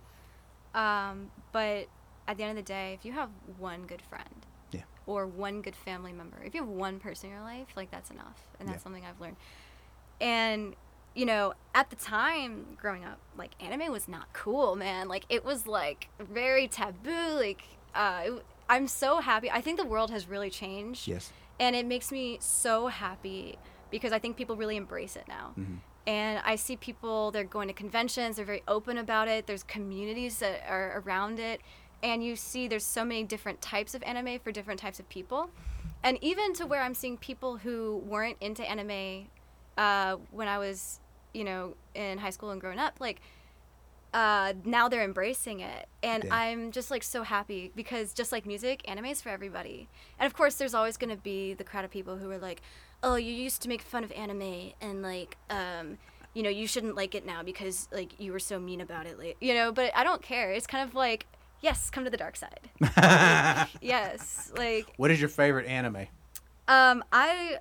Um, 0.75 1.31
but 1.53 1.87
at 2.29 2.37
the 2.37 2.42
end 2.44 2.59
of 2.59 2.64
the 2.64 2.68
day, 2.68 2.94
if 2.99 3.05
you 3.05 3.12
have 3.12 3.31
one 3.59 3.83
good 3.87 4.03
friend 4.03 4.46
Yeah. 4.73 4.83
or 5.07 5.27
one 5.27 5.62
good 5.62 5.75
family 5.77 6.12
member, 6.12 6.40
if 6.44 6.55
you 6.55 6.61
have 6.62 6.70
one 6.70 7.01
person 7.01 7.31
in 7.31 7.37
your 7.37 7.44
life, 7.44 7.68
like 7.77 7.90
that's 7.90 8.11
enough. 8.11 8.40
And 8.59 8.68
that's 8.68 8.83
something 8.83 9.05
I've 9.05 9.20
learned. 9.20 9.37
And 10.20 10.74
you 11.14 11.26
know, 11.26 11.54
at 11.74 11.90
the 11.90 11.96
time 11.96 12.76
growing 12.80 13.04
up, 13.04 13.18
like 13.37 13.50
anime 13.61 13.92
was 13.92 14.06
not 14.09 14.33
cool, 14.33 14.76
man. 14.76 15.09
Like 15.09 15.24
it 15.28 15.44
was 15.44 15.66
like 15.66 16.09
very 16.18 16.68
taboo. 16.68 17.35
Like 17.35 17.62
uh, 17.94 18.22
it, 18.24 18.44
I'm 18.68 18.87
so 18.87 19.20
happy. 19.20 19.50
I 19.50 19.61
think 19.61 19.78
the 19.78 19.85
world 19.87 20.11
has 20.11 20.28
really 20.28 20.50
changed 20.50 21.09
yes. 21.09 21.33
and 21.59 21.74
it 21.74 21.87
makes 21.87 22.12
me 22.12 22.38
so 22.40 22.87
happy 22.87 23.59
because 23.90 24.12
I 24.12 24.20
think 24.20 24.37
people 24.37 24.54
really 24.54 24.76
embrace 24.76 25.16
it 25.16 25.24
now. 25.26 25.52
Mhm. 25.59 25.78
And 26.06 26.40
I 26.44 26.54
see 26.56 26.76
people 26.76 27.30
they're 27.30 27.44
going 27.44 27.68
to 27.68 27.74
conventions, 27.74 28.37
they're 28.37 28.44
very 28.44 28.62
open 28.68 28.96
about 28.96 29.28
it. 29.28 29.46
There's 29.46 29.64
communities 29.64 30.38
that 30.38 30.62
are 30.68 31.02
around 31.04 31.38
it, 31.40 31.61
and 32.02 32.24
you 32.24 32.37
see 32.37 32.68
there's 32.68 32.85
so 32.85 33.04
many 33.04 33.24
different 33.24 33.61
types 33.61 33.94
of 33.94 34.02
anime 34.04 34.38
for 34.38 34.52
different 34.52 34.80
types 34.80 35.00
of 35.00 35.09
people. 35.09 35.50
And 36.02 36.16
even 36.22 36.54
to 36.54 36.66
where 36.66 36.80
I'm 36.83 36.94
seeing 36.94 37.18
people 37.18 37.59
who 37.59 38.02
weren't 38.06 38.38
into 38.40 38.68
anime 38.68 39.28
uh, 39.80 40.16
when 40.30 40.46
I 40.46 40.58
was, 40.58 41.00
you 41.32 41.44
know, 41.44 41.74
in 41.94 42.18
high 42.18 42.30
school 42.36 42.50
and 42.50 42.60
growing 42.60 42.78
up, 42.78 42.94
like 43.00 43.20
uh, 44.12 44.52
now 44.64 44.88
they're 44.88 45.04
embracing 45.04 45.60
it, 45.60 45.88
and 46.02 46.24
Yeah. 46.24 46.34
I'm 46.34 46.72
just 46.72 46.90
like 46.90 47.02
so 47.04 47.22
happy 47.22 47.70
because 47.76 48.12
just 48.12 48.32
like 48.32 48.44
music, 48.44 48.82
anime 48.88 49.06
is 49.06 49.22
for 49.22 49.28
everybody. 49.28 49.88
And 50.18 50.26
of 50.26 50.34
course, 50.34 50.56
there's 50.56 50.74
always 50.74 50.96
gonna 50.96 51.16
be 51.16 51.54
the 51.54 51.64
crowd 51.64 51.84
of 51.84 51.90
people 51.92 52.16
who 52.18 52.28
are 52.30 52.38
like, 52.38 52.60
"Oh, 53.02 53.14
you 53.14 53.32
used 53.32 53.62
to 53.62 53.68
make 53.68 53.82
fun 53.82 54.02
of 54.04 54.10
anime, 54.12 54.72
and 54.80 55.02
like, 55.02 55.36
um, 55.48 55.96
you 56.34 56.42
know, 56.42 56.50
you 56.50 56.66
shouldn't 56.66 56.96
like 56.96 57.14
it 57.14 57.24
now 57.24 57.42
because 57.44 57.88
like 57.92 58.18
you 58.18 58.32
were 58.32 58.40
so 58.40 58.58
mean 58.58 58.80
about 58.80 59.06
it, 59.06 59.16
like, 59.18 59.36
you 59.40 59.54
know." 59.54 59.70
But 59.72 59.92
I 59.96 60.02
don't 60.02 60.22
care. 60.22 60.50
It's 60.52 60.66
kind 60.66 60.86
of 60.88 60.94
like, 60.96 61.26
yes, 61.60 61.88
come 61.88 62.02
to 62.04 62.10
the 62.10 62.16
dark 62.16 62.36
side. 62.36 62.68
yes, 63.80 64.50
like, 64.56 64.92
what 64.96 65.10
is 65.12 65.20
your 65.20 65.28
favorite 65.30 65.66
anime? 65.66 66.06
um, 66.66 67.02
I, 67.12 67.58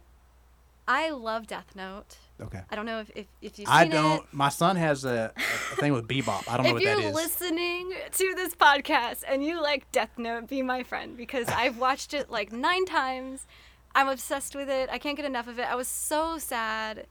I 0.89 1.11
love 1.11 1.45
Death 1.45 1.75
Note. 1.75 2.17
Okay. 2.41 2.61
I 2.67 2.75
don't 2.75 2.87
know 2.87 2.99
if 3.01 3.11
if, 3.13 3.27
if 3.43 3.59
you've 3.59 3.69
I 3.69 3.85
don't. 3.85 4.23
it. 4.23 4.33
My 4.33 4.49
son 4.49 4.75
has 4.75 5.05
a, 5.05 5.31
a 5.37 5.75
thing 5.75 5.93
with 5.93 6.07
Bebop. 6.07 6.51
I 6.51 6.57
don't 6.57 6.65
know 6.65 6.73
what 6.73 6.83
that 6.83 6.93
is. 6.93 6.97
if 6.97 7.03
you're 7.03 7.13
listening 7.13 7.93
to 8.11 8.33
this 8.35 8.55
podcast 8.55 9.23
and 9.27 9.45
you 9.45 9.61
like 9.61 9.89
Death 9.91 10.17
Note, 10.17 10.47
be 10.47 10.63
my 10.63 10.81
friend 10.81 11.15
because 11.15 11.47
I've 11.55 11.77
watched 11.77 12.15
it 12.15 12.31
like 12.31 12.51
nine 12.51 12.85
times. 12.85 13.45
I'm 13.93 14.07
obsessed 14.07 14.55
with 14.55 14.67
it. 14.67 14.89
I 14.91 14.97
can't 14.97 15.15
get 15.15 15.25
enough 15.25 15.47
of 15.47 15.59
it. 15.59 15.67
I 15.69 15.75
was 15.75 15.87
so 15.87 16.39
sad 16.39 17.05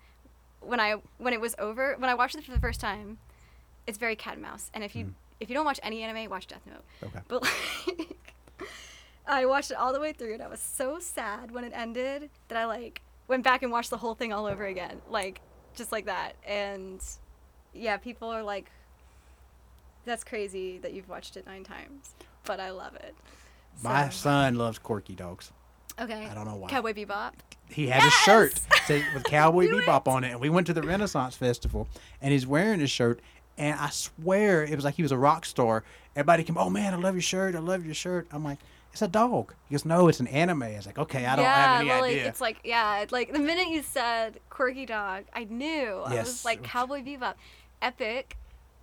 when 0.60 0.80
I 0.80 0.96
when 1.18 1.32
it 1.32 1.40
was 1.40 1.54
over. 1.60 1.94
When 1.98 2.10
I 2.10 2.14
watched 2.14 2.34
it 2.34 2.42
for 2.42 2.50
the 2.50 2.60
first 2.60 2.80
time, 2.80 3.18
it's 3.86 3.96
very 3.96 4.16
cat 4.16 4.34
and 4.34 4.42
mouse. 4.42 4.72
And 4.74 4.82
if 4.82 4.96
you 4.96 5.04
hmm. 5.04 5.10
if 5.38 5.48
you 5.48 5.54
don't 5.54 5.64
watch 5.64 5.78
any 5.84 6.02
anime, 6.02 6.28
watch 6.28 6.48
Death 6.48 6.66
Note. 6.66 6.84
Okay. 7.04 7.20
But 7.28 7.42
like, 7.42 8.32
I 9.28 9.46
watched 9.46 9.70
it 9.70 9.76
all 9.76 9.92
the 9.92 10.00
way 10.00 10.12
through, 10.12 10.34
and 10.34 10.42
I 10.42 10.48
was 10.48 10.58
so 10.58 10.98
sad 10.98 11.52
when 11.52 11.62
it 11.62 11.72
ended 11.76 12.30
that 12.48 12.58
I 12.58 12.64
like 12.64 13.02
went 13.28 13.44
back 13.44 13.62
and 13.62 13.70
watched 13.70 13.90
the 13.90 13.96
whole 13.98 14.14
thing 14.14 14.32
all 14.32 14.46
over 14.46 14.64
again, 14.64 15.00
like 15.10 15.40
just 15.76 15.92
like 15.92 16.06
that. 16.06 16.32
And 16.46 17.00
yeah, 17.74 17.96
people 17.98 18.28
are 18.28 18.42
like, 18.42 18.70
"That's 20.04 20.24
crazy 20.24 20.78
that 20.78 20.92
you've 20.92 21.08
watched 21.08 21.36
it 21.36 21.46
nine 21.46 21.64
times," 21.64 22.14
but 22.44 22.60
I 22.60 22.70
love 22.70 22.94
it. 22.96 23.14
My 23.82 24.08
son 24.08 24.56
loves 24.56 24.78
Quirky 24.78 25.14
Dogs. 25.14 25.52
okay. 26.00 26.26
I 26.26 26.34
don't 26.34 26.46
know 26.46 26.56
why. 26.56 26.68
Cowboy 26.68 26.92
Bebop. 26.94 27.32
He 27.70 27.88
has 27.88 28.02
a 28.04 28.10
shirt 28.10 28.58
Yes! 28.88 29.04
with 29.14 29.24
Cowboy 29.24 29.66
Bebop 29.68 30.02
it. 30.02 30.08
on 30.08 30.24
it, 30.24 30.30
and 30.32 30.40
we 30.40 30.48
went 30.48 30.66
to 30.68 30.72
the 30.72 30.82
Renaissance 30.82 31.36
Festival, 31.36 31.86
and 32.22 32.32
he's 32.32 32.46
wearing 32.46 32.80
his 32.80 32.90
shirt, 32.90 33.20
and 33.58 33.78
I 33.78 33.90
swear 33.90 34.64
it 34.64 34.74
was 34.74 34.84
like 34.84 34.94
he 34.94 35.02
was 35.02 35.12
a 35.12 35.18
rock 35.18 35.44
star. 35.44 35.84
Everybody 36.16 36.42
came, 36.44 36.56
oh 36.56 36.70
man, 36.70 36.94
I 36.94 36.96
love 36.96 37.14
your 37.14 37.22
shirt, 37.22 37.54
I 37.54 37.58
love 37.60 37.84
your 37.84 37.94
shirt. 37.94 38.26
I'm 38.32 38.42
like, 38.42 38.58
it's 38.98 39.02
a 39.02 39.08
dog. 39.08 39.54
He 39.68 39.74
goes, 39.74 39.84
no, 39.84 40.08
it's 40.08 40.18
an 40.18 40.26
anime. 40.26 40.64
I 40.64 40.74
was 40.74 40.86
like, 40.86 40.98
okay, 40.98 41.24
I 41.24 41.36
don't 41.36 41.44
yeah, 41.44 41.54
have 41.54 41.80
any 41.80 41.88
well, 41.88 42.02
idea. 42.02 42.16
Like, 42.16 42.26
it's 42.28 42.40
like 42.40 42.58
yeah, 42.64 43.04
like 43.12 43.32
the 43.32 43.38
minute 43.38 43.68
you 43.68 43.82
said 43.82 44.40
Quirky 44.50 44.86
Dog, 44.86 45.24
I 45.32 45.44
knew. 45.44 46.02
I 46.04 46.14
Yes. 46.14 46.26
was 46.26 46.44
like 46.44 46.64
Cowboy 46.64 47.02
Bebop, 47.02 47.34
epic, 47.80 48.36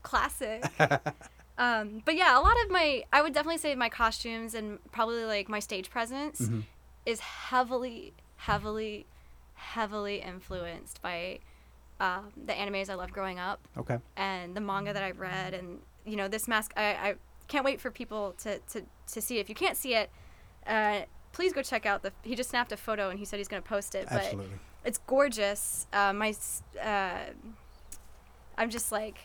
classic. 0.03 0.63
um, 1.57 2.01
but 2.05 2.15
yeah, 2.15 2.39
a 2.39 2.41
lot 2.41 2.55
of 2.63 2.71
my, 2.71 3.03
I 3.11 3.21
would 3.21 3.33
definitely 3.33 3.57
say 3.57 3.75
my 3.75 3.89
costumes 3.89 4.53
and 4.55 4.79
probably 4.93 5.25
like 5.25 5.49
my 5.49 5.59
stage 5.59 5.89
presence 5.89 6.39
Mhm. 6.39 6.63
is 7.05 7.19
heavily, 7.19 8.13
heavily, 8.37 9.05
heavily 9.55 10.21
influenced 10.21 11.01
by 11.01 11.39
um, 11.99 12.31
the 12.45 12.53
animes 12.53 12.89
I 12.89 12.95
loved 12.95 13.11
growing 13.13 13.37
up 13.37 13.67
okay. 13.77 13.97
and 14.15 14.55
the 14.55 14.61
manga 14.61 14.93
that 14.93 15.03
I've 15.03 15.19
read, 15.19 15.53
and 15.53 15.79
you 16.05 16.15
know, 16.15 16.29
this 16.29 16.47
mask. 16.47 16.71
I, 16.77 16.83
I 16.83 17.15
can't 17.47 17.65
wait 17.65 17.79
for 17.81 17.91
people 17.91 18.33
to, 18.39 18.59
to, 18.59 18.83
to 19.11 19.21
see 19.21 19.37
it. 19.37 19.41
If 19.41 19.49
you 19.49 19.55
can't 19.55 19.77
see 19.77 19.95
it, 19.95 20.09
uh, 20.67 21.01
please 21.31 21.53
go 21.53 21.61
check 21.61 21.85
out 21.85 22.01
the. 22.01 22.11
He 22.23 22.35
just 22.35 22.49
snapped 22.49 22.71
a 22.71 22.77
photo 22.77 23.09
and 23.09 23.19
he 23.19 23.25
said 23.25 23.37
he's 23.37 23.47
gonna 23.47 23.61
post 23.61 23.95
it. 23.95 24.07
But 24.09 24.23
Absolutely. 24.23 24.57
it's 24.83 24.97
gorgeous. 24.99 25.87
Uh, 25.93 26.13
my, 26.13 26.33
uh, 26.81 27.17
I'm 28.57 28.69
just 28.69 28.91
like 28.91 29.19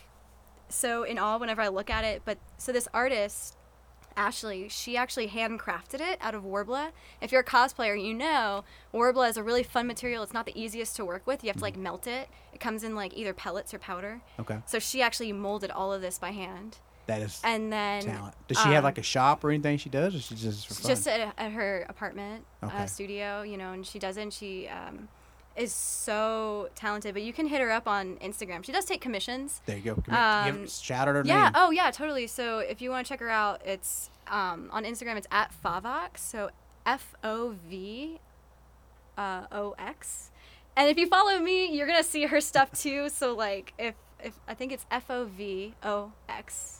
so 0.68 1.02
in 1.02 1.18
awe 1.18 1.38
whenever 1.38 1.62
I 1.62 1.68
look 1.68 1.90
at 1.90 2.04
it. 2.04 2.22
But 2.24 2.38
so 2.58 2.72
this 2.72 2.88
artist, 2.92 3.56
Ashley, 4.16 4.68
she 4.68 4.96
actually 4.96 5.28
handcrafted 5.28 6.00
it 6.00 6.18
out 6.20 6.34
of 6.34 6.42
Worbla. 6.42 6.90
If 7.20 7.32
you're 7.32 7.42
a 7.42 7.44
cosplayer, 7.44 8.02
you 8.02 8.12
know 8.12 8.64
Worbla 8.92 9.28
is 9.30 9.36
a 9.36 9.42
really 9.42 9.62
fun 9.62 9.86
material. 9.86 10.22
It's 10.22 10.34
not 10.34 10.46
the 10.46 10.60
easiest 10.60 10.96
to 10.96 11.04
work 11.04 11.26
with. 11.26 11.42
You 11.42 11.48
have 11.48 11.56
to 11.56 11.62
like 11.62 11.76
melt 11.76 12.06
it. 12.06 12.28
It 12.52 12.60
comes 12.60 12.82
in 12.82 12.94
like 12.94 13.16
either 13.16 13.32
pellets 13.32 13.72
or 13.72 13.78
powder. 13.78 14.20
Okay. 14.38 14.58
So 14.66 14.78
she 14.78 15.00
actually 15.00 15.32
molded 15.32 15.70
all 15.70 15.92
of 15.92 16.02
this 16.02 16.18
by 16.18 16.30
hand. 16.30 16.78
That 17.10 17.22
is 17.22 17.40
And 17.44 17.72
then 17.72 18.02
talent. 18.02 18.34
Does 18.48 18.58
she 18.58 18.68
have 18.68 18.78
um, 18.78 18.84
like 18.84 18.98
a 18.98 19.02
shop 19.02 19.42
or 19.44 19.50
anything 19.50 19.78
she 19.78 19.88
does, 19.88 20.14
or 20.14 20.20
she 20.20 20.34
just 20.36 20.86
just 20.86 21.06
at, 21.08 21.34
at 21.36 21.52
her 21.52 21.84
apartment 21.88 22.44
Okay. 22.62 22.76
uh, 22.76 22.86
studio, 22.86 23.42
you 23.42 23.56
know, 23.56 23.72
and 23.72 23.84
she 23.86 23.98
doesn't. 23.98 24.32
She 24.32 24.68
um, 24.68 25.08
is 25.56 25.72
so 25.72 26.70
talented. 26.74 27.12
But 27.14 27.22
you 27.22 27.32
can 27.32 27.46
hit 27.46 27.60
her 27.60 27.70
up 27.70 27.88
on 27.88 28.16
Instagram. 28.18 28.64
She 28.64 28.72
does 28.72 28.84
take 28.84 29.00
commissions. 29.00 29.60
there 29.66 29.76
you 29.76 29.82
go. 29.82 29.94
Give, 29.96 30.08
me- 30.08 30.14
give, 30.14 30.54
um, 30.56 30.68
shout 30.68 31.08
out 31.08 31.14
her 31.16 31.22
Yeah. 31.24 31.44
name. 31.44 31.52
Oh, 31.56 31.70
yeah. 31.70 31.90
Totally. 31.90 32.26
So 32.28 32.58
if 32.60 32.80
you 32.80 32.90
want 32.90 33.06
to 33.06 33.08
check 33.12 33.20
her 33.20 33.28
out, 33.30 33.60
it's 33.64 34.10
um, 34.28 34.68
on 34.72 34.84
Instagram. 34.84 35.16
It's 35.16 35.26
at 35.32 35.52
Fovox. 35.64 36.18
So 36.18 36.50
F 36.86 37.14
O 37.24 37.56
V 37.68 38.20
uh, 39.18 39.46
O 39.52 39.74
X. 39.78 40.30
And 40.76 40.88
if 40.88 40.96
you 40.96 41.08
follow 41.08 41.38
me, 41.40 41.74
you're 41.76 41.86
gonna 41.86 42.04
see 42.04 42.26
her 42.26 42.40
stuff 42.40 42.70
too. 42.72 43.08
So 43.08 43.34
like, 43.34 43.74
if 43.78 43.94
if 44.22 44.38
I 44.46 44.54
think 44.54 44.70
it's 44.72 44.86
F 44.90 45.10
O 45.10 45.24
V 45.24 45.74
O 45.82 46.12
X. 46.28 46.79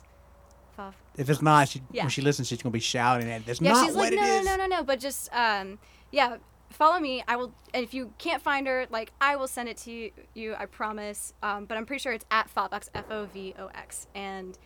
Fav. 0.81 0.93
If 1.16 1.29
it's 1.31 1.43
not, 1.43 1.69
she, 1.69 1.83
Yeah. 1.90 2.05
when 2.05 2.11
she 2.11 2.23
listens, 2.23 2.49
she's 2.49 2.63
gonna 2.63 2.73
be 2.73 2.81
shouting 2.81 3.31
at. 3.31 3.42
it. 3.42 3.46
That's 3.46 3.61
Yeah, 3.61 3.73
not 3.73 3.87
she's 3.87 3.94
what 3.94 4.13
like, 4.13 4.21
no, 4.21 4.42
no, 4.42 4.42
no, 4.42 4.57
no, 4.57 4.67
no. 4.67 4.83
But 4.85 5.00
just, 5.00 5.29
um, 5.35 5.79
yeah, 6.11 6.37
follow 6.71 6.98
me. 6.98 7.23
I 7.29 7.37
will. 7.37 7.52
And 7.75 7.85
if 7.85 7.92
you 7.94 8.13
can't 8.19 8.42
find 8.42 8.67
her, 8.67 8.87
like, 8.90 9.13
I 9.21 9.37
will 9.37 9.48
send 9.48 9.69
it 9.69 9.77
to 9.79 9.90
you. 9.90 10.11
you 10.35 10.54
I 10.59 10.67
promise. 10.67 11.33
Um, 11.42 11.65
but 11.67 11.77
I'm 11.77 11.87
pretty 11.87 12.00
sure 12.00 12.13
it's 12.13 12.27
at 12.31 12.52
Fovox, 12.54 12.88
F 12.94 13.04
O 13.11 13.27
V 13.27 13.54
O 13.59 13.67
X. 13.75 14.07
And, 14.15 14.59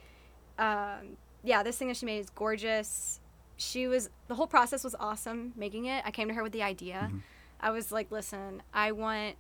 um, 0.59 1.17
yeah, 1.43 1.63
this 1.63 1.77
thing 1.79 1.89
that 1.89 1.97
she 1.97 2.07
made 2.07 2.19
is 2.19 2.31
gorgeous. 2.31 3.21
She 3.57 3.87
was 3.87 4.11
the 4.29 4.35
whole 4.35 4.47
process 4.47 4.83
was 4.85 4.95
awesome 4.99 5.53
making 5.57 5.85
it. 5.87 6.03
I 6.07 6.11
came 6.11 6.29
to 6.29 6.35
her 6.35 6.43
with 6.43 6.53
the 6.53 6.63
idea. 6.63 7.07
Mm-hmm. 7.09 7.19
I 7.61 7.71
was 7.71 7.93
like, 7.93 8.11
listen, 8.11 8.63
I 8.73 8.93
want 8.93 9.37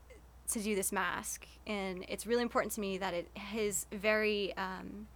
to 0.52 0.60
do 0.60 0.74
this 0.74 0.92
mask, 0.92 1.46
and 1.66 2.04
it's 2.08 2.26
really 2.26 2.42
important 2.42 2.72
to 2.74 2.80
me 2.80 2.98
that 2.98 3.12
it 3.14 3.28
is 3.54 3.86
very, 3.92 4.54
um, 4.56 5.08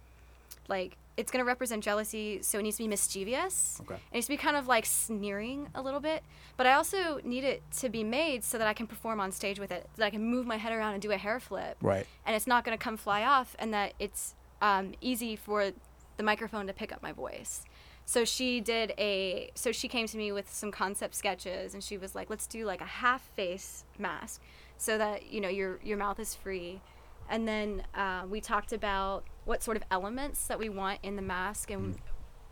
like, 0.69 0.97
it's 1.17 1.31
gonna 1.31 1.43
represent 1.45 1.83
jealousy, 1.83 2.41
so 2.41 2.59
it 2.59 2.63
needs 2.63 2.77
to 2.77 2.83
be 2.83 2.87
mischievous. 2.87 3.79
Okay. 3.81 3.95
It 3.95 4.13
needs 4.13 4.27
to 4.27 4.31
be 4.33 4.37
kind 4.37 4.55
of 4.55 4.67
like 4.67 4.85
sneering 4.85 5.67
a 5.75 5.81
little 5.81 5.99
bit, 5.99 6.23
but 6.55 6.65
I 6.65 6.73
also 6.73 7.19
need 7.23 7.43
it 7.43 7.61
to 7.79 7.89
be 7.89 8.03
made 8.03 8.43
so 8.43 8.57
that 8.57 8.67
I 8.67 8.73
can 8.73 8.87
perform 8.87 9.19
on 9.19 9.31
stage 9.31 9.59
with 9.59 9.71
it, 9.71 9.89
that 9.97 10.05
I 10.05 10.09
can 10.09 10.23
move 10.23 10.45
my 10.45 10.57
head 10.57 10.71
around 10.71 10.93
and 10.93 11.01
do 11.01 11.11
a 11.11 11.17
hair 11.17 11.39
flip, 11.39 11.77
Right. 11.81 12.05
and 12.25 12.35
it's 12.35 12.47
not 12.47 12.63
going 12.63 12.77
to 12.77 12.81
come 12.81 12.95
fly 12.95 13.23
off, 13.23 13.55
and 13.59 13.73
that 13.73 13.93
it's 13.99 14.35
um, 14.61 14.93
easy 15.01 15.35
for 15.35 15.71
the 16.17 16.23
microphone 16.23 16.67
to 16.67 16.73
pick 16.73 16.91
up 16.93 17.01
my 17.01 17.11
voice. 17.11 17.63
so 18.05 18.23
she 18.25 18.59
did 18.59 18.93
a 18.97 19.49
so 19.55 19.71
she 19.71 19.87
came 19.87 20.05
to 20.07 20.17
me 20.17 20.31
with 20.31 20.51
some 20.51 20.71
concept 20.71 21.13
sketches 21.15 21.73
and 21.75 21.83
she 21.83 21.95
was 21.97 22.15
like 22.15 22.27
let's 22.29 22.47
do 22.47 22.65
like 22.65 22.81
a 22.81 22.91
half 23.03 23.21
face 23.35 23.85
mask 23.97 24.41
so 24.77 24.97
that 24.97 25.31
you 25.31 25.39
know 25.39 25.47
your 25.47 25.79
your 25.83 25.95
mouth 25.97 26.19
is 26.19 26.33
free 26.33 26.81
and 27.29 27.47
then 27.47 27.83
uh, 27.95 28.23
we 28.27 28.41
talked 28.41 28.73
about 28.73 29.23
what 29.49 29.63
sort 29.63 29.75
of 29.75 29.83
elements 29.89 30.47
that 30.47 30.59
we 30.59 30.69
want 30.69 30.99
in 31.03 31.15
the 31.15 31.21
mask 31.21 31.71
and 31.71 31.97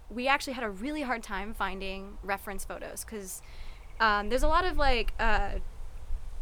we 0.10 0.28
actually 0.28 0.54
had 0.54 0.64
a 0.64 0.70
really 0.70 1.02
hard 1.02 1.22
time 1.22 1.54
finding 1.54 2.18
reference 2.24 2.66
photos 2.66 3.04
because 3.04 3.42
um, 4.00 4.30
there's 4.30 4.44
a 4.44 4.48
lot 4.48 4.66
of 4.66 4.78
like 4.78 5.14
uh, 5.20 5.52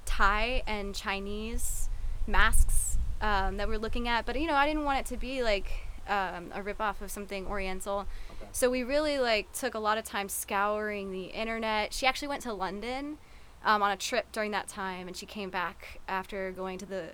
thai 0.06 0.64
and 0.66 0.96
chinese 0.96 1.90
masks 2.26 2.98
um, 3.22 3.58
that 3.58 3.68
we're 3.68 3.78
looking 3.78 4.08
at 4.08 4.26
but 4.26 4.40
you 4.40 4.48
know 4.48 4.56
i 4.56 4.66
didn't 4.66 4.84
want 4.84 5.00
it 5.00 5.06
to 5.06 5.18
be 5.18 5.44
like 5.44 5.72
um, 6.08 6.52
a 6.54 6.62
ripoff 6.62 7.02
of 7.02 7.12
something 7.12 7.46
oriental 7.48 8.08
so 8.56 8.70
we 8.70 8.84
really 8.84 9.20
like 9.20 9.52
took 9.52 9.74
a 9.74 9.80
lot 9.80 9.98
of 9.98 10.06
time 10.06 10.30
scouring 10.30 11.12
the 11.12 11.26
internet. 11.26 11.94
She 11.94 12.08
actually 12.08 12.30
went 12.30 12.42
to 12.44 12.54
London 12.54 13.18
um, 13.66 13.84
on 13.84 13.92
a 13.92 13.98
trip 13.98 14.32
during 14.32 14.52
that 14.52 14.70
time, 14.70 15.10
and 15.10 15.18
she 15.18 15.26
came 15.26 15.50
back 15.50 16.00
after 16.08 16.54
going 16.54 16.78
to 16.78 16.86
the 16.86 17.10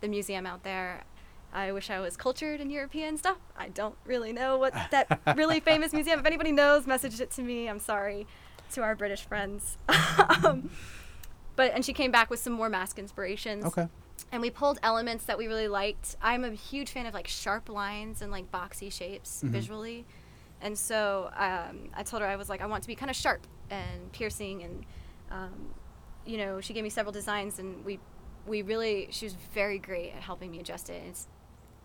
the 0.00 0.08
museum 0.08 0.46
out 0.46 0.64
there. 0.64 1.04
I 1.52 1.72
wish 1.72 1.90
I 1.90 2.00
was 2.00 2.16
cultured 2.16 2.60
in 2.60 2.70
European 2.70 3.16
stuff. 3.16 3.38
I 3.56 3.68
don't 3.68 3.96
really 4.04 4.32
know 4.32 4.56
what 4.58 4.72
that 4.90 5.20
really 5.36 5.60
famous 5.60 5.92
museum. 5.92 6.20
If 6.20 6.26
anybody 6.26 6.52
knows, 6.52 6.86
message 6.86 7.20
it 7.20 7.30
to 7.32 7.42
me. 7.42 7.68
I'm 7.68 7.80
sorry 7.80 8.26
to 8.72 8.82
our 8.82 8.94
British 8.94 9.22
friends. 9.24 9.76
um, 10.44 10.70
but 11.56 11.72
and 11.72 11.84
she 11.84 11.92
came 11.92 12.10
back 12.12 12.30
with 12.30 12.38
some 12.40 12.52
more 12.52 12.68
mask 12.68 12.98
inspirations. 12.98 13.64
Okay. 13.64 13.88
And 14.32 14.40
we 14.42 14.50
pulled 14.50 14.78
elements 14.82 15.24
that 15.24 15.38
we 15.38 15.48
really 15.48 15.66
liked. 15.66 16.16
I'm 16.22 16.44
a 16.44 16.50
huge 16.50 16.90
fan 16.90 17.06
of 17.06 17.14
like 17.14 17.26
sharp 17.26 17.68
lines 17.68 18.22
and 18.22 18.30
like 18.30 18.50
boxy 18.52 18.92
shapes 18.92 19.42
Mhm. 19.44 19.48
visually. 19.50 20.06
And 20.60 20.78
so 20.78 21.30
um, 21.36 21.88
I 21.94 22.02
told 22.04 22.22
her 22.22 22.28
I 22.28 22.36
was 22.36 22.48
like, 22.48 22.60
I 22.60 22.66
want 22.66 22.82
to 22.82 22.86
be 22.86 22.94
kind 22.94 23.10
of 23.10 23.16
sharp 23.16 23.46
and 23.70 24.12
piercing, 24.12 24.62
and 24.62 24.84
um, 25.30 25.74
you 26.26 26.36
know, 26.36 26.60
she 26.60 26.74
gave 26.74 26.84
me 26.84 26.90
several 26.90 27.12
designs, 27.12 27.58
and 27.58 27.82
we 27.84 27.98
we 28.46 28.62
really 28.62 29.08
she 29.10 29.24
was 29.26 29.34
very 29.54 29.78
great 29.78 30.12
at 30.14 30.22
helping 30.22 30.50
me 30.50 30.60
adjust 30.60 30.90
it. 30.90 31.02
It's 31.08 31.26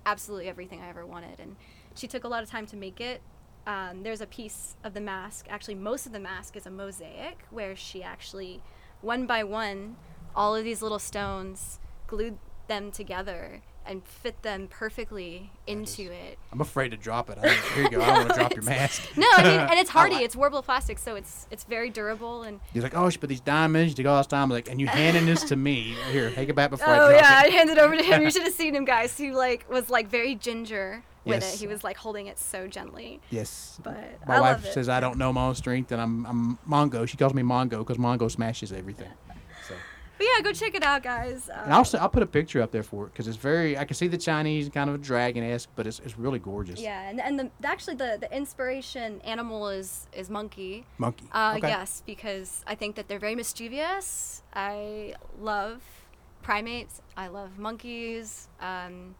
absolutely 0.05 0.47
everything 0.47 0.81
I 0.81 0.89
ever 0.89 1.05
wanted, 1.05 1.39
and 1.39 1.55
she 1.95 2.07
took 2.07 2.23
a 2.23 2.27
lot 2.27 2.43
of 2.43 2.49
time 2.49 2.65
to 2.67 2.77
make 2.77 2.99
it. 3.01 3.21
Um, 3.67 4.03
there's 4.03 4.21
a 4.21 4.27
piece 4.27 4.75
of 4.83 4.93
the 4.93 5.01
mask. 5.01 5.47
Actually, 5.49 5.75
most 5.75 6.05
of 6.05 6.11
the 6.11 6.19
mask 6.19 6.55
is 6.55 6.65
a 6.65 6.71
mosaic 6.71 7.39
where 7.49 7.75
she 7.75 8.03
actually, 8.03 8.61
one 9.01 9.25
by 9.25 9.43
one, 9.43 9.95
all 10.35 10.55
of 10.55 10.63
these 10.63 10.81
little 10.81 10.99
stones 10.99 11.79
glued 12.07 12.37
them 12.67 12.91
together 12.91 13.61
and 13.87 14.03
fit 14.05 14.41
them 14.41 14.67
perfectly 14.67 15.51
into 15.67 16.03
it. 16.11 16.37
I'm 16.51 16.61
afraid 16.61 16.89
to 16.89 16.97
drop 16.97 17.29
it. 17.29 17.37
I, 17.41 17.49
here 17.49 17.83
you 17.83 17.89
go. 17.89 18.01
I 18.01 18.05
don't 18.07 18.15
want 18.17 18.29
to 18.29 18.35
drop 18.35 18.53
your 18.55 18.63
mask. 18.75 19.01
No, 19.17 19.27
I 19.35 19.43
mean, 19.43 19.59
and 19.59 19.79
it's 19.79 19.89
hardy. 19.97 20.15
It's 20.15 20.35
Worbla 20.35 20.63
plastic, 20.63 20.97
so 20.99 21.15
it's 21.15 21.47
it's 21.51 21.63
very 21.63 21.89
durable 21.89 22.43
and. 22.43 22.59
He's 22.73 22.83
like, 22.83 22.95
oh, 22.97 23.09
she 23.09 23.17
put 23.17 23.29
these 23.29 23.39
diamonds. 23.41 23.91
You 23.91 23.95
take 24.03 24.07
all 24.07 24.17
this 24.17 24.27
time. 24.27 24.49
Like, 24.49 24.69
and 24.69 24.79
you 24.81 24.87
handing 24.87 25.25
this 25.25 25.43
to 25.45 25.55
me. 25.55 25.95
Here, 26.11 26.29
take 26.31 26.49
it 26.49 26.55
back 26.55 26.69
before 26.71 26.87
I 26.87 26.99
Oh 26.99 27.09
drop 27.09 27.21
yeah, 27.21 27.41
I 27.45 27.49
handed 27.49 27.77
it. 27.77 27.81
over 27.81 27.95
to 27.95 28.03
him. 28.03 28.21
You 28.21 28.31
should 28.31 28.43
have 28.43 28.53
seen 28.53 28.75
him, 28.75 28.85
guys. 28.85 29.17
He 29.17 29.31
like 29.31 29.69
was 29.69 29.89
like 29.89 30.07
very 30.07 30.35
ginger 30.35 31.03
with 31.23 31.41
Yes. 31.41 31.55
it. 31.55 31.59
He 31.59 31.67
was 31.67 31.83
like 31.83 31.97
holding 31.97 32.27
it 32.27 32.37
so 32.39 32.67
gently. 32.67 33.19
Yes. 33.31 33.79
But 33.83 33.97
My 34.27 34.37
I 34.37 34.41
wife 34.41 34.65
it. 34.65 34.73
says 34.73 34.89
I 34.89 34.99
don't 34.99 35.17
know 35.17 35.31
my 35.33 35.47
own 35.47 35.55
strength, 35.55 35.91
and 35.91 36.01
I'm 36.01 36.25
I'm 36.25 36.57
Mongo. 36.69 37.07
She 37.07 37.17
calls 37.17 37.33
me 37.33 37.41
Mongo 37.43 37.79
because 37.79 37.97
Mongo 37.97 38.29
smashes 38.31 38.71
everything. 38.71 39.09
So, 40.17 40.23
But 40.23 40.27
yeah, 40.37 40.41
go 40.43 40.53
check 40.53 40.75
it 40.75 40.83
out, 40.83 41.03
guys. 41.03 41.49
and 41.49 41.73
also 41.73 41.97
I'll 41.97 42.09
put 42.09 42.23
a 42.23 42.27
picture 42.27 42.61
up 42.61 42.71
there 42.71 42.83
for 42.83 43.05
it 43.07 43.13
because 43.13 43.27
it's 43.27 43.37
very. 43.37 43.77
I 43.77 43.85
can 43.85 43.95
see 43.95 44.07
the 44.07 44.17
Chinese 44.17 44.69
kind 44.69 44.89
of 44.89 45.01
dragon 45.01 45.43
esque, 45.43 45.69
but 45.75 45.85
it's, 45.87 45.99
it's 45.99 46.17
really 46.17 46.39
gorgeous. 46.39 46.79
yeah, 46.79 47.09
and 47.09 47.19
and 47.19 47.39
the 47.39 47.49
actually 47.67 47.95
the 47.95 48.17
the 48.19 48.33
inspiration 48.35 49.19
animal 49.21 49.69
is 49.69 50.07
is 50.13 50.29
monkey. 50.29 50.85
Monkey. 50.97 51.25
Uh, 51.33 51.55
okay. 51.57 51.67
Yes, 51.67 52.01
because 52.05 52.63
I 52.67 52.75
think 52.75 52.95
that 52.95 53.07
they're 53.07 53.19
very 53.19 53.35
mischievous. 53.35 54.41
I 54.53 55.15
love 55.39 55.81
primates. 56.43 57.01
I 57.17 57.27
love 57.27 57.57
monkeys. 57.59 58.47
Um, 58.61 59.15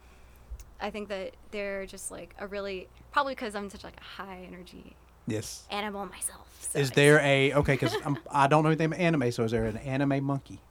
I 0.79 0.89
think 0.91 1.09
that 1.09 1.35
they're 1.51 1.85
just 1.85 2.11
like 2.11 2.35
a 2.39 2.47
really 2.47 2.87
probably 3.11 3.33
because 3.35 3.55
I'm 3.55 3.69
such 3.69 3.83
like 3.83 3.97
a 3.99 4.03
high 4.23 4.45
energy 4.47 4.95
Yes. 5.27 5.65
animal 5.71 6.05
myself. 6.05 6.47
so 6.59 6.77
Is 6.79 6.91
there 6.91 7.19
a 7.19 7.53
okay? 7.53 7.73
Because 7.73 7.95
I 8.31 8.47
don't 8.47 8.63
know 8.63 8.69
anything 8.69 8.87
about 8.87 8.99
anime, 8.99 9.31
so 9.31 9.43
is 9.43 9.51
there 9.51 9.65
an 9.65 9.77
anime 9.77 10.23
monkey? 10.23 10.61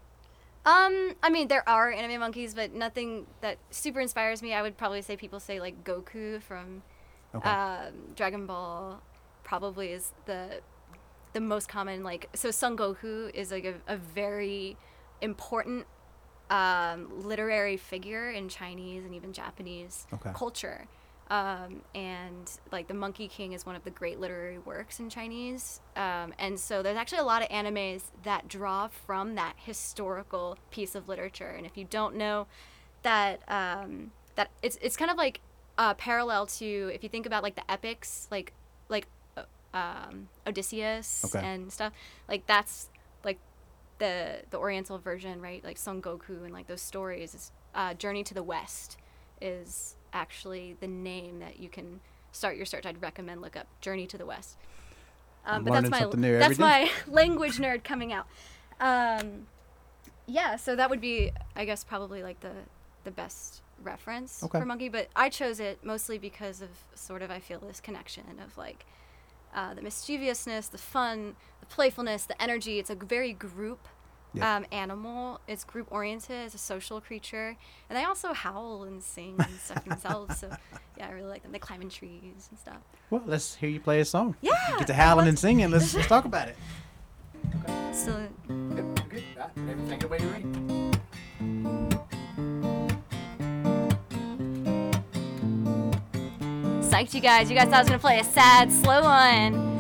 Um, 0.67 1.13
I 1.23 1.29
mean, 1.31 1.49
there 1.49 1.69
are 1.69 1.91
anime 1.93 2.21
monkeys, 2.21 2.55
but 2.55 2.73
nothing 2.73 3.27
that 3.43 3.59
super 3.71 4.01
inspires 4.01 4.43
me. 4.43 4.55
I 4.55 4.63
would 4.63 4.79
probably 4.79 5.03
say 5.03 5.17
people 5.17 5.39
say 5.41 5.61
like 5.61 5.85
Goku 5.85 6.41
from 6.43 6.83
Okay. 7.35 7.51
um, 7.51 7.93
Dragon 8.15 8.47
Ball 8.47 9.03
probably 9.43 9.89
is 9.93 10.13
the 10.25 10.61
the 11.35 11.41
most 11.41 11.69
common. 11.69 12.03
Like, 12.03 12.29
so 12.35 12.51
Son 12.51 12.77
Goku 12.77 13.31
is 13.35 13.51
like 13.51 13.65
a, 13.65 13.75
a 13.89 13.97
very 13.97 14.77
important 15.21 15.85
um, 16.49 17.09
literary 17.27 17.77
figure 17.77 18.31
in 18.31 18.49
Chinese 18.49 19.05
and 19.05 19.15
even 19.15 19.33
Japanese 19.33 20.07
Okay. 20.15 20.31
culture. 20.33 20.87
Um, 21.31 21.81
and 21.95 22.51
like 22.71 22.87
the 22.87 22.95
Monkey 22.95 23.29
King 23.29 23.55
is 23.55 23.65
one 23.65 23.77
of 23.77 23.85
the 23.85 23.91
great 23.91 24.21
literary 24.21 24.59
works 24.59 25.01
in 25.01 25.09
Chinese. 25.09 25.81
Um, 25.97 26.35
and 26.39 26.61
so 26.61 26.83
there's 26.83 26.99
actually 26.99 27.19
a 27.19 27.25
lot 27.25 27.43
of 27.43 27.49
animes 27.49 28.03
that 28.25 28.47
draw 28.47 28.89
from 28.89 29.35
that 29.37 29.55
historical 29.57 30.59
piece 30.71 30.95
of 30.95 31.09
literature. 31.09 31.49
And 31.49 31.65
if 31.65 31.77
you 31.79 31.85
don't 31.85 32.17
know 32.17 32.47
that, 33.03 33.41
um, 33.49 34.13
that 34.35 34.51
it's 34.63 34.79
it's 34.83 34.97
kind 34.97 35.11
of 35.11 35.17
like 35.17 35.41
uh, 35.79 35.95
parallel 35.95 36.47
to 36.47 36.91
if 36.93 37.03
you 37.03 37.09
think 37.09 37.25
about 37.27 37.43
like 37.43 37.55
the 37.55 37.71
epics, 37.71 38.29
like 38.31 38.53
like 38.89 39.07
uh, 39.37 39.45
um, 39.73 40.29
Odysseus 40.47 41.25
Okay. 41.35 41.45
and 41.45 41.73
stuff. 41.73 41.93
Like 42.29 42.47
that's 42.47 42.91
like 43.25 43.39
the 43.99 44.43
the 44.51 44.59
Oriental 44.59 44.99
version, 44.99 45.41
right? 45.41 45.65
Like 45.65 45.79
Son 45.79 46.03
Goku 46.03 46.45
and 46.45 46.53
like 46.53 46.67
those 46.67 46.83
stories. 46.83 47.35
Is, 47.35 47.53
uh, 47.75 47.95
Journey 47.95 48.23
to 48.25 48.35
the 48.35 48.43
West 48.43 48.99
is 49.41 49.97
actually 50.15 50.77
the 50.81 50.87
name 50.87 51.41
that 51.41 51.61
you 51.61 51.69
can 51.69 52.01
start 52.33 52.57
your 52.57 52.65
search. 52.65 52.87
I'd 52.87 53.03
recommend 53.03 53.43
look 53.43 53.57
up 53.57 53.67
Journey 53.81 54.07
to 54.07 54.17
the 54.17 54.25
West. 54.27 54.57
Um, 55.47 55.65
but 55.65 55.75
that's 55.75 55.91
my 55.91 56.07
that's 56.39 56.59
my 56.59 56.91
language 57.07 57.59
nerd 57.59 57.85
coming 57.85 58.13
out. 58.13 58.27
Um, 58.81 59.47
yeah, 60.27 60.57
so 60.57 60.75
that 60.75 60.89
would 60.89 61.03
be, 61.03 61.33
I 61.55 61.67
guess, 61.67 61.85
probably 61.85 62.23
like 62.23 62.41
the 62.41 62.53
the 63.05 63.11
best 63.11 63.61
reference 63.83 64.43
Okay. 64.43 64.59
for 64.59 64.65
monkey. 64.65 64.89
But 64.89 65.09
I 65.15 65.29
chose 65.29 65.61
it 65.61 65.85
mostly 65.85 66.17
because 66.17 66.63
of 66.63 66.71
sort 66.95 67.21
of 67.21 67.31
I 67.31 67.41
feel 67.41 67.61
this 67.61 67.81
connection 67.81 68.25
of 68.43 68.57
like 68.57 68.87
uh, 69.55 69.75
the 69.75 69.83
mischievousness, 69.83 70.69
the 70.69 70.79
fun, 70.79 71.37
the 71.61 71.67
playfulness, 71.67 72.25
the 72.25 72.41
energy. 72.43 72.79
It's 72.79 72.91
a 72.91 72.95
very 72.95 73.33
group 73.35 73.87
Yeah. 74.35 74.57
um, 74.57 74.67
animal. 74.73 75.41
It's 75.47 75.65
group 75.65 75.87
oriented. 75.91 76.47
It's 76.47 76.55
a 76.55 76.59
social 76.59 77.01
creature, 77.01 77.57
and 77.89 77.97
they 77.99 78.05
also 78.05 78.33
howl 78.33 78.83
and 78.85 79.03
sing 79.03 79.37
and 79.39 79.59
stuff 79.61 79.85
themselves. 79.89 80.39
So 80.39 80.51
yeah, 80.99 81.09
I 81.09 81.13
really 81.13 81.29
like 81.29 81.43
them. 81.43 81.53
They 81.53 81.59
climb 81.59 81.81
in 81.83 81.89
trees 81.89 82.49
and 82.51 82.59
stuff. 82.59 82.79
Well, 83.11 83.23
let's 83.27 83.55
hear 83.55 83.69
you 83.71 83.81
play 83.81 84.01
a 84.01 84.05
song. 84.05 84.35
Yeah, 84.43 84.53
Get 84.79 84.87
to 84.89 84.95
howling 84.95 85.29
and 85.29 85.39
singing. 85.39 85.71
Let's, 85.71 85.95
let's 85.95 86.09
talk 86.09 86.25
about 86.25 86.49
it. 86.49 86.57
So 87.93 88.27
Good. 88.49 89.01
Good. 89.09 89.89
Take 89.89 90.03
it 90.03 90.05
away. 90.05 90.19
Psyched, 96.81 97.15
you 97.15 97.21
guys. 97.21 97.51
You 97.51 97.57
guys 97.57 97.65
thought 97.67 97.75
I 97.75 97.81
was 97.81 97.89
gonna 97.89 97.99
play 97.99 98.21
a 98.21 98.25
sad, 98.25 98.71
slow 98.71 99.03
one. 99.03 99.74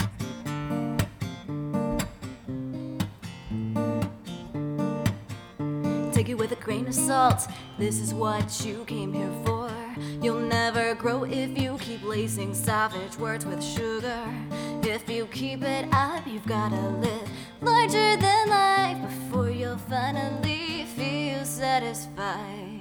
Take 6.24 6.30
it 6.30 6.38
with 6.38 6.52
a 6.52 6.56
grain 6.64 6.86
of 6.86 6.94
salt. 6.94 7.46
This 7.76 8.00
is 8.00 8.14
what 8.14 8.64
you 8.64 8.86
came 8.86 9.12
here 9.12 9.30
for. 9.44 9.70
You'll 10.22 10.40
never 10.40 10.94
grow 10.94 11.24
if 11.24 11.58
you 11.58 11.76
keep 11.78 12.02
lacing 12.02 12.54
savage 12.54 13.18
words 13.18 13.44
with 13.44 13.62
sugar. 13.62 14.24
If 14.82 15.06
you 15.10 15.26
keep 15.26 15.60
it 15.60 15.86
up, 15.92 16.26
you've 16.26 16.46
gotta 16.46 16.80
live 16.80 17.28
larger 17.60 18.16
than 18.16 18.48
life 18.48 19.02
before 19.02 19.50
you'll 19.50 19.76
finally 19.76 20.86
feel 20.96 21.44
satisfied. 21.44 22.80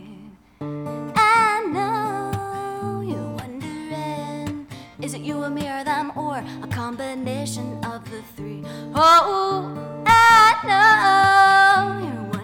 I 0.62 1.66
know 1.68 3.04
you're 3.06 3.36
wondering 3.42 4.68
is 5.02 5.16
it 5.16 5.20
you 5.20 5.44
or 5.44 5.50
me 5.50 5.68
or 5.68 5.84
them 5.84 6.14
or 6.16 6.38
a 6.38 6.68
combination 6.68 7.84
of 7.84 8.10
the 8.10 8.22
three? 8.38 8.64
Oh, 8.96 9.68
I 10.06 10.56
know 10.64 12.08
you're 12.08 12.24
wondering 12.24 12.43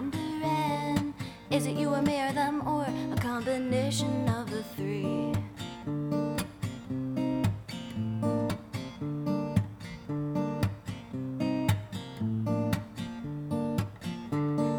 is 1.50 1.66
it 1.66 1.76
you 1.76 1.92
or 1.92 2.00
me 2.00 2.20
or 2.20 2.32
them 2.32 2.66
or 2.66 2.86
a 3.12 3.16
combination 3.20 4.28
of 4.28 4.48
the 4.50 4.62
three? 4.62 5.32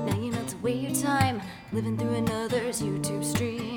Now 0.05 0.15
you 0.17 0.31
melt 0.31 0.53
away 0.53 0.73
your 0.75 0.95
time 0.95 1.41
living 1.73 1.97
through 1.97 2.13
another's 2.13 2.81
YouTube 2.81 3.25
stream. 3.25 3.70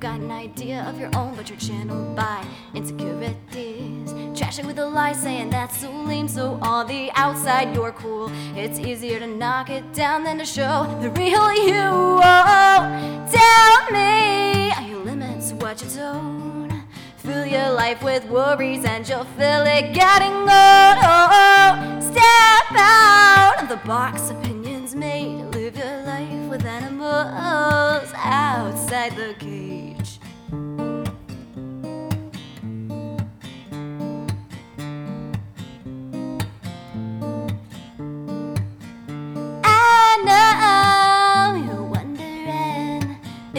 You've 0.00 0.12
got 0.12 0.20
an 0.20 0.30
idea 0.30 0.82
of 0.88 0.98
your 0.98 1.10
own, 1.14 1.34
but 1.34 1.50
you're 1.50 1.58
channeled 1.58 2.16
by 2.16 2.42
insecurities. 2.72 4.10
Trashing 4.32 4.64
with 4.64 4.78
a 4.78 4.86
lie, 4.86 5.12
saying 5.12 5.50
that's 5.50 5.76
so 5.76 5.92
lame. 5.92 6.26
So 6.26 6.58
on 6.62 6.86
the 6.86 7.10
outside, 7.16 7.74
you're 7.74 7.92
cool. 7.92 8.32
It's 8.56 8.78
easier 8.78 9.18
to 9.18 9.26
knock 9.26 9.68
it 9.68 9.92
down 9.92 10.24
than 10.24 10.38
to 10.38 10.46
show 10.46 10.86
the 11.02 11.10
real 11.10 11.52
you. 11.52 11.82
Oh, 11.84 13.28
tell 13.30 13.90
me, 13.92 14.70
are 14.72 14.88
your 14.88 15.04
limits 15.04 15.52
what 15.52 15.82
you 15.82 15.90
told? 15.90 16.72
Fill 17.18 17.44
your 17.44 17.70
life 17.72 18.02
with 18.02 18.24
worries 18.24 18.86
and 18.86 19.06
you'll 19.06 19.24
feel 19.24 19.66
it 19.66 19.92
getting 19.92 20.32
old. 20.32 20.96
Oh, 21.04 21.98
step 22.00 22.72
out 22.78 23.62
of 23.62 23.68
the 23.68 23.86
box, 23.86 24.30
opinions 24.30 24.94
made. 24.94 25.44
Live 25.52 25.76
your 25.76 26.06
life 26.06 26.48
with 26.48 26.64
animals 26.64 28.10
outside 28.16 29.14
the 29.14 29.34
cage. 29.38 29.79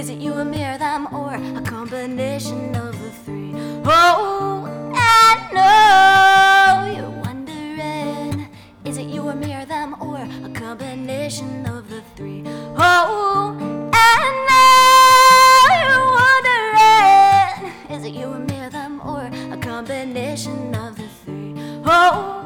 Is 0.01 0.09
it 0.09 0.17
you, 0.17 0.33
a 0.33 0.43
mirror, 0.43 0.79
them, 0.79 1.07
or 1.13 1.35
a 1.35 1.61
combination 1.61 2.75
of 2.75 2.99
the 2.99 3.11
three? 3.23 3.53
Oh, 3.85 4.65
I 4.95 5.37
know 5.53 6.91
you're 6.95 7.21
wondering 7.21 8.49
is 8.83 8.97
it 8.97 9.05
you, 9.05 9.29
a 9.29 9.35
mirror, 9.35 9.63
them, 9.65 9.95
or 10.01 10.17
a 10.17 10.49
combination 10.55 11.67
of 11.67 11.87
the 11.87 12.01
three? 12.15 12.41
Oh, 12.47 13.55
I 13.93 14.21
know 14.49 15.69
you're 15.85 16.07
wondering 17.61 17.95
is 17.95 18.03
it 18.03 18.13
you, 18.19 18.33
a 18.33 18.39
mirror, 18.39 18.71
them, 18.71 18.99
or 19.01 19.29
a 19.53 19.57
combination 19.57 20.73
of 20.73 20.97
the 20.97 21.07
three? 21.23 21.53
Oh, 21.85 22.40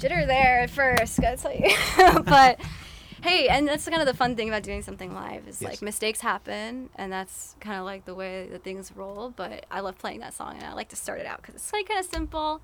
Jitter 0.00 0.26
there 0.26 0.60
at 0.60 0.70
first, 0.70 1.20
gotta 1.20 1.36
tell 1.36 1.54
you. 1.54 1.76
but 2.24 2.58
hey, 3.22 3.48
and 3.48 3.68
that's 3.68 3.86
kind 3.86 4.00
of 4.00 4.06
the 4.06 4.14
fun 4.14 4.34
thing 4.34 4.48
about 4.48 4.62
doing 4.62 4.82
something 4.82 5.12
live 5.14 5.46
is 5.46 5.60
Yes. 5.60 5.70
like 5.70 5.82
mistakes 5.82 6.20
happen, 6.20 6.88
and 6.96 7.12
that's 7.12 7.54
kind 7.60 7.78
of 7.78 7.84
like 7.84 8.06
the 8.06 8.14
way 8.14 8.48
that 8.50 8.64
things 8.64 8.92
roll. 8.96 9.30
But 9.34 9.66
I 9.70 9.80
love 9.80 9.98
playing 9.98 10.20
that 10.20 10.32
song, 10.34 10.54
and 10.56 10.64
I 10.64 10.72
like 10.72 10.88
to 10.88 10.96
start 10.96 11.20
it 11.20 11.26
out 11.26 11.42
because 11.42 11.54
it's 11.56 11.72
like 11.72 11.86
kind 11.86 12.00
of 12.00 12.06
simple, 12.06 12.62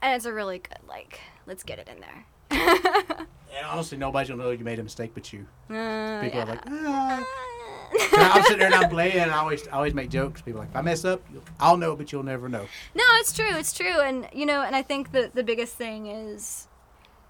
and 0.00 0.14
it's 0.14 0.26
a 0.26 0.32
really 0.32 0.58
good 0.58 0.78
like 0.88 1.20
let's 1.46 1.64
get 1.64 1.78
it 1.78 1.88
in 1.88 2.00
there. 2.00 2.24
And 3.56 3.66
honestly, 3.66 3.96
nobody's 3.96 4.28
gonna 4.28 4.42
know 4.44 4.50
you 4.50 4.62
made 4.62 4.78
a 4.78 4.82
mistake 4.82 5.12
but 5.14 5.32
you. 5.32 5.46
Uh, 5.70 6.20
People 6.20 6.38
yeah. 6.38 6.42
are 6.42 6.46
like, 6.46 6.60
ah. 6.68 7.24
I'm 8.12 8.42
sitting 8.42 8.58
there 8.58 8.66
and 8.66 8.74
I'm 8.74 8.90
playing, 8.90 9.18
and 9.18 9.30
I 9.30 9.38
always, 9.38 9.66
I 9.68 9.72
always 9.72 9.94
make 9.94 10.10
jokes. 10.10 10.40
People 10.42 10.60
are 10.60 10.64
like, 10.64 10.70
if 10.70 10.76
I 10.76 10.82
mess 10.82 11.04
up, 11.04 11.22
I'll 11.60 11.76
know, 11.76 11.94
but 11.96 12.12
you'll 12.12 12.22
never 12.22 12.48
know. 12.48 12.66
No, 12.94 13.04
it's 13.20 13.32
true. 13.32 13.50
It's 13.50 13.72
true. 13.72 14.00
And 14.00 14.28
you 14.32 14.46
know, 14.46 14.62
and 14.62 14.74
I 14.76 14.82
think 14.82 15.12
that 15.12 15.34
the 15.34 15.42
biggest 15.44 15.74
thing 15.74 16.06
is 16.06 16.66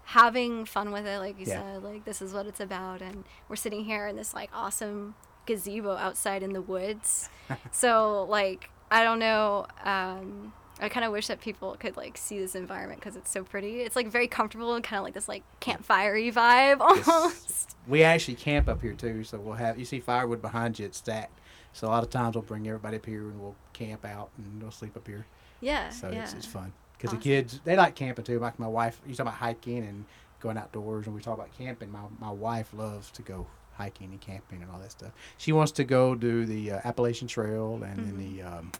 having 0.05 0.65
fun 0.65 0.91
with 0.91 1.05
it, 1.05 1.19
like 1.19 1.39
you 1.39 1.45
Yeah. 1.45 1.61
said. 1.73 1.83
Like 1.83 2.05
this 2.05 2.21
is 2.21 2.33
what 2.33 2.45
it's 2.47 2.59
about, 2.59 3.01
and 3.01 3.23
we're 3.47 3.55
sitting 3.55 3.85
here 3.85 4.07
in 4.07 4.15
this 4.15 4.33
like 4.33 4.49
awesome 4.53 5.15
gazebo 5.45 5.95
outside 5.95 6.43
in 6.43 6.53
the 6.53 6.61
woods. 6.61 7.29
so 7.71 8.25
like 8.29 8.69
I 8.91 9.03
don't 9.03 9.19
know. 9.19 9.67
Um, 9.83 10.53
I 10.81 10.89
kind 10.89 11.05
of 11.05 11.11
wish 11.11 11.27
that 11.27 11.41
people 11.41 11.75
could 11.79 11.97
like 11.97 12.17
see 12.17 12.39
this 12.39 12.55
environment 12.55 12.99
because 13.01 13.15
it's 13.15 13.29
so 13.29 13.43
pretty. 13.43 13.81
It's 13.81 13.95
like 13.95 14.07
very 14.07 14.27
comfortable 14.27 14.75
and 14.75 14.83
kind 14.83 14.97
of 14.99 15.03
like 15.03 15.13
this 15.13 15.27
like 15.27 15.43
campfirey 15.59 16.33
vibe 16.33 16.79
almost. 17.07 17.75
We 17.87 18.03
actually 18.03 18.35
camp 18.35 18.67
up 18.69 18.81
here 18.81 18.93
too, 18.93 19.23
so 19.23 19.39
we'll 19.39 19.55
have. 19.55 19.77
You 19.77 19.85
see 19.85 19.99
firewood 19.99 20.41
behind 20.41 20.79
you, 20.79 20.85
it's 20.85 20.97
stacked. 20.97 21.39
So 21.73 21.87
a 21.87 21.89
lot 21.89 22.03
of 22.03 22.09
times 22.09 22.35
we'll 22.35 22.43
bring 22.43 22.67
everybody 22.67 22.97
up 22.97 23.05
here 23.05 23.21
and 23.29 23.39
we'll 23.39 23.55
camp 23.73 24.05
out 24.05 24.29
and 24.37 24.61
we'll 24.61 24.71
sleep 24.71 24.95
up 24.97 25.05
here. 25.07 25.25
Yeah, 25.61 25.89
So 25.89 26.09
yeah. 26.09 26.23
it's, 26.23 26.33
it's 26.33 26.45
fun 26.45 26.71
because 26.97 27.09
Awesome. 27.09 27.19
the 27.19 27.23
kids 27.23 27.59
they 27.63 27.75
like 27.75 27.95
camping 27.95 28.25
too. 28.25 28.39
Like 28.39 28.57
my 28.59 28.67
wife, 28.67 28.99
you 29.07 29.13
talk 29.15 29.25
about 29.25 29.35
hiking 29.35 29.79
and 29.85 30.05
going 30.39 30.57
outdoors, 30.57 31.05
and 31.05 31.13
we 31.15 31.21
talk 31.21 31.35
about 31.35 31.49
camping. 31.57 31.91
My 31.91 31.99
my 32.19 32.31
wife 32.31 32.73
loves 32.73 33.11
to 33.11 33.21
go 33.21 33.45
hiking 33.73 34.11
and 34.11 34.19
camping 34.21 34.61
and 34.61 34.71
all 34.71 34.79
that 34.79 34.91
stuff. 34.91 35.11
She 35.37 35.51
wants 35.51 35.71
to 35.73 35.83
go 35.83 36.15
do 36.15 36.45
the 36.45 36.71
uh, 36.71 36.79
Appalachian 36.85 37.27
Trail 37.27 37.73
and 37.73 37.83
then 37.83 37.97
Mm-hmm. 38.13 38.37
the 38.37 38.41
um, 38.43 38.71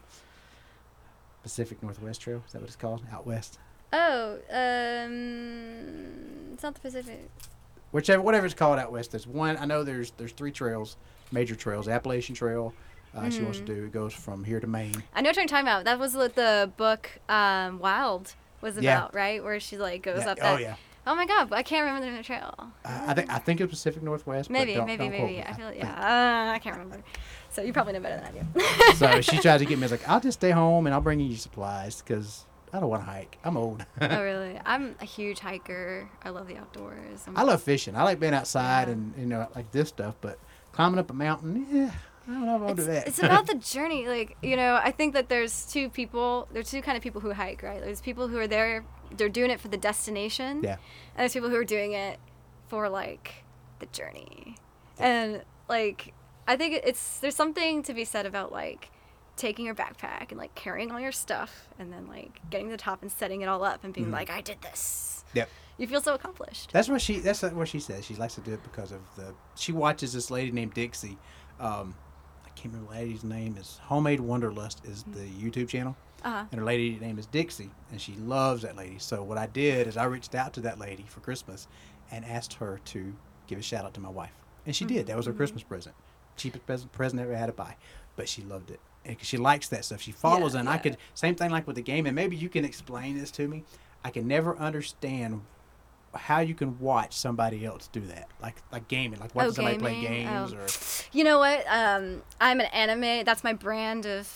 Pacific 1.42 1.82
Northwest 1.82 2.20
Trail. 2.20 2.42
Is 2.46 2.52
that 2.52 2.60
what 2.60 2.68
it's 2.68 2.76
called? 2.76 3.02
Out 3.12 3.26
west. 3.26 3.58
Oh, 3.92 4.34
um, 4.50 6.52
it's 6.52 6.62
not 6.62 6.74
the 6.74 6.80
Pacific. 6.80 7.28
whichever 7.92 8.22
whatever 8.22 8.46
it's 8.46 8.54
called 8.54 8.78
out 8.78 8.92
west. 8.92 9.12
There's 9.12 9.26
one. 9.26 9.56
I 9.56 9.64
know 9.64 9.82
there's 9.84 10.12
there's 10.12 10.32
three 10.32 10.52
trails, 10.52 10.96
major 11.32 11.54
trails. 11.54 11.86
The 11.86 11.92
Appalachian 11.92 12.34
Trail. 12.34 12.72
Uh, 13.16 13.28
She 13.28 13.42
wants 13.42 13.58
to 13.58 13.64
Mm-hmm. 13.64 13.74
do. 13.74 13.84
It 13.86 13.92
goes 13.92 14.14
from 14.14 14.44
here 14.44 14.60
to 14.60 14.68
Maine. 14.68 15.02
I 15.14 15.20
know 15.20 15.30
what 15.30 15.36
you're 15.36 15.46
talking 15.46 15.66
about. 15.66 15.84
That 15.84 15.98
was 15.98 16.14
what 16.14 16.36
the 16.36 16.70
book 16.76 17.10
um, 17.28 17.80
Wild 17.80 18.34
was 18.60 18.76
Yeah. 18.76 18.98
about, 18.98 19.14
right? 19.14 19.42
Where 19.42 19.58
she 19.58 19.76
like 19.78 20.02
goes 20.02 20.20
Yeah, 20.24 20.30
up 20.30 20.38
oh 20.40 20.54
that. 20.54 20.60
yeah. 20.60 20.74
Oh 21.10 21.14
my 21.16 21.26
god, 21.26 21.52
I 21.52 21.64
can't 21.64 21.84
remember 21.84 22.00
the 22.02 22.06
name 22.06 22.20
of 22.20 22.24
the 22.24 22.26
trail. 22.26 22.54
Uh, 22.84 23.04
I 23.08 23.14
think 23.14 23.30
I 23.30 23.38
think 23.38 23.60
it's 23.60 23.68
Pacific 23.70 24.00
Northwest. 24.00 24.48
Maybe, 24.48 24.74
don't- 24.74 24.86
maybe, 24.86 25.08
don't 25.08 25.10
maybe. 25.10 25.42
I 25.42 25.52
feel 25.54 25.68
think. 25.70 25.78
yeah. 25.82 26.48
Uh, 26.50 26.52
I 26.54 26.58
can't 26.60 26.76
remember. 26.76 27.02
So 27.50 27.62
you 27.62 27.72
probably 27.72 27.94
know 27.94 28.00
better 28.00 28.22
than 28.22 28.26
I 28.26 28.90
do. 28.90 28.94
so 28.94 29.20
she 29.20 29.38
tried 29.42 29.58
to 29.58 29.64
get 29.64 29.76
me. 29.76 29.82
I 29.82 29.86
was 29.86 29.90
like, 29.90 30.08
I'll 30.08 30.20
just 30.20 30.38
stay 30.38 30.50
home 30.52 30.86
and 30.86 30.94
I'll 30.94 31.00
bring 31.00 31.18
you 31.18 31.34
supplies 31.34 32.00
because 32.00 32.46
I 32.72 32.78
don't 32.78 32.88
want 32.88 33.02
to 33.04 33.10
hike. 33.10 33.38
I'm 33.42 33.56
old. 33.56 33.84
oh 34.00 34.22
really? 34.22 34.60
I'm 34.64 34.94
a 35.00 35.04
huge 35.04 35.40
hiker. 35.40 36.08
I 36.22 36.30
love 36.30 36.46
the 36.46 36.56
outdoors. 36.56 37.24
I'm- 37.26 37.36
I 37.36 37.42
love 37.42 37.60
fishing. 37.60 37.96
I 37.96 38.04
like 38.04 38.20
being 38.20 38.34
outside 38.34 38.86
Yeah. 38.86 38.92
and 38.92 39.14
you 39.18 39.26
know 39.26 39.48
like 39.56 39.72
this 39.72 39.88
stuff, 39.88 40.14
but 40.20 40.38
climbing 40.70 41.00
up 41.00 41.10
a 41.10 41.14
mountain, 41.14 41.66
yeah, 41.72 41.90
I 42.28 42.32
don't 42.32 42.46
know 42.46 42.54
if 42.56 42.62
I'll 42.62 42.74
do 42.76 42.84
that. 42.84 43.08
it's 43.08 43.18
about 43.18 43.48
the 43.48 43.56
journey. 43.56 44.06
Like, 44.06 44.36
you 44.42 44.56
know, 44.56 44.78
I 44.80 44.92
think 44.92 45.14
that 45.14 45.28
there's 45.28 45.66
two 45.66 45.88
people, 45.90 46.46
there's 46.52 46.70
two 46.70 46.82
kind 46.82 46.96
of 46.96 47.02
people 47.02 47.20
who 47.20 47.32
hike, 47.32 47.64
right? 47.64 47.82
There's 47.82 48.00
people 48.00 48.28
who 48.28 48.38
are 48.38 48.46
there, 48.46 48.84
they're 49.16 49.28
doing 49.28 49.50
it 49.50 49.60
for 49.60 49.68
the 49.68 49.76
destination. 49.76 50.62
yeah, 50.62 50.72
And 51.14 51.18
there's 51.22 51.32
people 51.32 51.48
who 51.50 51.56
are 51.56 51.64
doing 51.64 51.92
it 51.92 52.18
for 52.68 52.88
like 52.88 53.44
the 53.78 53.86
journey. 53.86 54.56
And 54.98 55.42
like 55.68 56.12
I 56.48 56.56
think 56.56 56.80
it's 56.84 57.20
there's 57.20 57.36
something 57.36 57.82
to 57.84 57.94
be 57.94 58.04
said 58.04 58.26
about 58.26 58.52
like 58.52 58.90
taking 59.36 59.64
your 59.64 59.74
backpack 59.74 60.30
and 60.30 60.38
like 60.38 60.54
carrying 60.54 60.90
all 60.92 61.00
your 61.00 61.12
stuff 61.12 61.68
and 61.78 61.92
then 61.92 62.06
like 62.06 62.40
getting 62.50 62.66
to 62.66 62.72
the 62.72 62.76
top 62.76 63.00
and 63.02 63.10
setting 63.10 63.40
it 63.40 63.48
all 63.48 63.64
up 63.64 63.84
and 63.84 63.94
being 63.94 64.08
Mhm. 64.08 64.12
like 64.12 64.30
I 64.30 64.40
did 64.40 64.60
this. 64.62 65.24
yep. 65.32 65.48
You 65.78 65.86
feel 65.86 66.02
so 66.02 66.12
accomplished. 66.14 66.70
That's 66.74 66.90
what 66.90 67.00
she. 67.00 67.20
That's 67.20 67.40
what 67.42 67.66
she 67.66 67.80
says. 67.80 68.04
She 68.04 68.14
likes 68.16 68.34
to 68.34 68.42
do 68.42 68.52
it 68.52 68.62
because 68.62 68.92
of 68.92 69.00
the. 69.16 69.32
She 69.56 69.72
watches 69.72 70.12
this 70.12 70.30
lady 70.30 70.50
named 70.50 70.74
Dixie. 70.74 71.16
Um, 71.58 71.94
I 72.44 72.50
can't 72.50 72.74
remember 72.74 72.92
the 72.92 72.98
lady's 73.00 73.24
name. 73.24 73.56
Is 73.56 73.78
Homemade 73.84 74.20
Wanderlust 74.20 74.84
is 74.84 75.04
the 75.04 75.20
YouTube 75.20 75.68
channel, 75.68 75.96
Uh-huh. 76.24 76.44
and 76.50 76.58
her 76.58 76.64
lady 76.64 76.98
name 77.00 77.18
is 77.18 77.26
Dixie, 77.26 77.70
and 77.90 78.00
she 78.00 78.14
loves 78.14 78.62
that 78.62 78.76
lady. 78.76 78.98
So 78.98 79.22
what 79.22 79.38
I 79.38 79.46
did 79.46 79.86
is 79.86 79.96
I 79.96 80.04
reached 80.04 80.34
out 80.34 80.52
to 80.54 80.60
that 80.62 80.78
lady 80.78 81.04
for 81.08 81.20
Christmas, 81.20 81.66
and 82.10 82.24
asked 82.24 82.54
her 82.54 82.80
to 82.86 83.12
give 83.46 83.58
a 83.58 83.62
shout 83.62 83.84
out 83.84 83.94
to 83.94 84.00
my 84.00 84.08
wife, 84.08 84.32
and 84.66 84.74
she 84.74 84.84
did. 84.84 85.06
That 85.06 85.16
was 85.16 85.26
her 85.26 85.32
Christmas 85.32 85.62
present, 85.62 85.94
cheapest 86.36 86.66
present, 86.66 86.92
present 86.92 87.20
I 87.20 87.24
ever 87.24 87.36
had 87.36 87.46
to 87.46 87.52
buy, 87.52 87.76
but 88.16 88.28
she 88.28 88.42
loved 88.42 88.70
it. 88.70 88.80
And 89.04 89.16
she 89.22 89.38
likes 89.38 89.68
that 89.68 89.84
stuff. 89.86 90.02
She 90.02 90.12
follows 90.12 90.52
Yeah. 90.54 90.60
And 90.60 90.68
I 90.68 90.76
could 90.78 90.96
same 91.14 91.34
thing 91.34 91.50
like 91.50 91.66
with 91.66 91.76
the 91.76 91.82
game, 91.82 92.06
and 92.06 92.14
maybe 92.14 92.36
you 92.36 92.48
can 92.48 92.64
explain 92.64 93.18
this 93.18 93.30
to 93.32 93.48
me. 93.48 93.64
I 94.04 94.10
can 94.10 94.26
never 94.28 94.56
understand 94.58 95.42
how 96.14 96.40
you 96.40 96.54
can 96.54 96.78
watch 96.80 97.16
somebody 97.16 97.64
else 97.64 97.88
do 97.92 98.00
that, 98.00 98.28
like 98.42 98.56
like 98.72 98.88
gaming, 98.88 99.20
like 99.20 99.34
watching 99.34 99.50
Oh, 99.50 99.54
somebody 99.54 99.78
play 99.78 100.00
games, 100.00 100.52
Oh. 100.52 100.56
or 100.56 100.66
You 101.12 101.22
know 101.24 101.38
what? 101.38 101.64
Um 101.68 102.22
I'm 102.40 102.58
an 102.60 102.66
anime. 102.66 103.24
That's 103.24 103.44
my 103.44 103.52
brand 103.52 104.06
of 104.06 104.26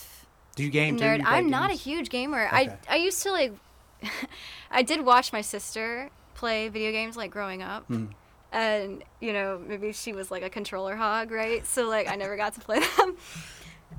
do 0.55 0.63
you 0.63 0.69
game 0.69 0.97
too? 0.97 1.03
nerd. 1.03 1.19
You 1.19 1.25
I'm 1.25 1.49
not 1.49 1.69
a 1.69 1.73
huge 1.73 2.09
gamer. 2.09 2.47
Okay. 2.47 2.55
I 2.55 2.77
I 2.89 2.95
used 2.95 3.21
to 3.23 3.31
like 3.31 3.53
I 4.71 4.81
did 4.81 5.05
watch 5.05 5.31
my 5.31 5.41
sister 5.41 6.09
play 6.33 6.69
video 6.69 6.91
games 6.91 7.15
like 7.15 7.31
growing 7.31 7.61
up. 7.61 7.85
Hmm. 7.87 8.07
And 8.51 9.03
you 9.19 9.33
know, 9.33 9.61
maybe 9.65 9.91
she 9.91 10.13
was 10.13 10.31
like 10.31 10.43
a 10.43 10.49
controller 10.49 10.95
hog, 10.95 11.31
right? 11.31 11.65
So 11.65 11.87
like 11.87 12.09
I 12.09 12.15
never 12.15 12.37
got 12.37 12.53
to 12.55 12.61
play 12.61 12.79
them. 12.97 13.17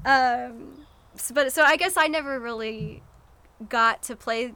Um 0.05 0.87
so, 1.15 1.35
but 1.35 1.53
so 1.53 1.63
I 1.63 1.77
guess 1.77 1.97
I 1.97 2.07
never 2.07 2.39
really 2.39 3.03
got 3.69 4.03
to 4.05 4.17
play 4.17 4.55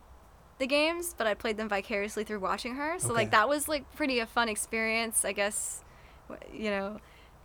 the 0.59 0.67
games, 0.67 1.15
but 1.17 1.27
I 1.27 1.35
played 1.35 1.57
them 1.57 1.69
vicariously 1.69 2.25
through 2.25 2.41
watching 2.41 2.75
her. 2.77 2.99
So 2.99 3.13
like 3.13 3.31
that 3.31 3.49
was 3.49 3.69
like 3.69 3.91
pretty 3.95 4.19
a 4.19 4.27
fun 4.27 4.49
experience, 4.49 5.25
I 5.25 5.33
guess. 5.33 5.83
You 6.53 6.71
know, 6.71 7.01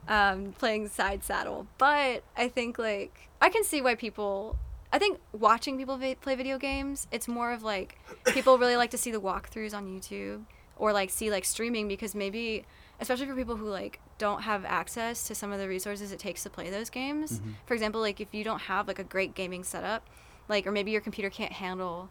um, 0.08 0.54
playing 0.54 0.90
side 0.90 1.24
saddle. 1.24 1.68
But 1.78 2.24
I 2.38 2.50
think 2.50 2.78
like 2.78 3.30
I 3.46 3.50
can 3.50 3.64
see 3.64 3.80
why 3.82 3.94
people. 3.94 4.58
I 4.92 4.98
think 4.98 5.20
watching 5.34 5.78
people 5.78 5.98
vi- 5.98 6.16
play 6.16 6.36
video 6.36 6.58
games, 6.58 7.08
it's 7.12 7.28
more 7.28 7.52
of 7.52 7.62
like 7.64 7.98
people 8.34 8.58
really 8.58 8.76
like 8.76 8.90
to 8.92 8.98
see 8.98 9.12
the 9.12 9.22
walkthroughs 9.22 9.74
on 9.74 9.86
YouTube 9.88 10.46
or 10.78 10.92
like 10.94 11.10
see 11.12 11.30
like 11.30 11.46
streaming 11.46 11.88
because 11.88 12.16
maybe, 12.16 12.66
especially 13.00 13.28
for 13.28 13.36
people 13.36 13.56
who 13.56 13.70
like 13.70 14.00
don't 14.18 14.42
have 14.44 14.66
access 14.66 15.28
to 15.28 15.36
some 15.36 15.52
of 15.52 15.60
the 15.60 15.68
resources 15.68 16.12
it 16.12 16.18
takes 16.20 16.42
to 16.44 16.50
play 16.50 16.70
those 16.72 16.90
games. 16.90 17.40
Mhm. 17.40 17.54
For 17.68 17.74
example, 17.76 18.02
like 18.02 18.20
if 18.20 18.34
you 18.34 18.44
don't 18.44 18.62
have 18.62 18.88
like 18.88 18.98
a 19.00 19.04
great 19.04 19.36
gaming 19.36 19.64
setup, 19.64 20.08
like 20.50 20.66
or 20.66 20.72
maybe 20.72 20.90
your 20.92 21.02
computer 21.02 21.30
can't 21.30 21.52
handle 21.54 22.10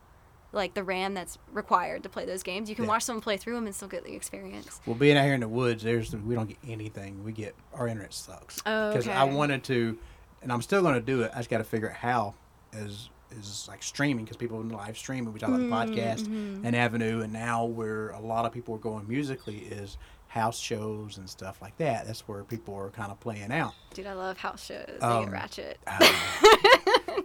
like 0.53 0.75
the 0.75 0.85
RAM 0.85 1.15
that's 1.15 1.37
required 1.53 2.05
to 2.05 2.09
play 2.09 2.25
those 2.27 2.45
games. 2.45 2.69
You 2.71 2.77
can 2.77 2.85
Yeah. 2.85 2.91
watch 2.91 3.03
someone 3.03 3.23
play 3.23 3.37
through 3.39 3.55
them 3.55 3.67
and 3.67 3.75
still 3.75 3.89
get 3.89 4.05
the 4.05 4.15
experience. 4.15 4.81
Well, 4.87 4.95
being 4.95 5.17
out 5.17 5.25
here 5.25 5.35
in 5.35 5.41
the 5.41 5.49
woods, 5.49 5.83
there's 5.83 6.15
we 6.15 6.35
don't 6.37 6.47
get 6.49 6.59
anything. 6.69 7.25
We 7.25 7.33
get 7.33 7.57
our 7.73 7.89
internet 7.89 8.15
sucks. 8.15 8.61
Oh, 8.65 8.91
Because 8.93 9.09
I 9.09 9.25
wanted 9.25 9.65
to, 9.65 9.99
and 10.45 10.53
I'm 10.53 10.63
still 10.63 10.81
going 10.83 10.95
to 10.95 11.01
do 11.01 11.23
it. 11.23 11.33
I 11.35 11.39
just 11.39 11.51
got 11.51 11.59
to 11.59 11.65
figure 11.65 11.91
out 11.91 11.97
how 11.97 12.35
is 12.73 13.11
is 13.37 13.67
like 13.69 13.83
streaming 13.83 14.25
because 14.25 14.37
people 14.37 14.63
live 14.63 14.97
streaming. 14.97 15.33
We 15.33 15.41
talk 15.41 15.49
about 15.49 15.59
the 15.61 15.67
podcast 15.67 16.21
Mm-hmm. 16.29 16.65
and 16.65 16.77
Avenue, 16.77 17.23
and 17.23 17.33
now 17.33 17.65
where 17.65 18.11
a 18.11 18.21
lot 18.21 18.45
of 18.47 18.53
people 18.53 18.77
are 18.77 18.79
going 18.79 19.09
musically 19.09 19.57
is 19.59 19.99
house 20.29 20.59
shows 20.59 21.19
and 21.19 21.29
stuff 21.29 21.61
like 21.61 21.77
that. 21.79 22.07
That's 22.07 22.29
where 22.29 22.45
people 22.45 22.75
are 22.77 22.91
kind 22.91 23.11
of 23.11 23.19
playing 23.19 23.51
out. 23.53 23.73
Dude, 23.93 24.07
I 24.07 24.13
love 24.13 24.37
house 24.39 24.65
shows. 24.65 24.87
They 25.01 25.07
Um, 25.07 25.25
get 25.25 25.33
ratchet. 25.33 25.79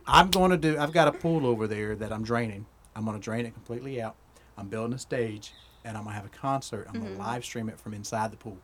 I'm 0.07 0.29
going 0.31 0.51
to 0.51 0.57
do. 0.57 0.77
I've 0.77 0.93
got 0.93 1.07
a 1.07 1.11
pool 1.11 1.45
over 1.45 1.67
there 1.67 1.95
that 1.95 2.11
I'm 2.11 2.23
draining. 2.23 2.65
I'm 2.95 3.05
going 3.05 3.17
to 3.17 3.23
drain 3.23 3.45
it 3.45 3.53
completely 3.53 4.01
out. 4.01 4.15
I'm 4.57 4.67
building 4.67 4.93
a 4.93 4.99
stage, 4.99 5.53
and 5.85 5.95
I'm 5.97 6.03
going 6.03 6.13
to 6.15 6.21
have 6.21 6.25
a 6.25 6.35
concert. 6.35 6.85
I'm 6.87 6.95
Mm-hmm. 6.95 7.03
going 7.05 7.17
to 7.17 7.21
live 7.23 7.45
stream 7.45 7.69
it 7.69 7.79
from 7.79 7.93
inside 7.93 8.31
the 8.31 8.37
pool, 8.37 8.57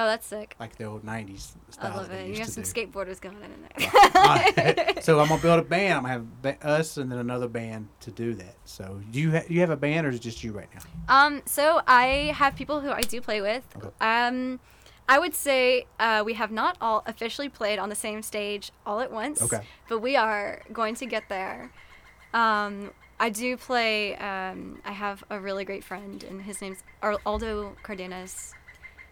Oh, 0.00 0.06
that's 0.06 0.26
sick. 0.28 0.54
like 0.60 0.76
the 0.76 0.84
old 0.84 1.04
'90s 1.04 1.56
style. 1.70 1.92
I 1.92 1.96
love 1.96 2.10
it. 2.12 2.28
You 2.28 2.36
have 2.36 2.48
some 2.48 2.62
do. 2.62 2.70
skateboarders 2.70 3.20
going 3.20 3.36
in 3.42 3.50
there. 3.76 4.94
So 5.02 5.18
I'm 5.18 5.28
gonna 5.28 5.42
build 5.42 5.58
a 5.58 5.62
band. 5.62 5.94
I'm 5.94 6.02
gonna 6.02 6.12
have 6.12 6.42
ba- 6.42 6.66
us 6.66 6.96
and 6.98 7.10
then 7.10 7.18
another 7.18 7.48
band 7.48 7.88
to 8.00 8.10
do 8.12 8.34
that. 8.34 8.54
So 8.64 9.00
do 9.10 9.18
you 9.20 9.32
ha- 9.32 9.44
you 9.48 9.60
have 9.60 9.70
a 9.70 9.76
band 9.76 10.06
or 10.06 10.10
is 10.10 10.16
it 10.16 10.22
just 10.22 10.44
you 10.44 10.52
right 10.52 10.68
now? 10.74 10.82
Um, 11.08 11.42
so 11.46 11.80
I 11.86 12.32
have 12.36 12.54
people 12.54 12.80
who 12.80 12.90
I 12.90 13.00
do 13.00 13.20
play 13.20 13.40
with. 13.40 13.64
Okay. 13.76 13.88
Um, 14.00 14.60
I 15.08 15.18
would 15.18 15.34
say 15.34 15.86
uh, 15.98 16.22
we 16.24 16.34
have 16.34 16.50
not 16.52 16.76
all 16.80 17.02
officially 17.06 17.48
played 17.48 17.78
on 17.78 17.88
the 17.88 17.94
same 17.94 18.22
stage 18.22 18.70
all 18.86 19.00
at 19.00 19.10
once. 19.10 19.42
Okay. 19.42 19.62
But 19.88 20.00
we 20.00 20.16
are 20.16 20.62
going 20.72 20.94
to 20.96 21.06
get 21.06 21.28
there. 21.28 21.72
Um, 22.34 22.90
I 23.18 23.30
do 23.30 23.56
play. 23.56 24.14
Um, 24.16 24.80
I 24.84 24.92
have 24.92 25.24
a 25.30 25.40
really 25.40 25.64
great 25.64 25.82
friend, 25.82 26.22
and 26.22 26.42
his 26.42 26.60
name's 26.60 26.82
Aldo 27.02 27.74
Cardenas. 27.82 28.54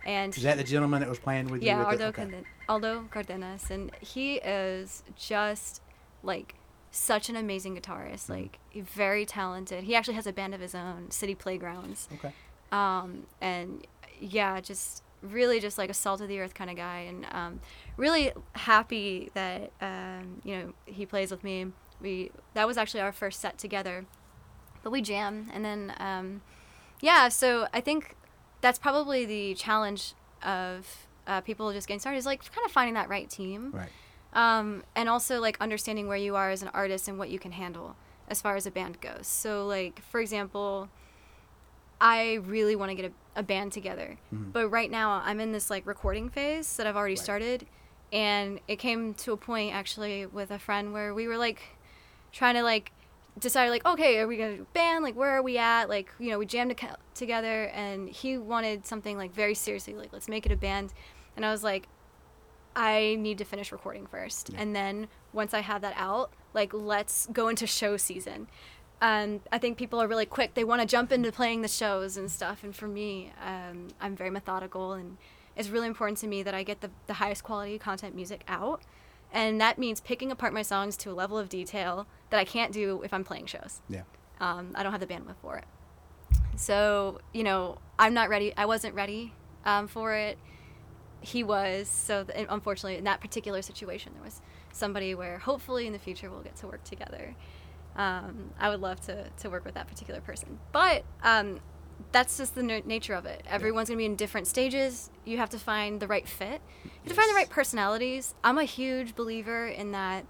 And 0.06 0.34
Is 0.36 0.44
that 0.44 0.56
the 0.56 0.64
gentleman 0.64 1.00
that 1.00 1.08
was 1.08 1.18
playing 1.18 1.48
with 1.48 1.62
you? 1.62 1.66
yeah, 1.66 1.84
Aldo, 1.84 2.06
okay. 2.06 2.28
Aldo 2.68 3.08
Cardenas, 3.10 3.70
and 3.72 3.90
he 4.00 4.36
is 4.36 5.02
just 5.16 5.82
like 6.22 6.54
such 6.92 7.28
an 7.28 7.34
amazing 7.34 7.76
guitarist. 7.76 8.30
Mm-hmm. 8.30 8.32
Like 8.32 8.58
very 8.72 9.26
talented. 9.26 9.82
He 9.82 9.96
actually 9.96 10.14
has 10.14 10.28
a 10.28 10.32
band 10.32 10.54
of 10.54 10.60
his 10.60 10.76
own, 10.76 11.10
City 11.10 11.34
Playgrounds. 11.34 12.08
Okay. 12.14 12.32
Um, 12.70 13.26
and 13.40 13.84
yeah, 14.20 14.60
just 14.60 15.02
really 15.22 15.58
just 15.58 15.76
like 15.76 15.90
a 15.90 15.94
salt 15.94 16.20
of 16.20 16.28
the 16.28 16.38
earth 16.38 16.54
kind 16.54 16.70
of 16.70 16.76
guy, 16.76 17.00
and 17.00 17.26
um, 17.32 17.60
really 17.96 18.32
happy 18.52 19.30
that 19.34 19.72
um, 19.80 20.40
you 20.44 20.56
know 20.56 20.72
he 20.84 21.04
plays 21.04 21.32
with 21.32 21.42
me. 21.42 21.66
We 22.00 22.30
that 22.54 22.66
was 22.68 22.76
actually 22.76 23.00
our 23.00 23.12
first 23.12 23.40
set 23.40 23.58
together, 23.58 24.06
but 24.84 24.90
we 24.90 25.02
jam, 25.02 25.50
and 25.52 25.64
then 25.64 25.94
um, 25.98 26.42
yeah. 27.00 27.28
So 27.28 27.66
I 27.72 27.80
think 27.80 28.14
that's 28.66 28.80
probably 28.80 29.24
the 29.24 29.54
challenge 29.54 30.14
of 30.42 31.06
uh, 31.28 31.40
people 31.40 31.72
just 31.72 31.86
getting 31.86 32.00
started 32.00 32.18
is 32.18 32.26
like 32.26 32.40
kind 32.52 32.64
of 32.64 32.72
finding 32.72 32.94
that 32.94 33.08
right 33.08 33.30
team 33.30 33.70
Right. 33.72 33.90
um, 34.32 34.82
and 34.96 35.08
also 35.08 35.38
like 35.40 35.56
understanding 35.60 36.08
where 36.08 36.16
you 36.16 36.34
are 36.34 36.50
as 36.50 36.62
an 36.62 36.70
artist 36.74 37.06
and 37.06 37.16
what 37.16 37.30
you 37.30 37.38
can 37.38 37.52
handle 37.52 37.94
as 38.26 38.40
far 38.42 38.56
as 38.56 38.66
a 38.66 38.72
band 38.72 39.00
goes. 39.00 39.28
So 39.28 39.64
like 39.68 40.02
for 40.10 40.20
example, 40.20 40.88
I 42.00 42.34
really 42.42 42.74
want 42.74 42.90
to 42.90 42.96
get 42.96 43.12
a, 43.36 43.40
a 43.40 43.42
band 43.44 43.70
together, 43.70 44.18
Mhm. 44.34 44.52
but 44.52 44.68
right 44.68 44.90
now 44.90 45.22
I'm 45.24 45.38
in 45.38 45.52
this 45.52 45.70
like 45.70 45.86
recording 45.86 46.28
phase 46.28 46.76
that 46.76 46.88
I've 46.88 46.96
already 46.96 47.14
Right. 47.14 47.22
started, 47.22 47.66
and 48.12 48.58
it 48.66 48.80
came 48.80 49.14
to 49.14 49.32
a 49.32 49.36
point 49.36 49.72
actually 49.74 50.26
with 50.26 50.50
a 50.50 50.58
friend 50.58 50.92
where 50.92 51.14
we 51.14 51.28
were 51.28 51.38
like 51.38 51.62
trying 52.32 52.56
to 52.56 52.64
like 52.64 52.90
decide 53.38 53.68
like 53.70 53.84
okay 53.86 54.18
are 54.18 54.26
we 54.26 54.36
gonna 54.36 54.56
do 54.56 54.62
a 54.62 54.74
band? 54.74 55.04
Like 55.04 55.14
where 55.16 55.30
are 55.30 55.42
we 55.42 55.58
at? 55.58 55.88
Like 55.88 56.10
you 56.18 56.30
know 56.30 56.38
we 56.38 56.46
jammed 56.46 56.76
to- 56.76 56.96
together 57.14 57.64
and 57.74 58.08
he 58.08 58.38
wanted 58.38 58.86
something 58.86 59.16
like 59.16 59.32
very 59.34 59.54
seriously 59.54 59.94
like 59.94 60.12
let's 60.12 60.28
make 60.28 60.46
it 60.46 60.52
a 60.52 60.56
band. 60.56 60.92
And 61.36 61.44
i 61.44 61.50
was 61.50 61.62
like 61.62 61.86
i 62.74 63.16
need 63.18 63.38
to 63.38 63.44
finish 63.44 63.72
recording 63.72 64.06
first 64.06 64.50
Yeah. 64.52 64.60
and 64.62 64.74
then 64.76 65.08
once 65.32 65.52
i 65.54 65.60
have 65.60 65.82
that 65.82 65.94
out 65.96 66.30
like 66.54 66.72
let's 66.74 67.26
go 67.32 67.48
into 67.48 67.66
show 67.66 67.96
season. 67.96 68.48
And 69.00 69.40
i 69.52 69.58
think 69.58 69.76
people 69.76 70.00
are 70.02 70.08
really 70.08 70.24
quick 70.26 70.54
they 70.54 70.64
want 70.64 70.80
to 70.80 70.86
jump 70.86 71.12
into 71.12 71.30
playing 71.30 71.60
the 71.62 71.68
shows 71.68 72.16
and 72.16 72.30
stuff 72.30 72.64
and 72.64 72.74
for 72.74 72.88
me 72.88 73.32
um, 73.44 73.88
i'm 74.00 74.16
very 74.16 74.30
methodical 74.30 74.92
and 74.94 75.18
it's 75.56 75.68
really 75.68 75.86
important 75.86 76.16
to 76.18 76.26
me 76.26 76.42
that 76.42 76.54
i 76.54 76.62
get 76.62 76.80
the, 76.80 76.90
the 77.06 77.14
highest 77.14 77.44
quality 77.44 77.78
content 77.78 78.14
music 78.14 78.42
out 78.48 78.80
and 79.32 79.60
that 79.60 79.78
means 79.78 80.00
picking 80.00 80.30
apart 80.30 80.52
my 80.52 80.62
songs 80.62 80.96
to 80.98 81.10
a 81.10 81.14
level 81.14 81.38
of 81.38 81.48
detail 81.48 82.06
that 82.30 82.38
I 82.38 82.44
can't 82.44 82.72
do 82.72 83.02
if 83.02 83.12
I'm 83.12 83.24
playing 83.24 83.46
shows. 83.46 83.80
Yeah. 83.88 84.02
Um, 84.40 84.72
I 84.74 84.82
don't 84.82 84.92
have 84.92 85.00
the 85.00 85.06
bandwidth 85.06 85.36
for 85.40 85.56
it. 85.56 85.64
So 86.56 87.20
you 87.32 87.44
know, 87.44 87.78
I'm 87.98 88.14
not 88.14 88.28
ready. 88.28 88.52
I 88.56 88.66
wasn't 88.66 88.94
ready 88.94 89.34
um, 89.64 89.88
for 89.88 90.14
it. 90.14 90.38
He 91.20 91.42
was. 91.42 91.88
So 91.88 92.24
th- 92.24 92.46
unfortunately, 92.48 92.98
in 92.98 93.04
that 93.04 93.20
particular 93.20 93.62
situation, 93.62 94.12
there 94.14 94.22
was 94.22 94.40
somebody 94.72 95.14
where 95.14 95.38
hopefully 95.38 95.86
in 95.86 95.92
the 95.92 95.98
future 95.98 96.30
we'll 96.30 96.42
get 96.42 96.56
to 96.56 96.66
work 96.66 96.84
together. 96.84 97.34
Um, 97.96 98.50
I 98.60 98.68
would 98.68 98.80
love 98.80 99.00
to 99.02 99.28
to 99.38 99.50
work 99.50 99.64
with 99.64 99.74
that 99.74 99.88
particular 99.88 100.20
person, 100.20 100.58
but 100.72 101.04
um, 101.22 101.60
that's 102.12 102.36
just 102.38 102.54
the 102.54 102.62
na- 102.62 102.80
nature 102.84 103.14
of 103.14 103.26
it. 103.26 103.42
Everyone's 103.48 103.88
gonna 103.88 103.98
be 103.98 104.04
in 104.06 104.16
different 104.16 104.46
stages. 104.46 105.10
You 105.24 105.38
have 105.38 105.50
to 105.50 105.58
find 105.58 106.00
the 106.00 106.06
right 106.06 106.26
fit. 106.28 106.60
You 106.84 106.90
have 107.02 107.08
to 107.08 107.14
find 107.14 107.30
the 107.30 107.34
right 107.34 107.48
personalities. 107.50 108.34
I'm 108.44 108.58
a 108.58 108.64
huge 108.64 109.14
believer 109.14 109.66
in 109.66 109.92
that. 109.92 110.24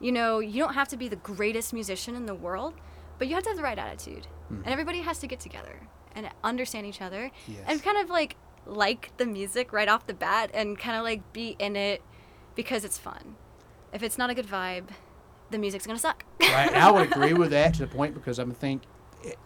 You 0.00 0.12
know, 0.12 0.38
you 0.38 0.62
don't 0.62 0.74
have 0.74 0.88
to 0.88 0.96
be 0.96 1.08
the 1.08 1.16
greatest 1.16 1.72
musician 1.72 2.14
in 2.14 2.26
the 2.26 2.34
world, 2.34 2.74
but 3.18 3.26
you 3.28 3.34
have 3.34 3.42
to 3.44 3.50
have 3.50 3.56
the 3.56 3.62
right 3.64 3.78
attitude. 3.78 4.26
Mhm. 4.50 4.58
And 4.64 4.66
everybody 4.68 5.00
has 5.00 5.18
to 5.20 5.26
get 5.26 5.40
together 5.40 5.80
and 6.14 6.28
understand 6.44 6.86
each 6.86 7.00
other 7.02 7.30
Yes. 7.46 7.60
and 7.66 7.82
kind 7.82 7.98
of 7.98 8.10
like 8.10 8.36
like 8.66 9.10
the 9.16 9.24
music 9.24 9.72
right 9.72 9.88
off 9.88 10.06
the 10.06 10.12
bat 10.14 10.50
and 10.52 10.78
kind 10.78 10.94
of 10.96 11.02
like 11.02 11.32
be 11.32 11.56
in 11.58 11.74
it 11.74 12.02
because 12.54 12.84
it's 12.84 12.98
fun. 12.98 13.36
If 13.94 14.02
it's 14.02 14.18
not 14.18 14.28
a 14.28 14.34
good 14.34 14.46
vibe, 14.46 14.88
the 15.50 15.56
music's 15.58 15.86
gonna 15.86 15.98
suck. 15.98 16.24
right. 16.40 16.74
I 16.74 16.90
would 16.90 17.02
agree 17.12 17.32
with 17.32 17.50
that 17.52 17.74
to 17.74 17.80
the 17.80 17.86
point 17.86 18.12
because 18.14 18.38
I'm 18.38 18.52
think 18.52 18.82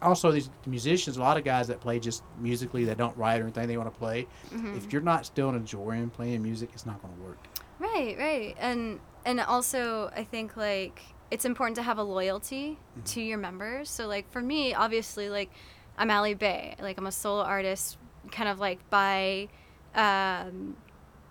also 0.01 0.31
these 0.31 0.51
musicians, 0.67 1.17
a 1.17 1.21
lot 1.21 1.37
of 1.37 1.45
guys 1.45 1.69
that 1.69 1.81
play 1.81 1.99
just 1.99 2.23
musically 2.39 2.85
that 2.85 2.99
don't 2.99 3.17
write 3.17 3.41
or 3.41 3.45
anything 3.45 3.69
they 3.69 3.77
want 3.77 3.93
to 3.93 3.99
play. 3.99 4.27
Mm-hmm. 4.53 4.77
If 4.77 4.93
you're 4.93 5.03
not 5.03 5.27
still 5.27 5.51
enjoying 5.51 6.11
playing 6.11 6.43
music, 6.43 6.71
it's 6.73 6.87
not 6.87 7.01
going 7.03 7.15
to 7.15 7.21
work. 7.21 7.39
Right, 7.79 8.17
right. 8.19 8.57
And 8.59 9.01
and 9.25 9.41
also 9.41 10.11
I 10.15 10.25
think 10.25 10.57
like 10.57 11.01
it's 11.31 11.45
important 11.45 11.77
to 11.77 11.83
have 11.83 11.99
a 11.99 12.03
loyalty 12.03 12.79
to 13.07 13.23
your 13.23 13.39
members. 13.39 13.91
So 13.91 14.07
like 14.07 14.31
for 14.31 14.43
me, 14.43 14.75
obviously 14.75 15.29
like 15.29 15.51
I'm 15.97 16.11
Alley 16.11 16.35
Bei. 16.35 16.77
Like 16.81 16.99
I'm 16.99 17.07
a 17.07 17.13
solo 17.13 17.43
artist 17.43 17.99
kind 18.31 18.49
of 18.49 18.61
like 18.61 18.89
by 18.91 19.49
um 19.95 20.77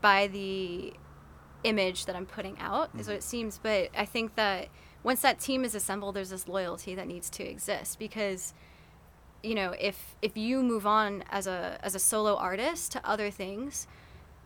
by 0.01 0.27
the 0.27 0.93
image 1.63 2.05
that 2.05 2.15
I'm 2.15 2.25
putting 2.25 2.57
out 2.59 2.89
is 2.97 3.07
what 3.07 3.15
it 3.15 3.23
seems, 3.23 3.59
but 3.61 3.89
I 3.95 4.05
think 4.05 4.35
that 4.35 4.69
once 5.03 5.21
that 5.21 5.39
team 5.39 5.63
is 5.65 5.73
assembled 5.75 6.15
there's 6.15 6.29
this 6.29 6.47
loyalty 6.47 6.93
that 6.95 7.07
needs 7.07 7.29
to 7.29 7.43
exist 7.43 7.97
because 7.99 8.53
you 9.43 9.55
know, 9.55 9.73
if 9.79 10.15
if 10.21 10.37
you 10.37 10.61
move 10.61 10.85
on 10.85 11.23
as 11.31 11.47
a 11.47 11.79
as 11.81 11.95
a 11.95 11.99
solo 11.99 12.35
artist 12.35 12.91
to 12.91 13.03
other 13.03 13.31
things, 13.31 13.87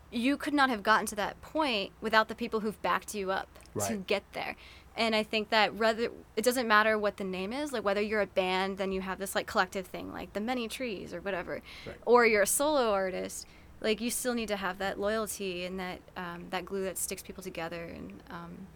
you 0.09 0.37
could 0.37 0.53
not 0.53 0.69
have 0.69 0.83
gotten 0.83 1.05
to 1.07 1.15
that 1.15 1.41
point 1.41 1.91
without 1.99 2.29
the 2.29 2.35
people 2.35 2.61
who've 2.61 2.81
backed 2.81 3.13
you 3.13 3.29
up 3.29 3.49
to 3.87 3.97
get 3.97 4.23
there. 4.31 4.55
And 4.95 5.13
I 5.13 5.23
think 5.23 5.49
that 5.49 5.77
rather 5.77 6.09
it 6.37 6.45
doesn't 6.45 6.65
matter 6.69 6.97
what 6.97 7.17
the 7.17 7.25
name 7.25 7.51
is, 7.51 7.73
like 7.73 7.83
whether 7.83 7.99
you're 7.99 8.21
a 8.21 8.25
band, 8.27 8.77
then 8.77 8.93
you 8.93 9.01
have 9.01 9.19
this 9.19 9.35
like 9.35 9.47
collective 9.47 9.85
thing, 9.87 10.13
like 10.13 10.31
the 10.31 10.39
many 10.39 10.69
trees 10.69 11.13
or 11.13 11.19
whatever, 11.19 11.61
Right. 11.85 11.97
or 12.05 12.25
you're 12.25 12.43
a 12.43 12.47
solo 12.47 12.91
artist. 12.91 13.45
Like 13.81 13.99
you 13.99 14.09
still 14.09 14.33
need 14.33 14.47
to 14.47 14.55
have 14.55 14.77
that 14.77 14.97
loyalty 14.97 15.65
and 15.65 15.77
that 15.77 15.99
um, 16.15 16.45
that 16.51 16.63
glue 16.63 16.85
that 16.85 16.97
sticks 16.97 17.21
people 17.21 17.43
together. 17.43 17.83
And 17.83 18.23
um, 18.29 18.67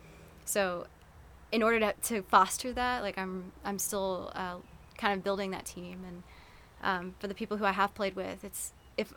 so, 0.43 0.87
in 1.51 1.63
order 1.63 1.79
to, 1.79 1.93
to 2.03 2.21
foster 2.23 2.71
that, 2.73 3.01
like 3.01 3.17
I'm 3.17 3.51
I'm 3.65 3.79
still 3.79 4.31
uh, 4.35 4.55
kind 4.97 5.13
of 5.17 5.23
building 5.23 5.51
that 5.51 5.65
team. 5.65 6.03
And 6.07 6.23
um, 6.81 7.15
for 7.19 7.27
the 7.27 7.33
people 7.33 7.57
who 7.57 7.65
I 7.65 7.71
have 7.71 7.93
played 7.95 8.15
with, 8.15 8.43
it's 8.43 8.73
if 8.97 9.13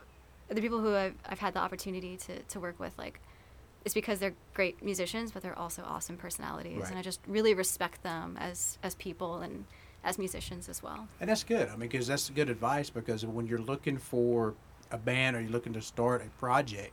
the 0.49 0.61
people 0.61 0.81
who 0.81 0.95
I've, 0.95 1.15
I've 1.27 1.39
had 1.39 1.55
the 1.55 1.61
opportunity 1.61 2.17
to, 2.19 2.41
to 2.43 2.61
work 2.61 2.79
with, 2.79 2.97
like, 2.99 3.21
it's 3.85 3.95
because 3.95 4.19
they're 4.19 4.35
great 4.55 4.83
musicians, 4.83 5.33
but 5.33 5.43
they're 5.43 5.59
also 5.59 5.83
awesome 5.83 6.17
personalities, 6.17 6.79
Right. 6.83 6.91
and 6.91 6.99
I 6.99 7.03
just 7.03 7.21
really 7.27 7.55
respect 7.55 8.03
them 8.03 8.37
as 8.41 8.79
as 8.83 8.95
people 8.95 9.39
and 9.39 9.65
as 10.05 10.19
musicians 10.19 10.69
as 10.69 10.83
well. 10.83 11.07
And 11.21 11.31
that's 11.31 11.45
good. 11.45 11.69
I 11.69 11.73
mean, 11.73 11.89
because 11.89 12.07
that's 12.09 12.29
good 12.31 12.49
advice. 12.51 12.91
Because 12.91 13.25
when 13.25 13.47
you're 13.47 13.61
looking 13.61 13.99
for 13.99 14.55
a 14.91 14.99
band 14.99 15.37
or 15.37 15.41
you're 15.41 15.51
looking 15.51 15.73
to 15.75 15.81
start 15.83 16.23
a 16.27 16.29
project, 16.41 16.93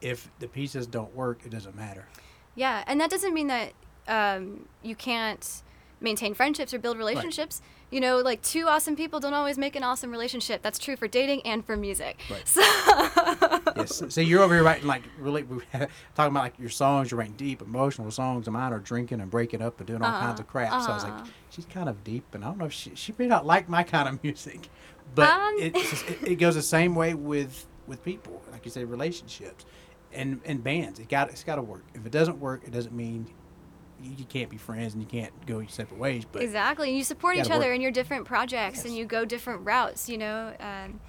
if 0.00 0.30
the 0.38 0.46
pieces 0.48 0.86
don't 0.86 1.14
work, 1.14 1.40
it 1.44 1.50
doesn't 1.50 1.74
matter. 1.74 2.06
Yeah, 2.54 2.84
and 2.86 3.00
that 3.00 3.10
doesn't 3.10 3.32
mean 3.34 3.46
that 3.48 3.72
um, 4.08 4.68
you 4.82 4.94
can't 4.94 5.62
maintain 6.00 6.34
friendships 6.34 6.74
or 6.74 6.78
build 6.78 6.98
relationships. 6.98 7.62
You 7.90 8.00
know, 8.00 8.18
like 8.18 8.42
two 8.42 8.66
awesome 8.66 8.96
people 8.96 9.20
don't 9.20 9.32
always 9.32 9.56
make 9.56 9.76
an 9.76 9.84
awesome 9.84 10.10
relationship. 10.10 10.60
That's 10.60 10.78
true 10.78 10.96
for 10.96 11.06
dating 11.06 11.42
and 11.42 11.64
for 11.64 11.76
music. 11.76 12.20
Right. 12.30 12.42
So 13.76 13.82
yes. 13.82 14.02
So 14.08 14.20
you're 14.22 14.42
over 14.42 14.54
here 14.54 14.64
writing 14.64 14.86
like 14.86 15.02
really 15.18 15.42
talking 15.72 15.90
about 16.16 16.34
like 16.34 16.58
your 16.58 16.70
songs. 16.70 17.10
You're 17.10 17.18
writing 17.18 17.34
deep 17.36 17.60
emotional 17.60 18.10
songs. 18.10 18.46
And 18.46 18.54
mine 18.54 18.72
are 18.72 18.78
drinking 18.78 19.20
and 19.20 19.30
breaking 19.30 19.60
up 19.60 19.78
and 19.78 19.86
doing 19.86 20.02
all 20.02 20.10
kinds 20.10 20.40
of 20.40 20.46
crap. 20.46 20.82
So 20.82 20.90
I 20.90 20.94
was 20.94 21.04
like, 21.04 21.12
uh-huh. 21.12 21.26
she's 21.50 21.66
kind 21.66 21.88
of 21.88 22.02
deep, 22.02 22.34
and 22.34 22.44
I 22.44 22.48
don't 22.48 22.58
know 22.58 22.64
if 22.64 22.72
she 22.72 22.92
she 22.94 23.12
may 23.18 23.26
not 23.26 23.44
like 23.44 23.68
my 23.68 23.82
kind 23.82 24.08
of 24.08 24.22
music, 24.22 24.68
but 25.14 25.28
Um. 25.28 25.56
it, 25.58 26.22
it 26.22 26.34
goes 26.36 26.54
the 26.54 26.62
same 26.62 26.94
way 26.94 27.14
with 27.14 27.66
with 27.86 28.02
people, 28.02 28.42
like 28.50 28.64
you 28.64 28.70
say, 28.70 28.84
relationships 28.84 29.64
and 30.12 30.40
and 30.44 30.64
bands. 30.64 30.98
It 30.98 31.08
got 31.08 31.28
it's 31.30 31.44
got 31.44 31.56
to 31.56 31.62
work. 31.62 31.84
If 31.94 32.06
it 32.06 32.12
doesn't 32.12 32.40
work, 32.40 32.62
it 32.64 32.72
doesn't 32.72 32.94
mean 32.94 33.26
you, 34.02 34.12
you 34.18 34.24
can't 34.24 34.50
be 34.50 34.56
friends 34.56 34.94
and 34.94 35.02
you 35.02 35.08
can't 35.08 35.32
go 35.46 35.58
your 35.60 35.68
separate 35.68 35.98
ways. 35.98 36.24
But 36.30 36.42
exactly, 36.42 36.88
and 36.88 36.96
you 36.96 37.04
support 37.04 37.36
each 37.36 37.50
other 37.50 37.66
work. 37.66 37.74
in 37.74 37.80
your 37.80 37.90
different 37.90 38.24
projects, 38.24 38.84
and 38.84 38.96
you 38.96 39.04
go 39.04 39.24
different 39.24 39.64
routes. 39.64 40.08
You 40.08 40.18
know, 40.18 40.54
um, 40.60 41.00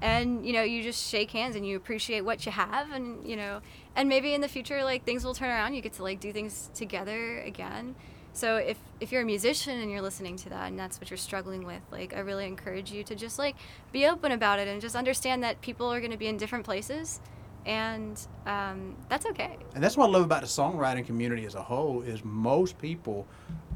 and 0.00 0.44
you 0.46 0.52
know 0.52 0.62
you 0.62 0.82
just 0.82 1.08
shake 1.08 1.30
hands 1.30 1.56
and 1.56 1.66
you 1.66 1.76
appreciate 1.76 2.22
what 2.22 2.44
you 2.46 2.52
have, 2.52 2.90
and 2.92 3.26
you 3.26 3.36
know, 3.36 3.60
and 3.96 4.08
maybe 4.08 4.34
in 4.34 4.40
the 4.40 4.48
future 4.48 4.84
like 4.84 5.04
things 5.04 5.24
will 5.24 5.34
turn 5.34 5.50
around. 5.50 5.74
You 5.74 5.82
get 5.82 5.94
to 5.94 6.02
like 6.02 6.20
do 6.20 6.32
things 6.32 6.70
together 6.74 7.40
again. 7.40 7.94
So 8.34 8.56
if 8.56 8.78
if 9.00 9.12
you're 9.12 9.22
a 9.22 9.26
musician 9.26 9.78
and 9.80 9.90
you're 9.90 10.00
listening 10.00 10.36
to 10.38 10.48
that 10.50 10.68
and 10.68 10.78
that's 10.78 10.98
what 10.98 11.10
you're 11.10 11.18
struggling 11.18 11.64
with, 11.64 11.82
like 11.90 12.14
I 12.14 12.20
really 12.20 12.46
encourage 12.46 12.90
you 12.90 13.04
to 13.04 13.14
just 13.14 13.38
like 13.38 13.56
be 13.92 14.06
open 14.06 14.32
about 14.32 14.58
it 14.58 14.68
and 14.68 14.80
just 14.80 14.96
understand 14.96 15.42
that 15.42 15.60
people 15.60 15.92
are 15.92 16.00
going 16.00 16.12
to 16.12 16.16
be 16.16 16.28
in 16.28 16.38
different 16.38 16.64
places, 16.64 17.20
and 17.66 18.20
um, 18.46 18.96
that's 19.08 19.26
okay. 19.26 19.56
And 19.74 19.82
that's 19.82 19.96
what 19.96 20.08
I 20.08 20.12
love 20.12 20.22
about 20.24 20.40
the 20.42 20.46
songwriting 20.48 21.06
community 21.06 21.44
as 21.46 21.54
a 21.54 21.62
whole 21.62 22.02
is 22.02 22.24
most 22.24 22.78
people 22.78 23.26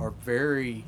are 0.00 0.10
very 0.10 0.84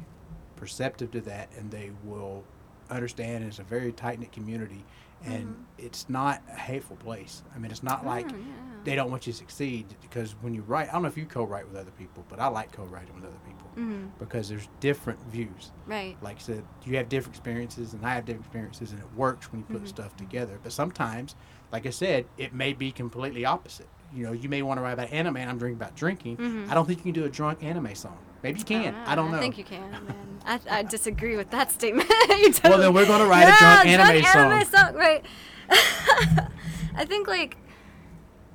perceptive 0.57 1.11
to 1.13 1.21
that 1.23 1.49
and 1.57 1.71
they 1.71 1.91
will 2.05 2.43
understand 2.91 3.45
it's 3.45 3.59
a 3.59 3.63
very 3.63 3.93
tight 3.93 4.19
knit 4.19 4.33
community 4.33 4.85
and 5.25 5.55
it's 5.79 6.09
not 6.09 6.43
a 6.53 6.57
hateful 6.57 6.97
place. 6.97 7.43
I 7.55 7.59
mean 7.59 7.71
it's 7.71 7.83
not 7.83 8.05
like 8.07 8.27
Mm-hmm. 8.29 8.37
Oh, 8.37 8.39
yeah. 8.39 8.85
they 8.85 8.95
don't 8.95 9.11
want 9.11 9.27
you 9.27 9.33
to 9.33 9.39
succeed 9.39 9.87
because 10.01 10.33
when 10.41 10.55
you 10.55 10.63
write 10.63 10.89
I 10.89 10.93
don't 10.93 11.03
know 11.03 11.09
if 11.09 11.17
you 11.17 11.27
co 11.27 11.45
write 11.45 11.67
with 11.69 11.77
other 11.77 11.91
people, 11.93 12.25
but 12.29 12.39
I 12.41 12.47
like 12.49 12.73
co 12.73 12.85
writing 12.85 13.15
with 13.15 13.25
other 13.25 13.39
people 13.47 13.69
Mhm. 13.77 14.11
because 14.19 14.49
there's 14.49 14.69
different 14.81 15.21
views. 15.25 15.73
Right. 15.87 16.17
Like 16.23 16.37
I 16.37 16.41
said, 16.41 16.65
you 16.85 16.97
have 16.97 17.09
different 17.09 17.37
experiences 17.37 17.93
and 17.95 18.05
I 18.07 18.15
have 18.15 18.25
different 18.25 18.47
experiences 18.47 18.93
and 18.93 19.01
it 19.01 19.07
works 19.17 19.53
when 19.53 19.61
you 19.61 19.67
put 19.67 19.85
Mhm. 19.85 19.89
stuff 19.89 20.17
together. 20.17 20.59
But 20.63 20.73
sometimes, 20.73 21.35
like 21.73 21.87
I 21.87 21.91
said, 21.91 22.27
it 22.37 22.53
may 22.55 22.73
be 22.73 22.91
completely 22.93 23.45
opposite. 23.45 23.89
You 24.15 24.25
know, 24.25 24.33
you 24.33 24.49
may 24.49 24.63
want 24.63 24.79
to 24.79 24.83
write 24.83 24.93
about 24.95 25.13
anime 25.13 25.37
and 25.37 25.51
I'm 25.51 25.59
drinking 25.59 25.77
about 25.81 25.95
drinking. 25.95 26.37
Mhm. 26.39 26.71
I 26.71 26.75
don't 26.75 26.87
think 26.87 27.01
you 27.01 27.13
can 27.13 27.21
do 27.21 27.27
a 27.27 27.29
drunk 27.29 27.63
anime 27.63 27.95
song. 27.95 28.17
Maybe 28.43 28.59
you 28.61 28.65
can. 28.65 28.95
I 28.95 29.15
don't 29.15 29.31
know. 29.31 29.37
I 29.37 29.41
think 29.41 29.59
you 29.59 29.65
can, 29.65 29.91
man. 29.91 30.39
I, 30.47 30.61
I 30.71 30.83
disagree 30.83 31.37
with 31.37 31.51
that 31.51 31.71
statement. 31.73 32.09
You 32.39 32.53
Well, 32.65 32.79
then 32.79 32.95
we're 32.95 33.07
gonna 33.07 33.27
write 33.27 33.43
a 33.45 33.57
drunk 33.59 33.87
anime 33.87 34.25
anime 34.25 34.67
song. 34.67 34.95
Right. 34.95 35.25
I 36.97 37.05
think 37.05 37.27
like 37.29 37.57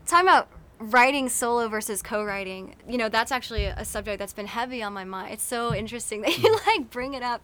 time 0.06 0.28
out 0.28 0.48
writing 0.80 1.30
solo 1.30 1.68
versus 1.68 2.02
co-writing. 2.02 2.76
You 2.88 2.98
know, 2.98 3.10
that's 3.10 3.32
actually 3.32 3.66
a 3.66 3.86
subject 3.86 4.20
that's 4.20 4.34
been 4.34 4.48
heavy 4.48 4.84
on 4.84 4.94
my 4.94 5.04
mind. 5.06 5.34
It's 5.34 5.44
so 5.44 5.74
interesting 5.74 6.22
that 6.22 6.38
you 6.38 6.50
Mm. 6.56 6.68
like 6.68 6.90
bring 6.90 7.14
it 7.14 7.24
up 7.24 7.42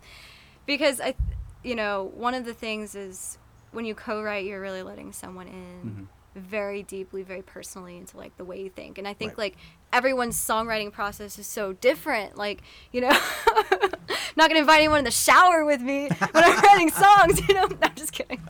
because 0.65 0.99
I, 1.01 1.15
you 1.63 1.75
know, 1.75 2.11
one 2.15 2.33
of 2.33 2.45
the 2.45 2.53
things 2.53 2.95
is 2.95 3.37
when 3.71 3.85
you 3.85 3.95
co-write, 3.95 4.45
you're 4.45 4.61
really 4.61 4.83
letting 4.83 5.11
someone 5.13 5.47
in 5.47 6.07
very 6.35 6.83
deeply, 6.83 7.23
very 7.23 7.41
personally 7.41 7.97
into 7.97 8.15
like 8.17 8.35
the 8.37 8.45
way 8.45 8.61
you 8.61 8.69
think. 8.69 8.97
And 8.97 9.07
I 9.07 9.13
think 9.13 9.31
Right. 9.31 9.37
like 9.39 9.57
everyone's 9.91 10.37
songwriting 10.37 10.91
process 10.91 11.37
is 11.39 11.47
so 11.47 11.73
different. 11.73 12.37
Like, 12.37 12.61
you 12.91 13.01
know, 13.01 13.09
not 14.35 14.49
gonna 14.49 14.59
invite 14.59 14.79
anyone 14.79 14.99
in 14.99 15.05
the 15.05 15.11
shower 15.11 15.65
with 15.65 15.81
me 15.81 16.07
when 16.31 16.43
I'm 16.43 16.59
writing 16.61 16.89
songs, 17.05 17.47
you 17.47 17.55
know. 17.55 17.65
No, 17.65 17.77
I'm 17.83 17.95
just 17.95 18.11
kidding. 18.13 18.41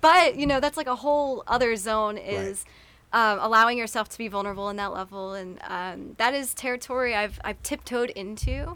But, 0.00 0.36
you 0.36 0.46
know, 0.46 0.60
that's 0.60 0.76
like 0.76 0.86
a 0.86 0.96
whole 0.96 1.44
other 1.46 1.76
zone 1.76 2.18
is 2.18 2.64
um, 3.12 3.38
allowing 3.40 3.78
yourself 3.78 4.08
to 4.10 4.18
be 4.18 4.28
vulnerable 4.28 4.68
in 4.68 4.76
that 4.76 4.92
level 4.92 5.34
and 5.34 5.58
um, 5.68 6.14
that 6.18 6.34
is 6.34 6.52
territory 6.52 7.14
I've 7.14 7.38
I've 7.44 7.62
tiptoed 7.62 8.10
into 8.10 8.74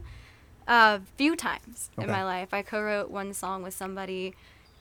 a 0.68 1.00
few 1.16 1.34
times 1.34 1.90
in 1.98 2.06
my 2.08 2.24
life. 2.24 2.54
I 2.54 2.62
co-wrote 2.62 3.10
one 3.10 3.34
song 3.34 3.62
with 3.62 3.74
somebody, 3.74 4.34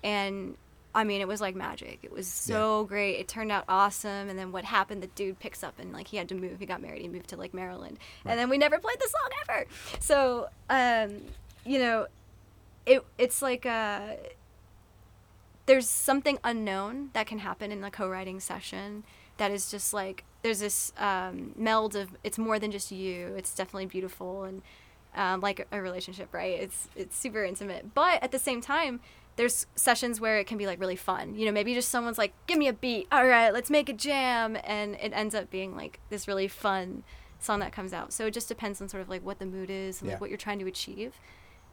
and 0.04 0.56
I 0.96 1.04
mean, 1.04 1.22
it 1.22 1.28
was 1.28 1.42
like 1.42 1.56
magic. 1.56 2.00
It 2.02 2.12
was 2.12 2.26
so 2.28 2.86
great. 2.86 3.20
It 3.20 3.28
turned 3.28 3.52
out 3.52 3.66
awesome. 3.70 4.30
And 4.30 4.40
then 4.40 4.52
what 4.52 4.64
happened? 4.66 5.04
The 5.04 5.08
dude 5.08 5.38
picks 5.40 5.64
up 5.64 5.78
and 5.80 5.94
like 5.94 6.08
he 6.08 6.18
had 6.18 6.28
to 6.30 6.36
move. 6.36 6.60
He 6.60 6.66
got 6.66 6.82
married. 6.82 7.02
He 7.04 7.08
moved 7.08 7.28
to 7.30 7.38
like 7.38 7.54
Maryland, 7.54 8.00
Right. 8.26 8.32
and 8.32 8.40
then 8.40 8.50
we 8.50 8.58
never 8.58 8.80
played 8.80 8.98
the 9.00 9.08
song 9.10 9.30
ever. 9.48 9.66
So, 10.00 10.48
um, 10.70 11.22
you 11.66 11.78
know, 11.80 12.08
it 12.86 13.06
it's 13.18 13.42
like 13.42 13.66
uh 13.66 14.00
there's 15.66 15.88
something 15.90 16.38
unknown 16.44 17.10
that 17.14 17.28
can 17.28 17.40
happen 17.40 17.72
in 17.72 17.82
the 17.82 17.92
co-writing 17.92 18.40
session 18.40 19.04
that 19.38 19.52
is 19.52 19.70
just 19.70 19.94
like 19.94 20.24
there's 20.42 20.60
this 20.60 20.94
um, 20.98 21.52
meld 21.58 21.96
of 21.96 22.10
it's 22.24 22.38
more 22.38 22.58
than 22.58 22.72
just 22.72 22.92
you 22.92 23.34
it's 23.38 23.54
definitely 23.54 23.86
beautiful 23.86 24.46
and 24.46 24.62
um, 25.16 25.42
like 25.42 25.68
a 25.72 25.82
relationship 25.82 26.34
right 26.34 26.58
it's 26.60 26.88
it's 26.96 27.18
super 27.18 27.44
intimate 27.44 27.94
but 27.94 28.24
at 28.24 28.32
the 28.32 28.40
same 28.40 28.62
time 28.62 29.00
there's 29.38 29.66
sessions 29.76 30.20
where 30.20 30.38
it 30.40 30.46
can 30.48 30.58
be 30.58 30.66
like 30.66 30.80
really 30.80 30.96
fun. 30.96 31.34
You 31.36 31.46
know 31.46 31.52
maybe 31.52 31.74
just 31.74 31.90
someone's 31.90 32.18
like 32.18 32.34
give 32.48 32.58
me 32.58 32.68
a 32.68 32.74
beat. 32.74 33.08
All 33.12 33.26
right 33.26 33.52
let's 33.54 33.70
make 33.70 33.88
a 33.90 33.94
jam. 33.94 34.58
And 34.64 34.96
it 34.96 35.12
ends 35.14 35.34
up 35.34 35.50
being 35.50 35.76
like 35.76 36.00
this 36.10 36.28
really 36.28 36.48
fun 36.48 37.04
song 37.40 37.60
that 37.60 37.72
comes 37.72 37.94
out. 37.94 38.12
So 38.14 38.26
it 38.26 38.34
just 38.34 38.48
depends 38.50 38.82
on 38.82 38.90
sort 38.90 39.02
of 39.02 39.10
like 39.10 39.24
what 39.24 39.40
the 39.40 39.46
mood 39.46 39.70
is 39.70 40.02
and 40.02 40.08
Yeah. 40.10 40.16
like 40.16 40.22
what 40.22 40.30
you're 40.30 40.38
trying 40.38 40.60
to 40.60 40.66
achieve. 40.68 41.14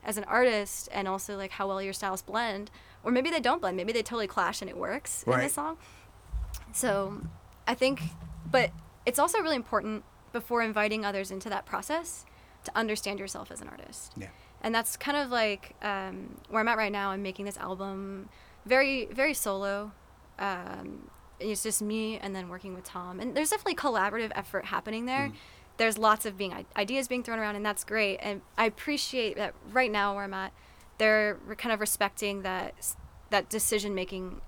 As 0.04 0.16
an 0.18 0.24
artist 0.24 0.88
and 0.92 1.08
also 1.08 1.36
like 1.36 1.50
how 1.52 1.66
well 1.66 1.80
your 1.82 1.94
styles 1.94 2.20
blend 2.22 2.70
or 3.02 3.10
maybe 3.10 3.30
they 3.30 3.40
don't 3.40 3.60
blend 3.62 3.76
maybe 3.76 3.92
they 3.92 4.02
totally 4.02 4.26
clash 4.26 4.60
and 4.60 4.68
it 4.70 4.76
works 4.76 5.22
in 5.26 5.32
the 5.40 5.48
song. 5.48 5.78
So 6.72 7.20
i 7.66 7.74
think 7.74 8.02
but 8.50 8.70
it's 9.06 9.18
also 9.18 9.38
really 9.40 9.56
important 9.56 10.04
before 10.32 10.60
inviting 10.62 11.04
others 11.04 11.30
into 11.30 11.48
that 11.48 11.64
process 11.64 12.26
to 12.64 12.70
understand 12.76 13.18
yourself 13.18 13.50
as 13.50 13.60
an 13.62 13.68
artist. 13.68 14.12
Yeah. 14.16 14.28
And 14.64 14.74
that's 14.74 14.96
kind 14.96 15.16
of 15.16 15.30
like 15.30 15.76
um, 15.82 16.36
where 16.48 16.60
i'm 16.60 16.66
at 16.68 16.76
right 16.76 16.90
now 16.92 17.10
i'm 17.10 17.22
making 17.22 17.44
this 17.44 17.56
album 17.58 18.28
very 18.66 19.06
very 19.12 19.34
solo. 19.34 19.92
Um, 20.38 21.10
it's 21.40 21.62
just 21.62 21.82
me 21.82 22.18
and 22.18 22.34
then 22.34 22.48
working 22.48 22.74
with 22.74 22.84
tom. 22.84 23.20
And 23.20 23.34
there's 23.36 23.50
definitely 23.50 23.74
collaborative 23.76 24.32
effort 24.34 24.64
happening 24.66 25.06
there. 25.06 25.28
Mhm. 25.28 25.34
there's 25.76 25.98
lots 25.98 26.24
of 26.24 26.36
being 26.38 26.64
ideas 26.76 27.08
being 27.08 27.22
thrown 27.24 27.38
around 27.38 27.56
and 27.56 27.64
that's 27.66 27.84
great. 27.84 28.18
And 28.22 28.40
i 28.56 28.64
appreciate 28.64 29.36
that 29.36 29.54
right 29.72 29.90
now 29.90 30.14
where 30.14 30.24
i'm 30.24 30.34
at 30.34 30.52
they're 30.98 31.36
kind 31.58 31.72
of 31.72 31.80
respecting 31.80 32.42
that 32.42 32.94
that 33.30 33.48
decision 33.50 33.94
making 33.94 34.40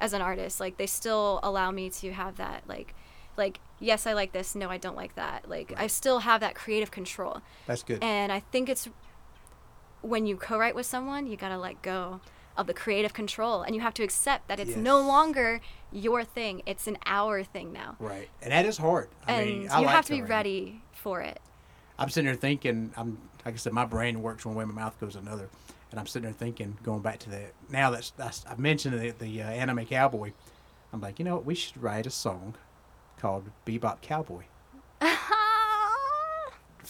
as 0.00 0.14
an 0.14 0.22
artist. 0.22 0.58
Like 0.60 0.78
they 0.78 0.86
still 0.86 1.38
allow 1.42 1.70
me 1.70 1.90
to 1.90 2.12
have 2.12 2.38
that 2.38 2.62
like 2.66 2.94
like 3.36 3.60
yes 3.78 4.06
i 4.06 4.14
like 4.14 4.32
this. 4.32 4.54
No 4.54 4.68
i 4.70 4.78
don't 4.78 4.96
like 4.96 5.14
that. 5.16 5.48
Like 5.48 5.72
i 5.76 5.86
still 5.86 6.20
have 6.20 6.40
that 6.40 6.54
creative 6.54 6.90
control. 6.90 7.40
That's 7.66 7.82
good. 7.82 8.02
and 8.02 8.32
I 8.32 8.40
think 8.40 8.68
it's 8.68 8.88
when 10.02 10.26
you 10.26 10.36
co-write 10.36 10.74
with 10.74 10.86
someone, 10.86 11.26
you 11.26 11.36
gotta 11.36 11.58
let 11.58 11.82
go 11.82 12.20
of 12.56 12.66
the 12.66 12.74
creative 12.74 13.12
control, 13.12 13.62
and 13.62 13.74
you 13.74 13.80
have 13.80 13.94
to 13.94 14.02
accept 14.02 14.48
that 14.48 14.60
it's 14.60 14.76
no 14.76 15.00
longer 15.00 15.60
your 15.92 16.24
thing; 16.24 16.62
it's 16.66 16.86
an 16.86 16.98
our 17.06 17.42
thing 17.42 17.72
now, 17.72 17.96
right. 17.98 18.28
And 18.42 18.52
that 18.52 18.66
is 18.66 18.76
hard. 18.78 19.08
I 19.26 19.32
and 19.32 19.48
mean, 19.48 19.68
I 19.70 19.80
you 19.80 19.86
like 19.86 19.94
have 19.94 20.06
to 20.06 20.12
be 20.12 20.22
ready 20.22 20.82
for 20.92 21.20
it. 21.20 21.40
I'm 21.98 22.08
sitting 22.08 22.26
there 22.26 22.34
thinking, 22.34 22.92
I'm 22.96 23.18
like 23.44 23.54
I 23.54 23.56
said, 23.56 23.72
my 23.72 23.84
brain 23.84 24.22
works 24.22 24.44
one 24.44 24.54
way, 24.54 24.64
my 24.64 24.74
mouth 24.74 24.98
goes 25.00 25.16
another, 25.16 25.48
and 25.90 26.00
I'm 26.00 26.06
sitting 26.06 26.24
there 26.24 26.32
thinking, 26.32 26.76
going 26.82 27.02
back 27.02 27.18
to 27.20 27.30
that 27.30 27.52
now 27.70 27.90
that's, 27.90 28.10
that's 28.10 28.44
I've 28.46 28.58
mentioned 28.58 29.00
the, 29.00 29.10
the 29.10 29.42
uh, 29.42 29.46
anime 29.50 29.86
cowboy. 29.86 30.32
I'm 30.92 31.00
like, 31.00 31.18
you 31.18 31.24
know 31.24 31.36
what? 31.36 31.44
We 31.44 31.54
should 31.54 31.80
write 31.80 32.06
a 32.06 32.10
song 32.10 32.54
called 33.18 33.50
Bebop 33.64 34.00
Cowboy. 34.00 34.44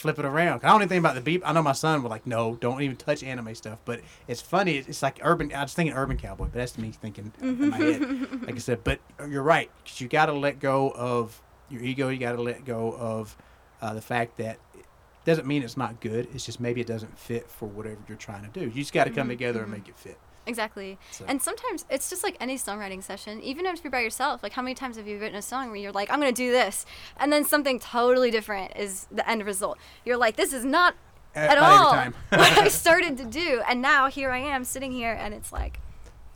Flip 0.00 0.18
it 0.18 0.24
around. 0.24 0.64
I 0.64 0.68
don't 0.68 0.80
even 0.80 0.88
think 0.88 1.00
about 1.00 1.14
the 1.14 1.20
beep. 1.20 1.42
I 1.44 1.52
know 1.52 1.62
my 1.62 1.72
son 1.72 2.02
would 2.02 2.08
like, 2.08 2.26
no, 2.26 2.56
don't 2.56 2.80
even 2.80 2.96
touch 2.96 3.22
anime 3.22 3.54
stuff. 3.54 3.80
But 3.84 4.00
it's 4.26 4.40
funny. 4.40 4.78
It's, 4.78 4.88
it's 4.88 5.02
like 5.02 5.18
urban. 5.20 5.52
I 5.52 5.60
was 5.60 5.74
thinking 5.74 5.94
urban 5.94 6.16
cowboy, 6.16 6.44
but 6.44 6.54
that's 6.54 6.78
me 6.78 6.90
thinking 6.90 7.34
in 7.42 7.68
my 7.68 7.78
mm-hmm. 7.78 8.24
head. 8.24 8.42
Like 8.46 8.54
I 8.54 8.58
said, 8.60 8.82
but 8.82 8.98
you're 9.28 9.42
right. 9.42 9.70
'cause 9.84 10.00
you 10.00 10.08
got 10.08 10.26
to 10.26 10.32
let 10.32 10.58
go 10.58 10.90
of 10.92 11.42
your 11.68 11.82
ego. 11.82 12.08
You 12.08 12.18
got 12.18 12.32
to 12.32 12.40
let 12.40 12.64
go 12.64 12.92
of 12.94 13.36
uh, 13.82 13.92
the 13.92 14.00
fact 14.00 14.38
that 14.38 14.58
it 14.74 14.86
doesn't 15.26 15.46
mean 15.46 15.62
it's 15.62 15.76
not 15.76 16.00
good. 16.00 16.28
It's 16.32 16.46
just 16.46 16.60
maybe 16.60 16.80
it 16.80 16.86
doesn't 16.86 17.18
fit 17.18 17.50
for 17.50 17.66
whatever 17.68 17.98
you're 18.08 18.16
trying 18.16 18.50
to 18.50 18.58
do. 18.58 18.66
You 18.66 18.80
just 18.80 18.94
got 18.94 19.04
to 19.04 19.10
come 19.10 19.24
mm-hmm. 19.24 19.32
together 19.32 19.58
and 19.58 19.68
mm-hmm. 19.68 19.82
make 19.82 19.88
it 19.90 19.98
fit. 19.98 20.18
Exactly. 20.46 20.98
So- 21.10 21.24
And 21.28 21.40
sometimes 21.40 21.84
it's 21.90 22.10
just 22.10 22.24
like 22.24 22.36
any 22.40 22.56
songwriting 22.56 23.02
session, 23.02 23.40
even 23.42 23.66
if 23.66 23.84
you're 23.84 23.90
by 23.90 24.00
yourself. 24.00 24.42
Like, 24.42 24.52
how 24.52 24.62
many 24.62 24.74
times 24.74 24.96
have 24.96 25.06
you 25.06 25.18
written 25.18 25.36
a 25.36 25.42
song 25.42 25.68
where 25.68 25.76
you're 25.76 25.92
like, 25.92 26.10
I'm 26.10 26.20
going 26.20 26.32
to 26.34 26.42
do 26.42 26.50
this? 26.50 26.86
And 27.18 27.32
then 27.32 27.44
something 27.44 27.78
totally 27.78 28.30
different 28.30 28.72
is 28.76 29.06
the 29.12 29.28
end 29.28 29.44
result. 29.44 29.78
You're 30.04 30.16
like, 30.16 30.36
this 30.36 30.52
is 30.52 30.64
not 30.64 30.94
Uh, 31.36 31.40
at 31.40 31.58
all 31.58 31.94
what 32.30 32.58
I 32.58 32.68
started 32.84 33.16
to 33.18 33.24
do. 33.26 33.62
And 33.68 33.80
now 33.82 34.08
here 34.08 34.30
I 34.30 34.38
am 34.38 34.64
sitting 34.64 34.90
here, 34.92 35.12
and 35.12 35.32
it's 35.34 35.52
like, 35.52 35.78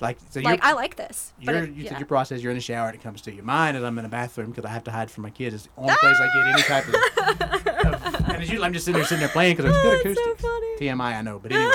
Like 0.01 0.19
so, 0.31 0.41
like 0.41 0.63
I 0.65 0.73
like 0.75 0.95
this. 0.97 1.33
But 1.45 1.55
you're, 1.55 1.65
it- 1.65 1.71
you 1.75 1.85
yeah. 1.85 1.99
your 1.99 2.07
process. 2.07 2.41
You're 2.43 2.53
in 2.53 2.59
the 2.59 2.63
shower 2.63 2.87
and 2.89 2.95
it 2.95 3.03
comes 3.03 3.21
to 3.23 3.33
you. 3.33 3.43
Mine 3.43 3.75
is 3.75 3.83
I'm 3.83 3.97
in 3.99 4.03
the 4.05 4.09
bathroom 4.11 4.51
because 4.51 4.65
I 4.65 4.73
have 4.73 4.85
to 4.85 4.91
hide 4.93 5.11
from 5.11 5.23
my 5.23 5.31
kids. 5.31 5.55
It's 5.55 5.65
the 5.65 5.71
only 5.81 5.95
place 5.97 6.17
I 6.21 6.27
get 6.35 6.47
any 6.55 6.63
type 6.63 6.87
of. 6.89 6.95
of 7.87 8.29
and 8.31 8.43
it's 8.43 8.51
usually 8.51 8.67
I'm 8.67 8.73
just 8.73 8.85
sitting 8.85 8.99
there 8.99 9.07
sitting 9.07 9.21
there 9.21 9.29
playing 9.31 9.57
because 9.57 9.71
it's 9.73 9.83
good 9.83 10.03
so 10.03 10.11
acoustics. 10.11 10.43
funny. 10.43 10.77
TMI, 10.79 11.17
I 11.19 11.23
know, 11.23 11.39
but 11.39 11.53
anyway. 11.53 11.71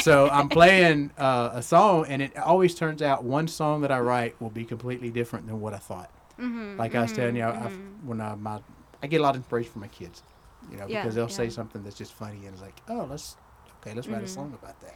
So 0.00 0.28
I'm 0.30 0.48
playing 0.60 1.10
uh, 1.18 1.50
a 1.54 1.62
song, 1.62 2.06
and 2.08 2.22
it 2.22 2.36
always 2.36 2.74
turns 2.74 3.02
out 3.02 3.24
one 3.24 3.48
song 3.48 3.80
that 3.82 3.90
I 3.92 4.00
write 4.00 4.40
will 4.40 4.50
be 4.50 4.64
completely 4.64 5.10
different 5.10 5.46
than 5.46 5.60
what 5.60 5.74
I 5.74 5.78
thought. 5.78 6.10
Mhm, 6.38 6.78
Like 6.78 6.94
I 6.94 7.02
was 7.02 7.12
telling 7.12 7.36
you, 7.36 7.42
I, 7.42 7.50
I, 7.50 7.68
mhm. 7.68 8.04
when 8.04 8.20
I, 8.20 8.34
my, 8.34 8.60
I 9.02 9.06
get 9.06 9.20
a 9.20 9.22
lot 9.22 9.30
of 9.30 9.36
inspiration 9.40 9.72
from 9.72 9.80
my 9.82 9.88
kids, 9.88 10.22
you 10.70 10.76
know, 10.76 10.86
Yeah, 10.88 11.02
because 11.02 11.14
they'll 11.14 11.28
say 11.28 11.48
something 11.48 11.82
that's 11.82 11.96
just 11.96 12.12
funny, 12.12 12.38
and 12.44 12.48
it's 12.54 12.62
like, 12.62 12.80
oh, 12.88 13.06
let's, 13.08 13.36
okay, 13.80 13.94
let's 13.94 14.08
write 14.08 14.22
a 14.22 14.26
Mhm. 14.26 14.28
song 14.28 14.54
about 14.60 14.80
that. 14.80 14.94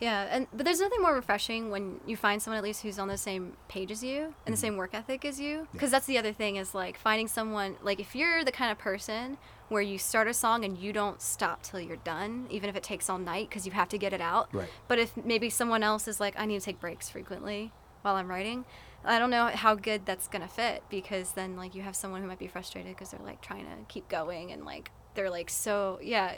Yeah, 0.00 0.28
and 0.30 0.46
but 0.54 0.64
there's 0.64 0.80
nothing 0.80 1.02
more 1.02 1.14
refreshing 1.14 1.70
when 1.70 2.00
you 2.06 2.16
find 2.16 2.40
someone 2.40 2.56
at 2.56 2.64
least 2.64 2.82
who's 2.82 2.98
on 2.98 3.08
the 3.08 3.18
same 3.18 3.52
page 3.68 3.90
as 3.90 4.02
you 4.02 4.34
and 4.46 4.54
the 4.54 4.56
Mhm. 4.56 4.60
same 4.60 4.76
work 4.78 4.94
ethic 4.94 5.26
as 5.26 5.38
you. 5.38 5.58
Yeah. 5.58 5.64
Because 5.72 5.90
that's 5.90 6.06
the 6.06 6.16
other 6.16 6.32
thing 6.32 6.56
is 6.56 6.74
like 6.74 6.96
finding 6.98 7.28
someone 7.28 7.76
like 7.82 8.00
if 8.00 8.16
you're 8.16 8.42
the 8.42 8.50
kind 8.52 8.72
of 8.72 8.78
person 8.78 9.36
where 9.70 9.80
you 9.80 9.96
start 9.98 10.28
a 10.28 10.34
song 10.34 10.64
and 10.64 10.76
you 10.76 10.92
don't 10.92 11.22
stop 11.22 11.62
till 11.62 11.80
you're 11.80 11.96
done, 11.96 12.46
even 12.50 12.68
if 12.68 12.76
it 12.76 12.82
takes 12.82 13.08
all 13.08 13.18
night 13.18 13.48
because 13.48 13.64
you 13.64 13.72
have 13.72 13.88
to 13.88 13.98
get 13.98 14.12
it 14.12 14.20
out. 14.20 14.52
Right. 14.52 14.68
But 14.88 14.98
if 14.98 15.16
maybe 15.16 15.48
someone 15.48 15.82
else 15.82 16.06
is 16.06 16.20
like, 16.20 16.34
I 16.38 16.44
need 16.44 16.58
to 16.58 16.64
take 16.64 16.80
breaks 16.80 17.08
frequently 17.08 17.72
while 18.02 18.16
I'm 18.16 18.28
writing, 18.28 18.64
I 19.04 19.18
don't 19.18 19.30
know 19.30 19.46
how 19.46 19.74
good 19.76 20.04
that's 20.04 20.28
gonna 20.28 20.48
fit 20.48 20.82
because 20.90 21.32
then 21.32 21.56
like 21.56 21.74
you 21.74 21.82
have 21.82 21.96
someone 21.96 22.20
who 22.20 22.28
might 22.28 22.38
be 22.38 22.48
frustrated 22.48 22.94
because 22.94 23.12
they're 23.12 23.24
like 23.24 23.40
trying 23.40 23.64
to 23.64 23.72
keep 23.88 24.08
going 24.08 24.52
and 24.52 24.64
like 24.64 24.90
they're 25.14 25.30
like 25.30 25.48
so 25.48 25.98
yeah 26.02 26.34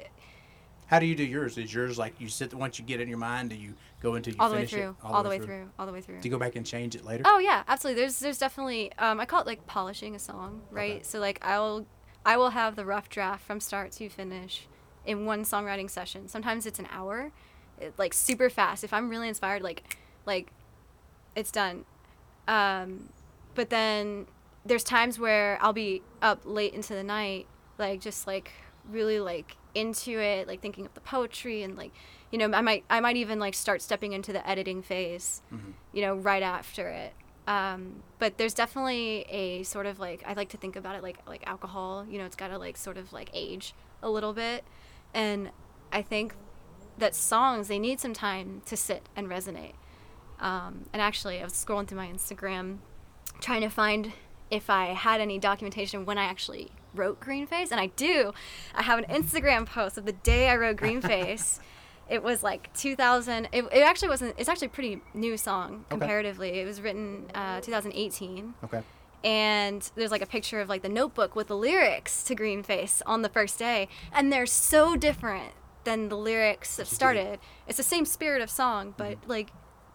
How 0.87 0.99
do 0.99 1.07
you 1.07 1.15
do 1.17 1.25
yours? 1.25 1.59
Is 1.59 1.73
yours 1.73 1.99
like 1.99 2.21
you 2.21 2.29
sit 2.29 2.53
once 2.55 2.79
you 2.79 2.85
get 2.85 3.01
it 3.01 3.05
in 3.05 3.09
your 3.09 3.19
mind? 3.19 3.51
Do 3.51 3.57
you 3.57 3.75
go 4.01 4.15
into 4.15 4.31
you 4.31 4.37
all 4.39 4.49
the 4.49 4.57
way 4.57 4.61
finish 4.67 4.73
it 4.75 4.77
through, 4.77 4.97
all 5.03 5.23
the 5.23 5.29
way 5.29 5.39
through, 5.39 5.71
all 5.79 5.87
the 5.87 5.93
way 5.93 6.01
through. 6.03 6.21
Do 6.21 6.29
you 6.29 6.33
go 6.33 6.39
back 6.39 6.55
and 6.57 6.67
change 6.67 6.95
it 6.95 7.05
later? 7.05 7.23
Oh 7.27 7.39
yeah, 7.39 7.63
absolutely. 7.67 8.03
There's 8.03 8.19
there's 8.19 8.39
definitely 8.39 8.93
um, 8.99 9.19
I 9.21 9.25
call 9.25 9.41
it 9.41 9.47
like 9.47 9.67
polishing 9.67 10.15
a 10.15 10.19
song, 10.19 10.63
right? 10.71 10.97
Okay. 10.97 11.03
So 11.03 11.19
like 11.19 11.39
I'll 11.43 11.87
I 12.25 12.37
will 12.37 12.51
have 12.51 12.77
the 12.77 12.85
rough 12.85 13.09
draft 13.09 13.45
from 13.47 13.61
start 13.61 13.93
to 13.93 14.09
finish 14.09 14.67
in 15.05 15.27
one 15.27 15.43
songwriting 15.45 15.91
session. 15.91 16.29
Sometimes 16.29 16.67
it's 16.67 16.79
an 16.79 16.89
hour, 16.91 17.33
it, 17.81 17.95
like 17.99 18.15
super 18.15 18.49
fast. 18.49 18.85
If 18.85 18.93
I'm 18.93 19.09
really 19.09 19.29
inspired, 19.29 19.63
like 19.63 19.97
like 20.27 20.53
it's 21.35 21.51
done. 21.51 21.85
Um, 22.47 23.09
but 23.55 23.71
then 23.71 24.27
there's 24.65 24.85
times 24.85 25.19
where 25.19 25.59
I'll 25.61 25.73
be 25.73 26.03
up 26.21 26.43
late 26.45 26.75
into 26.75 26.95
the 26.95 27.03
night, 27.03 27.47
like 27.79 28.01
just 28.01 28.27
like 28.27 28.53
really 28.89 29.19
like 29.19 29.57
into 29.75 30.21
it, 30.21 30.47
like 30.47 30.61
thinking 30.61 30.87
of 30.87 30.95
the 30.95 31.01
poetry 31.01 31.63
and 31.63 31.77
like 31.77 31.93
you 32.31 32.39
know 32.39 32.51
I 32.57 32.61
might 32.61 32.85
I 32.89 33.01
might 33.01 33.17
even 33.17 33.39
like 33.41 33.55
start 33.55 33.83
stepping 33.83 34.13
into 34.13 34.33
the 34.33 34.47
editing 34.49 34.83
phase 34.83 35.43
Mhm. 35.53 35.73
you 35.93 36.03
know, 36.03 36.15
right 36.15 36.43
after 36.43 36.89
it. 36.89 37.15
Um, 37.47 38.03
but 38.19 38.39
there's 38.39 38.55
definitely 38.55 39.23
a 39.29 39.65
sort 39.65 39.87
of 39.87 39.99
like 39.99 40.23
I 40.27 40.35
like 40.35 40.51
to 40.51 40.57
think 40.57 40.77
about 40.77 40.95
it 40.95 41.03
like 41.03 41.19
like 41.27 41.47
alcohol. 41.47 42.07
You 42.09 42.19
know, 42.19 42.25
it's 42.25 42.37
got 42.37 42.49
to 42.49 42.59
like 42.59 42.77
sort 42.77 42.97
of 42.97 43.13
like 43.13 43.31
age 43.33 43.75
a 44.03 44.11
little 44.11 44.33
bit, 44.33 44.65
and 45.13 45.51
I 45.93 46.03
think 46.03 46.35
that 46.99 47.15
songs 47.15 47.69
they 47.69 47.79
need 47.79 48.01
some 48.01 48.15
time 48.15 48.63
to 48.67 48.77
sit 48.77 49.09
and 49.17 49.29
resonate. 49.29 49.75
Um, 50.39 50.87
and 50.93 51.01
actually, 51.01 51.41
I 51.41 51.45
was 51.45 51.53
scrolling 51.53 51.87
through 51.87 51.99
my 51.99 52.09
Instagram, 52.09 52.79
trying 53.41 53.63
to 53.63 53.69
find 53.69 54.13
if 54.51 54.69
I 54.69 54.87
had 54.87 55.21
any 55.21 55.39
documentation 55.39 56.05
when 56.05 56.19
I 56.19 56.25
actually 56.25 56.71
wrote 56.95 57.21
Green 57.21 57.47
Face, 57.47 57.71
and 57.71 57.81
I 57.81 57.87
do. 57.87 58.33
I 58.75 58.83
have 58.83 58.99
an 58.99 59.07
Instagram 59.07 59.67
post 59.67 59.99
of 59.99 60.05
the 60.05 60.13
day 60.13 60.49
I 60.49 60.57
wrote 60.57 60.77
Green 60.79 61.01
Face. 61.01 61.59
It 62.09 62.23
was 62.23 62.43
like 62.43 62.73
2000. 62.75 63.49
It, 63.53 63.65
it 63.73 63.81
actually 63.83 64.09
wasn't. 64.09 64.35
It's 64.39 64.49
actually 64.49 64.67
a 64.67 64.71
pretty 64.71 65.01
new 65.15 65.37
song 65.37 65.85
Okay. 65.87 65.99
comparatively. 65.99 66.61
It 66.61 66.67
was 66.67 66.81
written 66.81 67.27
uh, 67.35 67.61
2018, 67.61 68.55
Okay. 68.65 68.83
and 69.25 69.91
there's 69.95 70.11
like 70.11 70.23
a 70.23 70.27
picture 70.27 70.61
of 70.61 70.69
like 70.69 70.83
the 70.83 70.89
notebook 70.89 71.35
with 71.37 71.47
the 71.49 71.57
lyrics 71.57 72.23
to 72.25 72.35
Green 72.35 72.63
Face 72.63 73.03
on 73.07 73.23
the 73.23 73.29
first 73.29 73.59
day, 73.59 73.89
and 74.13 74.33
they're 74.33 74.47
so 74.47 74.97
different 74.97 75.53
than 75.85 76.09
the 76.09 76.17
lyrics 76.17 76.77
that 76.77 76.87
started. 76.87 77.39
It's 77.67 77.77
the 77.77 77.83
same 77.83 78.05
spirit 78.05 78.43
of 78.43 78.51
song, 78.51 78.95
but 78.97 79.19
like 79.27 79.51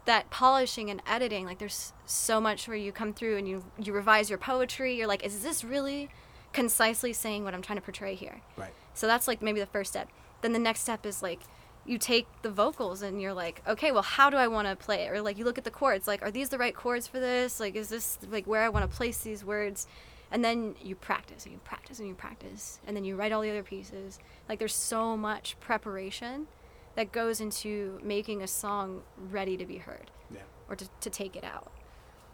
that 0.05 0.29
polishing 0.29 0.89
and 0.89 1.01
editing, 1.05 1.45
like 1.45 1.59
there's 1.59 1.93
so 2.05 2.39
much 2.41 2.67
where 2.67 2.77
you 2.77 2.91
come 2.91 3.13
through 3.13 3.37
and 3.37 3.47
you 3.47 3.63
you 3.77 3.93
revise 3.93 4.29
your 4.29 4.39
poetry. 4.39 4.95
You're 4.95 5.07
like, 5.07 5.23
is 5.25 5.43
this 5.43 5.63
really 5.63 6.09
concisely 6.53 7.13
saying 7.13 7.43
what 7.43 7.53
I'm 7.53 7.61
trying 7.61 7.77
to 7.77 7.83
portray 7.83 8.15
here? 8.15 8.41
Right. 8.55 8.73
So 8.93 9.05
that's 9.07 9.27
like 9.27 9.41
maybe 9.41 9.59
the 9.59 9.65
first 9.65 9.91
step. 9.91 10.09
Then 10.41 10.53
the 10.53 10.59
next 10.59 10.79
step 10.81 11.05
is 11.05 11.21
like 11.21 11.41
you 11.87 11.97
take 11.97 12.27
the 12.41 12.49
vocals 12.51 13.01
and 13.01 13.21
you're 13.21 13.33
like, 13.33 13.61
okay, 13.67 13.91
well, 13.91 14.03
how 14.03 14.29
do 14.29 14.37
I 14.37 14.47
want 14.47 14.67
to 14.67 14.75
play 14.75 15.05
it? 15.05 15.11
Or 15.11 15.21
like 15.21 15.37
you 15.37 15.45
look 15.45 15.57
at 15.57 15.63
the 15.63 15.71
chords, 15.71 16.07
like, 16.07 16.21
are 16.21 16.29
these 16.31 16.49
the 16.49 16.57
right 16.57 16.75
chords 16.75 17.07
for 17.07 17.19
this? 17.19 17.59
Like, 17.59 17.75
is 17.75 17.89
this 17.89 18.19
like 18.29 18.45
where 18.45 18.61
I 18.61 18.69
want 18.69 18.89
to 18.89 18.95
place 18.95 19.19
these 19.19 19.43
words? 19.45 19.87
And 20.29 20.43
then 20.43 20.75
you 20.83 20.95
practice 20.95 21.45
and 21.45 21.53
you 21.53 21.59
practice 21.63 21.99
and 21.99 22.07
you 22.07 22.13
practice. 22.13 22.79
And 22.85 22.95
then 22.95 23.05
you 23.05 23.15
write 23.15 23.31
all 23.31 23.41
the 23.41 23.49
other 23.49 23.63
pieces. 23.63 24.19
Like, 24.49 24.59
there's 24.59 24.75
so 24.75 25.15
much 25.15 25.57
preparation 25.61 26.47
that 26.95 27.13
goes 27.13 27.39
into 27.39 27.99
making 28.03 28.41
a 28.41 28.47
song 28.47 29.03
ready 29.31 29.55
to 29.55 29.65
be 29.65 29.77
heard 29.77 30.11
Yeah. 30.33 30.41
or 30.67 30.75
to, 30.75 30.85
to 30.99 31.09
take 31.09 31.37
it 31.37 31.45
out. 31.45 31.71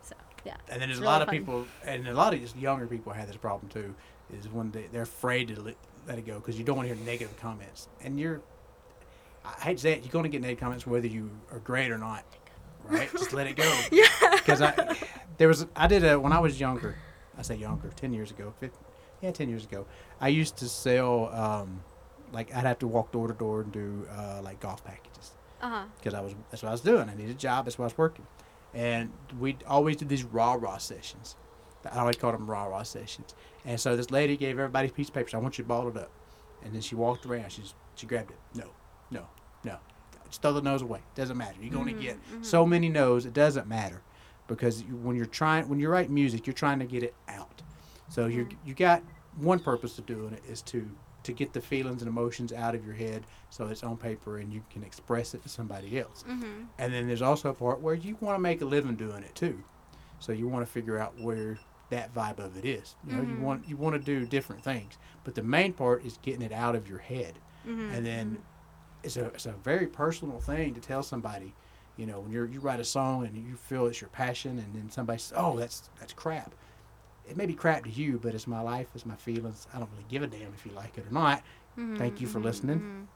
So, 0.01 0.15
yeah. 0.43 0.55
And 0.69 0.81
then 0.81 0.89
there's 0.89 0.91
It's 0.91 0.99
a 0.99 1.01
really 1.01 1.13
lot 1.13 1.21
of 1.21 1.29
people, 1.29 1.67
and 1.85 2.07
a 2.07 2.13
lot 2.15 2.33
of 2.33 2.39
just 2.39 2.57
younger 2.57 2.87
people 2.87 3.13
have 3.13 3.27
this 3.27 3.37
problem 3.37 3.69
too, 3.69 3.93
is 4.35 4.47
when 4.49 4.71
they, 4.71 4.87
they're 4.91 5.03
afraid 5.03 5.49
to 5.49 5.61
let, 5.61 5.75
let 6.07 6.17
it 6.17 6.25
go 6.25 6.39
because 6.39 6.57
you 6.57 6.63
don't 6.63 6.77
want 6.77 6.89
to 6.89 6.95
hear 6.95 7.05
negative 7.05 7.37
comments. 7.39 7.89
And 8.01 8.19
you're, 8.19 8.41
I 9.45 9.49
hate 9.61 9.77
to 9.77 9.81
say 9.83 9.91
it, 9.93 10.03
you're 10.03 10.11
going 10.11 10.23
to 10.23 10.29
get 10.29 10.41
negative 10.41 10.59
comments 10.61 10.87
whether 10.87 11.07
you 11.07 11.29
are 11.51 11.59
great 11.59 11.91
or 11.91 11.97
not, 11.97 12.23
right? 12.85 13.09
just 13.11 13.33
let 13.33 13.47
it 13.47 13.55
go. 13.55 13.79
Yeah. 13.91 14.05
Because 14.31 14.61
I, 14.61 14.95
there 15.37 15.47
was, 15.47 15.65
I 15.75 15.87
did 15.87 16.03
a, 16.03 16.19
when 16.19 16.31
I 16.33 16.39
was 16.39 16.59
younger, 16.59 16.95
I 17.37 17.41
say 17.41 17.55
younger, 17.55 17.89
10 17.95 18.13
years 18.13 18.31
ago, 18.31 18.53
15, 18.59 18.79
yeah, 19.21 19.31
10 19.31 19.49
years 19.49 19.63
ago, 19.65 19.85
I 20.21 20.27
used 20.29 20.57
to 20.57 20.67
sell, 20.69 21.29
um, 21.33 21.81
like, 22.31 22.53
I'd 22.55 22.65
have 22.65 22.79
to 22.79 22.87
walk 22.87 23.11
door 23.11 23.27
to 23.27 23.33
door 23.33 23.61
and 23.61 23.71
do, 23.71 24.07
uh, 24.17 24.41
like, 24.43 24.59
golf 24.59 24.83
packages 24.83 25.31
Uh 25.61 25.69
huh. 25.69 25.83
because 25.97 26.13
I 26.13 26.21
was 26.21 26.33
that's 26.51 26.61
what 26.63 26.69
I 26.69 26.71
was 26.73 26.81
doing. 26.81 27.09
I 27.09 27.15
needed 27.15 27.31
a 27.35 27.39
job. 27.39 27.65
That's 27.65 27.77
what 27.77 27.85
I 27.85 27.87
was 27.87 27.97
working, 27.97 28.25
and 28.73 29.11
we 29.39 29.57
always 29.67 29.95
did 29.97 30.09
these 30.09 30.23
rah 30.23 30.53
rah 30.53 30.77
sessions. 30.77 31.35
I 31.91 31.99
always 31.99 32.15
called 32.17 32.33
them 32.33 32.49
rah 32.49 32.65
rah 32.65 32.83
sessions. 32.83 33.35
And 33.65 33.79
so 33.79 33.95
this 33.95 34.09
lady 34.11 34.35
gave 34.37 34.51
everybody 34.59 34.87
a 34.89 34.91
piece 34.91 35.07
of 35.09 35.13
paper. 35.13 35.29
Said, 35.29 35.37
I 35.37 35.41
want 35.41 35.57
you 35.57 35.63
to 35.63 35.67
ball 35.67 35.87
it 35.89 35.95
up, 35.97 36.09
and 36.63 36.73
then 36.73 36.81
she 36.81 36.95
walked 36.95 37.25
around. 37.25 37.51
She's 37.51 37.73
she 37.95 38.07
grabbed 38.07 38.31
it. 38.31 38.37
No, 38.55 38.65
no, 39.13 39.25
no. 39.63 39.77
Just 40.27 40.41
throw 40.41 40.53
the 40.53 40.61
nose 40.61 40.81
away. 40.81 40.99
Doesn't 41.15 41.37
matter. 41.37 41.55
You're 41.61 41.71
going 41.71 41.87
to 41.87 41.93
Mhm, 41.93 42.01
get 42.01 42.17
mhm. 42.31 42.43
so 42.45 42.65
many 42.65 42.89
no's. 42.89 43.25
It 43.25 43.33
doesn't 43.33 43.67
matter 43.67 44.01
because 44.47 44.81
you, 44.83 44.95
when 44.95 45.15
you're 45.15 45.25
trying 45.25 45.69
when 45.69 45.79
you 45.79 45.89
write 45.89 46.09
music, 46.09 46.45
you're 46.47 46.53
trying 46.53 46.79
to 46.79 46.85
get 46.85 47.03
it 47.03 47.13
out. 47.27 47.61
So 48.09 48.25
you 48.25 48.45
Mhm. 48.45 48.55
you 48.65 48.73
got 48.73 49.01
one 49.37 49.59
purpose 49.59 49.97
of 49.99 50.05
doing 50.05 50.33
it 50.33 50.43
is 50.47 50.61
to 50.63 50.89
to 51.23 51.31
get 51.31 51.53
the 51.53 51.61
feelings 51.61 52.01
and 52.01 52.09
emotions 52.09 52.51
out 52.51 52.75
of 52.75 52.85
your 52.85 52.93
head 52.95 53.23
so 53.49 53.67
it's 53.67 53.81
on 53.81 53.95
paper 53.95 54.39
and 54.39 54.51
you 54.51 54.61
can 54.69 54.83
express 54.83 55.33
it 55.33 55.41
to 55.41 55.47
somebody 55.47 55.97
else. 55.97 56.25
Mm-hmm. 56.27 56.63
And 56.77 56.93
then 56.93 57.07
there's 57.07 57.21
also 57.21 57.49
a 57.49 57.53
part 57.53 57.79
where 57.79 57.95
you 57.95 58.17
want 58.19 58.35
to 58.35 58.41
make 58.41 58.61
a 58.61 58.65
living 58.65 58.95
doing 58.97 59.23
it 59.23 59.33
too. 59.33 59.63
So 60.19 60.33
you 60.33 60.49
want 60.49 60.65
to 60.65 60.71
figure 60.71 60.99
out 60.99 61.17
where 61.21 61.57
that 61.91 62.13
vibe 62.13 62.39
of 62.39 62.57
it 62.57 62.65
is. 62.65 62.95
You 63.07 63.15
know, 63.15 63.21
you 63.21 63.35
Mhm. 63.35 63.39
want 63.39 63.67
you 63.69 63.77
want 63.77 63.93
to 63.95 63.99
do 64.01 64.25
different 64.25 64.63
things, 64.63 64.97
but 65.23 65.33
the 65.35 65.43
main 65.43 65.71
part 65.71 66.03
is 66.03 66.17
getting 66.21 66.41
it 66.41 66.51
out 66.51 66.75
of 66.75 66.89
your 66.89 66.99
head. 66.99 67.39
Mm-hmm. 67.65 67.91
And 67.95 68.05
then 68.05 68.37
it's 69.03 69.17
a 69.17 69.25
it's 69.27 69.45
a 69.45 69.51
very 69.51 69.87
personal 69.87 70.39
thing 70.39 70.73
to 70.73 70.81
tell 70.81 71.03
somebody. 71.03 71.53
You 71.97 72.07
know, 72.07 72.19
when 72.21 72.31
you're 72.31 72.45
you 72.45 72.59
write 72.59 72.79
a 72.79 72.85
song 72.85 73.25
and 73.25 73.35
you 73.35 73.55
feel 73.55 73.85
it's 73.87 74.01
your 74.01 74.09
passion, 74.09 74.57
and 74.59 74.73
then 74.73 74.89
somebody 74.89 75.19
says, 75.19 75.33
"Oh, 75.37 75.57
that's 75.57 75.89
that's 75.99 76.13
crap." 76.13 76.53
It 77.29 77.37
may 77.37 77.45
be 77.45 77.53
crap 77.53 77.83
to 77.85 77.89
you, 77.89 78.19
but 78.21 78.35
it's 78.35 78.47
my 78.47 78.59
life, 78.59 78.87
it's 78.95 79.05
my 79.05 79.15
feelings. 79.15 79.67
I 79.73 79.79
don't 79.79 79.89
really 79.91 80.05
give 80.09 80.23
a 80.23 80.27
damn 80.27 80.53
if 80.53 80.65
you 80.65 80.73
like 80.73 80.97
it 80.97 81.05
or 81.07 81.13
not. 81.13 81.41
Thank 81.95 82.19
you 82.19 82.27
for 82.27 82.39
Mhm, 82.39 82.43
listening. 82.43 82.79
mhm. 82.81 83.07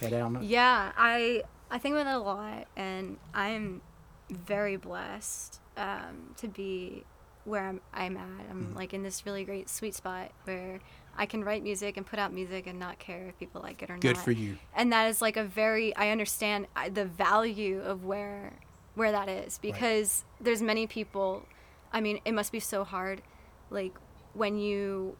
Head 0.00 0.10
down. 0.10 0.38
Yeah, 0.42 0.92
I 0.96 1.42
I 1.70 1.78
think 1.78 1.94
about 1.94 2.04
that 2.04 2.16
a 2.16 2.18
lot, 2.18 2.66
and 2.76 3.18
I'm 3.34 3.82
very 4.30 4.76
blessed 4.76 5.60
um, 5.76 6.34
to 6.38 6.48
be 6.48 7.04
where 7.44 7.62
I'm, 7.68 7.80
I'm 7.92 8.16
at. 8.16 8.46
I'm 8.50 8.72
Mhm. 8.72 8.76
like 8.76 8.94
in 8.94 9.02
this 9.02 9.24
really 9.26 9.44
great 9.44 9.68
sweet 9.68 9.94
spot 9.94 10.30
where 10.44 10.80
I 11.16 11.26
can 11.26 11.44
write 11.44 11.62
music 11.62 11.96
and 11.96 12.06
put 12.06 12.18
out 12.18 12.32
music 12.32 12.66
and 12.66 12.78
not 12.78 12.98
care 12.98 13.26
if 13.28 13.38
people 13.38 13.60
like 13.60 13.82
it 13.82 13.90
or 13.90 13.98
Good 13.98 14.16
not. 14.16 14.24
Good 14.24 14.24
for 14.24 14.32
you. 14.32 14.56
And 14.74 14.92
that 14.92 15.08
is 15.08 15.20
like 15.20 15.36
a 15.36 15.44
very 15.44 15.94
I 15.96 16.10
understand 16.10 16.66
the 16.92 17.04
value 17.04 17.80
of 17.80 18.04
where 18.04 18.54
where 18.94 19.12
that 19.12 19.28
is 19.28 19.58
because 19.58 20.24
there's 20.40 20.62
many 20.62 20.86
people. 20.86 21.46
I 21.92 22.00
mean, 22.00 22.20
it 22.24 22.32
must 22.32 22.52
be 22.52 22.60
so 22.60 22.84
hard, 22.84 23.22
like 23.70 23.92
when 24.34 24.58
you 24.58 25.16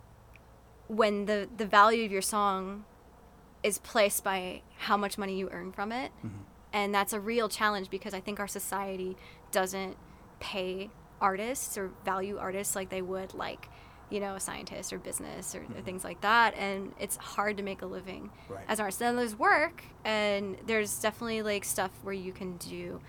when 0.88 1.26
the 1.26 1.48
the 1.56 1.66
value 1.66 2.04
of 2.04 2.12
your 2.12 2.22
song 2.22 2.84
is 3.62 3.78
placed 3.78 4.24
by 4.24 4.62
how 4.78 4.96
much 4.96 5.16
money 5.18 5.36
you 5.38 5.48
earn 5.50 5.72
from 5.72 5.92
it. 5.92 6.10
Mhm. 6.24 6.30
And 6.72 6.94
that's 6.94 7.12
a 7.12 7.20
real 7.20 7.48
challenge 7.48 7.90
because 7.90 8.14
I 8.14 8.20
think 8.20 8.40
our 8.40 8.48
society 8.48 9.16
doesn't 9.50 9.96
pay 10.40 10.90
artists 11.20 11.78
or 11.78 11.90
value 12.04 12.38
artists 12.38 12.74
like 12.74 12.88
they 12.88 13.02
would 13.02 13.34
like, 13.34 13.68
you 14.12 14.20
know, 14.20 14.34
a 14.34 14.40
scientist 14.40 14.92
or 14.92 14.98
business 14.98 15.54
or, 15.54 15.60
or 15.60 15.62
Mhm. 15.80 15.84
things 15.84 16.04
like 16.04 16.20
that. 16.20 16.54
And 16.54 16.92
it's 17.00 17.16
hard 17.16 17.56
to 17.56 17.62
make 17.62 17.80
a 17.82 17.86
living 17.86 18.30
Right. 18.48 18.60
as 18.68 18.78
an 18.78 18.82
artist. 18.84 18.98
Then 18.98 19.16
there's 19.16 19.38
work 19.38 19.82
and 20.04 20.58
there's 20.66 21.00
definitely 21.00 21.40
like 21.42 21.64
stuff 21.64 21.90
where 22.02 22.14
you 22.14 22.32
can 22.32 22.58
do 22.58 23.00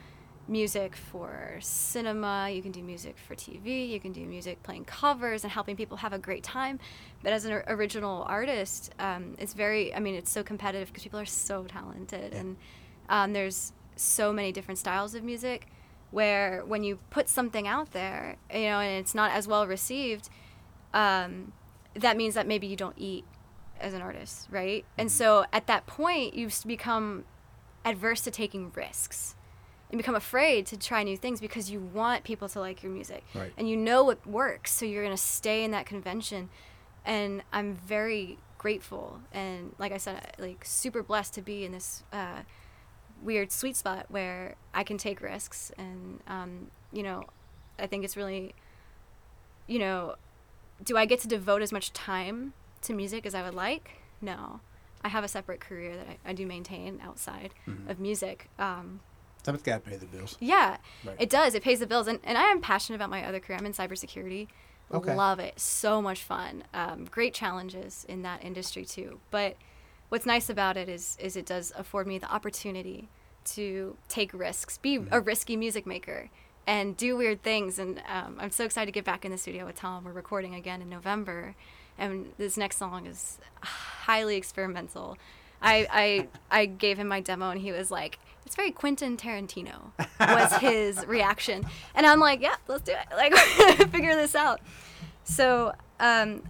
music 0.48 0.96
for 0.96 1.58
cinema, 1.62 2.50
you 2.50 2.62
can 2.62 2.72
do 2.72 2.82
music 2.84 3.18
for 3.18 3.34
TV, 3.36 3.90
you 3.90 4.00
can 4.00 4.12
do 4.12 4.26
music 4.26 4.62
playing 4.64 4.84
covers 4.86 5.44
and 5.44 5.52
helping 5.52 5.76
people 5.76 5.98
have 5.98 6.14
a 6.14 6.18
great 6.20 6.44
time. 6.44 6.80
But 7.22 7.34
as 7.34 7.46
an 7.46 7.64
original 7.68 8.24
artist, 8.24 8.92
um, 9.00 9.36
it's 9.40 9.54
very, 9.54 9.94
I 9.94 10.00
mean, 10.00 10.16
it's 10.16 10.32
so 10.32 10.44
competitive 10.44 10.88
because 10.90 11.04
people 11.04 11.20
are 11.20 11.26
so 11.26 11.64
talented. 11.66 12.32
Yeah. 12.34 12.40
And 12.40 12.58
um, 13.10 13.34
there's 13.34 13.74
so 13.96 14.32
many 14.34 14.52
different 14.52 14.78
styles 14.78 15.16
of 15.16 15.24
music 15.24 15.68
where 16.12 16.64
when 16.66 16.84
you 16.84 17.00
put 17.10 17.28
something 17.30 17.68
out 17.68 17.92
there, 17.92 18.36
you 18.54 18.66
know, 18.66 18.80
and 18.80 19.00
it's 19.00 19.16
not 19.16 19.32
as 19.32 19.48
well 19.48 19.66
received, 19.66 20.30
um, 20.94 21.54
that 21.96 22.18
means 22.18 22.34
that 22.36 22.48
maybe 22.48 22.68
you 22.68 22.76
don't 22.76 22.98
eat 22.98 23.26
as 23.80 23.94
an 23.94 24.02
artist, 24.02 24.48
right? 24.52 24.86
And 24.98 25.12
so 25.12 25.46
at 25.52 25.68
that 25.68 25.86
point, 25.86 26.34
you 26.36 26.48
s- 26.48 26.64
become 26.64 27.26
adverse 27.86 28.22
to 28.22 28.32
taking 28.32 28.72
risks 28.76 29.36
and 29.92 29.98
become 29.98 30.16
afraid 30.16 30.66
to 30.68 30.78
try 30.78 31.04
new 31.04 31.18
things 31.18 31.42
because 31.42 31.70
you 31.70 31.80
want 31.80 32.24
people 32.24 32.48
to 32.50 32.60
like 32.60 32.82
your 32.82 32.92
music 32.92 33.24
Right. 33.36 33.52
and 33.58 33.70
you 33.70 33.76
know 33.78 34.04
what 34.06 34.26
works 34.26 34.72
so 34.72 34.86
you're 34.86 35.04
going 35.04 35.16
to 35.16 35.22
stay 35.22 35.64
in 35.64 35.72
that 35.72 35.86
convention 35.86 36.50
and 37.06 37.44
i'm 37.52 37.76
very 37.76 38.40
grateful 38.58 39.20
and 39.34 39.76
like 39.78 39.92
i 39.92 39.98
said 39.98 40.34
like 40.40 40.64
super 40.66 41.04
blessed 41.04 41.34
to 41.36 41.42
be 41.42 41.64
in 41.66 41.74
this 41.74 42.04
uh, 42.14 42.40
weird 43.22 43.52
sweet 43.52 43.76
spot 43.76 44.06
where 44.08 44.56
i 44.74 44.82
can 44.84 44.98
take 44.98 45.22
risks 45.22 45.72
and 45.78 46.22
um, 46.28 46.72
you 46.94 47.04
know 47.04 47.26
i 47.78 47.86
think 47.86 48.04
it's 48.06 48.16
really 48.18 48.56
you 49.68 49.78
know 49.78 50.16
do 50.84 50.98
i 50.98 51.06
get 51.06 51.20
to 51.20 51.28
devote 51.28 51.62
as 51.62 51.72
much 51.72 51.92
time 51.94 52.54
to 52.82 52.94
music 52.94 53.26
as 53.26 53.36
i 53.36 53.42
would 53.42 53.54
like 53.54 54.02
no 54.22 54.60
i 55.04 55.10
have 55.10 55.24
a 55.24 55.28
separate 55.28 55.60
career 55.60 55.96
that 55.96 56.08
i, 56.08 56.30
I 56.30 56.34
do 56.34 56.46
maintain 56.48 57.00
outside 57.04 57.54
Mhm. 57.68 57.90
of 57.90 58.00
music 58.00 58.50
um, 58.60 59.00
Something's 59.46 59.64
got 59.64 59.84
to 59.84 59.90
pay 59.90 59.98
the 59.98 60.06
bills. 60.06 60.38
yeah, 60.40 60.78
Right. 61.04 61.18
it 61.20 61.30
does. 61.30 61.54
It 61.54 61.64
pays 61.64 61.80
the 61.82 61.86
bills, 61.86 62.08
and, 62.08 62.18
and 62.24 62.38
I 62.38 62.44
am 62.44 62.62
passionate 62.62 62.96
about 62.96 63.10
my 63.10 63.26
other 63.28 63.42
career. 63.42 63.58
I'm 63.60 63.66
in 63.66 63.74
cybersecurity. 63.74 64.48
Okay. 64.90 65.14
Love 65.14 65.40
it. 65.40 65.60
So 65.60 66.02
much 66.02 66.24
fun. 66.24 66.64
Um, 66.74 67.04
great 67.12 67.34
challenges 67.34 68.06
in 68.08 68.22
that 68.22 68.42
industry 68.42 68.86
too. 68.86 69.20
But 69.32 69.58
what's 70.08 70.26
nice 70.26 70.50
about 70.50 70.78
it 70.78 70.88
is 70.88 71.18
is 71.20 71.36
it 71.36 71.46
does 71.46 71.74
afford 71.76 72.08
me 72.08 72.18
the 72.20 72.32
opportunity 72.34 73.10
to 73.56 73.98
take 74.08 74.34
risks, 74.34 74.78
be 74.78 74.98
Mm-hmm. 75.00 75.14
a 75.14 75.20
risky 75.20 75.58
music 75.58 75.86
maker, 75.86 76.30
and 76.68 76.96
do 76.98 77.16
weird 77.18 77.42
things. 77.44 77.80
And 77.80 78.02
um, 78.08 78.38
I'm 78.40 78.52
so 78.52 78.64
excited 78.66 78.86
to 78.88 78.92
get 78.92 79.06
back 79.06 79.26
in 79.26 79.32
the 79.32 79.38
studio 79.38 79.66
with 79.66 79.76
Tom. 79.76 80.04
We're 80.04 80.12
recording 80.14 80.56
again 80.56 80.82
in 80.82 80.90
November, 80.90 81.56
and 81.98 82.32
this 82.38 82.58
next 82.58 82.78
song 82.78 83.06
is 83.08 83.38
highly 83.62 84.36
experimental. 84.38 85.18
I, 85.62 85.88
I 85.92 86.28
I 86.62 86.66
gave 86.66 86.98
him 86.98 87.08
my 87.08 87.22
demo 87.22 87.50
and 87.50 87.62
he 87.62 87.72
was 87.72 87.90
like, 87.90 88.20
"It's 88.46 88.56
very 88.56 88.72
Quentin 88.72 89.16
Tarantino." 89.16 89.92
Was 90.20 90.54
his 90.58 91.06
reaction, 91.06 91.66
and 91.96 92.06
I'm 92.06 92.20
like, 92.20 92.42
"Yeah, 92.42 92.56
let's 92.68 92.84
do 92.84 92.92
it. 92.92 92.98
Like, 93.16 93.34
figure 93.92 94.16
this 94.16 94.36
out." 94.36 94.60
So, 95.24 95.74
um, 96.02 96.44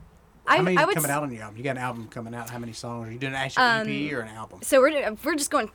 I, 0.47 0.57
How 0.57 0.63
many 0.63 0.77
I 0.77 0.85
would 0.85 0.95
coming 0.95 1.11
s- 1.11 1.15
out 1.15 1.21
on 1.21 1.31
your 1.31 1.43
album? 1.43 1.57
You 1.57 1.63
got 1.63 1.71
an 1.71 1.83
album 1.83 2.07
coming 2.07 2.33
out. 2.33 2.49
How 2.49 2.57
many 2.57 2.73
songs? 2.73 3.07
Are 3.07 3.11
you 3.11 3.19
doing 3.19 3.33
an 3.33 3.39
actual 3.39 3.61
Um, 3.63 3.87
EP 3.87 4.11
or 4.13 4.21
an 4.21 4.29
album? 4.29 4.61
So 4.63 4.81
we're 4.81 5.15
we're 5.23 5.35
just 5.35 5.51
going 5.51 5.69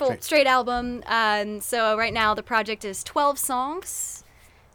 full 0.00 0.08
Straight. 0.08 0.24
straight, 0.24 0.46
album. 0.46 1.02
Um, 1.06 1.60
so 1.60 1.96
right 1.96 2.12
now 2.12 2.34
the 2.34 2.42
project 2.42 2.84
is 2.84 3.04
12 3.04 3.38
songs. 3.38 4.24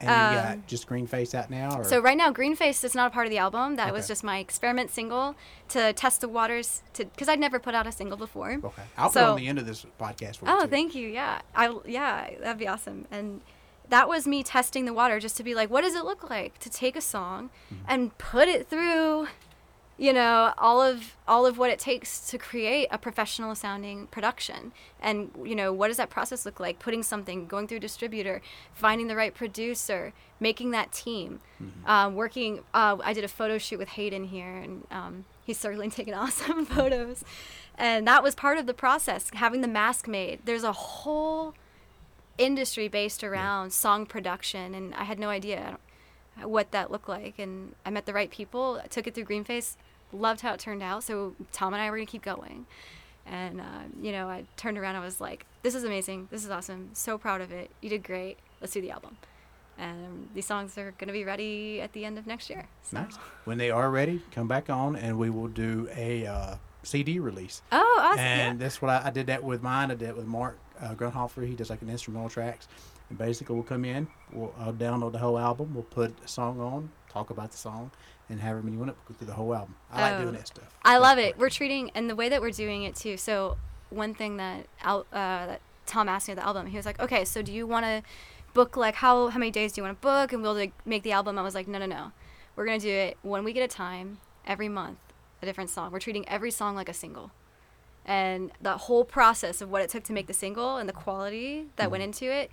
And 0.02 0.10
you 0.10 0.40
um, 0.40 0.46
got 0.60 0.68
just 0.68 0.88
Green 0.88 1.08
Face 1.08 1.34
out 1.34 1.50
now? 1.50 1.80
Or? 1.80 1.84
So 1.86 2.00
right 2.00 2.18
now 2.18 2.32
Greenface 2.32 2.84
is 2.84 2.96
not 2.96 3.08
a 3.08 3.10
part 3.12 3.28
of 3.28 3.32
the 3.32 3.38
album. 3.38 3.78
That 3.78 3.94
was 3.94 4.08
just 4.10 4.24
my 4.26 4.40
experiment 4.40 4.92
single 4.92 5.36
to 5.70 5.94
test 5.94 6.20
the 6.22 6.28
waters 6.28 6.84
to 6.96 7.06
because 7.06 7.30
I'd 7.30 7.40
never 7.40 7.60
put 7.60 7.74
out 7.74 7.88
a 7.88 7.92
single 7.94 8.18
before. 8.18 8.60
Okay. 8.64 8.84
I'll 8.98 9.10
put 9.10 9.24
on 9.24 9.38
the 9.38 9.48
end 9.48 9.58
of 9.58 9.66
this 9.66 9.86
podcast 10.00 10.36
for. 10.38 10.46
Oh, 10.50 10.64
too. 10.64 10.68
thank 10.68 10.96
you. 10.96 11.08
Yeah, 11.08 11.40
I 11.56 11.74
yeah, 11.86 12.30
that'd 12.42 12.58
be 12.60 12.68
awesome. 12.68 13.06
And 13.10 13.40
that 13.88 14.10
was 14.10 14.28
me 14.28 14.44
testing 14.44 14.84
the 14.86 14.94
water 14.94 15.18
just 15.20 15.38
to 15.38 15.44
be 15.44 15.56
like, 15.56 15.70
what 15.70 15.82
does 15.82 15.96
it 15.96 16.04
look 16.04 16.30
like 16.30 16.58
to 16.60 16.70
take 16.70 16.96
a 16.98 17.02
song 17.02 17.50
Mm-hmm. 17.74 17.86
and 17.88 18.18
put 18.18 18.48
it 18.50 18.68
through, 18.70 19.28
you 19.98 20.12
know, 20.12 20.54
all 20.58 20.82
of 20.82 21.16
all 21.28 21.46
of 21.46 21.58
what 21.58 21.70
it 21.70 21.80
takes 21.80 22.20
to 22.32 22.38
create 22.38 22.88
a 22.92 22.98
professional 22.98 23.56
sounding 23.56 24.08
production. 24.08 24.74
And 25.02 25.32
you 25.44 25.56
know, 25.56 25.72
what 25.72 25.88
does 25.88 25.98
that 25.98 26.10
process 26.10 26.46
look 26.46 26.60
like? 26.60 26.80
Putting 26.80 27.02
something, 27.04 27.48
going 27.48 27.68
through 27.68 27.80
distributor, 27.80 28.42
finding 28.74 29.08
the 29.08 29.16
right 29.16 29.34
producer, 29.34 30.14
making 30.40 30.72
that 30.72 30.92
team, 30.92 31.40
Mm-hmm. 31.64 31.90
um, 31.90 32.16
working. 32.16 32.60
Uh, 32.74 32.98
I 33.02 33.14
did 33.14 33.24
a 33.24 33.30
photo 33.30 33.58
shoot 33.58 33.80
with 33.80 33.88
Hayden 33.90 34.26
here, 34.26 34.58
and 34.58 34.86
um, 34.92 35.26
he's 35.46 35.58
certainly 35.58 35.90
taken 36.00 36.14
awesome 36.14 36.66
photos. 36.78 37.24
And 37.78 38.06
that 38.08 38.22
was 38.24 38.36
part 38.36 38.58
of 38.58 38.66
the 38.66 38.74
process, 38.74 39.30
having 39.34 39.62
the 39.62 39.68
mask 39.70 40.06
made. 40.08 40.42
There's 40.44 40.64
a 40.66 40.74
whole 40.74 41.54
industry 42.38 42.90
based 42.90 43.24
around 43.24 43.72
song 43.72 44.06
production, 44.06 44.76
and 44.76 44.94
I 44.96 45.06
had 45.06 45.18
no 45.20 45.30
idea 45.30 45.78
what 46.44 46.72
that 46.72 46.92
looked 46.92 47.10
like. 47.10 47.40
And 47.40 47.74
I 47.86 47.90
met 47.90 48.06
the 48.06 48.14
right 48.14 48.30
people, 48.30 48.82
I 48.84 48.88
took 48.88 49.08
it 49.08 49.16
through 49.16 49.26
Greenface, 49.26 49.76
loved 50.12 50.42
how 50.42 50.54
it 50.54 50.60
turned 50.60 50.84
out. 50.84 51.04
So 51.04 51.36
Tom 51.52 51.74
and 51.74 51.82
I 51.82 51.90
were 51.90 51.98
gonna 51.98 52.06
keep 52.06 52.24
going. 52.24 52.66
And 53.26 53.60
uh, 53.60 53.84
you 54.02 54.12
know, 54.12 54.28
I 54.28 54.46
turned 54.56 54.78
around, 54.78 54.96
I 54.96 55.00
was 55.00 55.20
like, 55.20 55.46
"This 55.64 55.74
is 55.74 55.84
amazing. 55.84 56.28
This 56.30 56.44
is 56.44 56.52
awesome. 56.52 56.92
So 56.94 57.18
proud 57.18 57.42
of 57.42 57.52
it. 57.52 57.72
You 57.82 57.90
did 57.90 58.04
great. 58.04 58.38
Let's 58.62 58.74
do 58.74 58.82
the 58.82 58.92
album." 58.92 59.18
And 59.78 60.30
these 60.34 60.46
songs 60.46 60.78
are 60.78 60.94
gonna 60.98 61.12
be 61.12 61.24
ready 61.24 61.82
at 61.82 61.94
the 61.94 62.06
end 62.06 62.20
of 62.20 62.28
next 62.28 62.50
year. 62.50 62.68
So. 62.84 63.02
Nice. 63.02 63.16
When 63.46 63.58
they 63.58 63.72
are 63.72 63.90
ready, 63.90 64.22
come 64.32 64.48
back 64.48 64.70
on 64.70 64.96
and 64.96 65.18
we 65.18 65.30
will 65.30 65.48
do 65.48 65.90
a 65.96 66.28
uh, 66.28 66.56
CD 66.84 67.20
release. 67.20 67.64
Oh, 67.72 68.00
awesome! 68.00 68.20
And 68.20 68.60
yeah. 68.60 68.64
that's 68.64 68.82
what 68.82 68.90
I, 68.90 69.08
I 69.08 69.10
did 69.10 69.28
that 69.28 69.44
with 69.44 69.64
mine. 69.64 69.90
I 69.90 69.96
did 69.96 70.10
it 70.10 70.18
with 70.18 70.28
Mark 70.28 70.60
uh, 70.80 70.94
Grunhofer. 70.94 71.48
He 71.48 71.56
does 71.56 71.72
like 71.72 71.82
an 71.82 71.90
instrumental 71.90 72.30
tracks. 72.30 72.68
And 73.10 73.18
basically, 73.18 73.54
we'll 73.56 73.64
come 73.64 73.86
in, 73.86 74.08
we'll 74.32 74.54
uh, 74.60 74.72
download 74.72 75.12
the 75.12 75.20
whole 75.20 75.38
album, 75.38 75.74
we'll 75.74 75.84
put 75.84 76.16
a 76.24 76.28
song 76.28 76.60
on, 76.60 76.90
talk 77.10 77.30
about 77.30 77.52
the 77.52 77.58
song, 77.58 77.92
and 78.30 78.40
however 78.42 78.62
many 78.64 78.74
you 78.74 78.80
want 78.80 78.92
it, 78.92 78.98
go 79.08 79.14
through 79.14 79.28
the 79.28 79.34
whole 79.34 79.54
album. 79.54 79.76
I 79.92 80.02
like 80.02 80.14
Oh. 80.14 80.22
doing 80.24 80.34
that 80.36 80.48
stuff. 80.48 80.76
I 80.84 80.94
That's 80.94 81.04
love 81.04 81.18
it. 81.20 81.38
We're 81.38 81.50
treating 81.52 81.92
and 81.94 82.10
the 82.10 82.16
way 82.16 82.30
that 82.30 82.42
we're 82.42 82.50
doing 82.52 82.84
it 82.84 82.96
too. 82.96 83.18
So 83.18 83.58
one 83.92 84.14
thing 84.16 84.38
that 84.38 84.66
Al, 84.82 85.02
uh, 85.14 85.46
that 85.46 85.62
Tom 85.86 86.10
asked 86.10 86.28
me 86.28 86.32
at 86.32 86.38
the 86.38 86.46
album, 86.46 86.66
he 86.68 86.78
was 86.78 86.86
like, 86.88 87.00
"Okay, 87.00 87.24
so 87.26 87.44
do 87.44 87.54
you 87.54 87.68
want 87.68 87.86
to 87.86 88.02
book 88.56 88.76
like 88.76 88.96
how 88.96 89.28
how 89.28 89.38
many 89.38 89.52
days 89.52 89.74
do 89.74 89.82
you 89.82 89.84
want 89.86 90.02
to 90.02 90.06
book 90.06 90.34
and 90.34 90.42
we'll 90.42 90.56
like 90.56 90.74
make 90.86 91.04
the 91.04 91.12
album?" 91.12 91.38
I 91.38 91.44
was 91.44 91.54
like, 91.54 91.68
"No, 91.68 91.78
no, 91.78 91.86
no. 91.86 92.12
We're 92.56 92.66
gonna 92.66 92.80
do 92.80 92.90
it 92.90 93.18
one 93.22 93.44
week 93.44 93.58
at 93.58 93.64
a 93.64 93.68
time, 93.68 94.18
every 94.48 94.70
month, 94.70 94.98
a 95.44 95.46
different 95.46 95.70
song. 95.70 95.92
We're 95.92 96.00
treating 96.00 96.28
every 96.28 96.50
song 96.50 96.76
like 96.76 96.90
a 96.90 96.94
single." 96.94 97.30
And 98.04 98.52
the 98.62 98.78
whole 98.78 99.04
process 99.06 99.62
of 99.62 99.70
what 99.70 99.82
it 99.84 99.90
took 99.92 100.04
to 100.06 100.14
make 100.14 100.28
the 100.28 100.34
single 100.34 100.78
and 100.78 100.88
the 100.90 100.94
quality 100.94 101.68
that 101.76 101.90
went 101.92 102.04
into 102.04 102.26
it, 102.32 102.52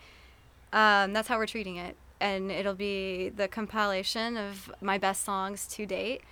um, 0.72 1.12
that's 1.12 1.28
how 1.28 1.38
we're 1.38 1.46
treating 1.46 1.76
it. 1.76 1.96
And 2.20 2.50
it'll 2.52 2.74
be 2.74 3.30
the 3.30 3.48
compilation 3.48 4.36
of 4.36 4.72
my 4.80 4.96
best 4.96 5.24
songs 5.24 5.66
to 5.68 5.86
date 5.86 6.22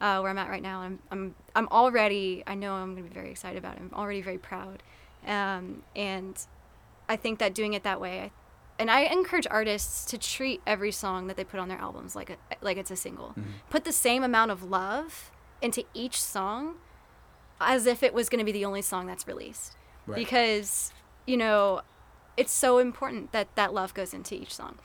uh, 0.00 0.18
where 0.20 0.30
I'm 0.30 0.38
at 0.38 0.48
right 0.48 0.62
now. 0.62 0.80
I'm, 0.80 0.98
I'm, 1.10 1.34
I'm 1.54 1.68
already, 1.68 2.42
I 2.46 2.54
know 2.54 2.74
I'm 2.74 2.94
going 2.94 3.04
to 3.04 3.10
be 3.10 3.14
very 3.14 3.30
excited 3.30 3.58
about 3.58 3.76
it. 3.76 3.80
I'm 3.80 3.90
already 3.94 4.22
very 4.22 4.38
proud. 4.38 4.82
Um, 5.26 5.82
and 5.94 6.38
I 7.08 7.16
think 7.16 7.38
that 7.40 7.54
doing 7.54 7.74
it 7.74 7.82
that 7.82 8.00
way, 8.00 8.20
I, 8.20 8.30
and 8.78 8.90
I 8.90 9.02
encourage 9.02 9.46
artists 9.50 10.04
to 10.06 10.18
treat 10.18 10.60
every 10.66 10.90
song 10.90 11.26
that 11.28 11.36
they 11.36 11.44
put 11.44 11.60
on 11.60 11.68
their 11.68 11.78
albums 11.78 12.16
like, 12.16 12.30
a, 12.30 12.36
like 12.60 12.76
it's 12.76 12.90
a 12.90 12.96
single. 12.96 13.34
Put 13.70 13.84
the 13.84 13.92
same 13.92 14.24
amount 14.24 14.50
of 14.50 14.62
love 14.62 15.30
into 15.62 15.84
each 15.94 16.20
song 16.20 16.76
as 17.60 17.86
if 17.86 18.02
it 18.02 18.12
was 18.12 18.28
going 18.28 18.40
to 18.40 18.44
be 18.44 18.52
the 18.52 18.64
only 18.64 18.82
song 18.82 19.06
that's 19.06 19.28
released. 19.28 19.76
Right. 20.06 20.16
Because, 20.16 20.92
you 21.26 21.36
know, 21.36 21.82
it's 22.36 22.52
so 22.52 22.78
important 22.78 23.32
that 23.32 23.54
that 23.56 23.72
love 23.72 23.94
goes 23.94 24.14
into 24.14 24.34
each 24.34 24.54
song 24.54 24.78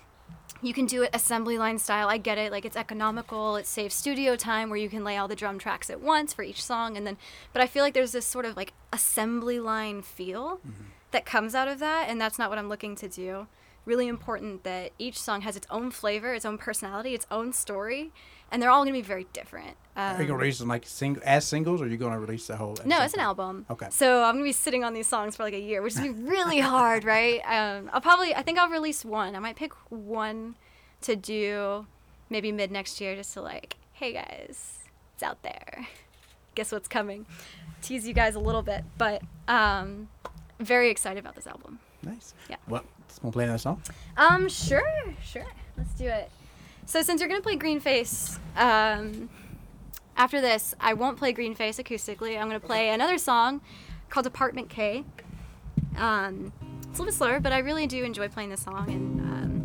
you 0.62 0.74
can 0.74 0.86
do 0.86 1.04
it 1.04 1.10
assembly 1.14 1.58
line 1.58 1.80
style. 1.80 2.08
I 2.10 2.18
get 2.18 2.38
it. 2.38 2.52
Like 2.52 2.66
it's 2.66 2.76
economical. 2.76 3.56
It 3.56 3.66
saves 3.66 3.96
studio 3.96 4.36
time 4.36 4.70
where 4.70 4.80
you 4.80 4.90
can 4.90 5.04
lay 5.04 5.18
all 5.18 5.28
the 5.28 5.36
drum 5.36 5.58
tracks 5.60 5.90
at 5.90 6.02
once 6.02 6.34
for 6.34 6.44
each 6.44 6.64
song 6.64 6.98
and 6.98 7.06
then 7.08 7.18
but 7.54 7.62
I 7.62 7.68
feel 7.68 7.84
like 7.84 7.94
there's 7.94 8.12
this 8.12 8.26
sort 8.26 8.46
of 8.46 8.58
like 8.58 8.74
assembly 8.92 9.60
line 9.60 10.02
feel 10.02 10.58
mm-hmm. 10.58 10.84
that 11.12 11.26
comes 11.26 11.56
out 11.56 11.68
of 11.68 11.80
that 11.80 12.10
and 12.10 12.20
that's 12.20 12.38
not 12.38 12.50
what 12.50 12.60
I'm 12.60 12.70
looking 12.70 12.96
to 12.98 13.08
do. 13.08 13.48
Really 13.86 14.08
important 14.08 14.64
that 14.64 14.92
each 15.00 15.20
song 15.20 15.42
has 15.42 15.56
its 15.56 15.68
own 15.70 15.92
flavor, 15.92 16.34
its 16.34 16.46
own 16.46 16.58
personality, 16.58 17.16
its 17.16 17.26
own 17.32 17.54
story, 17.54 18.12
and 18.52 18.62
they're 18.62 18.70
all 18.70 18.84
going 18.84 18.94
to 18.94 18.98
be 19.00 19.06
very 19.06 19.28
different. 19.34 19.76
Um, 19.96 20.16
Are 20.16 20.22
you 20.22 20.28
gonna 20.28 20.40
release 20.40 20.60
them 20.60 20.70
like 20.70 20.86
sing- 20.86 21.20
as 21.26 21.46
singles, 21.46 21.82
or 21.82 21.86
are 21.86 21.88
you 21.88 21.98
gonna 21.98 22.20
release 22.20 22.48
the 22.48 22.56
whole? 22.56 22.78
no, 22.86 23.02
it's 23.04 23.14
an 23.14 23.20
album. 23.20 23.66
Okay. 23.70 23.88
So 23.90 24.24
I'm 24.24 24.36
gonna 24.36 24.46
be 24.46 24.54
sitting 24.54 24.86
on 24.86 24.94
these 24.94 25.08
songs 25.08 25.36
for 25.36 25.44
like 25.44 25.54
a 25.54 25.60
year, 25.60 25.82
which 25.82 25.94
is 25.96 26.00
gonna 26.00 26.14
be 26.14 26.22
really 26.38 26.60
hard, 26.60 27.04
right? 27.04 27.42
Um, 27.46 27.90
I'll 27.92 28.00
probably, 28.00 28.34
I 28.34 28.42
think 28.42 28.58
I'll 28.58 28.70
release 28.70 29.04
one. 29.04 29.36
I 29.36 29.40
might 29.40 29.58
pick 29.58 29.74
one 29.90 30.56
to 31.02 31.18
do 31.18 31.86
maybe 32.30 32.50
mid 32.54 32.72
next 32.72 33.02
year, 33.02 33.14
just 33.16 33.34
to 33.34 33.42
like, 33.42 33.76
hey 33.92 34.14
guys, 34.14 34.80
it's 35.16 35.24
out 35.24 35.42
there. 35.44 35.86
Guess 36.56 36.72
what's 36.72 36.88
coming? 36.88 37.26
Tease 37.82 38.08
you 38.08 38.14
guys 38.14 38.36
a 38.36 38.40
little 38.40 38.62
bit, 38.62 38.86
but 38.98 39.22
um, 39.50 40.08
very 40.62 40.90
excited 40.90 41.20
about 41.20 41.36
this 41.36 41.46
album. 41.48 41.80
Nice. 42.04 42.34
Yeah. 42.50 42.56
Well, 42.70 42.84
gonna 43.22 43.34
play 43.34 43.44
another 43.44 43.60
song. 43.60 43.82
Um, 44.16 44.48
sure, 44.48 44.94
sure. 45.22 45.46
Let's 45.78 45.92
do 45.96 46.06
it. 46.06 46.32
So 46.90 47.04
since 47.04 47.22
you're 47.22 47.30
gonna 47.30 47.42
play 47.42 47.56
Greenface, 47.56 48.40
um, 48.58 49.30
after 50.18 50.42
this, 50.42 50.74
I 50.80 50.94
won't 50.96 51.20
play 51.20 51.32
Greenface 51.36 51.80
acoustically. 51.80 52.36
I'm 52.36 52.48
gonna 52.48 52.60
play 52.60 52.90
another 52.90 53.20
song 53.20 53.62
called 54.10 54.26
Apartment 54.26 54.70
K. 54.70 55.04
Um, 56.00 56.52
it's 56.80 56.88
a 56.98 57.04
little 57.04 57.06
bit 57.06 57.14
slower, 57.14 57.40
but 57.40 57.54
I 57.54 57.60
really 57.60 57.86
do 57.86 58.04
enjoy 58.04 58.28
playing 58.28 58.50
this 58.50 58.64
song, 58.64 58.90
and 58.90 59.22
um, 59.22 59.59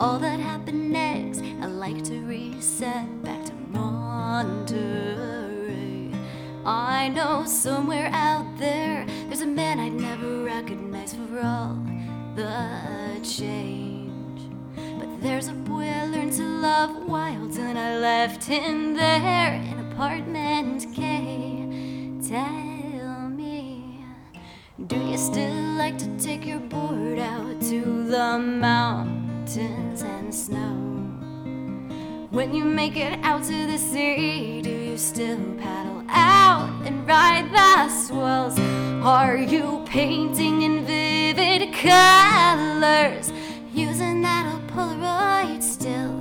All 0.00 0.18
that 0.18 0.40
happened 0.40 0.90
next, 0.90 1.40
I 1.62 1.66
like 1.66 2.02
to 2.04 2.20
reset 2.26 3.22
back 3.22 3.44
to 3.44 3.54
Monterey. 3.70 4.90
I 6.66 7.10
know 7.10 7.44
somewhere 7.46 8.10
out 8.12 8.58
there, 8.58 9.06
there's 9.28 9.42
a 9.42 9.46
man 9.46 9.78
I'd 9.78 9.92
never 9.92 10.42
recognize 10.42 11.14
for 11.14 11.40
all 11.40 11.78
the 12.34 13.20
change. 13.22 14.50
But 14.98 15.22
there's 15.22 15.46
a 15.46 15.52
boy 15.52 15.84
I 15.84 16.06
learned 16.06 16.32
to 16.34 16.42
love 16.42 17.06
wild, 17.06 17.56
and 17.56 17.78
I 17.78 17.96
left 17.98 18.42
him 18.44 18.94
there 18.94 19.54
in 19.54 19.78
apartment 19.92 20.86
K. 20.92 21.68
Tell 22.28 23.28
me, 23.28 24.04
do 24.88 24.96
you 24.96 25.16
still 25.16 25.54
like 25.78 25.98
to 25.98 26.08
take 26.18 26.44
your 26.44 26.58
board 26.58 27.20
out 27.20 27.60
to 27.62 28.08
the 28.08 28.38
mountains 29.44 30.02
and 30.02 30.34
snow? 30.34 30.74
When 32.30 32.54
you 32.54 32.64
make 32.64 32.96
it 32.96 33.18
out 33.22 33.44
to 33.44 33.66
the 33.66 33.76
sea, 33.76 34.62
do 34.62 34.70
you 34.70 34.96
still 34.96 35.38
paddle 35.58 36.02
out 36.08 36.70
and 36.86 37.06
ride 37.06 37.50
the 37.52 37.90
swells? 37.90 38.58
Are 39.04 39.36
you 39.36 39.84
painting 39.86 40.62
in 40.62 40.86
vivid 40.86 41.74
colors? 41.74 43.32
Using 43.74 44.22
that 44.22 44.50
old 44.50 44.66
Polaroid 44.68 45.62
still? 45.62 46.18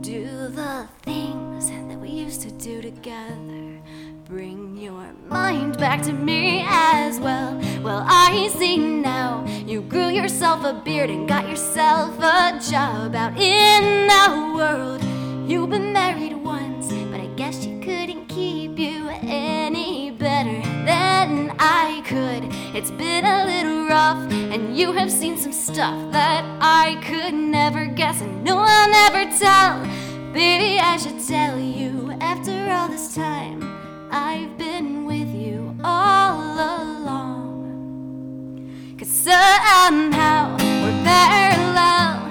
Do 0.00 0.48
the 0.48 0.88
things 1.02 1.68
that 1.68 1.98
we 2.00 2.08
used 2.08 2.40
to 2.42 2.50
do 2.52 2.80
together 2.80 3.82
bring 4.24 4.61
your 4.82 5.12
mind 5.28 5.78
back 5.78 6.02
to 6.02 6.12
me 6.12 6.64
as 6.66 7.20
well? 7.20 7.56
Well, 7.84 8.04
I 8.04 8.48
see 8.48 8.76
now 8.76 9.46
you 9.64 9.80
grew 9.80 10.08
yourself 10.08 10.64
a 10.64 10.72
beard 10.72 11.08
and 11.08 11.28
got 11.28 11.48
yourself 11.48 12.18
a 12.18 12.58
job 12.68 13.14
out 13.14 13.40
in 13.40 14.08
the 14.08 14.52
world. 14.56 15.00
You've 15.48 15.70
been 15.70 15.92
married 15.92 16.34
once, 16.34 16.88
but 17.12 17.20
I 17.20 17.26
guess 17.36 17.62
she 17.62 17.78
couldn't 17.78 18.26
keep 18.26 18.76
you 18.76 19.08
any 19.22 20.10
better 20.10 20.60
than 20.84 21.54
I 21.60 22.02
could. 22.04 22.42
It's 22.76 22.90
been 22.90 23.24
a 23.24 23.46
little 23.46 23.86
rough, 23.86 24.32
and 24.32 24.76
you 24.76 24.90
have 24.94 25.12
seen 25.12 25.36
some 25.36 25.52
stuff 25.52 26.10
that 26.10 26.44
I 26.60 27.00
could 27.04 27.34
never 27.34 27.86
guess, 27.86 28.20
and 28.20 28.42
no, 28.42 28.58
I'll 28.58 28.90
never 28.90 29.30
tell. 29.38 29.80
Baby, 30.32 30.80
I 30.80 30.96
should 30.96 31.24
tell 31.24 31.56
you, 31.56 32.16
after 32.20 32.52
all 32.68 32.88
this 32.88 33.14
time, 33.14 33.62
I've 34.10 34.58
been 34.58 34.61
all 35.84 36.54
along. 36.54 37.58
Cause 38.98 39.08
somehow 39.08 40.56
we're 40.82 41.02
parallel. 41.04 42.28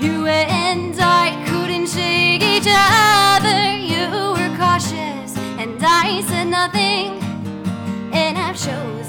You 0.00 0.26
and 0.26 0.94
I 0.98 1.44
couldn't 1.48 1.88
shake 1.88 2.42
each 2.42 2.68
other. 2.68 3.76
You 3.92 4.08
were 4.32 4.56
cautious, 4.56 5.36
and 5.58 5.82
I 5.82 6.22
said 6.22 6.48
nothing. 6.48 7.20
And 8.12 8.38
I've 8.38 8.56
chosen 8.56 9.05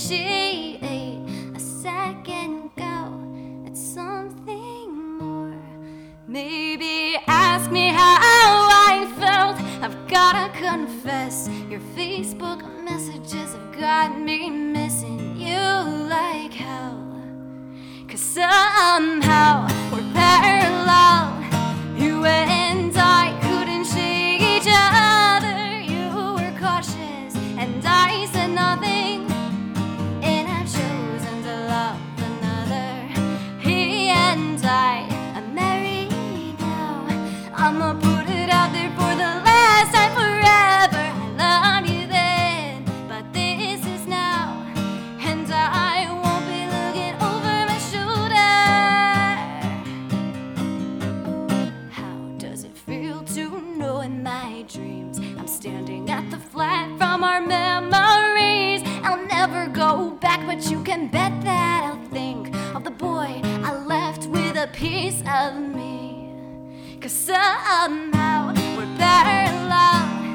initiate 0.00 0.82
a 1.54 1.60
second 1.60 2.70
go 2.74 3.66
at 3.66 3.76
something 3.76 5.18
more. 5.18 5.54
Maybe 6.26 7.16
ask 7.26 7.70
me 7.70 7.88
how 7.88 8.16
I 8.88 9.12
felt. 9.18 9.56
I've 9.82 10.08
gotta 10.08 10.50
confess, 10.58 11.48
your 11.68 11.80
Facebook 11.94 12.62
messages 12.82 13.52
have 13.52 13.78
got 13.78 14.18
me 14.18 14.48
missing 14.48 15.36
you 15.36 15.60
like 16.08 16.52
hell. 16.52 17.22
Cause 18.08 18.20
somehow 18.20 19.68
we're 19.92 20.12
parallel. 20.14 21.44
You 21.98 22.24
and 22.24 22.59
and 34.70 34.78
I 34.78 35.38
are 35.38 35.48
married 35.52 36.60
now. 36.60 37.06
I'ma 37.54 37.94
put 37.94 38.28
it 38.30 38.50
out 38.50 38.72
there 38.72 38.90
for 38.90 39.14
the 39.22 39.30
last 39.48 39.92
time 39.94 40.12
forever. 40.14 41.04
I 41.38 41.38
loved 41.38 41.88
you 41.88 42.06
then, 42.06 42.84
but 43.08 43.32
this 43.32 43.84
is 43.86 44.06
now. 44.06 44.64
And 45.20 45.50
I 45.52 46.06
won't 46.22 46.46
be 46.46 46.66
looking 46.76 47.14
over 47.30 47.66
my 47.70 47.78
shoulder. 47.90 48.52
How 51.90 52.16
does 52.38 52.64
it 52.64 52.76
feel 52.76 53.24
to 53.24 53.60
know 53.76 54.00
in 54.00 54.22
my 54.22 54.64
dreams 54.68 55.18
I'm 55.18 55.48
standing 55.48 56.10
at 56.10 56.30
the 56.30 56.38
flat 56.38 56.96
from 56.98 57.24
our 57.24 57.40
memories? 57.40 58.82
I'll 59.02 59.26
never 59.26 59.66
go 59.66 60.10
back, 60.10 60.46
but 60.46 60.70
you 60.70 60.82
can 60.84 61.08
bet 61.08 61.32
that 61.42 61.84
I'll 61.84 62.08
think 62.10 62.54
of 62.74 62.84
the 62.84 62.90
boy 62.90 63.40
I 63.64 63.79
a 64.60 64.66
piece 64.66 65.22
of 65.26 65.54
me. 65.54 66.28
Cause 67.00 67.12
somehow 67.12 68.52
we're 68.76 68.94
parallel. 68.98 70.26
You 70.26 70.29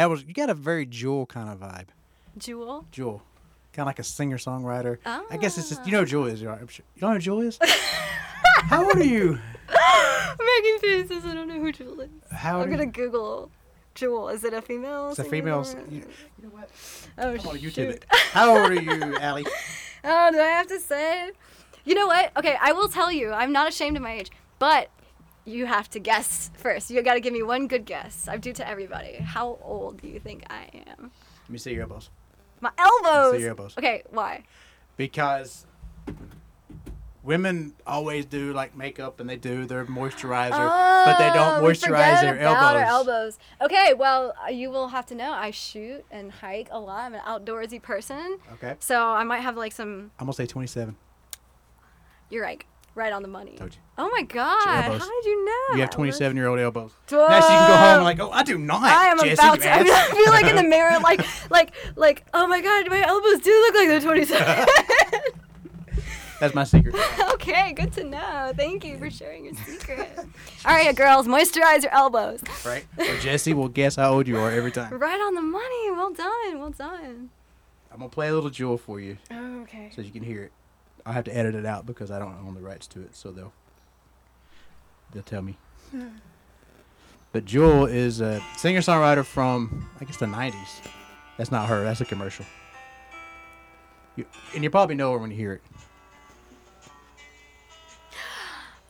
That 0.00 0.08
was 0.08 0.24
you 0.24 0.32
got 0.32 0.48
a 0.48 0.54
very 0.54 0.86
Jewel 0.86 1.26
kind 1.26 1.50
of 1.50 1.58
vibe. 1.60 1.88
Jewel. 2.38 2.86
Jewel, 2.90 3.22
kind 3.74 3.82
of 3.82 3.86
like 3.88 3.98
a 3.98 4.02
singer 4.02 4.38
songwriter. 4.38 4.96
I 5.04 5.36
guess 5.36 5.58
it's 5.58 5.68
just 5.68 5.84
you 5.84 5.92
know 5.92 6.00
who 6.00 6.06
Jewel 6.06 6.24
is. 6.24 6.42
right? 6.42 6.58
Sure- 6.70 6.86
You 6.94 7.00
don't 7.02 7.10
know 7.10 7.14
who 7.16 7.20
Jewel 7.20 7.40
is? 7.42 7.58
How 8.62 8.82
old 8.82 8.96
are 8.96 9.04
you? 9.04 9.38
I'm 9.68 10.46
making 10.46 10.78
faces. 10.78 11.26
I 11.26 11.34
don't 11.34 11.48
know 11.48 11.60
who 11.60 11.70
Jewel 11.70 12.00
is. 12.00 12.08
How 12.32 12.62
I'm 12.62 12.70
gonna 12.70 12.84
you? 12.84 12.90
Google 12.90 13.50
Jewel. 13.94 14.30
Is 14.30 14.42
it 14.42 14.54
a 14.54 14.62
female? 14.62 15.10
It's 15.10 15.18
a 15.18 15.24
female. 15.24 15.66
You, 15.90 15.98
you 15.98 16.04
know 16.44 16.48
what? 16.48 16.70
Oh, 17.18 17.36
Come 17.36 17.48
on, 17.48 17.58
YouTube 17.58 17.74
shoot. 17.74 17.90
it. 17.96 18.06
How 18.10 18.56
old 18.56 18.70
are 18.70 18.80
you, 18.80 19.16
Alley? 19.20 19.44
Oh, 20.02 20.30
do 20.32 20.38
I 20.40 20.44
have 20.46 20.66
to 20.68 20.80
say? 20.80 21.32
You 21.84 21.94
know 21.94 22.06
what? 22.06 22.32
Okay, 22.38 22.56
I 22.58 22.72
will 22.72 22.88
tell 22.88 23.12
you. 23.12 23.32
I'm 23.32 23.52
not 23.52 23.68
ashamed 23.68 23.98
of 23.98 24.02
my 24.02 24.12
age, 24.14 24.30
but 24.58 24.88
you 25.50 25.66
have 25.66 25.88
to 25.90 25.98
guess 25.98 26.50
first. 26.54 26.90
You 26.90 27.02
got 27.02 27.14
to 27.14 27.20
give 27.20 27.32
me 27.32 27.42
one 27.42 27.66
good 27.66 27.84
guess. 27.84 28.28
I 28.28 28.36
do 28.36 28.52
to 28.54 28.66
everybody. 28.66 29.14
How 29.16 29.58
old 29.62 30.00
do 30.00 30.08
you 30.08 30.20
think 30.20 30.44
I 30.48 30.68
am? 30.86 31.10
Let 31.44 31.50
me 31.50 31.58
see 31.58 31.72
your 31.72 31.82
elbows. 31.82 32.10
My 32.60 32.70
elbows. 32.78 33.36
See 33.36 33.40
your 33.42 33.50
elbows. 33.50 33.74
Okay, 33.78 34.02
why? 34.10 34.44
Because 34.96 35.66
women 37.22 37.74
always 37.86 38.24
do 38.24 38.52
like 38.52 38.76
makeup 38.76 39.20
and 39.20 39.28
they 39.28 39.36
do 39.36 39.66
their 39.66 39.84
moisturizer, 39.84 40.50
but 41.04 41.18
they 41.18 41.30
don't 41.34 41.58
Oh, 41.60 41.62
we 41.64 41.72
moisturize 41.72 41.80
forget 42.18 42.20
their 42.22 42.36
about 42.38 42.74
elbows. 42.76 42.80
Our 42.80 42.84
elbows. 42.84 43.38
Okay, 43.60 43.94
well, 43.94 44.34
uh, 44.44 44.50
you 44.50 44.70
will 44.70 44.88
have 44.88 45.06
to 45.06 45.14
know. 45.14 45.32
I 45.32 45.50
shoot 45.50 46.04
and 46.10 46.30
hike 46.32 46.68
a 46.70 46.78
lot. 46.78 47.04
I'm 47.04 47.14
an 47.14 47.20
outdoorsy 47.20 47.80
person, 47.82 48.38
Okay. 48.54 48.76
so 48.80 49.08
I 49.08 49.24
might 49.24 49.40
have 49.40 49.56
like 49.56 49.72
some. 49.72 50.10
I'm 50.18 50.26
gonna 50.26 50.32
say 50.34 50.46
27. 50.46 50.96
You're 52.30 52.44
like 52.46 52.66
right 53.00 53.12
on 53.12 53.22
the 53.22 53.28
money. 53.28 53.56
Told 53.56 53.72
you. 53.74 53.80
Oh 53.98 54.08
my 54.10 54.22
god! 54.22 54.62
How 54.66 54.98
did 54.98 55.24
you 55.24 55.44
know? 55.44 55.74
You 55.74 55.80
have 55.80 55.90
27 55.90 56.36
year 56.36 56.46
old 56.46 56.60
elbows. 56.60 56.92
Whoa. 57.08 57.26
Now 57.28 57.40
she 57.40 57.46
can 57.48 57.68
go 57.68 57.76
home 57.76 57.94
and 57.96 58.04
like, 58.04 58.20
oh, 58.20 58.30
I 58.30 58.42
do 58.44 58.58
not. 58.58 58.82
I 58.84 59.06
am 59.06 59.18
Jesse, 59.18 59.32
about 59.32 59.60
to. 59.60 59.70
I, 59.70 59.82
mean. 59.82 59.92
I 59.92 60.04
feel 60.10 60.30
like 60.32 60.46
in 60.46 60.56
the 60.56 60.62
mirror, 60.76 60.98
like, 61.00 61.26
like, 61.50 61.72
like. 61.96 62.24
Oh 62.34 62.46
my 62.46 62.60
god, 62.60 62.88
my 62.88 63.00
elbows 63.02 63.40
do 63.40 63.50
look 63.50 63.74
like 63.74 63.88
they're 63.88 64.00
27. 64.00 64.66
That's 66.40 66.54
my 66.54 66.64
secret. 66.64 66.94
okay, 67.34 67.72
good 67.74 67.92
to 67.94 68.04
know. 68.04 68.52
Thank 68.56 68.84
you 68.84 68.96
for 68.96 69.10
sharing 69.10 69.44
your 69.44 69.54
secret. 69.66 70.08
All 70.64 70.72
right, 70.74 70.94
girls, 70.96 71.26
moisturize 71.26 71.82
your 71.82 71.92
elbows. 71.92 72.40
right? 72.64 72.86
So 72.96 73.18
Jesse 73.18 73.52
will 73.52 73.68
guess 73.68 73.96
how 73.96 74.12
old 74.14 74.26
you 74.26 74.38
are 74.38 74.50
every 74.50 74.72
time. 74.72 74.90
Right 74.98 75.20
on 75.20 75.34
the 75.34 75.42
money. 75.42 75.90
Well 75.90 76.12
done. 76.14 76.58
Well 76.58 76.70
done. 76.70 77.28
I'm 77.92 77.98
gonna 77.98 78.08
play 78.08 78.28
a 78.28 78.34
little 78.34 78.50
jewel 78.50 78.78
for 78.78 79.00
you 79.00 79.18
Oh, 79.32 79.60
okay. 79.62 79.90
so 79.94 80.00
you 80.00 80.10
can 80.12 80.22
hear 80.22 80.44
it. 80.44 80.52
I'll 81.06 81.12
have 81.12 81.24
to 81.24 81.36
edit 81.36 81.54
it 81.54 81.66
out 81.66 81.86
because 81.86 82.10
I 82.10 82.18
don't 82.18 82.34
own 82.46 82.54
the 82.54 82.60
rights 82.60 82.86
to 82.88 83.00
it, 83.00 83.14
so 83.14 83.30
they'll 83.30 83.52
they'll 85.12 85.22
tell 85.22 85.42
me. 85.42 85.56
But 87.32 87.44
Jewel 87.44 87.86
is 87.86 88.20
a 88.20 88.42
singer 88.56 88.80
songwriter 88.80 89.24
from 89.24 89.88
I 90.00 90.04
guess 90.04 90.16
the 90.16 90.26
'90s. 90.26 90.86
That's 91.36 91.50
not 91.50 91.68
her. 91.68 91.82
That's 91.84 92.00
a 92.00 92.04
commercial. 92.04 92.44
You, 94.16 94.26
and 94.54 94.64
you 94.64 94.70
probably 94.70 94.94
know 94.96 95.12
her 95.12 95.18
when 95.18 95.30
you 95.30 95.36
hear 95.36 95.52
it. 95.54 95.62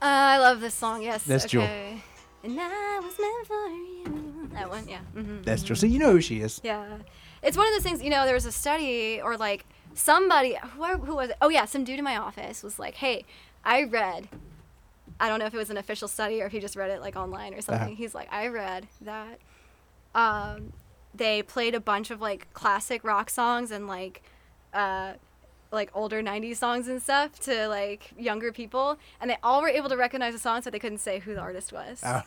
Uh, 0.03 0.05
I 0.07 0.37
love 0.39 0.61
this 0.61 0.73
song. 0.73 1.03
Yes. 1.03 1.23
That's 1.25 1.45
Jewel. 1.45 1.63
And 1.63 2.59
I 2.59 2.99
was 3.03 3.13
meant 3.19 3.45
for 3.47 3.67
you. 3.67 4.49
That 4.51 4.67
one. 4.67 4.87
Yeah. 4.87 4.97
hmm 5.13 5.43
That's 5.43 5.61
Jewel. 5.61 5.75
So 5.77 5.85
you 5.85 5.99
know 5.99 6.11
who 6.11 6.21
she 6.21 6.41
is. 6.41 6.59
Yeah. 6.63 6.97
It's 7.43 7.55
one 7.55 7.67
of 7.67 7.73
those 7.73 7.83
things, 7.83 8.01
you 8.01 8.09
know, 8.09 8.25
there 8.25 8.33
was 8.33 8.47
a 8.47 8.51
study 8.51 9.21
or 9.21 9.37
like 9.37 9.63
somebody, 9.93 10.57
who, 10.75 10.83
who 10.97 11.15
was 11.15 11.29
it? 11.29 11.37
Oh, 11.41 11.49
yeah, 11.49 11.65
some 11.65 11.83
dude 11.83 11.99
in 11.99 12.05
my 12.05 12.17
office 12.17 12.63
was 12.63 12.79
like, 12.79 12.95
hey, 12.95 13.25
I 13.63 13.83
read, 13.83 14.27
I 15.19 15.27
don't 15.29 15.39
know 15.39 15.45
if 15.45 15.53
it 15.53 15.57
was 15.57 15.69
an 15.69 15.77
official 15.77 16.07
study 16.07 16.41
or 16.41 16.45
if 16.47 16.51
he 16.51 16.59
just 16.59 16.75
read 16.75 16.89
it 16.91 17.01
like 17.01 17.15
online 17.15 17.53
or 17.53 17.61
something. 17.61 17.87
Uh-huh. 17.87 17.95
He's 17.95 18.15
like, 18.15 18.31
I 18.31 18.47
read 18.47 18.87
that 19.01 19.39
um, 20.15 20.73
they 21.13 21.41
played 21.43 21.75
a 21.75 21.79
bunch 21.79 22.11
of 22.11 22.21
like 22.21 22.51
classic 22.53 23.03
rock 23.03 23.29
songs 23.29 23.71
and 23.71 23.87
like, 23.87 24.23
uh, 24.73 25.13
like 25.71 25.89
older 25.93 26.21
90s 26.21 26.57
songs 26.57 26.87
and 26.89 27.01
stuff 27.01 27.39
to 27.39 27.67
like 27.69 28.11
younger 28.17 28.51
people 28.51 28.97
and 29.21 29.29
they 29.29 29.37
all 29.41 29.61
were 29.61 29.69
able 29.69 29.87
to 29.87 29.95
recognize 29.95 30.33
the 30.33 30.39
songs 30.39 30.65
but 30.65 30.73
they 30.73 30.79
couldn't 30.79 30.97
say 30.97 31.19
who 31.19 31.33
the 31.33 31.39
artist 31.39 31.71
was 31.71 32.01
Oh. 32.05 32.21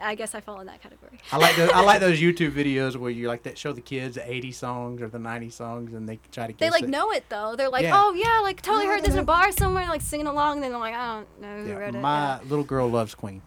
I 0.00 0.14
guess 0.14 0.34
i 0.34 0.40
fall 0.40 0.60
in 0.60 0.66
that 0.66 0.80
category 0.82 1.18
I 1.32 1.38
like 1.38 1.56
those, 1.56 1.70
I 1.70 1.80
like 1.80 2.00
those 2.06 2.20
YouTube 2.20 2.52
videos 2.52 2.96
where 2.96 3.10
you 3.10 3.28
like 3.28 3.42
that 3.44 3.58
show 3.58 3.72
the 3.72 3.80
kids 3.80 4.14
the 4.16 4.30
80 4.30 4.52
songs 4.52 5.02
or 5.02 5.08
the 5.08 5.18
90 5.18 5.50
songs 5.50 5.92
and 5.94 6.08
they 6.08 6.18
try 6.30 6.46
to 6.46 6.54
They 6.56 6.70
like 6.70 6.84
it. 6.84 6.88
know 6.88 7.10
it 7.10 7.24
though. 7.28 7.56
They're 7.56 7.68
like, 7.68 7.82
Yeah. 7.82 8.00
oh 8.00 8.12
yeah, 8.14 8.40
like 8.42 8.62
totally 8.62 8.86
heard 8.86 9.02
this 9.02 9.12
in 9.12 9.18
a 9.18 9.22
mm-hmm. 9.22 9.26
bar 9.26 9.52
somewhere, 9.52 9.86
like 9.88 10.00
singing 10.02 10.26
along. 10.26 10.56
And 10.56 10.64
then 10.64 10.70
they're 10.70 10.80
like, 10.80 10.94
I 10.94 11.16
don't 11.16 11.40
know 11.40 11.62
who 11.62 11.68
Yeah, 11.68 11.74
wrote 11.76 11.94
it. 11.94 12.00
my 12.00 12.40
little 12.42 12.64
girl 12.64 12.88
loves 12.88 13.14
Queen. 13.14 13.42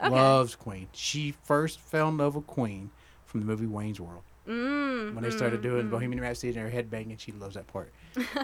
Okay. 0.00 0.10
Loves 0.10 0.54
Queen. 0.56 0.88
She 0.92 1.34
first 1.44 1.80
fell 1.80 2.08
in 2.08 2.18
love 2.18 2.34
with 2.34 2.46
Queen 2.46 2.90
from 3.24 3.40
the 3.40 3.46
movie 3.46 3.66
Wayne's 3.66 4.00
World. 4.00 4.22
Mm, 4.48 5.14
When 5.14 5.24
they 5.24 5.30
started 5.30 5.60
mm, 5.60 5.62
doing 5.62 5.86
mm. 5.86 5.90
Bohemian 5.90 6.20
Rhapsody 6.20 6.52
and 6.52 6.58
her 6.62 6.68
head 6.70 6.90
banging, 6.90 7.16
she 7.16 7.32
loves 7.32 7.54
that 7.54 7.66
part. 7.66 7.92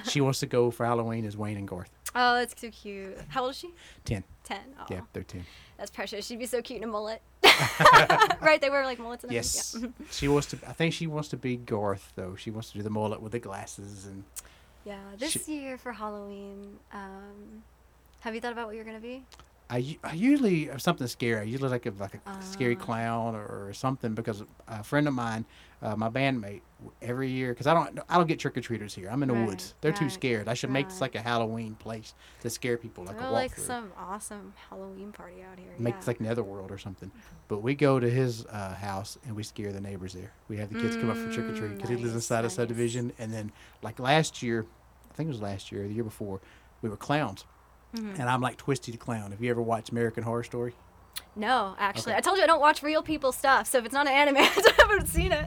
she 0.09 0.21
wants 0.21 0.41
to 0.41 0.47
go 0.47 0.71
for 0.71 0.87
Halloween 0.87 1.25
as 1.27 1.37
Wayne 1.37 1.59
and 1.59 1.69
Garth. 1.69 1.91
Oh, 2.15 2.35
that's 2.35 2.55
too 2.55 2.71
cute. 2.71 3.17
How 3.29 3.43
old 3.43 3.51
is 3.53 3.59
she? 3.59 3.71
10. 4.05 4.25
Ten. 4.45 4.59
Oh, 4.81 4.87
Yeah, 4.91 5.01
10. 5.13 5.45
that's 5.79 5.91
precious. 5.91 6.27
She'd 6.27 6.39
be 6.41 6.47
so 6.47 6.61
cute 6.61 6.79
in 6.79 6.89
a 6.89 6.91
mullet. 6.91 7.23
right? 8.41 8.59
They 8.61 8.69
wear 8.71 8.85
like 8.85 8.99
mullets 8.99 9.23
and 9.25 9.33
Yes. 9.33 9.75
everything. 9.77 9.95
she 10.11 10.27
wants 10.29 10.49
to, 10.49 10.59
I 10.69 10.73
think 10.73 10.93
she 10.95 11.07
wants 11.07 11.29
to 11.29 11.37
be 11.37 11.57
Garth, 11.57 12.13
though. 12.17 12.35
She 12.37 12.51
wants 12.51 12.71
to 12.73 12.79
do 12.79 12.83
the 12.83 12.91
mullet 12.91 13.21
with 13.23 13.33
the 13.33 13.39
glasses. 13.39 14.07
and 14.07 14.25
Yeah. 14.85 14.95
yeah. 15.11 15.17
This 15.19 15.33
She- 15.45 15.61
year 15.61 15.79
for 15.79 15.93
Halloween, 15.93 16.79
um, 16.93 17.63
have 18.21 18.35
you 18.35 18.41
thought 18.41 18.53
about 18.53 18.67
what 18.67 18.75
you're 18.77 18.85
gonna 18.85 18.99
be? 19.01 19.25
I, 19.71 19.97
I 20.03 20.15
usually 20.15 20.65
have 20.65 20.83
something 20.83 21.07
scary. 21.07 21.41
I 21.41 21.45
usually 21.45 21.71
like 21.71 21.87
a, 21.87 21.93
like 21.99 22.15
a 22.27 22.43
scary 22.43 22.77
Ah. 22.81 22.85
clown 22.85 23.37
or, 23.37 23.69
or 23.69 23.73
something 23.73 24.15
because 24.15 24.43
a 24.67 24.83
friend 24.83 25.07
of 25.07 25.15
mine, 25.15 25.45
uh, 25.81 25.95
my 25.95 26.09
bandmate, 26.11 26.63
every 27.01 27.31
year 27.31 27.53
because 27.53 27.67
I 27.69 27.75
don't 27.75 28.01
I 28.09 28.17
don't 28.17 28.27
get 28.27 28.39
trick 28.41 28.57
or 28.57 28.61
treaters 28.63 28.95
here. 28.95 29.09
I'm 29.11 29.23
in 29.23 29.29
the 29.29 29.35
Right, 29.35 29.47
woods. 29.47 29.75
They're 29.81 29.93
too 29.93 30.11
scared. 30.11 30.49
I 30.49 30.55
should 30.55 30.71
make 30.71 30.89
this 30.89 31.01
like 31.01 31.15
a 31.15 31.21
Halloween 31.21 31.75
place 31.77 32.15
to 32.41 32.51
scare 32.51 32.77
people, 32.79 33.05
like 33.05 33.21
Or 33.21 33.27
a 33.27 33.31
like 33.31 33.57
some 33.57 33.93
awesome 33.97 34.55
Halloween 34.69 35.13
party 35.13 35.43
out 35.43 35.59
here. 35.59 35.69
Make 35.79 35.95
yeah. 35.95 36.01
it 36.01 36.07
like 36.07 36.21
Netherworld 36.21 36.71
or 36.73 36.79
something. 36.79 37.11
But 37.49 37.63
we 37.63 37.75
go 37.77 38.01
to 38.01 38.11
his 38.11 38.45
uh, 38.47 38.75
house 38.75 39.19
and 39.27 39.37
we 39.37 39.43
scare 39.45 39.73
the 39.73 39.81
neighbors 39.81 40.15
there. 40.15 40.33
We 40.49 40.57
have 40.57 40.73
the 40.73 40.81
kids 40.81 40.97
come 40.97 41.11
up 41.11 41.17
for 41.17 41.31
trick 41.33 41.47
or 41.47 41.55
treat 41.55 41.71
Mm, 41.71 41.75
because 41.77 41.91
he 41.91 41.97
lives 41.97 42.09
nice, 42.15 42.15
inside 42.25 42.45
a 42.45 42.51
subdivision. 42.51 43.13
And 43.19 43.33
then 43.33 43.53
like 43.83 43.99
last 44.01 44.43
year, 44.43 44.67
I 45.11 45.15
think 45.15 45.29
it 45.29 45.33
was 45.33 45.41
last 45.43 45.71
year, 45.71 45.85
or 45.85 45.89
the 45.89 45.95
year 45.95 46.05
before, 46.05 46.41
we 46.83 46.89
were 46.89 46.97
clowns. 46.97 47.45
Mm-hmm. 47.97 48.21
And 48.21 48.29
I'm 48.29 48.41
like 48.41 48.57
Twisty 48.57 48.93
the 48.93 48.99
Clown. 48.99 49.31
Have 49.33 49.43
you 49.43 49.51
ever 49.51 49.63
watched 49.63 49.91
American 49.91 50.23
Horror 50.23 50.45
Story? 50.45 50.75
No, 51.37 51.75
actually. 51.79 52.13
Okay. 52.13 52.19
I 52.19 52.21
told 52.21 52.39
you 52.39 52.45
I 52.45 52.47
don't 52.47 52.61
watch 52.61 52.83
real 52.83 53.03
people 53.03 53.33
stuff, 53.33 53.67
so 53.69 53.79
if 53.79 53.85
it's 53.85 53.95
not 53.95 54.07
an 54.07 54.13
anime, 54.13 54.37
I 54.39 54.73
haven't 54.79 55.07
seen 55.07 55.33
it. 55.33 55.47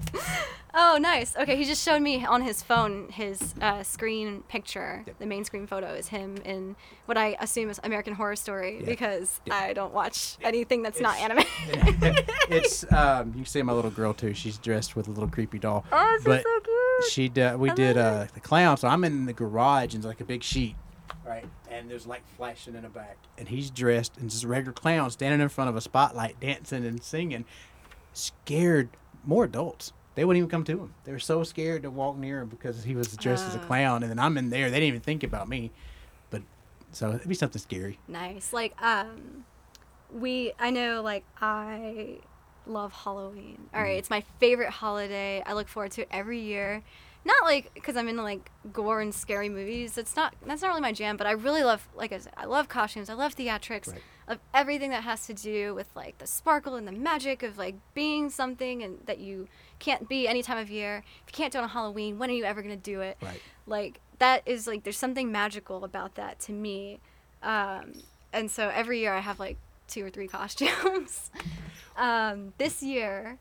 Oh, 0.74 0.98
nice. 1.00 1.36
Okay, 1.38 1.56
he 1.56 1.66
just 1.66 1.84
showed 1.84 2.02
me 2.02 2.26
on 2.26 2.42
his 2.42 2.62
phone 2.64 3.08
his 3.10 3.54
uh, 3.62 3.84
screen 3.84 4.42
picture. 4.48 5.04
Yep. 5.06 5.20
The 5.20 5.26
main 5.26 5.44
screen 5.46 5.68
photo 5.68 5.94
is 5.94 6.08
him 6.08 6.38
in 6.38 6.76
what 7.06 7.18
I 7.18 7.38
assume 7.40 7.70
is 7.70 7.80
American 7.84 8.14
Horror 8.16 8.36
Story 8.36 8.80
Yeah. 8.80 8.86
because 8.86 9.40
Yeah. 9.46 9.56
I 9.56 9.74
don't 9.74 9.94
watch 9.94 10.38
anything 10.42 10.82
that's 10.82 11.00
not 11.00 11.16
It's- 11.20 11.48
anime. 11.70 12.16
it's 12.50 12.92
um, 12.92 13.28
you 13.30 13.34
can 13.36 13.46
see 13.46 13.62
my 13.62 13.74
little 13.74 13.92
girl 13.92 14.14
too. 14.14 14.34
She's 14.34 14.58
dressed 14.58 14.96
with 14.96 15.08
a 15.08 15.12
little 15.12 15.30
creepy 15.30 15.60
doll. 15.60 15.86
oh, 15.92 16.14
she's 16.18 16.26
but 16.26 16.44
so 16.44 16.60
cute. 16.60 17.12
she 17.12 17.30
d- 17.30 17.56
we 17.56 17.70
I 17.70 17.76
did 17.76 17.98
uh, 17.98 18.28
the 18.34 18.40
clown. 18.40 18.78
So 18.78 18.88
I'm 18.88 19.04
in 19.04 19.26
the 19.26 19.34
garage 19.34 19.94
and 19.94 20.02
it's 20.04 20.06
like 20.06 20.22
a 20.22 20.26
big 20.26 20.44
sheet, 20.44 20.76
right? 21.26 21.46
And 21.74 21.90
there's 21.90 22.06
like 22.06 22.22
flashing 22.38 22.76
in 22.76 22.84
the 22.84 22.90
back, 22.90 23.18
and 23.38 23.48
he's 23.48 23.72
dressed 23.72 24.18
in 24.18 24.30
just 24.30 24.44
a 24.44 24.48
regular 24.48 24.74
clown, 24.74 25.10
standing 25.10 25.42
in 25.42 25.50
front 25.50 25.70
of 25.70 25.76
a 25.76 25.82
spotlight, 25.82 26.40
dancing 26.40 26.86
and 26.86 27.04
singing. 27.04 27.46
Scared 28.14 28.90
more 29.26 29.46
adults. 29.46 29.92
They 30.16 30.24
wouldn't 30.24 30.38
even 30.38 30.50
come 30.52 30.64
to 30.66 30.78
him. 30.84 30.94
They 31.06 31.12
were 31.12 31.18
so 31.20 31.44
scared 31.44 31.82
to 31.84 31.90
walk 31.90 32.16
near 32.18 32.42
him 32.42 32.50
because 32.50 32.84
he 32.84 32.96
was 32.96 33.18
dressed 33.18 33.48
as 33.48 33.56
a 33.56 33.60
Ah. 33.60 33.66
clown, 33.66 34.04
and 34.04 34.12
then 34.12 34.20
I'm 34.20 34.38
in 34.38 34.52
there. 34.52 34.70
They 34.70 34.78
didn't 34.80 34.90
even 34.90 35.02
think 35.02 35.24
about 35.24 35.50
me. 35.50 35.72
But 36.30 36.44
so 36.92 37.10
it'd 37.14 37.28
be 37.28 37.34
something 37.34 37.60
scary. 37.60 37.98
Nice. 38.08 38.54
Like, 38.54 38.80
um, 38.80 39.46
we, 40.12 40.54
I 40.60 40.70
know, 40.70 41.02
like, 41.02 41.24
I 41.42 42.20
love 42.68 42.94
Halloween. 42.94 43.68
All 43.74 43.82
right, 43.82 43.96
Mhm. 43.96 44.00
it's 44.00 44.10
my 44.12 44.22
favorite 44.40 44.70
holiday. 44.70 45.42
I 45.44 45.54
look 45.54 45.68
forward 45.68 45.92
to 45.94 46.02
it 46.04 46.08
every 46.12 46.40
year. 46.40 46.84
Not 47.26 47.44
like 47.44 47.74
because 47.74 47.96
I'm 47.96 48.08
into 48.08 48.24
like 48.24 48.52
gore 48.72 49.02
and 49.02 49.14
scary 49.14 49.50
movies. 49.50 49.98
It's 49.98 50.16
not 50.16 50.36
that's 50.46 50.62
not 50.62 50.70
really 50.70 50.82
my 50.82 50.92
jam. 50.92 51.18
But 51.18 51.28
I 51.28 51.32
really 51.32 51.64
love, 51.64 51.88
like 51.96 52.12
I 52.12 52.18
said, 52.18 52.34
I 52.36 52.46
love 52.46 52.68
costumes. 52.68 53.10
I 53.10 53.14
love 53.14 53.36
theatrics. 53.36 53.92
Right. 53.92 54.02
Of 54.26 54.40
everything 54.54 54.90
that 54.92 55.04
has 55.04 55.26
to 55.28 55.34
do 55.34 55.76
with 55.76 55.88
like 55.96 56.18
the 56.18 56.28
sparkle 56.28 56.76
and 56.76 56.88
the 56.88 56.94
magic 56.94 57.44
of 57.44 57.58
like 57.58 57.76
being 57.94 58.30
something 58.30 58.82
and 58.82 59.00
that 59.06 59.20
you 59.20 59.48
can't 59.80 60.08
be 60.08 60.28
any 60.28 60.42
time 60.42 60.58
of 60.58 60.70
year. 60.70 61.04
If 61.28 61.34
you 61.34 61.38
can't 61.38 61.52
do 61.52 61.60
it 61.60 61.64
on 61.64 61.70
Halloween, 61.70 62.18
when 62.20 62.30
are 62.30 62.34
you 62.34 62.46
ever 62.46 62.62
gonna 62.62 62.76
do 62.78 63.02
it? 63.02 63.18
Right. 63.22 63.42
like 63.68 64.00
that 64.20 64.44
is 64.46 64.68
like 64.68 64.84
there's 64.84 64.98
something 64.98 65.32
magical 65.32 65.84
about 65.84 66.16
that 66.16 66.40
to 66.42 66.52
me 66.54 67.00
um, 67.42 67.94
and 68.32 68.50
so 68.50 68.70
every 68.74 69.00
year 69.00 69.14
i 69.14 69.20
have 69.20 69.40
like 69.40 69.58
two 69.88 70.06
or 70.06 70.10
three 70.10 70.28
costumes 70.38 71.32
um, 71.98 72.54
this 72.58 72.82
year 72.84 73.38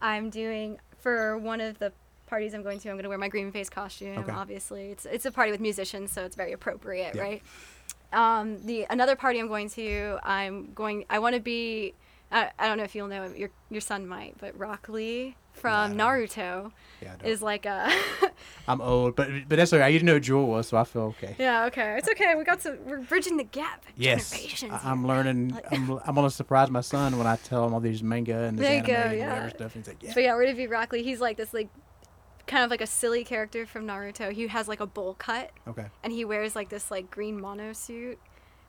i'm 0.00 0.30
doing 0.30 0.78
for 0.98 1.36
one 1.38 1.60
of 1.60 1.78
the 1.78 1.92
parties 2.34 2.52
i'm 2.54 2.62
going 2.68 2.78
to 2.80 2.88
i'm 2.90 2.96
going 2.96 3.02
to 3.04 3.08
wear 3.14 3.18
my 3.26 3.28
green 3.28 3.50
face 3.52 3.70
costume 3.70 4.18
Okay. 4.18 4.32
obviously 4.32 4.84
it's 4.94 5.04
it's 5.06 5.24
a 5.24 5.30
party 5.30 5.50
with 5.54 5.60
musicians 5.60 6.10
so 6.14 6.24
it's 6.24 6.36
very 6.36 6.52
appropriate 6.52 7.14
Yeah. 7.14 7.22
right 7.28 7.42
um, 8.12 8.64
the 8.66 8.86
another 8.90 9.16
party 9.16 9.38
i'm 9.40 9.48
going 9.48 9.68
to 9.70 10.18
i'm 10.24 10.72
going 10.74 11.04
i 11.10 11.18
want 11.18 11.34
to 11.34 11.40
be 11.40 11.94
I, 12.32 12.50
I 12.58 12.66
don't 12.66 12.78
know 12.78 12.84
if 12.84 12.94
you'll 12.96 13.06
know. 13.06 13.24
Your 13.42 13.50
your 13.70 13.82
son 13.82 14.08
might, 14.08 14.34
but 14.38 14.58
Rock 14.58 14.88
Lee 14.88 15.36
from 15.52 15.96
No. 15.96 16.04
Naruto 16.06 16.72
don't. 17.00 17.22
is 17.24 17.40
like 17.42 17.64
a. 17.64 17.88
I'm 18.66 18.80
old, 18.80 19.14
but 19.14 19.28
but 19.48 19.54
that's 19.56 19.72
okay. 19.72 19.82
I 19.84 19.92
didn't 19.92 20.06
know 20.06 20.14
who 20.14 20.20
Jewel 20.20 20.46
was, 20.48 20.66
so 20.66 20.76
I 20.76 20.82
feel 20.84 21.02
okay. 21.14 21.36
yeah. 21.38 21.66
Okay. 21.66 21.96
It's 21.98 22.08
okay. 22.08 22.34
We 22.34 22.42
got 22.42 22.58
to. 22.60 22.76
We're 22.86 23.02
bridging 23.02 23.36
the 23.36 23.44
gap. 23.44 23.84
Yes, 23.94 24.34
I- 24.64 24.80
I'm 24.90 25.06
learning. 25.06 25.50
Like- 25.50 25.66
I'm, 25.72 25.90
I'm 26.06 26.14
gonna 26.16 26.30
surprise 26.30 26.70
my 26.70 26.80
son 26.80 27.18
when 27.18 27.26
I 27.28 27.36
tell 27.36 27.64
him 27.66 27.74
all 27.74 27.78
these 27.80 28.02
manga 28.02 28.38
and 28.44 28.58
this 28.58 28.66
There 28.66 28.78
you 28.78 28.82
anime 28.82 28.94
go, 29.02 29.08
and 29.10 29.18
yeah. 29.18 29.28
whatever 29.28 29.50
stuff. 29.50 29.74
And 29.76 29.84
he's 29.84 29.88
like, 29.94 30.02
yeah. 30.02 30.12
But 30.14 30.22
yeah, 30.24 30.34
we're 30.34 30.44
gonna 30.46 30.56
be 30.56 30.66
Rock 30.66 30.92
Lee. 30.92 31.04
He's 31.04 31.20
like 31.20 31.36
this 31.36 31.54
like, 31.54 31.68
kind 32.46 32.64
of 32.64 32.70
like 32.70 32.80
a 32.80 32.86
silly 32.86 33.24
character 33.24 33.66
from 33.66 33.86
Naruto. 33.86 34.32
He 34.32 34.46
has 34.48 34.68
like 34.68 34.80
a 34.80 34.86
bowl 34.86 35.14
cut. 35.18 35.50
Okay. 35.68 35.86
and 36.02 36.12
he 36.12 36.24
wears 36.24 36.54
like 36.54 36.68
this 36.68 36.90
like 36.90 37.10
green 37.10 37.40
mono 37.40 37.72
suit 37.72 38.18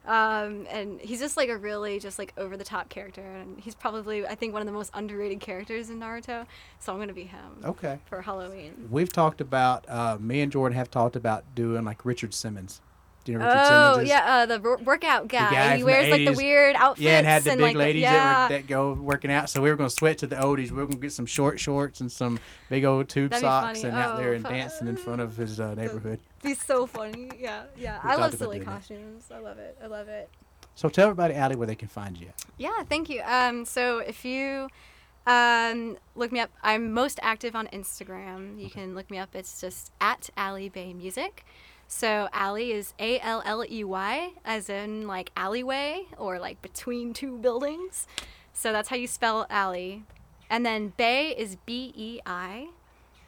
um, 0.07 0.68
and 0.69 1.02
he's 1.02 1.19
just 1.19 1.35
like 1.35 1.49
a 1.49 1.57
really 1.57 1.97
just 1.99 2.19
like 2.19 2.31
over 2.38 2.56
the 2.57 2.64
top 2.64 2.89
character 2.89 3.22
and 3.23 3.60
he's 3.60 3.73
probably 3.73 4.26
i 4.27 4.35
think 4.35 4.53
one 4.53 4.61
of 4.61 4.68
the 4.68 4.72
most 4.72 4.91
underrated 4.93 5.39
characters 5.39 5.89
in 5.89 5.99
naruto 5.99 6.45
so 6.77 6.93
i'm 6.93 6.99
gonna 6.99 7.11
be 7.11 7.23
him 7.23 7.39
Okay. 7.64 7.97
for 8.06 8.22
halloween 8.22 8.88
We've 8.91 9.11
talked 9.11 9.41
about. 9.41 9.84
Uh, 9.89 10.18
me 10.19 10.41
and 10.41 10.52
Jordan 10.52 10.76
have 10.77 10.91
talked 10.91 11.15
about 11.15 11.43
doing 11.56 11.84
like 11.85 12.06
Richard 12.06 12.34
Simmons. 12.35 12.81
Do 13.26 13.31
you 13.34 13.38
know 13.39 13.45
Richard 13.45 13.60
oh 13.60 13.91
Simmons 13.93 14.10
yeah 14.10 14.23
uh, 14.26 14.45
the 14.45 14.60
workout 14.85 15.27
guy, 15.27 15.52
guy 15.52 15.64
he 15.64 15.69
from 15.72 15.80
the 15.80 15.85
wears 15.85 16.11
like 16.11 16.26
the 16.26 16.34
weird 16.34 16.76
outfits 16.76 17.02
Yeah, 17.03 17.18
and 17.18 17.27
had 17.27 17.43
the 17.43 17.49
big 17.52 17.60
like, 17.60 17.76
ladies 17.76 18.03
yeah. 18.03 18.14
that, 18.14 18.49
were, 18.52 18.57
that 18.57 18.68
go 18.68 18.93
working 18.93 19.31
out. 19.31 19.49
So 19.49 19.61
we 19.61 19.69
were 19.69 19.76
going 19.76 19.89
to 19.89 19.95
switch 19.95 20.19
to 20.19 20.27
the 20.27 20.35
oldies. 20.38 20.69
We 20.72 20.77
were 20.77 20.85
going 20.85 20.91
to 20.97 21.02
get 21.02 21.11
some 21.11 21.26
short 21.26 21.60
shorts 21.60 21.99
and 22.02 22.11
some 22.11 22.39
big 22.69 22.85
old 22.85 23.10
tube 23.10 23.31
That'd 23.31 23.41
socks 23.41 23.84
and 23.84 23.93
out 23.95 24.18
there 24.18 24.30
Oh, 24.31 24.35
and 24.35 24.43
fun. 24.43 24.53
dancing 24.53 24.88
in 24.88 24.95
front 24.95 25.22
of 25.22 25.35
his 25.35 25.60
uh, 25.60 25.73
neighborhood. 25.81 26.19
he's 26.43 26.61
so 26.64 26.85
funny 26.85 27.30
yeah 27.39 27.64
yeah 27.76 27.99
We 28.03 28.11
i 28.11 28.15
love 28.15 28.35
silly 28.35 28.57
doing 28.60 28.69
that. 28.69 28.76
costumes 28.76 29.26
i 29.34 29.39
love 29.39 29.57
it 29.57 29.76
i 29.84 29.88
love 29.88 30.07
it 30.07 30.30
So 30.76 30.88
tell 30.89 31.06
everybody, 31.10 31.34
Alley, 31.34 31.56
where 31.56 31.65
they 31.68 31.76
can 31.76 31.88
find 31.88 32.15
you. 32.18 32.27
Yeah, 32.57 32.84
thank 32.84 33.10
you. 33.10 33.22
Um, 33.26 33.65
so 33.65 33.99
if 33.99 34.23
you 34.26 34.68
um, 35.26 35.97
look 36.15 36.31
me 36.31 36.39
up, 36.41 36.52
I'm 36.61 36.91
most 36.93 37.19
active 37.23 37.56
on 37.56 37.68
Instagram. 37.68 38.61
You 38.61 38.69
can 38.69 38.93
look 38.93 39.10
me 39.10 39.18
up. 39.18 39.34
It's 39.34 39.60
just 39.61 39.91
at 39.99 40.30
Alley 40.38 40.69
Bei 40.69 40.93
Music. 40.93 41.43
So 41.88 42.28
Alley 42.34 42.72
is 42.72 42.94
A 42.99 43.20
L 43.20 43.41
L 43.45 43.64
E 43.70 43.84
Y, 43.84 44.32
as 44.44 44.70
in 44.70 45.07
like 45.07 45.32
alleyway 45.36 46.06
or 46.18 46.40
like 46.40 46.62
between 46.62 47.14
two 47.14 47.38
buildings. 47.38 48.07
So 48.53 48.72
that's 48.72 48.90
how 48.90 48.95
you 48.95 49.07
spell 49.07 49.45
alley. 49.49 50.03
And 50.49 50.66
then 50.66 50.94
Bei 50.98 51.34
is 51.38 51.57
B 51.66 51.94
E 51.95 52.20
I, 52.26 52.68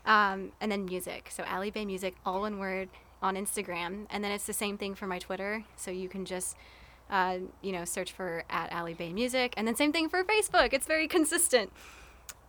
um, 0.05 0.51
and 0.61 0.71
then 0.71 0.85
music. 0.85 1.29
So 1.31 1.43
Alley 1.43 1.71
Bei 1.71 1.85
Music, 1.85 2.15
all 2.25 2.41
one 2.41 2.59
word 2.59 2.89
on 3.21 3.35
Instagram. 3.35 4.05
And 4.09 4.23
then 4.23 4.31
it's 4.31 4.45
the 4.45 4.53
same 4.53 4.77
thing 4.77 4.95
for 4.95 5.07
my 5.07 5.19
Twitter. 5.19 5.63
So 5.75 5.91
you 5.91 6.09
can 6.09 6.25
just 6.25 6.55
uh, 7.09 7.37
you 7.61 7.71
know, 7.71 7.85
search 7.85 8.11
for 8.11 8.43
at 8.49 8.71
Alley 8.71 8.93
Bei 8.93 9.13
Music, 9.13 9.53
and 9.57 9.67
then 9.67 9.75
same 9.75 9.91
thing 9.91 10.09
for 10.09 10.23
Facebook. 10.23 10.73
It's 10.73 10.87
very 10.87 11.07
consistent. 11.07 11.71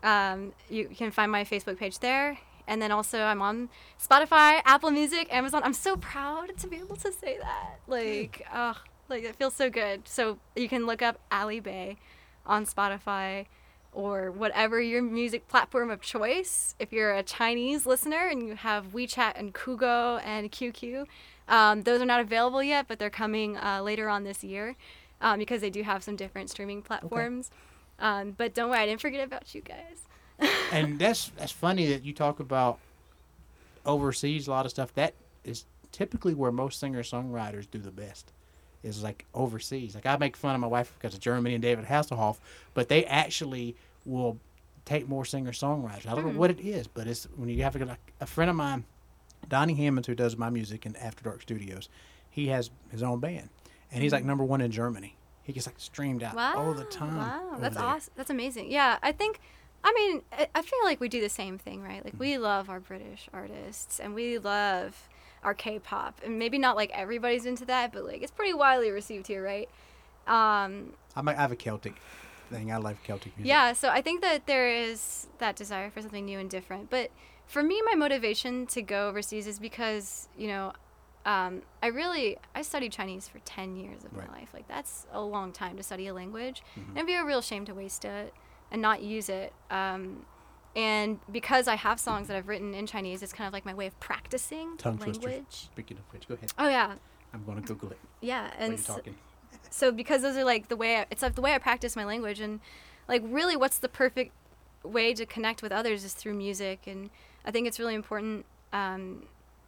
Um, 0.03 0.53
you 0.69 0.87
can 0.87 1.11
find 1.11 1.31
my 1.31 1.45
Facebook 1.45 1.79
page 1.79 1.99
there, 2.01 2.39
and 2.69 2.81
then 2.81 2.93
also 2.93 3.23
I'm 3.23 3.43
on 3.43 3.71
Spotify, 4.01 4.61
Apple 4.65 4.93
Music, 4.93 5.27
Amazon. 5.35 5.63
I'm 5.65 5.73
so 5.73 5.97
proud 5.97 6.57
to 6.59 6.69
be 6.69 6.77
able 6.77 6.97
to 6.97 7.11
say 7.11 7.39
that. 7.39 7.81
Like, 7.89 8.47
oh, 8.55 8.77
like 9.09 9.25
it 9.25 9.35
feels 9.35 9.55
so 9.55 9.71
good. 9.71 10.07
So 10.07 10.39
you 10.55 10.69
can 10.69 10.87
look 10.87 11.03
up 11.03 11.19
Alley 11.33 11.59
Bei 11.59 11.97
on 12.47 12.67
Spotify 12.67 13.47
or 13.93 14.31
whatever 14.31 14.81
your 14.81 15.03
music 15.03 15.49
platform 15.49 15.91
of 15.91 16.03
choice. 16.03 16.75
If 16.79 16.93
you're 16.93 17.15
a 17.15 17.23
Chinese 17.23 17.87
listener 17.87 18.29
and 18.29 18.47
you 18.47 18.55
have 18.55 18.93
WeChat 18.93 19.33
and 19.35 19.55
Kugou 19.55 20.21
and 20.25 20.53
QQ, 20.53 21.07
um, 21.49 21.83
those 21.83 22.03
are 22.03 22.07
not 22.07 22.21
available 22.21 22.63
yet, 22.63 22.87
but 22.87 22.99
they're 22.99 23.11
coming 23.11 23.57
uh, 23.57 23.81
later 23.83 24.11
on 24.11 24.25
this 24.25 24.45
year 24.45 24.77
um, 25.23 25.39
because 25.39 25.63
they 25.63 25.71
do 25.71 25.83
have 25.83 26.05
some 26.05 26.17
different 26.17 26.51
streaming 26.51 26.83
platforms. 26.83 27.51
Um, 27.99 28.33
but 28.33 28.55
don't 28.55 28.71
worry, 28.71 28.81
I 28.81 28.87
didn't 28.87 29.01
forget 29.01 29.27
about 29.27 29.55
you 29.55 29.63
guys. 29.63 30.08
And 30.73 30.99
that's 30.99 31.31
that's 31.37 31.53
funny 31.53 31.87
that 31.89 32.05
you 32.05 32.13
talk 32.13 32.41
about 32.41 32.79
overseas 33.85 34.49
a 34.49 34.51
lot 34.51 34.65
of 34.65 34.71
stuff. 34.71 34.95
That 34.95 35.15
is 35.45 35.65
typically 35.93 36.35
where 36.35 36.53
most 36.53 36.79
singer 36.79 37.03
songwriters 37.03 37.67
do 37.71 37.79
the 37.79 37.91
best 37.91 38.33
is 38.83 39.03
like 39.03 39.25
overseas. 39.35 39.95
Like 39.95 40.07
i 40.07 40.17
make 40.17 40.37
fun 40.37 40.55
of 40.55 40.61
my 40.61 40.67
wife 40.67 40.93
because 40.97 41.15
of 41.15 41.21
germany 41.21 41.55
and 41.55 41.63
david 41.63 41.87
hasselhoff 41.87 42.37
but 42.75 42.89
they 42.89 43.05
actually 43.07 43.75
will 44.05 44.39
take 44.85 45.09
more 45.09 45.25
singer 45.25 45.51
songwriters 45.51 46.07
i 46.07 46.15
don't 46.15 46.25
know 46.25 46.31
hmm. 46.31 46.39
what 46.39 46.51
it 46.51 46.61
is 46.61 46.87
but 46.87 47.09
it's 47.09 47.27
when 47.37 47.49
you 47.49 47.63
have 47.65 47.75
a, 47.75 47.99
a 48.21 48.27
friend 48.27 48.51
of 48.51 48.55
mine 48.55 48.85
donnie 49.49 49.75
hammonds 49.75 50.07
who 50.07 50.15
does 50.15 50.37
my 50.37 50.49
music 50.49 50.87
in 50.87 50.95
after 50.97 51.25
dark 51.25 51.43
studios 51.43 51.89
he 52.31 52.47
has 52.47 52.71
his 52.93 53.03
own 53.03 53.19
band 53.19 53.49
and 53.91 54.03
he's 54.03 54.13
like 54.13 54.23
hmm. 54.23 54.29
number 54.29 54.45
one 54.45 54.61
in 54.61 54.71
germany. 54.71 55.15
He 55.43 55.55
gets 55.55 55.67
like 55.67 55.77
streamed 55.79 56.23
out 56.23 56.37
all 56.57 56.75
the 56.75 56.85
time 56.85 57.17
Wow, 57.17 57.57
that's 57.59 57.77
awesome. 57.77 58.13
That's 58.17 58.29
amazing. 58.29 58.71
Yeah, 58.71 58.99
I 59.03 59.13
think, 59.13 59.41
I 59.85 59.93
mean, 59.95 60.23
I, 60.55 60.63
feel 60.63 60.81
like 60.85 61.01
we 61.01 61.09
do 61.09 61.21
the 61.21 61.29
same 61.29 61.57
thing, 61.57 61.83
right? 61.83 62.05
Like 62.05 62.15
we 62.19 62.37
love 62.37 62.69
our 62.69 62.81
British 62.81 63.29
artists 63.33 64.01
and 64.01 64.15
we 64.15 64.39
love 64.39 65.09
our 65.43 65.55
K-pop, 65.55 66.21
and 66.25 66.39
maybe 66.39 66.59
not 66.59 66.77
like 66.77 66.91
everybody's 66.91 67.47
into 67.47 67.65
that, 67.67 67.93
but 67.93 68.05
like 68.05 68.23
it's 68.23 68.33
pretty 68.33 68.55
widely 68.55 68.91
received 68.91 69.29
here, 69.29 69.43
right? 69.43 69.69
Um, 70.27 70.93
I 71.17 71.33
have 71.33 71.53
a 71.53 71.57
celtic 71.57 71.95
thing 72.51 72.73
i 72.73 72.77
like 72.79 73.03
celtic 73.05 73.37
music 73.37 73.47
yeah, 73.47 73.73
so 73.73 73.89
I 73.91 74.01
think 74.01 74.23
that 74.23 74.47
there 74.47 74.69
is 74.71 75.27
that 75.39 75.55
desire 75.55 75.91
for 75.91 76.01
something 76.01 76.25
new 76.25 76.39
and 76.39 76.49
different. 76.51 76.91
But 76.91 77.11
for 77.47 77.63
me, 77.63 77.81
my 77.85 77.95
motivation 77.95 78.67
to 78.69 78.83
go 78.83 79.09
overseas 79.09 79.47
is 79.47 79.59
because, 79.59 80.29
you 80.37 80.49
know, 80.49 80.73
um, 81.27 81.63
I 81.83 81.89
really 81.89 82.39
I 82.55 82.63
studied 82.63 82.93
Chinese 82.93 83.29
for 83.29 83.39
ten 83.41 83.77
years 83.77 84.05
of 84.05 84.13
Right. 84.13 84.23
Mm-hmm. 84.25 84.33
my 84.33 84.39
life. 84.41 84.51
Like 84.55 84.67
that's 84.69 85.07
a 85.13 85.21
long 85.21 85.53
time 85.53 85.77
to 85.77 85.83
study 85.83 86.07
a 86.09 86.15
language, 86.15 86.63
and 86.75 86.97
it'd 86.97 87.07
be 87.07 87.15
a 87.15 87.25
real 87.25 87.43
shame 87.43 87.65
to 87.67 87.75
waste 87.75 88.05
it 88.05 88.35
and 88.71 88.83
not 88.83 89.03
use 89.03 89.29
it. 89.29 89.53
Um, 89.71 90.27
and 90.77 91.19
because 91.33 91.67
I 91.67 91.75
have 91.75 91.99
songs 91.99 92.29
that 92.29 92.37
I've 92.37 92.49
written 92.49 92.75
in 92.75 92.87
Chinese, 92.87 93.23
it's 93.23 93.33
kind 93.33 93.47
of 93.47 93.53
like 93.53 93.65
my 93.65 93.75
way 93.75 93.87
of 93.87 93.99
practicing 94.01 94.77
the 94.77 94.83
Tongue 94.83 94.99
twister. 94.99 95.29
language. 95.29 95.69
Speaking 95.73 95.97
of 95.97 96.05
which, 96.13 96.29
go 96.29 96.35
ahead. 96.35 96.53
Oh 96.59 96.69
yeah, 96.69 96.95
I'm 97.33 97.45
going 97.45 97.61
to 97.61 97.67
Google 97.67 97.91
it 97.91 97.99
yeah, 98.21 98.51
and 98.59 98.73
you're 98.73 98.79
so, 98.79 99.01
so 99.71 99.93
because 99.93 100.23
those 100.23 100.37
are 100.37 100.45
like 100.45 100.69
the 100.69 100.77
way 100.77 100.99
I, 100.99 101.07
it's 101.11 101.23
like 101.23 101.35
the 101.35 101.41
way 101.41 101.55
I 101.55 101.59
practice 101.59 101.97
my 101.97 102.05
language 102.05 102.41
and 102.41 102.61
like 103.07 103.23
really 103.25 103.57
what's 103.57 103.79
the 103.79 103.89
perfect 103.89 104.33
way 104.83 105.15
to 105.15 105.27
connect 105.27 105.63
with 105.63 105.73
others 105.73 106.05
is 106.05 106.15
through 106.15 106.35
music 106.35 106.87
and 106.87 107.11
I 107.45 107.51
think 107.51 107.67
it's 107.67 107.79
really 107.79 107.95
important 107.95 108.45
um, 108.73 109.25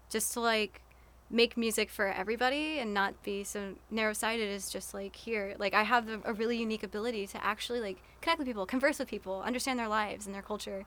just 0.08 0.32
to 0.34 0.40
like 0.40 0.82
make 1.30 1.56
music 1.56 1.90
for 1.90 2.08
everybody 2.08 2.78
and 2.80 2.92
not 2.92 3.22
be 3.22 3.44
so 3.44 3.74
narrow-sighted 3.90 4.50
as 4.50 4.68
just 4.68 4.92
like 4.92 5.14
here. 5.14 5.54
Like 5.58 5.74
I 5.74 5.84
have 5.84 6.08
a, 6.08 6.20
a 6.24 6.32
really 6.32 6.56
unique 6.58 6.82
ability 6.82 7.26
to 7.28 7.44
actually 7.44 7.80
like 7.80 7.98
connect 8.20 8.38
with 8.38 8.48
people 8.48 8.66
converse 8.66 8.98
with 8.98 9.08
people 9.08 9.40
understand 9.42 9.78
their 9.78 9.88
lives 9.88 10.26
and 10.26 10.34
their 10.34 10.42
culture. 10.42 10.84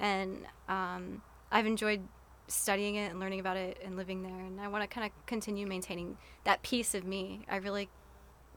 And 0.00 0.46
um, 0.68 1.22
I've 1.50 1.66
enjoyed 1.66 2.00
studying 2.48 2.94
it 2.96 3.10
and 3.10 3.20
learning 3.20 3.40
about 3.40 3.56
it 3.56 3.78
and 3.84 3.96
living 3.96 4.22
there. 4.22 4.40
And 4.40 4.60
I 4.60 4.68
want 4.68 4.82
to 4.82 4.88
kind 4.88 5.06
of 5.06 5.26
continue 5.26 5.66
maintaining 5.66 6.16
that 6.44 6.62
piece 6.62 6.94
of 6.94 7.04
me. 7.04 7.44
I 7.48 7.56
really 7.56 7.88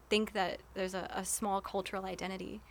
think 0.08 0.32
that 0.32 0.60
there's 0.74 0.94
a, 0.94 1.10
a 1.14 1.24
small 1.24 1.60
cultural 1.60 2.04
identity 2.04 2.62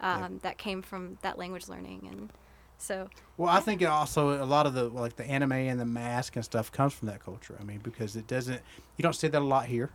um, 0.00 0.20
Yeah. 0.20 0.28
that 0.42 0.58
came 0.58 0.80
from 0.80 1.18
that 1.22 1.38
language 1.38 1.68
learning 1.68 2.08
and 2.10 2.32
so 2.78 3.10
Well, 3.36 3.48
I 3.50 3.60
think 3.60 3.82
it 3.82 3.86
also 3.86 4.42
a 4.42 4.44
lot 4.46 4.66
of 4.66 4.74
the 4.74 4.84
like 4.88 5.16
the 5.16 5.24
anime 5.26 5.52
and 5.52 5.78
the 5.78 5.84
mask 5.86 6.36
and 6.36 6.44
stuff 6.44 6.72
comes 6.72 6.92
from 6.94 7.08
that 7.08 7.20
culture. 7.24 7.56
I 7.60 7.64
mean, 7.64 7.80
because 7.80 8.16
it 8.16 8.26
doesn't 8.26 8.62
you 8.96 9.02
don't 9.02 9.14
see 9.14 9.28
that 9.28 9.40
a 9.40 9.44
lot 9.44 9.66
here, 9.66 9.92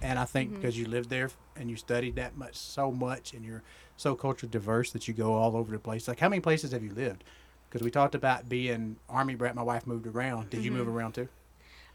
and 0.00 0.18
I 0.18 0.24
think 0.24 0.52
Mm-hmm. 0.52 0.54
because 0.54 0.78
you 0.78 0.86
lived 0.86 1.10
there 1.10 1.30
and 1.56 1.70
you 1.70 1.76
studied 1.76 2.16
that 2.16 2.36
much 2.36 2.56
so 2.56 2.92
much 2.92 3.32
and 3.34 3.44
you're 3.44 3.62
so 3.96 4.14
culture 4.14 4.46
diverse 4.46 4.92
that 4.92 5.08
you 5.08 5.14
go 5.14 5.34
all 5.34 5.56
over 5.56 5.72
the 5.72 5.80
place. 5.80 6.08
Like 6.08 6.20
how 6.20 6.28
many 6.28 6.40
places 6.40 6.72
have 6.72 6.84
you 6.84 6.92
lived? 6.94 7.24
Because 7.68 7.82
we 7.82 7.90
talked 7.90 8.14
about 8.14 8.48
being 8.48 8.98
army 9.08 9.34
brat. 9.34 9.54
My 9.56 9.62
wife 9.62 9.86
moved 9.86 10.06
around. 10.06 10.50
Did 10.50 10.64
you 10.64 10.70
Mm-hmm. 10.70 10.72
move 10.72 10.88
around 10.88 11.14
too? 11.14 11.28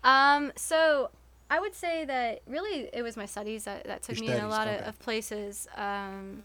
Um, 0.04 0.52
so 0.56 1.12
I 1.50 1.60
would 1.60 1.76
say 1.76 2.06
that 2.06 2.42
really 2.48 2.90
it 2.94 3.02
was 3.04 3.18
my 3.18 3.26
studies 3.26 3.66
that, 3.66 3.86
that 3.86 4.04
took 4.04 4.18
Your 4.18 4.20
me 4.20 4.34
in 4.34 4.40
a 4.40 4.48
lot 4.48 4.68
okay. 4.68 4.78
of, 4.78 4.82
of 4.82 5.00
places. 5.00 5.68
Um, 5.76 6.44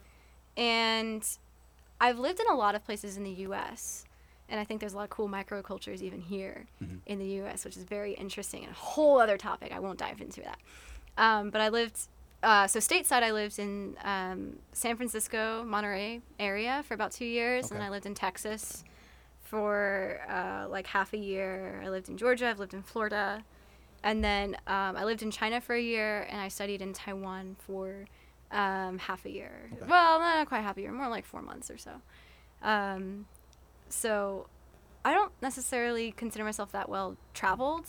and 0.57 1.27
I've 2.01 2.19
lived 2.19 2.41
in 2.41 2.47
a 2.49 2.55
lot 2.55 2.75
of 2.75 2.85
places 2.85 3.17
in 3.17 3.25
the 3.25 3.31
U.S. 3.31 4.05
And 4.49 4.61
I 4.61 4.65
think 4.65 4.81
there's 4.81 4.93
a 4.93 4.97
lot 4.97 5.05
of 5.05 5.11
cool 5.11 5.29
microcultures 5.29 6.03
even 6.03 6.21
here 6.21 6.67
Mm-hmm. 6.83 6.97
in 7.07 7.19
the 7.19 7.27
U.S., 7.41 7.65
which 7.65 7.77
is 7.77 7.85
very 7.85 8.13
interesting 8.15 8.63
and 8.65 8.73
a 8.73 8.77
whole 8.77 9.19
other 9.19 9.37
topic. 9.37 9.73
I 9.73 9.81
won't 9.81 9.99
dive 9.99 10.21
into 10.21 10.41
that. 10.43 10.59
Um, 11.19 11.51
but 11.51 11.61
I 11.61 11.69
lived, 11.71 11.99
uh, 12.43 12.67
so 12.67 12.79
stateside, 12.79 13.23
I 13.23 13.33
lived 13.33 13.59
in 13.59 13.97
um, 14.05 14.59
San 14.73 14.97
Francisco, 14.97 15.65
Monterey 15.65 16.21
area 16.39 16.85
for 16.87 16.95
about 16.95 17.13
two 17.13 17.25
years. 17.25 17.71
And 17.71 17.79
Okay. 17.81 17.87
I 17.87 17.91
lived 17.91 18.07
in 18.07 18.15
Texas 18.15 18.85
for 19.43 20.21
uh, 20.29 20.69
like 20.69 20.87
half 20.87 21.13
a 21.13 21.19
year. 21.19 21.81
I 21.85 21.89
lived 21.89 22.09
in 22.09 22.17
Georgia. 22.17 22.49
I've 22.49 22.59
lived 22.59 22.75
in 22.75 22.83
Florida. 22.83 23.43
And 24.03 24.23
then 24.23 24.55
um, 24.67 24.97
I 24.97 25.05
lived 25.05 25.23
in 25.23 25.31
China 25.31 25.61
for 25.61 25.75
a 25.75 25.81
year, 25.81 26.27
and 26.31 26.41
I 26.41 26.49
studied 26.49 26.81
in 26.83 26.93
Taiwan 26.93 27.57
for 27.59 28.05
um, 28.51 28.99
half 28.99 29.25
a 29.25 29.31
year. 29.31 29.71
Okay. 29.75 29.87
Well, 29.89 30.21
not 30.21 30.47
quite 30.49 30.61
half 30.63 30.77
a 30.77 30.81
year, 30.81 30.93
more 30.93 31.09
like 31.09 31.25
four 31.25 31.43
months 31.43 31.71
or 31.71 31.79
so. 31.79 31.93
Um, 32.63 33.27
so 33.89 34.49
I 35.05 35.13
don't 35.13 35.33
necessarily 35.43 36.13
consider 36.13 36.45
myself 36.45 36.73
that 36.73 36.89
well 36.89 37.17
traveled. 37.35 37.87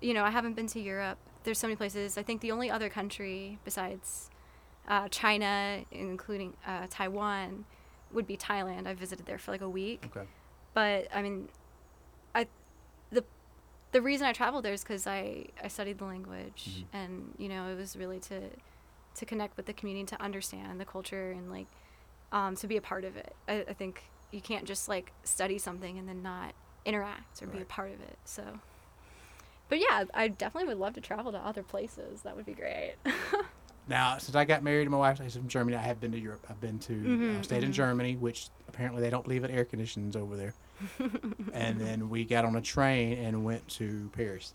You 0.00 0.14
know, 0.14 0.24
I 0.24 0.30
haven't 0.30 0.54
been 0.54 0.66
to 0.68 0.80
Europe. 0.80 1.18
There's 1.44 1.58
so 1.58 1.66
many 1.66 1.76
places. 1.76 2.18
I 2.18 2.22
think 2.22 2.40
the 2.40 2.52
only 2.52 2.70
other 2.70 2.88
country 2.88 3.58
besides 3.64 4.30
Uh, 4.88 5.08
China, 5.08 5.82
including 5.90 6.54
uh, 6.64 6.86
Taiwan, 6.88 7.64
would 8.12 8.24
be 8.24 8.36
Thailand. 8.36 8.86
I 8.86 8.94
visited 8.94 9.26
there 9.26 9.36
for 9.36 9.50
like 9.50 9.60
a 9.60 9.68
week. 9.68 10.04
Okay. 10.16 10.24
But 10.74 11.08
I 11.12 11.22
mean, 11.22 11.48
I 12.36 12.46
the 13.10 13.24
the 13.90 14.00
reason 14.00 14.28
I 14.28 14.32
traveled 14.32 14.64
there 14.64 14.72
is 14.72 14.84
because 14.84 15.04
I 15.08 15.46
I 15.60 15.66
studied 15.66 15.98
the 15.98 16.04
language, 16.04 16.62
Mhm. 16.68 16.84
and 16.92 17.34
you 17.36 17.48
know 17.48 17.66
it 17.66 17.74
was 17.76 17.96
really 17.96 18.20
to 18.30 18.38
to 19.16 19.26
connect 19.26 19.56
with 19.56 19.66
the 19.66 19.72
community, 19.72 20.06
to 20.06 20.22
understand 20.22 20.80
the 20.80 20.84
culture, 20.84 21.32
and 21.32 21.50
like 21.50 21.66
um, 22.32 22.56
to 22.56 22.66
be 22.66 22.76
a 22.76 22.80
part 22.82 23.04
of 23.04 23.16
it. 23.16 23.34
I, 23.48 23.64
I 23.68 23.72
think 23.72 24.02
you 24.30 24.40
can't 24.40 24.64
just 24.64 24.88
like 24.88 25.12
study 25.24 25.58
something 25.58 25.98
and 25.98 26.08
then 26.08 26.22
not 26.22 26.54
interact 26.84 27.42
or 27.42 27.46
be 27.46 27.60
a 27.60 27.64
part 27.64 27.92
of 27.92 28.00
it. 28.00 28.18
So. 28.24 28.42
But 29.68 29.80
yeah, 29.80 30.04
I 30.14 30.28
definitely 30.28 30.68
would 30.68 30.78
love 30.78 30.94
to 30.94 31.00
travel 31.00 31.32
to 31.32 31.38
other 31.38 31.64
places. 31.64 32.22
That 32.22 32.36
would 32.36 32.46
be 32.46 32.54
great. 32.54 32.94
Now, 33.88 34.18
since 34.18 34.34
I 34.34 34.44
got 34.44 34.64
married 34.64 34.84
to 34.84 34.90
my 34.90 34.96
wife, 34.96 35.20
she's 35.22 35.36
from 35.36 35.46
Germany. 35.46 35.76
I 35.76 35.82
have 35.82 36.00
been 36.00 36.10
to 36.12 36.18
Europe. 36.18 36.44
I've 36.50 36.60
been 36.60 36.78
to, 36.80 36.92
Mhm, 36.92 37.38
uh, 37.38 37.42
stayed 37.42 37.62
in 37.62 37.70
mhm. 37.70 37.74
Germany, 37.74 38.16
which 38.16 38.48
apparently 38.68 39.00
they 39.00 39.10
don't 39.10 39.22
believe 39.22 39.44
in 39.44 39.50
air 39.50 39.64
conditions 39.64 40.16
over 40.16 40.36
there. 40.36 40.54
and 41.52 41.80
then 41.80 42.10
we 42.10 42.24
got 42.24 42.44
on 42.44 42.56
a 42.56 42.60
train 42.60 43.16
and 43.18 43.44
went 43.44 43.66
to 43.68 44.10
Paris. 44.12 44.54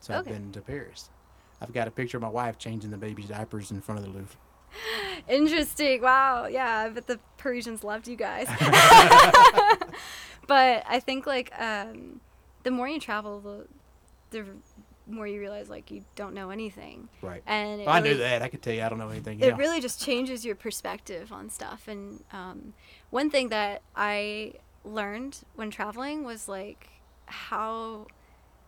So 0.00 0.14
I've 0.14 0.26
been 0.26 0.52
to 0.52 0.60
Paris. 0.60 1.08
I've 1.62 1.72
got 1.72 1.86
a 1.86 1.90
picture 1.90 2.16
of 2.16 2.22
my 2.22 2.28
wife 2.28 2.58
changing 2.58 2.90
the 2.90 2.96
baby's 2.96 3.28
diapers 3.28 3.70
in 3.70 3.80
front 3.80 4.00
of 4.00 4.04
the 4.04 4.10
Louvre. 4.10 4.36
Interesting. 5.28 6.02
Wow. 6.02 6.46
Yeah, 6.46 6.88
but 6.88 7.06
the 7.06 7.20
Parisians 7.38 7.84
loved 7.84 8.08
you 8.08 8.16
guys. 8.16 8.48
but 10.46 10.84
I 10.88 11.00
think 11.00 11.26
like 11.26 11.52
um, 11.58 12.20
the 12.64 12.70
more 12.70 12.88
you 12.88 12.98
travel, 12.98 13.40
the 13.40 13.66
the 14.30 14.44
more 15.06 15.26
you 15.26 15.38
realize 15.40 15.68
like 15.68 15.90
you 15.90 16.04
don't 16.16 16.34
know 16.34 16.50
anything. 16.50 17.08
Right. 17.20 17.42
And 17.46 17.80
it 17.80 17.84
If 17.84 17.88
I 17.88 18.00
knew 18.00 18.16
that, 18.16 18.42
I 18.42 18.48
could 18.48 18.62
tell 18.62 18.74
you 18.74 18.82
I 18.82 18.88
don't 18.88 18.98
know 18.98 19.08
anything 19.08 19.40
it 19.40 19.56
really 19.56 19.80
just 19.80 20.02
changes 20.02 20.44
your 20.44 20.54
perspective 20.54 21.32
on 21.32 21.50
stuff. 21.50 21.86
And 21.86 22.24
um, 22.32 22.74
one 23.10 23.30
thing 23.30 23.50
that 23.50 23.82
I 23.94 24.54
learned 24.84 25.40
when 25.54 25.70
traveling 25.70 26.24
was 26.24 26.48
like 26.48 26.88
how 27.26 28.06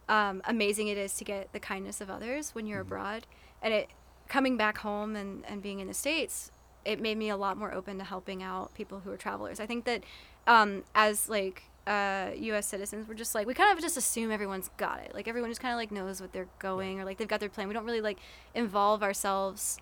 um, 0.09 0.43
amazing 0.44 0.89
it 0.89 0.98
is 0.98 1.14
to 1.16 1.24
get 1.24 1.52
the 1.52 1.60
kindness 1.60 2.01
of 2.01 2.10
others 2.10 2.55
when 2.55 2.66
you're 2.66 2.81
Mhm. 2.82 2.86
abroad. 2.89 3.26
And 3.62 3.72
it 3.72 3.89
coming 4.28 4.56
back 4.56 4.78
home 4.78 5.16
and, 5.16 5.44
and 5.47 5.62
being 5.62 5.81
in 5.81 5.86
the 5.86 5.94
States, 5.94 6.51
it 6.85 7.01
made 7.01 7.16
me 7.18 7.28
a 7.31 7.36
lot 7.36 7.56
more 7.56 7.72
open 7.72 7.98
to 7.98 8.05
helping 8.05 8.43
out 8.43 8.74
people 8.74 9.01
who 9.01 9.10
are 9.10 9.16
travelers. 9.16 9.60
I 9.60 9.66
think 9.66 9.85
that 9.85 10.02
um, 10.47 10.85
as 10.94 11.28
like 11.28 11.64
uh, 11.86 12.31
U.S. 12.36 12.66
citizens, 12.66 13.06
we're 13.09 13.14
just 13.14 13.35
like 13.35 13.47
we 13.47 13.55
kind 13.55 13.70
of 13.76 13.82
just 13.82 13.97
assume 13.97 14.31
everyone's 14.31 14.70
got 14.76 15.01
it. 15.01 15.14
Like 15.14 15.28
everyone 15.28 15.51
just 15.51 15.60
kind 15.60 15.72
of 15.72 15.78
like 15.78 15.90
knows 15.90 16.20
what 16.20 16.32
they're 16.32 16.48
going 16.59 17.01
or 17.01 17.05
like 17.05 17.18
they've 17.18 17.28
got 17.28 17.40
their 17.40 17.48
plan. 17.51 17.68
We 17.68 17.74
don't 17.74 17.85
really 17.85 18.01
like 18.01 18.18
involve 18.55 19.02
ourselves 19.02 19.78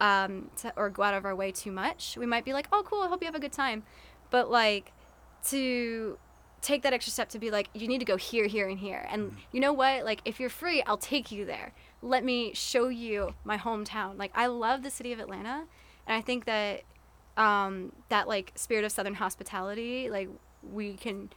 um, 0.00 0.50
to, 0.58 0.72
or 0.76 0.88
go 0.90 1.02
out 1.02 1.14
of 1.14 1.24
our 1.24 1.34
way 1.34 1.52
too 1.52 1.70
much. 1.72 2.16
We 2.16 2.26
might 2.26 2.44
be 2.44 2.52
like, 2.52 2.66
oh, 2.72 2.82
cool, 2.84 3.02
I 3.02 3.08
hope 3.08 3.20
you 3.22 3.26
have 3.26 3.34
a 3.34 3.40
good 3.40 3.52
time, 3.52 3.82
but 4.30 4.50
like 4.50 4.92
to 5.48 6.18
take 6.62 6.82
that 6.82 6.92
extra 6.92 7.10
step 7.12 7.28
to 7.30 7.38
be 7.38 7.50
like, 7.50 7.68
you 7.74 7.88
need 7.88 7.98
to 7.98 8.04
go 8.04 8.16
here, 8.16 8.46
here, 8.46 8.68
and 8.68 8.78
here. 8.78 9.06
And 9.10 9.32
Mhm. 9.32 9.36
you 9.52 9.60
know 9.60 9.72
what? 9.72 10.04
Like, 10.04 10.20
if 10.24 10.38
you're 10.40 10.50
free, 10.50 10.82
I'll 10.82 10.96
take 10.98 11.32
you 11.32 11.44
there. 11.44 11.72
Let 12.02 12.24
me 12.24 12.52
show 12.54 12.88
you 12.88 13.34
my 13.44 13.56
hometown. 13.58 14.18
Like, 14.18 14.32
I 14.34 14.46
love 14.46 14.82
the 14.82 14.90
city 14.90 15.12
of 15.12 15.20
Atlanta, 15.20 15.64
and 16.06 16.16
I 16.16 16.20
think 16.20 16.44
that 16.44 16.82
um, 17.36 17.92
that 18.10 18.28
like 18.28 18.52
spirit 18.56 18.84
of 18.84 18.92
Southern 18.92 19.14
hospitality, 19.14 20.10
like 20.10 20.28
we 20.62 20.94
can 20.94 21.30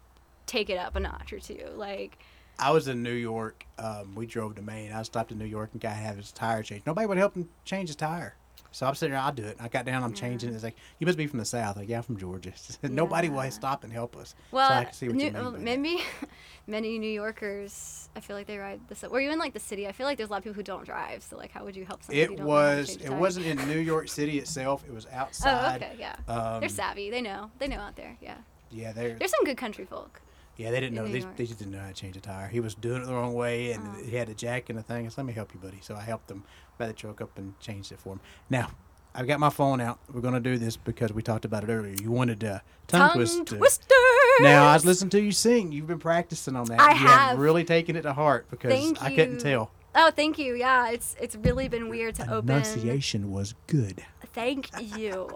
take 0.45 0.69
it 0.69 0.77
up 0.77 0.95
a 0.97 0.99
notch 0.99 1.31
or 1.31 1.39
two. 1.39 1.65
Like, 1.75 2.17
I 2.59 2.71
was 2.71 2.87
in 2.89 3.03
New 3.03 3.13
York. 3.13 3.65
Um, 3.77 4.13
we 4.15 4.25
drove 4.25 4.55
to 4.55 4.61
Maine. 4.61 4.91
I 4.91 5.03
stopped 5.03 5.31
in 5.31 5.37
New 5.37 5.45
York 5.45 5.69
and 5.71 5.79
guy 5.81 5.91
had 5.91 6.17
his 6.17 6.31
tire 6.33 6.61
changed. 6.61 6.85
Nobody 6.85 7.07
would 7.07 7.17
help 7.17 7.35
him 7.35 7.47
change 7.63 7.87
his 7.89 7.95
tire. 7.95 8.35
So 8.73 8.87
I'm 8.87 8.95
sitting 8.95 9.13
there, 9.13 9.21
I'll 9.21 9.31
do 9.31 9.45
it. 9.45 9.55
I 9.59 9.67
got 9.67 9.85
down, 9.85 10.03
I'm 10.03 10.09
Yeah. 10.09 10.15
changing. 10.15 10.53
It's 10.53 10.63
like, 10.63 10.75
you 10.99 11.05
must 11.05 11.17
be 11.17 11.27
from 11.27 11.37
the 11.37 11.45
South. 11.45 11.77
Like, 11.77 11.87
yeah, 11.87 11.97
I'm 11.97 12.03
from 12.03 12.17
Georgia. 12.17 12.51
Nobody 12.83 13.29
will 13.29 13.49
stop 13.51 13.83
and 13.83 13.93
help 13.93 14.17
us. 14.17 14.33
well, 14.51 14.67
so 14.67 14.73
I 14.75 14.83
can 14.85 14.93
see 14.93 15.07
what 15.07 15.15
New- 15.15 15.25
you 15.25 15.31
mean. 15.31 15.41
well, 15.41 15.51
maybe 15.51 16.01
many 16.67 16.97
New 16.97 17.09
Yorkers, 17.09 18.09
I 18.15 18.19
feel 18.19 18.35
like 18.35 18.47
they 18.47 18.57
ride 18.57 18.81
the. 18.89 19.09
Were 19.09 19.21
you 19.21 19.31
in 19.31 19.37
like 19.37 19.53
the 19.53 19.59
city? 19.59 19.87
I 19.87 19.91
feel 19.91 20.07
like 20.07 20.17
there's 20.17 20.29
a 20.29 20.31
lot 20.31 20.39
of 20.39 20.43
people 20.43 20.55
who 20.55 20.63
don't 20.63 20.85
drive. 20.85 21.21
So 21.23 21.37
like, 21.37 21.51
how 21.51 21.63
would 21.63 21.75
you 21.75 21.85
help 21.85 22.01
somebody? 22.03 22.21
It 22.21 22.27
don't 22.27 22.37
know 22.39 22.43
to 22.43 22.49
was. 22.49 22.95
It 22.97 23.11
wasn't 23.13 23.45
in 23.45 23.57
New 23.67 23.79
York 23.79 24.07
City 24.19 24.39
itself. 24.39 24.83
It 24.87 24.93
was 24.93 25.05
outside. 25.13 25.83
Oh, 25.83 25.85
okay, 25.87 25.95
yeah. 25.99 26.15
Um, 26.27 26.59
They're 26.59 26.69
savvy. 26.69 27.09
They 27.11 27.21
know. 27.21 27.51
They 27.59 27.67
know 27.67 27.77
out 27.79 27.95
there. 27.95 28.17
Yeah. 28.21 28.37
Yeah, 28.71 28.91
they're. 28.91 29.13
There's 29.13 29.29
some 29.31 29.45
good 29.45 29.57
country 29.57 29.85
folk. 29.85 30.19
Yeah, 30.57 30.69
they 30.71 30.79
didn't 30.79 30.93
know. 30.95 31.07
They, 31.07 31.21
they 31.35 31.45
just 31.45 31.57
didn't 31.59 31.71
know 31.73 31.79
how 31.81 31.87
to 31.87 31.93
change 31.93 32.15
a 32.15 32.21
tire. 32.21 32.47
He 32.47 32.59
was 32.59 32.75
doing 32.75 33.01
it 33.01 33.05
the 33.05 33.13
wrong 33.13 33.33
way, 33.33 33.71
and 33.71 33.83
Oh. 33.87 34.03
he 34.03 34.15
had 34.15 34.29
a 34.29 34.33
jack 34.35 34.69
and 34.69 34.77
a 34.77 34.83
thing. 34.83 35.05
I 35.05 35.09
said, 35.09 35.17
"Let 35.19 35.25
me 35.25 35.33
help 35.33 35.53
you, 35.53 35.59
buddy." 35.59 35.79
So 35.81 35.95
I 35.95 36.01
helped 36.01 36.29
him 36.29 36.43
by 36.77 36.85
the 36.87 36.93
truck 36.93 37.21
up 37.21 37.37
and 37.37 37.59
changed 37.59 37.91
it 37.91 37.99
for 37.99 38.13
him. 38.13 38.19
Now, 38.51 38.69
I've 39.15 39.25
got 39.27 39.39
my 39.39 39.49
phone 39.49 39.81
out. 39.81 39.99
We're 40.13 40.21
gonna 40.21 40.39
do 40.39 40.57
this 40.59 40.77
because 40.77 41.11
we 41.11 41.21
talked 41.23 41.45
about 41.45 41.63
it 41.63 41.69
earlier. 41.71 41.95
You 42.01 42.11
wanted 42.11 42.43
uh, 42.43 42.59
tongue, 42.87 43.13
twister. 43.13 43.57
twister. 43.57 43.95
Now 44.41 44.67
I 44.69 44.73
was 44.73 44.85
listening 44.85 45.09
to 45.11 45.21
you 45.21 45.31
sing. 45.31 45.71
You've 45.71 45.87
been 45.87 45.99
practicing 45.99 46.55
on 46.55 46.65
that. 46.65 46.79
I 46.79 46.91
you 46.91 46.97
have. 47.07 47.37
really 47.39 47.63
taken 47.63 47.95
it 47.95 48.01
to 48.03 48.13
heart 48.13 48.47
because 48.51 48.71
Thank 48.73 49.01
I 49.01 49.15
couldn't 49.15 49.39
tell. 49.39 49.71
Oh, 49.95 50.09
thank 50.11 50.37
you. 50.39 50.55
Yeah, 50.55 50.89
it's 50.89 51.15
it's 51.19 51.35
really 51.35 51.67
been 51.67 51.89
weird 51.89 52.15
to 52.15 52.23
open. 52.31 52.49
Enunciation 52.51 53.31
was 53.31 53.53
good. 53.67 54.03
Thank 54.33 54.69
you. 54.97 55.29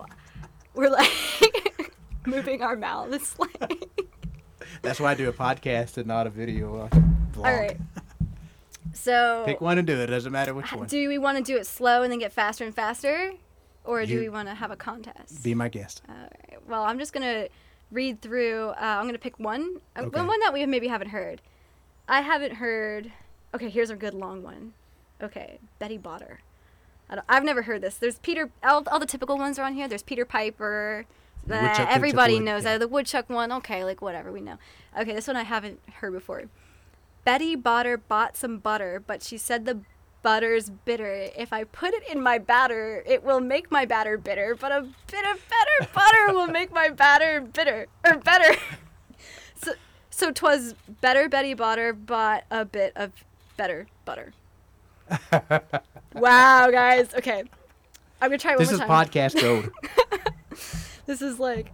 We're 0.73 0.89
like 0.89 1.11
moving 2.25 2.61
our 2.61 2.75
mouths. 2.75 3.35
Like. 3.39 3.89
That's 4.81 4.99
why 4.99 5.11
I 5.11 5.15
do 5.15 5.29
a 5.29 5.33
podcast 5.33 5.97
and 5.97 6.07
not 6.07 6.27
a 6.27 6.29
video 6.29 6.75
uh, 6.81 6.89
vlog. 7.33 7.37
All 7.37 7.59
right. 7.59 7.77
So. 8.93 9.43
Pick 9.45 9.61
one 9.61 9.77
and 9.77 9.85
do 9.85 9.95
it. 9.99 10.07
Doesn't 10.07 10.31
matter 10.31 10.53
which 10.53 10.71
one. 10.73 10.87
Do 10.87 11.07
we 11.07 11.17
want 11.17 11.37
to 11.37 11.43
do 11.43 11.57
it 11.57 11.67
slow 11.67 12.03
and 12.03 12.11
then 12.11 12.19
get 12.19 12.31
faster 12.31 12.63
and 12.65 12.73
faster, 12.73 13.33
or 13.83 14.05
do 14.05 14.19
we 14.19 14.29
want 14.29 14.47
to 14.47 14.55
have 14.55 14.71
a 14.71 14.75
contest? 14.75 15.43
Be 15.43 15.53
my 15.53 15.69
guest. 15.69 16.01
All 16.09 16.15
right. 16.15 16.57
Well, 16.67 16.83
I'm 16.83 16.99
just 16.99 17.13
gonna 17.13 17.47
read 17.91 18.21
through. 18.21 18.69
Uh, 18.69 18.75
I'm 18.79 19.05
gonna 19.05 19.17
pick 19.17 19.39
one, 19.39 19.77
uh, 19.95 20.01
Okay. 20.03 20.21
one 20.21 20.39
that 20.41 20.51
we 20.53 20.65
maybe 20.65 20.87
haven't 20.87 21.09
heard. 21.09 21.41
I 22.07 22.21
haven't 22.21 22.55
heard. 22.55 23.11
Okay, 23.53 23.69
here's 23.69 23.89
a 23.89 23.95
good 23.95 24.13
long 24.13 24.43
one. 24.43 24.73
Okay, 25.21 25.59
Betty 25.79 25.97
Botter. 25.97 26.37
I 27.09 27.15
don't, 27.15 27.25
I've 27.29 27.43
never 27.43 27.61
heard 27.63 27.81
this. 27.81 27.95
There's 27.97 28.19
Peter. 28.19 28.49
All, 28.63 28.83
all 28.91 28.99
the 28.99 29.05
typical 29.05 29.37
ones 29.37 29.57
are 29.57 29.65
on 29.65 29.73
here. 29.73 29.87
There's 29.87 30.03
Peter 30.03 30.25
Piper. 30.25 31.05
Uh, 31.49 31.85
everybody 31.89 32.39
knows 32.39 32.63
yeah. 32.63 32.73
that. 32.73 32.79
The 32.79 32.87
woodchuck 32.87 33.29
one. 33.29 33.51
Okay, 33.51 33.83
like 33.83 34.01
whatever 34.01 34.31
we 34.31 34.41
know. 34.41 34.57
Okay, 34.99 35.13
this 35.13 35.27
one 35.27 35.35
I 35.35 35.43
haven't 35.43 35.79
heard 35.95 36.13
before. 36.13 36.43
Betty 37.23 37.55
Botter 37.57 37.99
bought 38.07 38.37
some 38.37 38.57
butter, 38.57 39.03
but 39.05 39.21
she 39.21 39.37
said 39.37 39.65
the 39.65 39.79
butter's 40.21 40.69
bitter. 40.69 41.29
If 41.37 41.53
I 41.53 41.63
put 41.63 41.93
it 41.93 42.03
in 42.09 42.21
my 42.21 42.37
batter, 42.37 43.03
it 43.05 43.23
will 43.23 43.39
make 43.39 43.71
my 43.71 43.85
batter 43.85 44.17
bitter, 44.17 44.55
but 44.59 44.71
a 44.71 44.81
bit 44.81 45.25
of 45.25 45.39
better 45.49 45.91
butter 45.95 46.33
will 46.33 46.47
make 46.47 46.71
my 46.71 46.89
batter 46.89 47.41
bitter 47.41 47.87
or 48.05 48.17
better. 48.17 48.57
so, 49.61 49.73
so 50.09 50.31
'twas 50.31 50.75
better 51.01 51.29
Betty 51.29 51.55
Botter 51.55 51.93
bought 51.93 52.43
a 52.51 52.65
bit 52.65 52.93
of 52.95 53.11
better 53.55 53.87
butter. 54.05 54.33
wow, 56.13 56.69
guys. 56.71 57.13
Okay, 57.13 57.43
I'm 58.21 58.29
gonna 58.29 58.37
try 58.37 58.51
one 58.51 58.59
This 58.59 58.71
more 58.71 58.81
is 58.81 58.87
time. 58.87 58.89
podcast 58.89 59.41
gold. 59.41 59.69
This 61.07 61.21
is 61.23 61.39
like, 61.39 61.71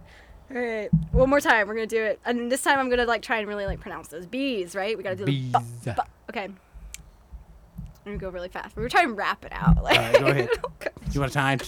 all 0.54 0.60
right, 0.60 0.88
one 1.12 1.28
more 1.28 1.40
time. 1.40 1.68
We're 1.68 1.74
gonna 1.74 1.86
do 1.86 2.02
it, 2.02 2.18
and 2.24 2.50
this 2.50 2.62
time 2.62 2.78
I'm 2.78 2.88
gonna 2.88 3.04
like 3.04 3.20
try 3.22 3.38
and 3.38 3.46
really 3.48 3.66
like 3.66 3.80
pronounce 3.80 4.08
those 4.08 4.24
bees. 4.26 4.74
Right? 4.74 4.96
We 4.96 5.02
gotta 5.04 5.16
do 5.16 5.24
the 5.26 5.50
bu- 5.50 5.58
Bees. 5.58 5.94
bu- 5.94 6.02
Okay. 6.30 6.44
I'm 6.46 8.12
gonna 8.12 8.18
go 8.18 8.28
really 8.30 8.48
fast. 8.50 8.76
We 8.76 8.82
were 8.82 8.88
trying 8.88 9.08
to 9.08 9.14
wrap 9.14 9.44
it 9.46 9.52
out. 9.52 9.82
Like, 9.82 9.98
right, 9.98 10.20
go 10.20 10.26
ahead. 10.26 10.48
Oh, 10.64 11.10
you 11.12 11.20
want 11.20 11.30
a 11.32 11.34
time? 11.34 11.58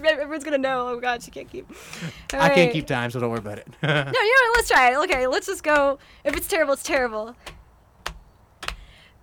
no, 0.00 0.08
everyone's 0.10 0.44
gonna 0.44 0.58
know. 0.58 0.88
Oh 0.88 1.00
God, 1.00 1.22
she 1.22 1.30
can't 1.30 1.48
keep. 1.50 1.68
All 2.32 2.40
I 2.40 2.48
can't 2.48 2.58
right. 2.66 2.72
keep 2.72 2.86
time, 2.86 3.10
so 3.10 3.20
don't 3.20 3.30
worry 3.30 3.38
about 3.38 3.58
it. 3.58 3.68
No, 3.82 3.88
you 3.88 3.94
know 3.94 4.10
what? 4.12 4.56
Let's 4.56 4.68
try 4.68 4.90
it. 4.92 4.96
Okay, 5.04 5.26
let's 5.26 5.46
just 5.46 5.62
go. 5.62 5.98
If 6.24 6.36
it's 6.36 6.46
terrible, 6.48 6.72
it's 6.74 6.82
terrible. 6.82 7.34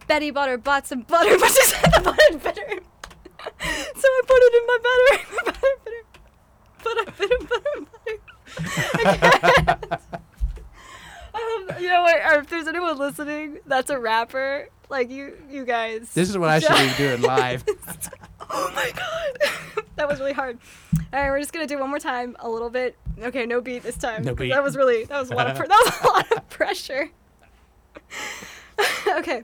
Betty 0.07 0.31
Butter 0.31 0.57
bought 0.57 0.87
some 0.87 1.01
butter, 1.01 1.37
but 1.37 1.49
she 1.49 1.61
said 1.63 1.89
the 1.91 2.01
butter's 2.01 2.41
bitter. 2.41 2.67
so 2.69 4.07
I 4.07 4.21
put 4.25 4.37
it 4.37 4.53
in 4.55 4.67
my 4.67 4.77
butter. 4.83 5.25
My 5.35 5.43
butter 5.51 5.67
bitter. 5.83 6.03
But 6.83 6.97
I 6.97 7.05
bit 7.17 7.31
of 7.31 7.49
butter, 7.49 7.85
butter. 9.81 9.99
um, 11.33 11.81
you 11.81 11.89
know 11.89 12.01
what? 12.01 12.15
If 12.39 12.47
there's 12.49 12.67
anyone 12.67 12.97
listening 12.97 13.59
that's 13.65 13.89
a 13.89 13.99
rapper, 13.99 14.69
like 14.89 15.09
you, 15.09 15.37
you 15.49 15.65
guys. 15.65 16.09
this 16.13 16.29
is 16.29 16.37
what 16.37 16.49
I 16.49 16.59
should 16.59 16.75
be 16.77 16.93
doing 16.97 17.21
live. 17.27 17.63
Oh 18.49 18.71
my 18.75 18.91
god, 18.95 19.83
that 19.95 20.07
was 20.07 20.19
really 20.19 20.33
hard. 20.33 20.57
All 21.13 21.19
right, 21.21 21.29
we're 21.29 21.39
just 21.39 21.53
gonna 21.53 21.67
do 21.67 21.77
one 21.79 21.89
more 21.89 21.99
time, 21.99 22.35
a 22.39 22.49
little 22.49 22.69
bit. 22.69 22.97
Okay, 23.19 23.45
no 23.45 23.61
beat 23.61 23.83
this 23.83 23.97
time. 23.97 24.23
No 24.23 24.33
beat. 24.35 24.49
That 24.49 24.63
was 24.63 24.75
really 24.77 25.05
that 25.05 25.19
was 25.19 25.31
a 25.31 25.35
lot 25.35 25.47
of 25.49 25.57
that 25.67 25.67
was 25.69 26.01
a 26.01 26.07
lot 26.07 26.31
of 26.31 26.49
pressure. 26.49 27.09
okay. 29.17 29.43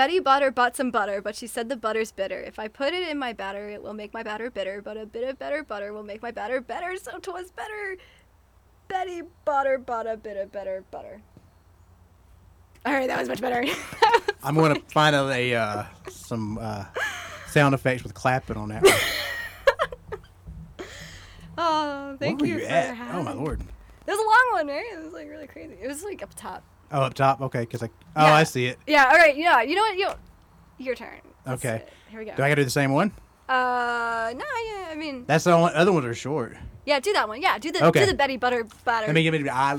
Betty 0.00 0.18
Butter 0.18 0.50
bought 0.50 0.76
some 0.76 0.90
butter, 0.90 1.20
but 1.20 1.36
she 1.36 1.46
said 1.46 1.68
the 1.68 1.76
butter's 1.76 2.10
bitter. 2.10 2.40
If 2.40 2.58
I 2.58 2.68
put 2.68 2.94
it 2.94 3.06
in 3.06 3.18
my 3.18 3.34
batter, 3.34 3.68
it 3.68 3.82
will 3.82 3.92
make 3.92 4.14
my 4.14 4.22
batter 4.22 4.50
bitter, 4.50 4.80
but 4.80 4.96
a 4.96 5.04
bit 5.04 5.28
of 5.28 5.38
better 5.38 5.62
butter 5.62 5.92
will 5.92 6.04
make 6.04 6.22
my 6.22 6.30
batter 6.30 6.58
better, 6.58 6.96
so 6.96 7.18
'twas 7.18 7.50
better. 7.50 7.98
Betty 8.88 9.20
Butter 9.44 9.76
bought 9.76 10.06
a 10.06 10.16
bit 10.16 10.38
of 10.38 10.50
better 10.50 10.84
butter. 10.90 11.20
All 12.86 12.94
right, 12.94 13.08
that 13.08 13.18
was 13.18 13.28
much 13.28 13.42
better. 13.42 13.62
I'm 14.42 14.54
going 14.54 14.74
to 14.74 14.80
find 14.88 15.14
a, 15.14 15.28
a 15.28 15.54
uh, 15.54 15.84
some 16.08 16.56
uh, 16.56 16.86
sound 17.48 17.74
effects 17.74 18.02
with 18.02 18.14
clapping 18.14 18.56
on 18.56 18.70
that. 18.70 18.82
one. 18.82 18.92
Oh, 21.58 22.16
thank 22.18 22.40
Where 22.40 22.48
you 22.48 22.54
were 22.54 22.60
you 22.62 22.66
for 22.66 22.72
at? 22.72 22.96
having 22.96 23.20
Oh 23.20 23.22
my 23.22 23.34
lord. 23.34 23.60
It 23.60 23.66
was 24.06 24.18
a 24.18 24.22
long 24.22 24.66
one, 24.66 24.74
right? 24.74 24.94
It 24.94 25.04
was 25.04 25.12
like 25.12 25.28
really 25.28 25.46
crazy. 25.46 25.76
It 25.78 25.88
was 25.88 26.02
like 26.02 26.22
up 26.22 26.34
top. 26.34 26.64
Oh, 26.92 27.02
up 27.02 27.14
top. 27.14 27.40
Okay, 27.40 27.60
because 27.60 27.82
I. 27.82 27.86
Oh, 28.16 28.26
Yeah. 28.26 28.34
I 28.34 28.44
see 28.44 28.66
it. 28.66 28.78
Yeah. 28.86 29.04
All 29.10 29.16
right. 29.16 29.36
Yeah. 29.36 29.62
You 29.62 29.76
know 29.76 29.82
what? 29.82 29.96
You. 29.98 30.08
Your 30.78 30.94
turn. 30.94 31.20
Let's 31.46 31.64
Okay. 31.64 31.76
it. 31.76 31.88
Here 32.08 32.18
we 32.18 32.24
go. 32.26 32.34
Do 32.34 32.42
I 32.42 32.48
got 32.48 32.54
to 32.56 32.60
do 32.62 32.64
the 32.64 32.70
same 32.70 32.92
one? 32.92 33.12
Uh, 33.48 34.32
no. 34.36 34.44
Yeah. 34.44 34.88
I 34.90 34.94
mean. 34.96 35.24
That's 35.26 35.44
the 35.44 35.52
only 35.52 35.72
other 35.74 35.92
ones 35.92 36.06
are 36.06 36.14
short. 36.14 36.56
Yeah. 36.86 36.98
Do 37.00 37.12
that 37.12 37.28
one. 37.28 37.42
Yeah. 37.42 37.58
Do 37.58 37.70
the 37.70 37.84
Okay. 37.86 38.00
do 38.00 38.06
the 38.06 38.14
Betty 38.14 38.36
Butter 38.36 38.66
batter. 38.84 39.06
Let 39.06 39.14
me 39.14 39.22
give 39.22 39.34
me. 39.34 39.48
I 39.48 39.74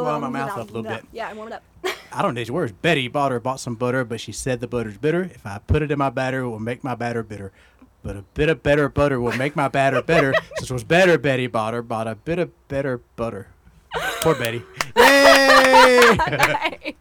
warm 0.00 0.20
my 0.22 0.28
mouth 0.28 0.50
up 0.58 0.70
a 0.70 0.72
little 0.72 0.82
bit. 0.82 1.04
Yeah. 1.12 1.32
Warm 1.32 1.48
it 1.48 1.54
up. 1.54 1.62
I 2.12 2.22
don't 2.22 2.34
know 2.34 2.40
these 2.40 2.50
words. 2.50 2.72
Betty 2.72 3.08
bought 3.08 3.32
her 3.32 3.40
bought 3.40 3.60
some 3.60 3.74
butter, 3.74 4.04
but 4.04 4.20
she 4.20 4.32
said 4.32 4.60
the 4.60 4.68
butter's 4.68 4.98
bitter. 4.98 5.22
If 5.22 5.44
I 5.46 5.58
put 5.66 5.82
it 5.82 5.90
in 5.90 5.98
my 5.98 6.10
batter, 6.10 6.40
it 6.40 6.48
will 6.48 6.58
make 6.60 6.84
my 6.84 6.94
batter 6.94 7.22
bitter. 7.22 7.52
But 8.02 8.16
a 8.16 8.22
bit 8.22 8.50
of 8.50 8.62
better 8.62 8.88
butter 8.90 9.18
will 9.18 9.36
make 9.36 9.56
my 9.56 9.68
batter 9.68 10.02
better. 10.02 10.34
Since 10.58 10.70
it 10.70 10.74
was 10.74 10.84
better, 10.84 11.16
Betty 11.16 11.46
bought 11.46 11.72
her 11.74 11.82
bought 11.82 12.06
a 12.06 12.14
bit 12.14 12.38
of 12.38 12.50
better 12.68 12.98
butter. 13.16 13.48
Poor 14.20 14.34
Betty. 14.34 14.62
Yay! 14.96 15.10
nice. 16.18 16.94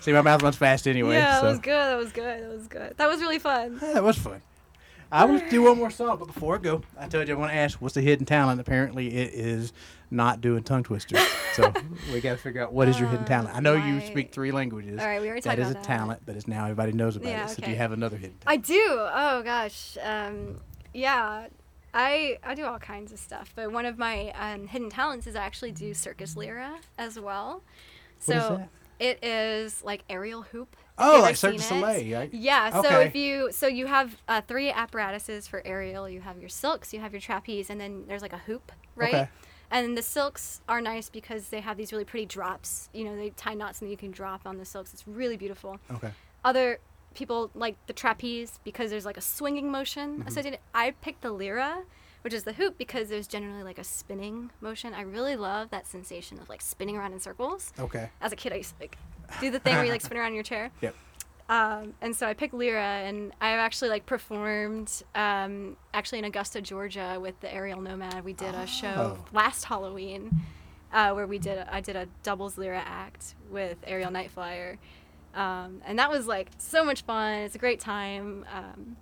See, 0.00 0.12
my 0.12 0.22
mouth 0.22 0.42
runs 0.42 0.56
fast 0.56 0.86
anyway. 0.88 1.14
yeah. 1.16 1.32
That 1.32 1.40
so. 1.40 1.46
was 1.48 1.58
good. 1.58 1.72
That 1.72 1.96
was 1.98 2.12
good. 2.12 2.42
That 2.42 2.50
was 2.50 2.66
good. 2.68 2.94
That 2.96 3.08
was 3.08 3.20
really 3.20 3.38
fun. 3.38 3.78
Yeah, 3.82 3.94
that 3.94 4.04
was 4.04 4.16
fun. 4.18 4.42
I 5.10 5.24
want 5.24 5.42
to 5.42 5.48
do 5.50 5.62
one 5.62 5.78
more 5.78 5.90
song, 5.90 6.18
but 6.18 6.26
before 6.26 6.56
I 6.56 6.58
go, 6.58 6.82
I 6.98 7.08
told 7.08 7.28
you 7.28 7.34
I 7.34 7.38
want 7.38 7.50
to 7.50 7.56
ask 7.56 7.80
what's 7.80 7.94
the 7.94 8.02
hidden 8.02 8.26
talent. 8.26 8.60
Apparently, 8.60 9.08
it 9.14 9.32
is 9.32 9.72
not 10.10 10.42
doing 10.42 10.62
tongue 10.62 10.82
twisters. 10.82 11.18
so 11.54 11.72
we 12.12 12.20
got 12.20 12.32
to 12.32 12.36
figure 12.36 12.62
out 12.62 12.74
what 12.74 12.88
is 12.88 13.00
your 13.00 13.08
hidden 13.08 13.24
talent. 13.24 13.56
I 13.56 13.60
know 13.60 13.72
you 13.74 14.02
speak 14.02 14.32
three 14.32 14.52
languages. 14.52 15.00
All 15.00 15.06
right. 15.06 15.20
We 15.20 15.28
already 15.28 15.40
That 15.48 15.58
is 15.58 15.70
a 15.70 15.74
that. 15.74 15.82
talent, 15.84 16.20
but 16.26 16.36
it's 16.36 16.46
now 16.46 16.64
everybody 16.64 16.92
knows 16.92 17.16
about 17.16 17.28
Yeah, 17.28 17.44
it. 17.46 17.50
So 17.50 17.62
do 17.62 17.70
you 17.70 17.76
have 17.76 17.92
another 17.92 18.16
hidden 18.18 18.36
I 18.46 18.56
do. 18.58 18.84
Oh 18.86 19.42
gosh. 19.42 19.96
Um, 20.02 20.60
yeah. 20.92 21.46
I 21.94 22.38
I 22.44 22.54
do 22.54 22.64
all 22.64 22.78
kinds 22.78 23.12
of 23.12 23.18
stuff, 23.18 23.52
but 23.54 23.72
one 23.72 23.86
of 23.86 23.98
my 23.98 24.30
um, 24.32 24.66
hidden 24.66 24.90
talents 24.90 25.26
is 25.26 25.34
I 25.36 25.40
actually 25.44 25.72
do 25.72 25.94
circus 25.94 26.36
lyra 26.36 26.76
as 26.98 27.18
well. 27.18 27.62
So 28.18 28.34
What 28.34 28.42
is 28.42 28.48
that? 28.58 28.68
it 28.98 29.24
is 29.24 29.82
like 29.84 30.04
aerial 30.10 30.42
hoop. 30.42 30.76
Oh, 30.98 31.20
like 31.22 31.36
Cirque 31.36 31.56
du. 31.56 31.62
Soleil, 31.62 32.16
right? 32.18 32.32
Yeah. 32.32 32.70
So 32.70 32.78
Okay. 32.80 33.06
if 33.06 33.14
you 33.14 33.52
so 33.52 33.66
you 33.66 33.86
have 33.86 34.16
uh, 34.28 34.40
three 34.46 34.70
apparatuses 34.70 35.46
for 35.46 35.62
aerial. 35.64 36.08
You 36.08 36.20
have 36.20 36.38
your 36.38 36.48
silks, 36.48 36.92
you 36.92 37.00
have 37.00 37.12
your 37.12 37.20
trapeze, 37.20 37.70
and 37.70 37.80
then 37.80 38.04
there's 38.06 38.22
like 38.22 38.32
a 38.32 38.38
hoop, 38.38 38.72
right? 38.96 39.14
Okay. 39.14 39.28
And 39.70 39.96
the 39.98 40.02
silks 40.02 40.60
are 40.68 40.80
nice 40.80 41.10
because 41.10 41.50
they 41.50 41.60
have 41.60 41.76
these 41.76 41.92
really 41.92 42.04
pretty 42.06 42.24
drops. 42.26 42.88
You 42.94 43.04
know, 43.04 43.16
they 43.16 43.30
tie 43.30 43.54
knots 43.54 43.82
and 43.82 43.90
you 43.90 43.96
can 43.98 44.10
drop 44.10 44.42
on 44.46 44.56
the 44.56 44.64
silks. 44.64 44.92
It's 44.94 45.06
really 45.06 45.36
beautiful 45.36 45.78
Okay. 45.90 46.10
other 46.44 46.78
people 47.18 47.50
like 47.54 47.76
the 47.86 47.92
trapeze 47.92 48.60
because 48.64 48.90
there's 48.90 49.04
like 49.04 49.16
a 49.16 49.20
swinging 49.36 49.70
motion 49.70 50.18
Mm-hmm. 50.18 50.28
associated. 50.28 50.60
I 50.74 50.92
picked 50.92 51.22
the 51.22 51.32
lyra, 51.32 51.82
which 52.22 52.32
is 52.32 52.44
the 52.44 52.52
hoop, 52.54 52.78
because 52.78 53.08
there's 53.08 53.26
generally 53.26 53.62
like 53.64 53.78
a 53.78 53.84
spinning 53.84 54.50
motion. 54.60 54.94
I 54.94 55.02
really 55.02 55.36
love 55.36 55.70
that 55.70 55.86
sensation 55.86 56.38
of 56.38 56.48
like 56.48 56.62
spinning 56.62 56.96
around 56.96 57.12
in 57.12 57.20
circles. 57.20 57.72
Okay. 57.78 58.08
As 58.20 58.32
a 58.32 58.36
kid, 58.36 58.52
I 58.52 58.56
used 58.56 58.74
to 58.76 58.82
like 58.84 58.96
do 59.40 59.50
the 59.50 59.58
thing 59.58 59.74
where 59.74 59.84
you 59.84 59.90
like 59.90 60.00
spin 60.00 60.16
around 60.18 60.28
in 60.28 60.34
your 60.34 60.42
chair. 60.44 60.70
Yep. 60.80 60.94
Um, 61.50 61.94
and 62.02 62.14
so 62.14 62.26
I 62.26 62.34
picked 62.34 62.52
lyra, 62.52 62.84
and 63.08 63.32
I've 63.40 63.58
actually 63.58 63.88
like 63.88 64.04
performed 64.04 65.02
um, 65.14 65.76
actually 65.94 66.18
in 66.18 66.26
Augusta, 66.26 66.60
Georgia, 66.60 67.18
with 67.20 67.40
the 67.40 67.52
Aerial 67.52 67.80
Nomad. 67.80 68.22
We 68.22 68.34
did 68.34 68.54
a 68.54 68.66
show 68.66 69.16
Oh. 69.18 69.24
last 69.32 69.64
Halloween 69.64 70.30
uh, 70.92 71.12
where 71.12 71.26
we 71.26 71.38
did 71.38 71.58
I 71.70 71.80
did 71.80 71.96
a 71.96 72.06
doubles 72.22 72.58
lyra 72.58 72.82
act 72.86 73.34
with 73.50 73.78
Aerial 73.86 74.10
Night 74.10 74.30
Flyer, 74.30 74.76
um, 75.38 75.80
and 75.86 75.98
that 75.98 76.10
was 76.10 76.26
like 76.26 76.48
so 76.58 76.84
much 76.84 77.02
fun. 77.02 77.34
It's 77.40 77.54
a 77.54 77.58
great 77.58 77.80
time. 77.80 78.44
Um, 78.54 78.96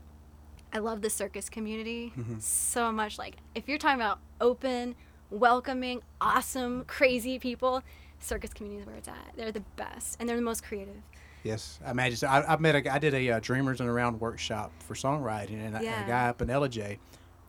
I 0.72 0.78
love 0.78 1.00
the 1.00 1.10
circus 1.10 1.48
community 1.48 2.12
Mm-hmm. 2.16 2.38
so 2.40 2.92
much. 2.92 3.18
Like 3.18 3.36
if 3.54 3.68
you're 3.68 3.78
talking 3.78 4.00
about 4.00 4.18
open, 4.40 4.94
welcoming, 5.30 6.02
awesome, 6.20 6.84
crazy 6.84 7.38
people, 7.38 7.82
circus 8.20 8.52
community 8.52 8.82
is 8.82 8.86
where 8.86 8.96
it's 8.96 9.08
at. 9.08 9.32
They're 9.36 9.52
the 9.52 9.64
best, 9.76 10.16
and 10.20 10.28
they're 10.28 10.36
the 10.36 10.42
most 10.42 10.62
creative. 10.64 10.96
Yes, 11.42 11.78
I 11.84 11.92
imagine. 11.92 12.16
So 12.16 12.26
I, 12.26 12.54
I 12.54 12.56
met 12.58 12.74
a, 12.74 12.92
I 12.92 12.98
did 12.98 13.14
a 13.14 13.30
uh, 13.30 13.40
Dreamers 13.40 13.80
and 13.80 13.88
Around 13.88 14.20
workshop 14.20 14.72
for 14.80 14.94
songwriting, 14.94 15.64
and 15.64 15.76
a- 15.76 15.82
Yeah. 15.82 16.04
a, 16.04 16.08
guy 16.08 16.28
up 16.28 16.42
in 16.42 16.48
Ellijay, 16.48 16.98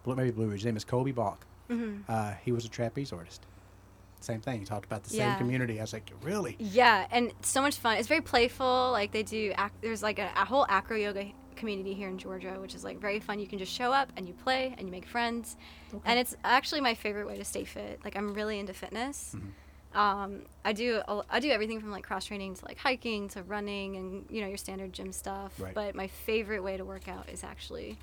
Blue- 0.04 0.16
maybe 0.16 0.32
Blue 0.32 0.48
Ridge. 0.48 0.60
His 0.60 0.66
name 0.66 0.78
is 0.78 0.86
Kobe 0.86 1.12
Bach. 1.12 1.46
Mhm. 1.70 2.04
Uh, 2.08 2.34
he 2.46 2.52
was 2.52 2.64
a 2.64 2.70
trapeze 2.70 3.12
artist. 3.12 3.46
Same 4.20 4.42
thing. 4.42 4.60
He 4.60 4.66
talked 4.66 4.86
about 4.86 5.04
the 5.04 5.16
Yeah. 5.16 5.32
same 5.34 5.38
community. 5.40 5.80
I 5.80 5.84
was 5.84 5.94
like, 5.94 6.12
really? 6.22 6.56
Yeah, 6.60 7.06
and 7.12 7.32
so 7.42 7.62
much 7.62 7.78
fun. 7.78 7.98
It's 7.98 8.08
very 8.08 8.22
playful. 8.22 8.90
Like 8.92 9.12
they 9.12 9.24
do. 9.24 9.54
Ac- 9.58 9.74
there's 9.82 10.02
like 10.04 10.20
a, 10.20 10.30
a 10.36 10.46
whole 10.46 10.66
acro 10.70 10.98
yoga 10.98 11.26
community 11.56 11.94
here 11.94 12.08
in 12.10 12.18
Georgia, 12.18 12.58
which 12.60 12.76
is 12.76 12.84
like 12.84 13.00
very 13.00 13.20
fun. 13.20 13.40
You 13.40 13.48
can 13.48 13.58
just 13.60 13.72
show 13.72 13.92
up 13.94 14.12
and 14.18 14.28
you 14.28 14.34
play 14.34 14.74
and 14.78 14.88
you 14.88 14.92
make 14.92 15.06
friends, 15.06 15.56
and 16.06 16.20
it's 16.20 16.36
actually 16.44 16.82
my 16.82 16.94
favorite 16.94 17.28
way 17.28 17.38
to 17.38 17.46
stay 17.46 17.64
fit. 17.64 18.00
Like 18.04 18.16
I'm 18.16 18.34
really 18.34 18.60
into 18.60 18.74
fitness. 18.74 19.36
Um, 19.94 20.42
I 20.66 20.74
do 20.74 21.02
I 21.30 21.40
do 21.40 21.50
everything 21.50 21.80
from 21.80 21.92
like 21.92 22.04
cross 22.04 22.26
training 22.26 22.56
to 22.56 22.66
like 22.66 22.78
hiking 22.78 23.30
to 23.30 23.44
running 23.44 23.96
and 23.96 24.26
you 24.30 24.42
know 24.42 24.48
your 24.48 24.58
standard 24.58 24.94
gym 24.94 25.12
stuff. 25.12 25.54
Right. 25.60 25.74
But 25.74 25.96
my 25.96 26.08
favorite 26.08 26.62
way 26.62 26.78
to 26.78 26.86
work 26.86 27.08
out 27.08 27.30
is 27.30 27.44
actually 27.44 27.98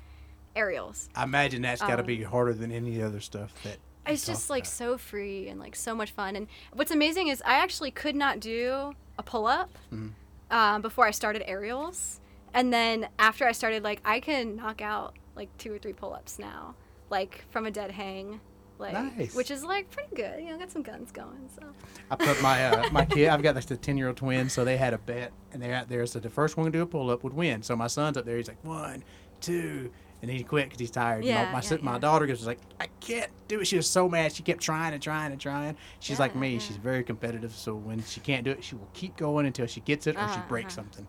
aerials. 0.55 1.09
I 1.15 1.23
imagine 1.23 1.61
that's 1.61 1.81
got 1.81 1.97
to 1.97 2.01
Um, 2.01 2.05
be 2.07 2.23
harder 2.23 2.53
than 2.53 2.71
any 2.71 3.01
other 3.01 3.19
stuff 3.19 3.53
that. 3.63 3.77
It's 4.07 4.25
just 4.25 4.49
like 4.49 4.63
about. 4.63 4.71
so 4.73 4.97
free 4.97 5.47
and 5.47 5.59
like 5.59 5.75
so 5.75 5.95
much 5.95 6.11
fun. 6.11 6.35
And 6.35 6.47
what's 6.73 6.91
amazing 6.91 7.27
is 7.29 7.41
I 7.45 7.55
actually 7.55 7.91
could 7.91 8.15
not 8.15 8.39
do 8.39 8.93
a 9.17 9.23
pull 9.23 9.47
up 9.47 9.69
Mhm. 9.93 10.11
um, 10.51 10.81
before 10.81 11.05
I 11.07 11.11
started 11.11 11.47
aerials, 11.49 12.19
and 12.53 12.71
then 12.73 13.07
after 13.19 13.45
I 13.47 13.51
started, 13.51 13.83
like 13.83 14.01
I 14.05 14.19
can 14.19 14.55
knock 14.57 14.81
out 14.81 15.15
like 15.35 15.49
two 15.57 15.73
or 15.73 15.77
three 15.77 15.93
pull 15.93 16.13
ups 16.13 16.37
now, 16.39 16.75
like 17.09 17.45
from 17.49 17.65
a 17.65 17.71
dead 17.71 17.91
hang, 17.91 18.39
like 18.77 18.93
Nice. 18.93 19.33
which 19.35 19.49
is 19.51 19.63
like 19.63 19.89
pretty 19.89 20.15
good. 20.15 20.41
You 20.43 20.51
know, 20.51 20.57
got 20.59 20.71
some 20.71 20.81
guns 20.83 21.11
going. 21.11 21.49
So 21.59 21.65
I 22.11 22.15
put 22.15 22.41
my 22.41 22.65
uh, 22.67 22.89
my 22.91 23.05
kid. 23.05 23.29
I've 23.29 23.41
got 23.41 23.55
like 23.55 23.65
the 23.65 23.77
ten 23.77 23.97
year 23.97 24.07
old 24.07 24.17
twin, 24.17 24.49
so 24.49 24.63
they 24.65 24.77
had 24.77 24.93
a 24.93 24.97
bet, 24.97 25.31
and 25.51 25.61
they're 25.61 25.73
out 25.75 25.89
there. 25.89 26.05
So 26.05 26.19
the 26.19 26.29
first 26.29 26.57
one 26.57 26.65
to 26.65 26.71
do 26.71 26.81
a 26.81 26.85
pull 26.85 27.09
up 27.09 27.23
would 27.23 27.33
win. 27.33 27.63
So 27.63 27.75
my 27.75 27.87
son's 27.87 28.17
up 28.17 28.25
there. 28.25 28.37
He's 28.37 28.47
like 28.47 28.63
one, 28.63 29.03
two, 29.41 29.91
and 30.21 30.31
he 30.31 30.43
quit 30.43 30.65
because 30.65 30.79
he's 30.79 30.91
tired. 30.91 31.23
Yeah, 31.23 31.45
my 31.45 31.59
my, 31.59 31.61
yeah, 31.61 31.77
my 31.81 31.93
yeah. 31.93 31.99
daughter 31.99 32.25
was 32.27 32.45
like, 32.47 32.59
I 32.79 32.87
can't 32.99 33.29
do 33.47 33.59
it. 33.61 33.65
She 33.67 33.75
was 33.77 33.87
so 33.89 34.09
mad. 34.09 34.33
She 34.33 34.43
kept 34.43 34.61
trying 34.61 34.93
and 34.93 35.01
trying 35.01 35.31
and 35.31 35.39
trying. 35.39 35.75
She's 35.99 36.19
like 36.19 36.33
Yeah, 36.33 36.39
me. 36.41 36.53
yeah. 36.53 36.59
She's 36.59 36.77
very 36.77 37.03
competitive. 37.03 37.51
So 37.53 37.75
when 37.75 38.03
she 38.03 38.19
can't 38.21 38.43
do 38.43 38.51
it, 38.51 38.63
she 38.63 38.75
will 38.75 38.89
keep 38.93 39.15
going 39.17 39.45
until 39.45 39.67
she 39.67 39.81
gets 39.81 40.07
it 40.07 40.15
or 40.15 40.19
she 40.19 40.35
Uh-huh, 40.35 40.43
breaks 40.47 40.77
uh-huh. 40.77 40.83
something. 40.83 41.07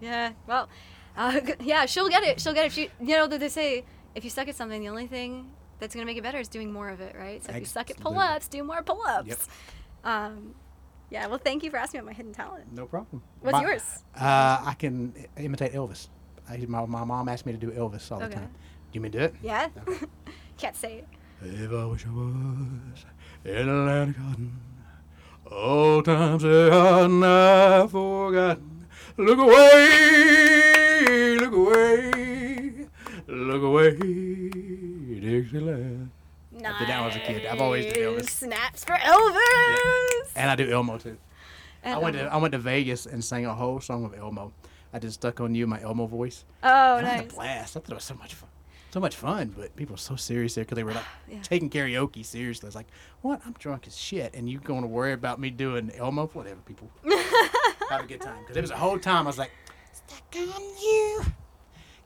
yeah, 0.00 0.32
well, 0.46 0.68
uh, 1.16 1.40
yeah, 1.60 1.86
she'll 1.86 2.08
get 2.08 2.22
it. 2.24 2.40
She'll 2.40 2.52
get 2.54 2.66
it. 2.66 2.72
She, 2.72 2.90
you 3.00 3.16
know, 3.16 3.26
that 3.26 3.40
they 3.40 3.48
say 3.48 3.84
if 4.14 4.24
you 4.24 4.30
suck 4.30 4.48
at 4.48 4.56
something, 4.56 4.80
the 4.80 4.88
only 4.88 5.06
thing 5.06 5.52
that's 5.78 5.94
gonna 5.94 6.06
make 6.06 6.16
it 6.16 6.22
better 6.22 6.38
is 6.38 6.48
doing 6.48 6.72
more 6.72 6.88
of 6.88 7.00
it, 7.00 7.14
right? 7.18 7.44
So 7.44 7.52
if 7.52 7.60
you 7.60 7.64
suck 7.66 7.90
at 7.90 7.98
pull 8.00 8.18
ups, 8.18 8.48
do 8.48 8.62
more 8.64 8.82
pull 8.82 9.02
ups. 9.06 9.28
Yep. 9.28 9.38
Um, 10.04 10.54
yeah. 11.10 11.26
Well, 11.28 11.38
thank 11.38 11.62
you 11.62 11.70
for 11.70 11.76
asking 11.76 12.00
about 12.00 12.06
my 12.06 12.12
hidden 12.14 12.32
talent. 12.32 12.72
No 12.72 12.86
problem. 12.86 13.22
What's 13.40 13.52
My- 13.52 13.60
yours? 13.62 13.82
Uh, 14.14 14.62
I 14.64 14.74
can 14.78 15.14
imitate 15.36 15.72
Elvis. 15.72 16.08
I, 16.48 16.64
my, 16.68 16.84
my 16.86 17.04
mom 17.04 17.28
asked 17.28 17.46
me 17.46 17.52
to 17.52 17.58
do 17.58 17.70
Elvis 17.70 18.10
all 18.12 18.20
the 18.20 18.28
time. 18.28 18.44
Do 18.48 18.50
you 18.92 19.00
mean 19.00 19.12
do 19.12 19.18
it? 19.20 19.34
Yeah. 19.42 19.68
Can't 20.58 20.76
say 20.76 20.98
it. 20.98 21.08
If 21.42 21.72
I 21.72 21.84
wish 21.84 22.06
I 22.06 22.10
was 22.10 23.04
in 23.44 23.68
a 23.68 23.84
land 23.84 24.10
of 24.10 24.16
cotton, 24.16 24.60
old 25.50 26.04
times 26.06 26.42
they 26.42 26.70
are 26.70 27.08
not 27.08 27.90
forgotten. 27.90 28.86
Look 29.18 29.38
away, 29.38 31.36
look 31.38 31.52
away, 31.52 32.86
look 33.26 33.62
away, 33.62 33.90
Dixieland. 35.20 36.10
I 36.54 36.78
did 36.78 36.88
that 36.88 36.88
when 36.88 36.90
I 36.90 37.06
was 37.06 37.16
a 37.16 37.20
kid. 37.20 37.46
I've 37.46 37.60
always 37.60 37.92
did 37.92 37.96
Elvis. 37.96 38.30
Snaps 38.30 38.84
for 38.84 38.94
Elvis. 38.94 40.32
And 40.36 40.50
I 40.50 40.56
do 40.56 40.70
Elmo 40.70 40.98
too. 40.98 41.16
And 41.82 41.94
I 41.94 41.98
went 41.98 42.16
to 42.16 42.24
I 42.24 42.36
went 42.38 42.52
to 42.52 42.58
Vegas 42.58 43.06
and 43.06 43.22
sang 43.24 43.46
a 43.46 43.54
whole 43.54 43.80
song 43.80 44.04
of 44.04 44.14
Elmo. 44.14 44.52
I 44.96 44.98
did 44.98 45.12
"Stuck 45.12 45.40
on 45.40 45.54
You," 45.54 45.66
my 45.66 45.80
Elmo 45.82 46.06
voice. 46.06 46.44
Oh, 46.62 46.96
And 46.96 47.06
I 47.06 47.10
had 47.10 47.24
a 47.30 47.34
blast. 47.34 47.76
I 47.76 47.80
thought 47.80 47.90
it 47.90 47.94
was 47.94 48.04
so 48.04 48.14
much 48.14 48.34
fun. 48.34 48.48
So 48.92 49.00
much 49.00 49.14
fun, 49.16 49.52
but 49.56 49.76
people 49.76 49.92
were 49.94 49.98
so 49.98 50.16
serious 50.16 50.54
there 50.54 50.64
because 50.64 50.76
they 50.76 50.84
were 50.84 50.94
like 50.94 51.04
Yeah. 51.30 51.42
taking 51.42 51.68
karaoke 51.68 52.24
seriously. 52.24 52.66
I 52.66 52.68
was 52.68 52.74
like, 52.74 52.86
"What? 53.20 53.42
I'm 53.44 53.52
drunk 53.58 53.86
as 53.86 53.96
shit, 53.96 54.34
and 54.34 54.48
you 54.48 54.58
going 54.58 54.80
to 54.82 54.86
worry 54.88 55.12
about 55.12 55.38
me 55.38 55.50
doing 55.50 55.90
Elmo? 55.94 56.28
Whatever, 56.28 56.60
people. 56.64 56.90
Have 57.90 58.04
a 58.04 58.06
good 58.06 58.22
time." 58.22 58.40
Because 58.40 58.56
it 58.56 58.62
was 58.62 58.70
a 58.70 58.76
whole 58.76 58.98
time 58.98 59.24
I 59.26 59.28
was 59.28 59.38
like, 59.38 59.50
"Stuck 59.92 60.34
on 60.36 60.62
you, 60.82 61.24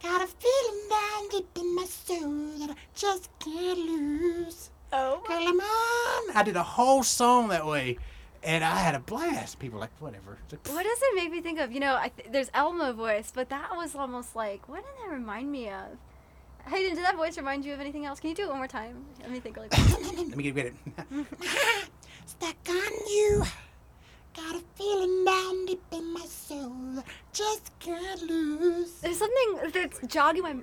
got 0.03 0.21
a 0.23 0.27
feeling 0.27 0.89
down 0.91 1.29
deep 1.31 1.49
in 1.61 1.75
my 1.77 1.85
soul 1.85 2.59
that 2.59 2.71
I 2.71 2.75
just 2.95 3.31
can't 3.39 3.79
lose." 3.79 4.71
Oh. 4.93 5.23
Girl, 5.29 5.37
I'm 5.39 5.61
on. 5.61 6.37
I 6.37 6.43
did 6.45 6.57
a 6.57 6.63
whole 6.65 7.05
song 7.05 7.49
that 7.49 7.65
way, 7.65 7.99
and 8.43 8.65
I 8.65 8.77
had 8.77 8.95
a 8.95 9.01
blast. 9.01 9.59
People 9.59 9.77
were 9.77 9.81
like, 9.83 9.91
"Whatever." 10.01 10.39
Like, 10.51 10.67
What 10.69 10.83
does 10.85 10.99
it 11.03 11.15
make 11.17 11.31
me 11.31 11.41
think 11.41 11.59
of? 11.61 11.73
You 11.73 11.81
know, 11.81 11.97
I 11.97 12.09
th- 12.09 12.29
there's 12.33 12.51
Elmo 12.55 12.93
voice, 12.93 13.33
but 13.35 13.49
that 13.51 13.71
was 13.77 13.95
almost 13.95 14.35
like, 14.37 14.69
what 14.69 14.85
did 14.85 14.93
that 15.05 15.13
remind 15.13 15.51
me 15.51 15.69
of? 15.69 15.99
Hayden, 16.69 16.95
did 16.95 17.05
that 17.05 17.17
voice 17.17 17.37
remind 17.39 17.65
you 17.65 17.73
of 17.73 17.81
anything 17.81 18.05
else? 18.07 18.21
Can 18.21 18.31
you 18.31 18.37
do 18.37 18.43
it 18.45 18.49
one 18.49 18.59
more 18.59 18.67
time? 18.69 19.05
Let 19.21 19.31
me 19.31 19.41
think 19.41 19.57
really 19.57 19.69
quick. 19.71 20.17
Let 20.29 20.37
me 20.37 20.43
get, 20.45 20.55
get 20.55 20.67
it. 20.67 20.75
Stuck 22.27 22.57
on 22.69 22.93
you. 23.09 23.45
Got 24.37 24.55
a 24.57 24.63
feeling 24.77 25.25
down 25.25 25.67
deep 25.67 25.83
in 25.91 26.13
my 26.13 26.21
soul. 26.25 27.03
Just 27.33 27.73
can't 27.81 28.23
lose. 28.23 28.93
There's 29.01 29.19
something 29.19 29.71
that's 29.73 30.01
jogging 30.07 30.43
my 30.43 30.57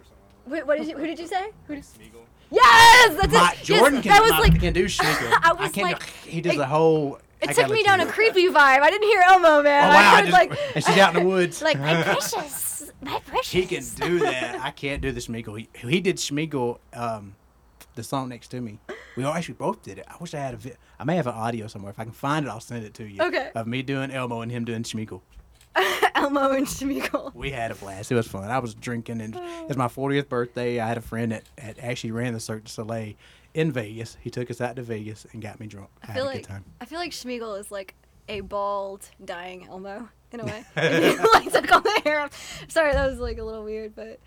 Wait, 0.45 0.65
what 0.65 0.77
did 0.77 0.87
you? 0.87 0.97
Who 0.97 1.05
did 1.05 1.19
you 1.19 1.27
say? 1.27 1.49
Who 1.67 1.75
did, 1.75 1.83
Smeagol. 1.83 2.21
yes, 2.49 3.19
that's 3.19 3.33
My, 3.33 3.53
it. 3.59 3.65
Jordan 3.65 3.95
yes, 3.95 4.03
can, 4.03 4.11
that 4.13 4.21
was 4.21 4.31
my- 4.31 4.39
like 4.39 4.59
can 4.61 4.71
do 4.71 4.85
Schmeagol. 4.85 5.37
I 5.43 5.51
was 5.53 5.71
can't 5.73 5.91
like- 5.91 5.99
do, 6.23 6.29
he 6.29 6.39
does 6.39 6.53
it- 6.53 6.57
the 6.57 6.65
whole. 6.65 7.19
It 7.41 7.49
I 7.49 7.53
took 7.53 7.69
me 7.69 7.83
down 7.83 7.99
you 7.99 8.07
a 8.07 8.11
creepy 8.11 8.47
vibe. 8.47 8.55
I 8.81 8.89
didn't 8.89 9.07
hear 9.07 9.21
Elmo, 9.21 9.61
man. 9.63 9.83
Oh 9.83 9.89
I 9.91 9.95
wow! 9.95 10.15
heard 10.15 10.21
just- 10.25 10.31
like 10.33 10.59
and 10.75 10.83
she's 10.85 10.97
out 10.97 11.15
in 11.15 11.23
the 11.23 11.29
woods. 11.33 11.61
like 11.61 11.79
my 11.79 12.01
precious, 12.03 12.91
my 13.01 13.19
precious. 13.25 13.51
He 13.51 13.65
can 13.65 13.83
do 13.95 14.19
that. 14.19 14.59
I 14.61 14.71
can't 14.71 15.01
do 15.01 15.11
the 15.11 15.19
Schmeagol. 15.19 15.57
He, 15.59 15.87
he 15.87 16.01
did 16.01 16.17
Schmeagol, 16.17 16.79
um, 16.93 17.35
the 17.95 18.03
song 18.03 18.29
next 18.29 18.47
to 18.49 18.61
me. 18.61 18.79
We 19.15 19.23
all 19.23 19.33
actually 19.33 19.55
both 19.55 19.81
did 19.83 19.97
it. 19.99 20.05
I 20.07 20.15
wish 20.19 20.33
I 20.33 20.39
had 20.39 20.53
a 20.53 20.57
vi- 20.57 20.75
I 20.99 21.03
may 21.03 21.15
have 21.15 21.27
an 21.27 21.33
audio 21.35 21.67
somewhere. 21.67 21.91
If 21.91 21.99
I 21.99 22.03
can 22.03 22.13
find 22.13 22.45
it, 22.45 22.49
I'll 22.49 22.59
send 22.59 22.85
it 22.85 22.93
to 22.95 23.03
you. 23.07 23.21
Okay. 23.21 23.51
Of 23.55 23.67
me 23.67 23.81
doing 23.81 24.11
Elmo 24.11 24.41
and 24.41 24.51
him 24.51 24.65
doing 24.65 24.83
Schmeagol. 24.83 25.21
Elmo 26.15 26.51
and 26.51 26.65
Schmeagol. 26.65 27.33
We 27.35 27.51
had 27.51 27.69
a 27.71 27.75
blast. 27.75 28.11
It 28.11 28.15
was 28.15 28.27
fun. 28.27 28.49
I 28.49 28.57
was 28.59 28.73
drinking, 28.73 29.21
and 29.21 29.35
it 29.35 29.67
was 29.67 29.77
my 29.77 29.87
40th 29.87 30.27
birthday. 30.29 30.79
I 30.79 30.87
had 30.87 30.97
a 30.97 31.01
friend 31.01 31.31
that, 31.31 31.43
that 31.57 31.77
actually 31.79 32.11
ran 32.11 32.33
the 32.33 32.39
Cirque 32.39 32.63
du 32.63 32.71
Soleil 32.71 33.13
in 33.57 33.71
Vegas. 33.71 34.15
He 34.21 34.29
took 34.29 34.51
us 34.51 34.61
out 34.61 34.75
to 34.75 34.83
Vegas 34.83 35.25
and 35.33 35.41
got 35.41 35.59
me 35.59 35.65
drunk. 35.67 35.89
I, 36.03 36.07
I 36.07 36.11
had 36.11 36.15
feel 36.15 36.23
a 36.23 36.27
like 36.27 36.35
good 36.37 36.47
time. 36.47 36.63
I 36.79 36.85
feel 36.85 36.99
like 36.99 37.11
Schmeagol 37.11 37.59
is 37.59 37.71
like 37.71 37.95
a 38.29 38.41
bald, 38.41 39.09
dying 39.25 39.65
Elmo 39.67 40.07
in 40.31 40.39
a 40.41 40.45
way. 40.45 40.63
You, 40.77 41.17
like 41.33 41.51
took 41.51 41.71
all 41.71 41.81
the 41.81 42.01
hair 42.05 42.19
off. 42.21 42.65
Sorry, 42.67 42.93
that 42.93 43.09
was 43.09 43.19
like 43.19 43.39
a 43.39 43.43
little 43.43 43.63
weird, 43.63 43.95
but 43.95 44.19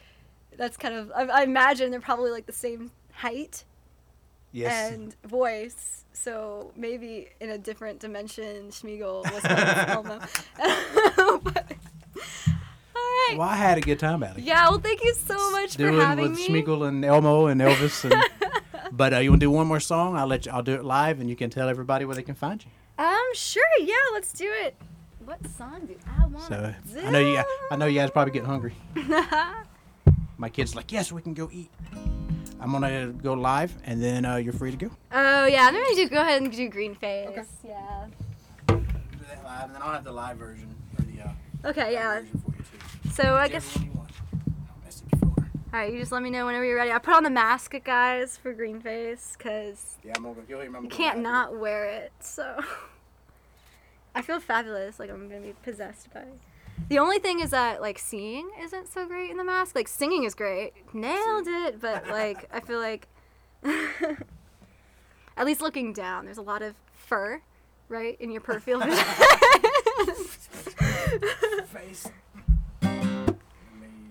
that's 0.56 0.76
kind 0.76 0.94
of. 0.96 1.12
I, 1.14 1.22
I 1.26 1.42
imagine 1.44 1.90
they're 1.92 2.00
probably 2.00 2.32
like 2.32 2.46
the 2.46 2.52
same 2.52 2.90
height 3.12 3.64
Yes. 4.52 4.92
and 4.92 5.14
voice. 5.24 6.04
So 6.12 6.72
maybe 6.74 7.28
in 7.40 7.50
a 7.50 7.58
different 7.58 8.00
dimension, 8.00 8.70
Schmeagol 8.70 9.22
was 9.32 9.44
Elmo. 9.88 10.18
but, 11.38 11.72
all 12.96 13.00
right. 13.00 13.34
well, 13.38 13.48
I 13.48 13.54
had 13.54 13.78
a 13.78 13.80
good 13.80 14.00
time 14.00 14.24
out 14.24 14.32
of 14.32 14.38
it. 14.38 14.44
Yeah. 14.44 14.68
Well, 14.70 14.80
thank 14.80 15.04
you 15.04 15.14
so 15.14 15.50
much 15.52 15.72
for 15.72 15.78
doing 15.78 16.00
having 16.00 16.30
with 16.30 16.36
me. 16.38 16.48
Schmeagol 16.48 16.88
and 16.88 17.04
Elmo 17.04 17.46
and 17.46 17.60
Elvis. 17.60 18.10
And, 18.10 18.14
but 18.92 19.12
uh, 19.14 19.18
you 19.18 19.30
want 19.30 19.40
to 19.40 19.46
do 19.46 19.50
one 19.50 19.66
more 19.66 19.80
song? 19.80 20.16
I'll 20.16 20.26
let 20.26 20.46
you. 20.46 20.52
I'll 20.52 20.62
do 20.62 20.74
it 20.74 20.84
live, 20.84 21.20
and 21.20 21.28
you 21.30 21.36
can 21.36 21.50
tell 21.50 21.68
everybody 21.68 22.04
where 22.04 22.16
they 22.16 22.22
can 22.22 22.34
find 22.34 22.64
you. 22.64 22.70
Um. 23.04 23.16
Sure. 23.34 23.62
Yeah. 23.80 23.94
Let's 24.12 24.32
do 24.32 24.50
it. 24.64 24.76
What 25.24 25.38
song 25.56 25.86
do 25.86 25.94
I 26.18 26.26
want 26.26 26.44
So 26.48 26.56
to 26.94 27.00
do? 27.00 27.06
I 27.06 27.10
know 27.10 27.18
you. 27.20 27.42
I 27.70 27.76
know 27.76 27.86
you 27.86 27.98
guys 28.00 28.10
probably 28.10 28.32
getting 28.32 28.48
hungry. 28.48 28.74
My 30.38 30.48
kid's 30.48 30.74
like, 30.74 30.90
yes, 30.90 31.12
we 31.12 31.20
can 31.22 31.34
go 31.34 31.48
eat. 31.52 31.70
I'm 32.58 32.72
gonna 32.72 33.08
go 33.22 33.34
live, 33.34 33.72
and 33.84 34.02
then 34.02 34.24
uh, 34.24 34.36
you're 34.36 34.52
free 34.52 34.70
to 34.70 34.76
go. 34.76 34.90
Oh 35.12 35.46
yeah, 35.46 35.66
I'm 35.66 35.74
gonna 35.74 35.94
do. 35.94 36.08
Go 36.08 36.20
ahead 36.20 36.42
and 36.42 36.50
do 36.52 36.68
Green 36.68 36.94
Face. 36.94 37.28
Okay. 37.28 37.42
Yeah. 37.66 38.06
Do 38.66 38.84
that 39.28 39.44
live, 39.44 39.64
and 39.66 39.74
then 39.74 39.82
I'll 39.82 39.92
have 39.92 40.04
the 40.04 40.12
live 40.12 40.36
version 40.36 40.74
or 40.98 41.04
the 41.04 41.22
uh, 41.22 41.68
Okay. 41.70 41.92
Yeah. 41.92 42.20
version 42.20 42.42
for 42.44 42.50
you 42.56 42.64
too. 43.04 43.10
So 43.12 43.22
I 43.34 43.44
Whichever 43.46 43.52
guess. 43.52 43.78
All 45.72 45.78
right. 45.78 45.92
You 45.92 45.98
just 46.00 46.10
let 46.12 46.22
me 46.22 46.30
know 46.30 46.46
whenever 46.46 46.64
you're 46.64 46.76
ready. 46.76 46.90
I 46.90 46.98
put 46.98 47.14
on 47.14 47.22
the 47.22 47.30
mask, 47.30 47.74
guys, 47.84 48.36
for 48.36 48.52
Green 48.52 48.80
Face, 48.80 49.36
cause 49.38 49.98
Yeah, 50.04 50.12
I'm 50.16 50.24
go. 50.24 50.36
You'll 50.48 50.58
me. 50.68 50.78
you 50.82 50.88
can't 50.88 51.20
not 51.20 51.56
wear 51.56 51.84
it. 51.86 52.12
So. 52.20 52.60
I 54.14 54.22
feel 54.22 54.40
fabulous. 54.40 54.98
Like 54.98 55.10
I'm 55.10 55.28
gonna 55.28 55.40
be 55.40 55.54
possessed 55.62 56.12
by. 56.12 56.20
it. 56.20 56.38
The 56.88 56.98
only 56.98 57.18
thing 57.20 57.38
is 57.40 57.50
that 57.50 57.80
like 57.80 57.98
seeing 57.98 58.50
isn't 58.60 58.88
so 58.88 59.06
great 59.06 59.30
in 59.30 59.36
the 59.36 59.44
mask. 59.44 59.76
Like 59.76 59.86
singing 59.86 60.24
is 60.24 60.34
great. 60.34 60.72
Nailed 60.92 61.46
it. 61.46 61.80
But 61.80 62.08
like 62.10 62.48
I 62.52 62.60
feel 62.60 62.80
like. 62.80 63.06
At 65.36 65.46
least 65.46 65.60
looking 65.62 65.92
down, 65.92 66.24
there's 66.26 66.36
a 66.38 66.42
lot 66.42 66.60
of 66.60 66.74
fur, 66.92 67.40
right, 67.88 68.20
in 68.20 68.30
your 68.30 68.40
peripheral 68.42 68.80
vision. 68.80 69.04
face. 71.66 72.08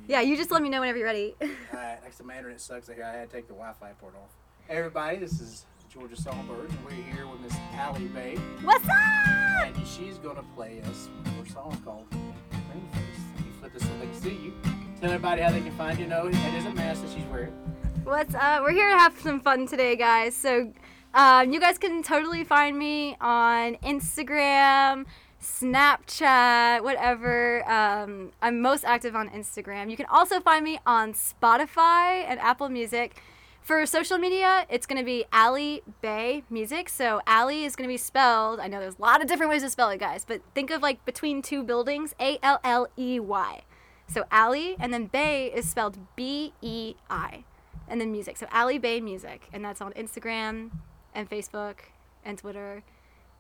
Yeah, 0.10 0.22
you 0.22 0.36
just 0.36 0.50
let 0.50 0.64
me 0.64 0.70
know 0.70 0.80
whenever 0.80 0.98
you're 0.98 1.06
ready. 1.06 1.36
Alright, 1.72 2.02
next 2.02 2.18
to 2.18 2.24
my 2.24 2.36
internet 2.36 2.60
sucks 2.60 2.88
here. 2.88 3.04
I 3.04 3.16
had 3.16 3.30
to 3.30 3.36
take 3.36 3.46
the 3.48 3.54
Wi-Fi 3.54 3.92
port 4.02 4.16
off. 4.16 4.32
Hey 4.68 4.78
everybody, 4.78 5.18
this 5.18 5.40
is 5.40 5.68
Georgia 5.88 6.20
Songbird, 6.20 6.72
and 6.72 6.84
we're 6.84 6.94
here 7.14 7.28
with 7.28 7.40
Miss 7.42 7.54
Alley 7.76 8.06
Bei, 8.06 8.36
What's 8.64 8.90
up? 8.90 9.76
and 9.76 9.86
she's 9.88 10.18
gonna 10.18 10.44
play 10.56 10.82
us 10.90 11.10
her 11.38 11.46
songs 11.54 11.78
called 11.86 12.10
Green 12.10 12.90
Face. 12.92 13.04
You 13.38 13.52
flip 13.60 13.72
this 13.72 13.84
so 13.84 13.90
they 14.00 14.08
can 14.08 14.16
see 14.16 14.30
you. 14.30 14.54
Tell 15.00 15.12
everybody 15.12 15.44
how 15.44 15.52
they 15.52 15.62
can 15.62 15.74
find 15.74 16.00
you. 16.00 16.08
No, 16.08 16.26
it 16.26 16.34
is 16.34 16.66
a 16.66 16.74
mask 16.74 17.04
that 17.04 17.12
she's 17.14 17.26
wearing. 17.26 17.52
What's 18.04 18.34
up? 18.34 18.64
We're 18.64 18.72
here 18.72 18.90
to 18.90 18.98
have 18.98 19.16
some 19.20 19.40
fun 19.40 19.68
today, 19.68 19.96
guys. 19.96 20.36
So, 20.36 20.74
um, 21.14 21.54
you 21.54 21.60
guys 21.60 21.78
can 21.78 22.02
totally 22.02 22.44
find 22.44 22.80
me 22.80 23.16
on 23.22 23.76
Instagram, 23.84 25.06
Snapchat, 25.42 26.84
whatever. 26.84 27.70
Um, 27.70 28.32
I'm 28.42 28.62
most 28.62 28.84
active 28.84 29.16
on 29.16 29.30
Instagram. 29.30 29.90
You 29.90 29.98
can 29.98 30.06
also 30.08 30.40
find 30.40 30.64
me 30.64 30.80
on 30.86 31.14
Spotify 31.14 32.26
and 32.28 32.40
Apple 32.40 32.70
Music. 32.70 33.22
For 33.62 33.86
social 33.86 34.18
media, 34.18 34.66
it's 34.70 34.88
going 34.88 34.98
to 34.98 35.06
be 35.06 35.26
Alley 35.32 35.84
Bei 36.02 36.44
Music. 36.50 36.90
So 36.90 37.22
Alley 37.28 37.66
is 37.66 37.76
going 37.76 37.88
to 37.88 37.94
be 37.94 37.98
spelled. 37.98 38.60
I 38.60 38.68
know 38.68 38.80
there's 38.80 38.98
a 38.98 39.02
lot 39.02 39.22
of 39.22 39.28
different 39.28 39.52
ways 39.52 39.62
to 39.62 39.70
spell 39.70 39.90
it, 39.90 40.00
guys, 40.00 40.26
but 40.26 40.42
think 40.56 40.72
of 40.72 40.82
like 40.82 41.06
between 41.06 41.42
two 41.42 41.64
buildings, 41.64 42.16
A 42.20 42.40
L 42.42 42.60
L 42.64 42.88
E 42.98 43.20
Y. 43.20 43.62
So 44.08 44.26
Alley, 44.32 44.76
and 44.80 44.92
then 44.92 45.06
Bei 45.06 45.52
is 45.54 45.70
spelled 45.70 46.00
B 46.16 46.54
E 46.62 46.96
I, 47.12 47.44
and 47.88 48.02
then 48.02 48.12
music. 48.12 48.38
So 48.38 48.48
Alley 48.50 48.80
Bei 48.80 49.00
Music, 49.00 49.48
and 49.54 49.64
that's 49.64 49.82
on 49.82 49.94
Instagram 49.94 50.72
and 51.14 51.30
Facebook 51.30 51.76
and 52.26 52.40
Twitter. 52.40 52.84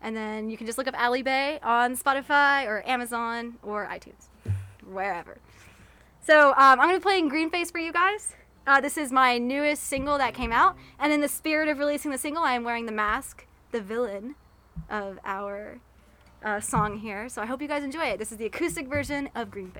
And 0.02 0.16
then 0.16 0.50
you 0.50 0.58
can 0.58 0.66
just 0.66 0.78
look 0.78 0.88
up 0.88 0.96
Alley 0.98 1.22
Bei 1.22 1.60
on 1.62 1.98
Spotify 1.98 2.66
or 2.66 2.88
Amazon 2.88 3.58
or 3.64 3.86
iTunes, 3.88 4.28
wherever. 4.90 5.38
So 6.22 6.50
um, 6.50 6.56
I'm 6.58 6.88
gonna 6.88 7.00
be 7.00 7.04
playing 7.04 7.30
Green 7.30 7.50
Face 7.50 7.72
for 7.72 7.80
you 7.80 7.92
guys. 7.92 8.34
Uh, 8.68 8.80
this 8.80 8.98
is 8.98 9.12
my 9.12 9.38
newest 9.38 9.84
single 9.84 10.18
that 10.18 10.34
came 10.34 10.52
out, 10.52 10.76
and 11.00 11.12
in 11.12 11.22
the 11.22 11.28
spirit 11.28 11.70
of 11.70 11.80
releasing 11.80 12.12
the 12.12 12.18
single, 12.18 12.44
I 12.44 12.54
am 12.54 12.64
wearing 12.64 12.86
the 12.86 12.92
mask, 12.92 13.46
the 13.72 13.82
villain 13.82 14.36
of 14.90 15.20
our 15.26 15.80
uh, 16.44 16.60
song 16.60 17.00
here. 17.00 17.30
So 17.30 17.42
I 17.42 17.46
hope 17.46 17.62
you 17.62 17.68
guys 17.68 17.84
enjoy 17.84 18.06
it. 18.06 18.20
This 18.20 18.32
is 18.32 18.38
the 18.38 18.46
acoustic 18.46 18.88
version 18.88 19.30
of 19.36 19.50
Green 19.52 19.72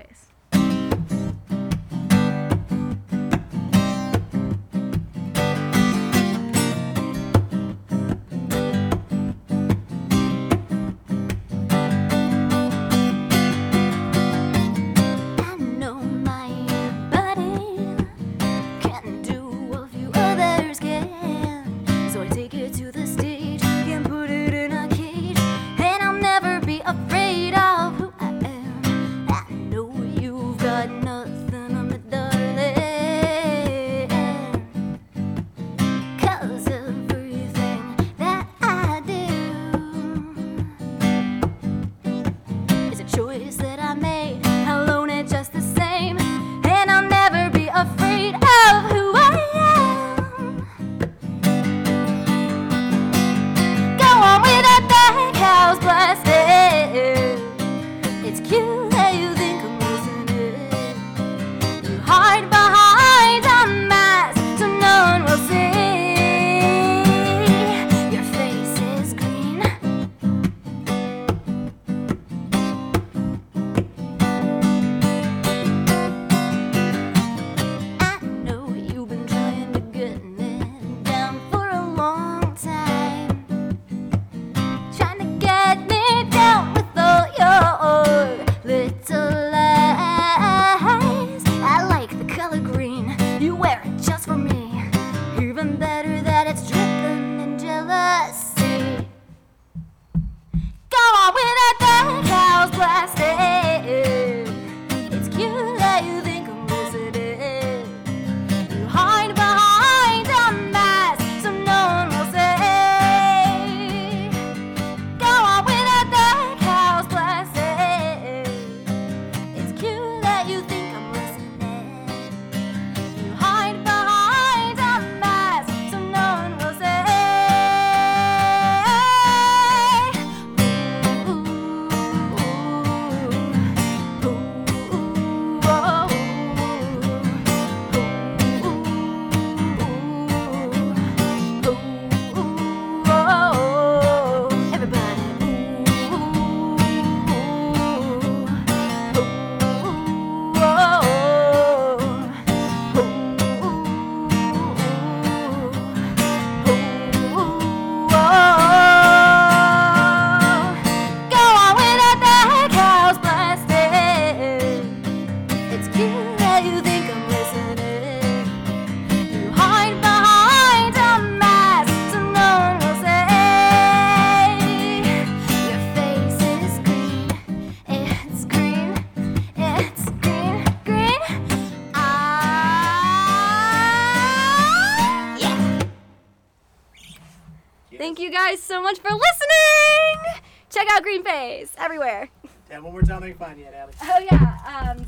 Tell 193.20 193.28
one 193.28 193.38
more 193.38 193.46
time 193.46 193.56
they 193.56 193.56
can 193.56 193.56
find 193.56 193.58
you 193.58 193.66
at, 193.66 193.74
Alex. 193.74 193.96
Oh 194.02 194.18
yeah. 194.30 194.96
Um, 194.96 195.06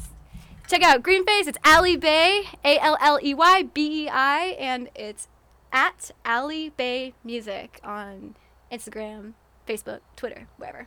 check 0.69 0.83
out 0.83 1.03
Green 1.03 1.25
Face. 1.25 1.47
It's 1.47 1.59
Alley 1.65 1.97
Bei, 1.97 2.43
A 2.65 2.79
L 2.79 2.97
L 3.01 3.19
E 3.23 3.35
Y 3.35 3.63
B 3.63 4.05
E 4.05 4.09
I, 4.09 4.57
and 4.59 4.89
it's 4.95 5.29
at 5.73 6.11
Alley 6.25 6.71
Bei 6.77 7.15
Music 7.25 7.81
on 7.83 8.37
Instagram, 8.71 9.33
Facebook, 9.67 10.01
Twitter, 10.17 10.47
wherever. 10.59 10.87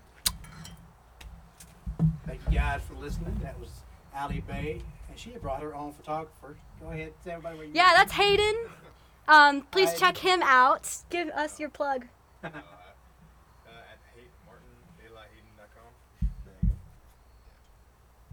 Thank 2.28 2.42
you 2.50 2.58
guys 2.58 2.82
for 2.88 2.96
listening. 2.96 3.40
That 3.42 3.60
was 3.60 3.70
Alley 4.14 4.44
Bei, 4.48 4.82
and 5.10 5.18
she 5.18 5.32
had 5.32 5.42
brought 5.42 5.62
her 5.62 5.76
own 5.76 5.94
photographer. 5.94 6.58
Go 6.82 6.92
ahead, 6.92 7.14
tell 7.24 7.34
everybody 7.34 7.58
where 7.58 7.66
you. 7.68 7.74
Yeah, 7.74 7.92
that's 7.96 8.14
Hayden. 8.14 8.56
Um, 9.28 9.62
please 9.72 9.90
Hi. 9.92 9.96
check 9.98 10.18
him 10.18 10.42
out. 10.44 10.88
Give 11.10 11.30
us 11.30 11.60
your 11.60 11.70
plug. 11.70 12.06
uh, 12.44 12.48
at 12.48 12.54
Hayden 14.14 14.30
Martin, 14.46 14.70
DaylightHayden.com. 15.02 15.90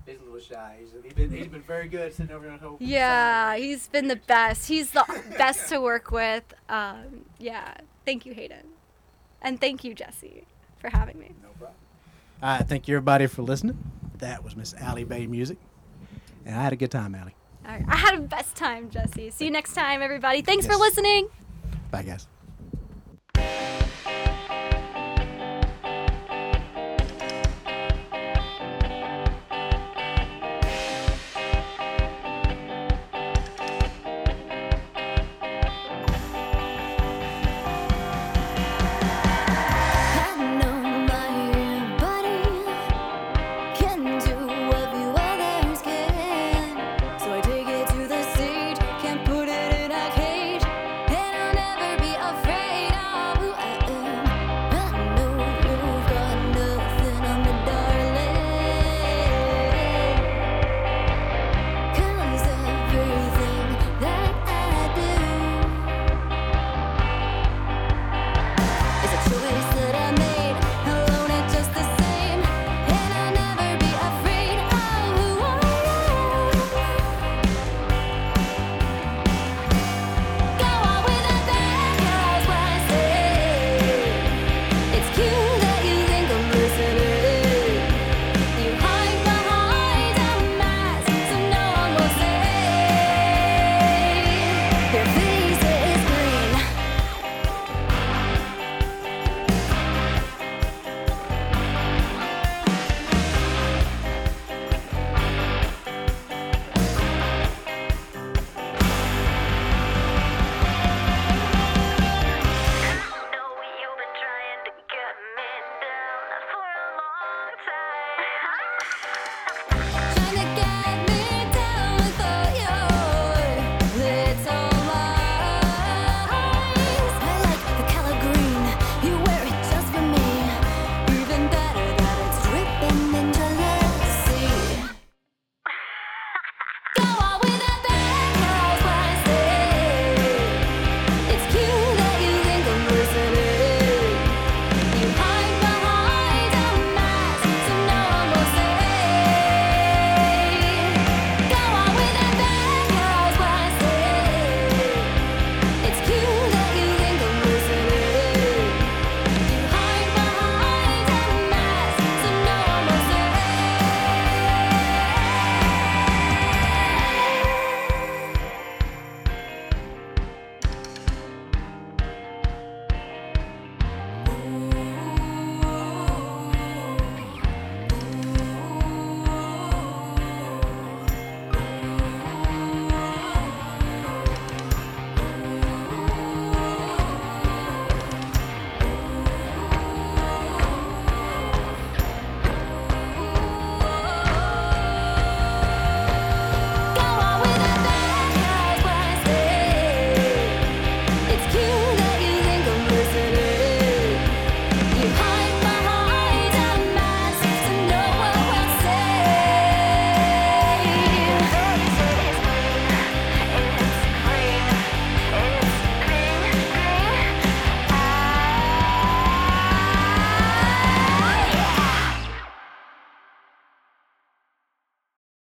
He's 0.06 0.18
a 0.20 0.24
little 0.24 0.40
shy. 0.40 0.78
He's, 0.80 0.90
he's 1.04 1.12
been 1.12 1.30
he's 1.30 1.46
been 1.46 1.62
very 1.62 1.86
good 1.88 2.12
sitting 2.12 2.34
over 2.34 2.44
there. 2.44 2.52
and 2.54 2.60
holding 2.60 2.86
Yeah, 2.86 3.56
he's 3.56 3.86
been 3.88 4.08
the 4.08 4.16
best. 4.16 4.66
He's 4.68 4.90
the 4.90 5.04
best 5.38 5.68
to 5.68 5.80
work 5.80 6.10
with. 6.10 6.42
Um, 6.68 7.24
yeah, 7.38 7.74
thank 8.04 8.26
you, 8.26 8.34
Hayden, 8.34 8.66
and 9.40 9.60
thank 9.60 9.84
you, 9.84 9.94
Jesse, 9.94 10.44
for 10.78 10.90
having 10.90 11.18
me. 11.18 11.30
No 11.42 11.48
problem. 11.50 11.76
All 12.42 12.58
right, 12.58 12.68
thank 12.68 12.88
you 12.88 12.96
everybody 12.96 13.26
for 13.28 13.42
listening. 13.42 13.78
That 14.18 14.42
was 14.42 14.56
Miss 14.56 14.74
Alley 14.74 15.04
Bei 15.04 15.26
Music, 15.26 15.58
and 16.44 16.56
I 16.56 16.62
had 16.62 16.72
a 16.72 16.76
good 16.76 16.90
time, 16.90 17.14
Alley. 17.14 17.34
All 17.64 17.72
right, 17.72 17.84
I 17.86 17.94
had 17.96 18.14
a 18.18 18.20
best 18.22 18.56
time, 18.56 18.90
Jesse. 18.90 19.30
See 19.30 19.44
you 19.44 19.50
next 19.52 19.74
time, 19.74 20.02
everybody. 20.02 20.42
Thanks 20.42 20.66
for 20.66 20.74
listening. 20.74 21.28
Bye, 21.92 22.02
guys. 22.02 22.26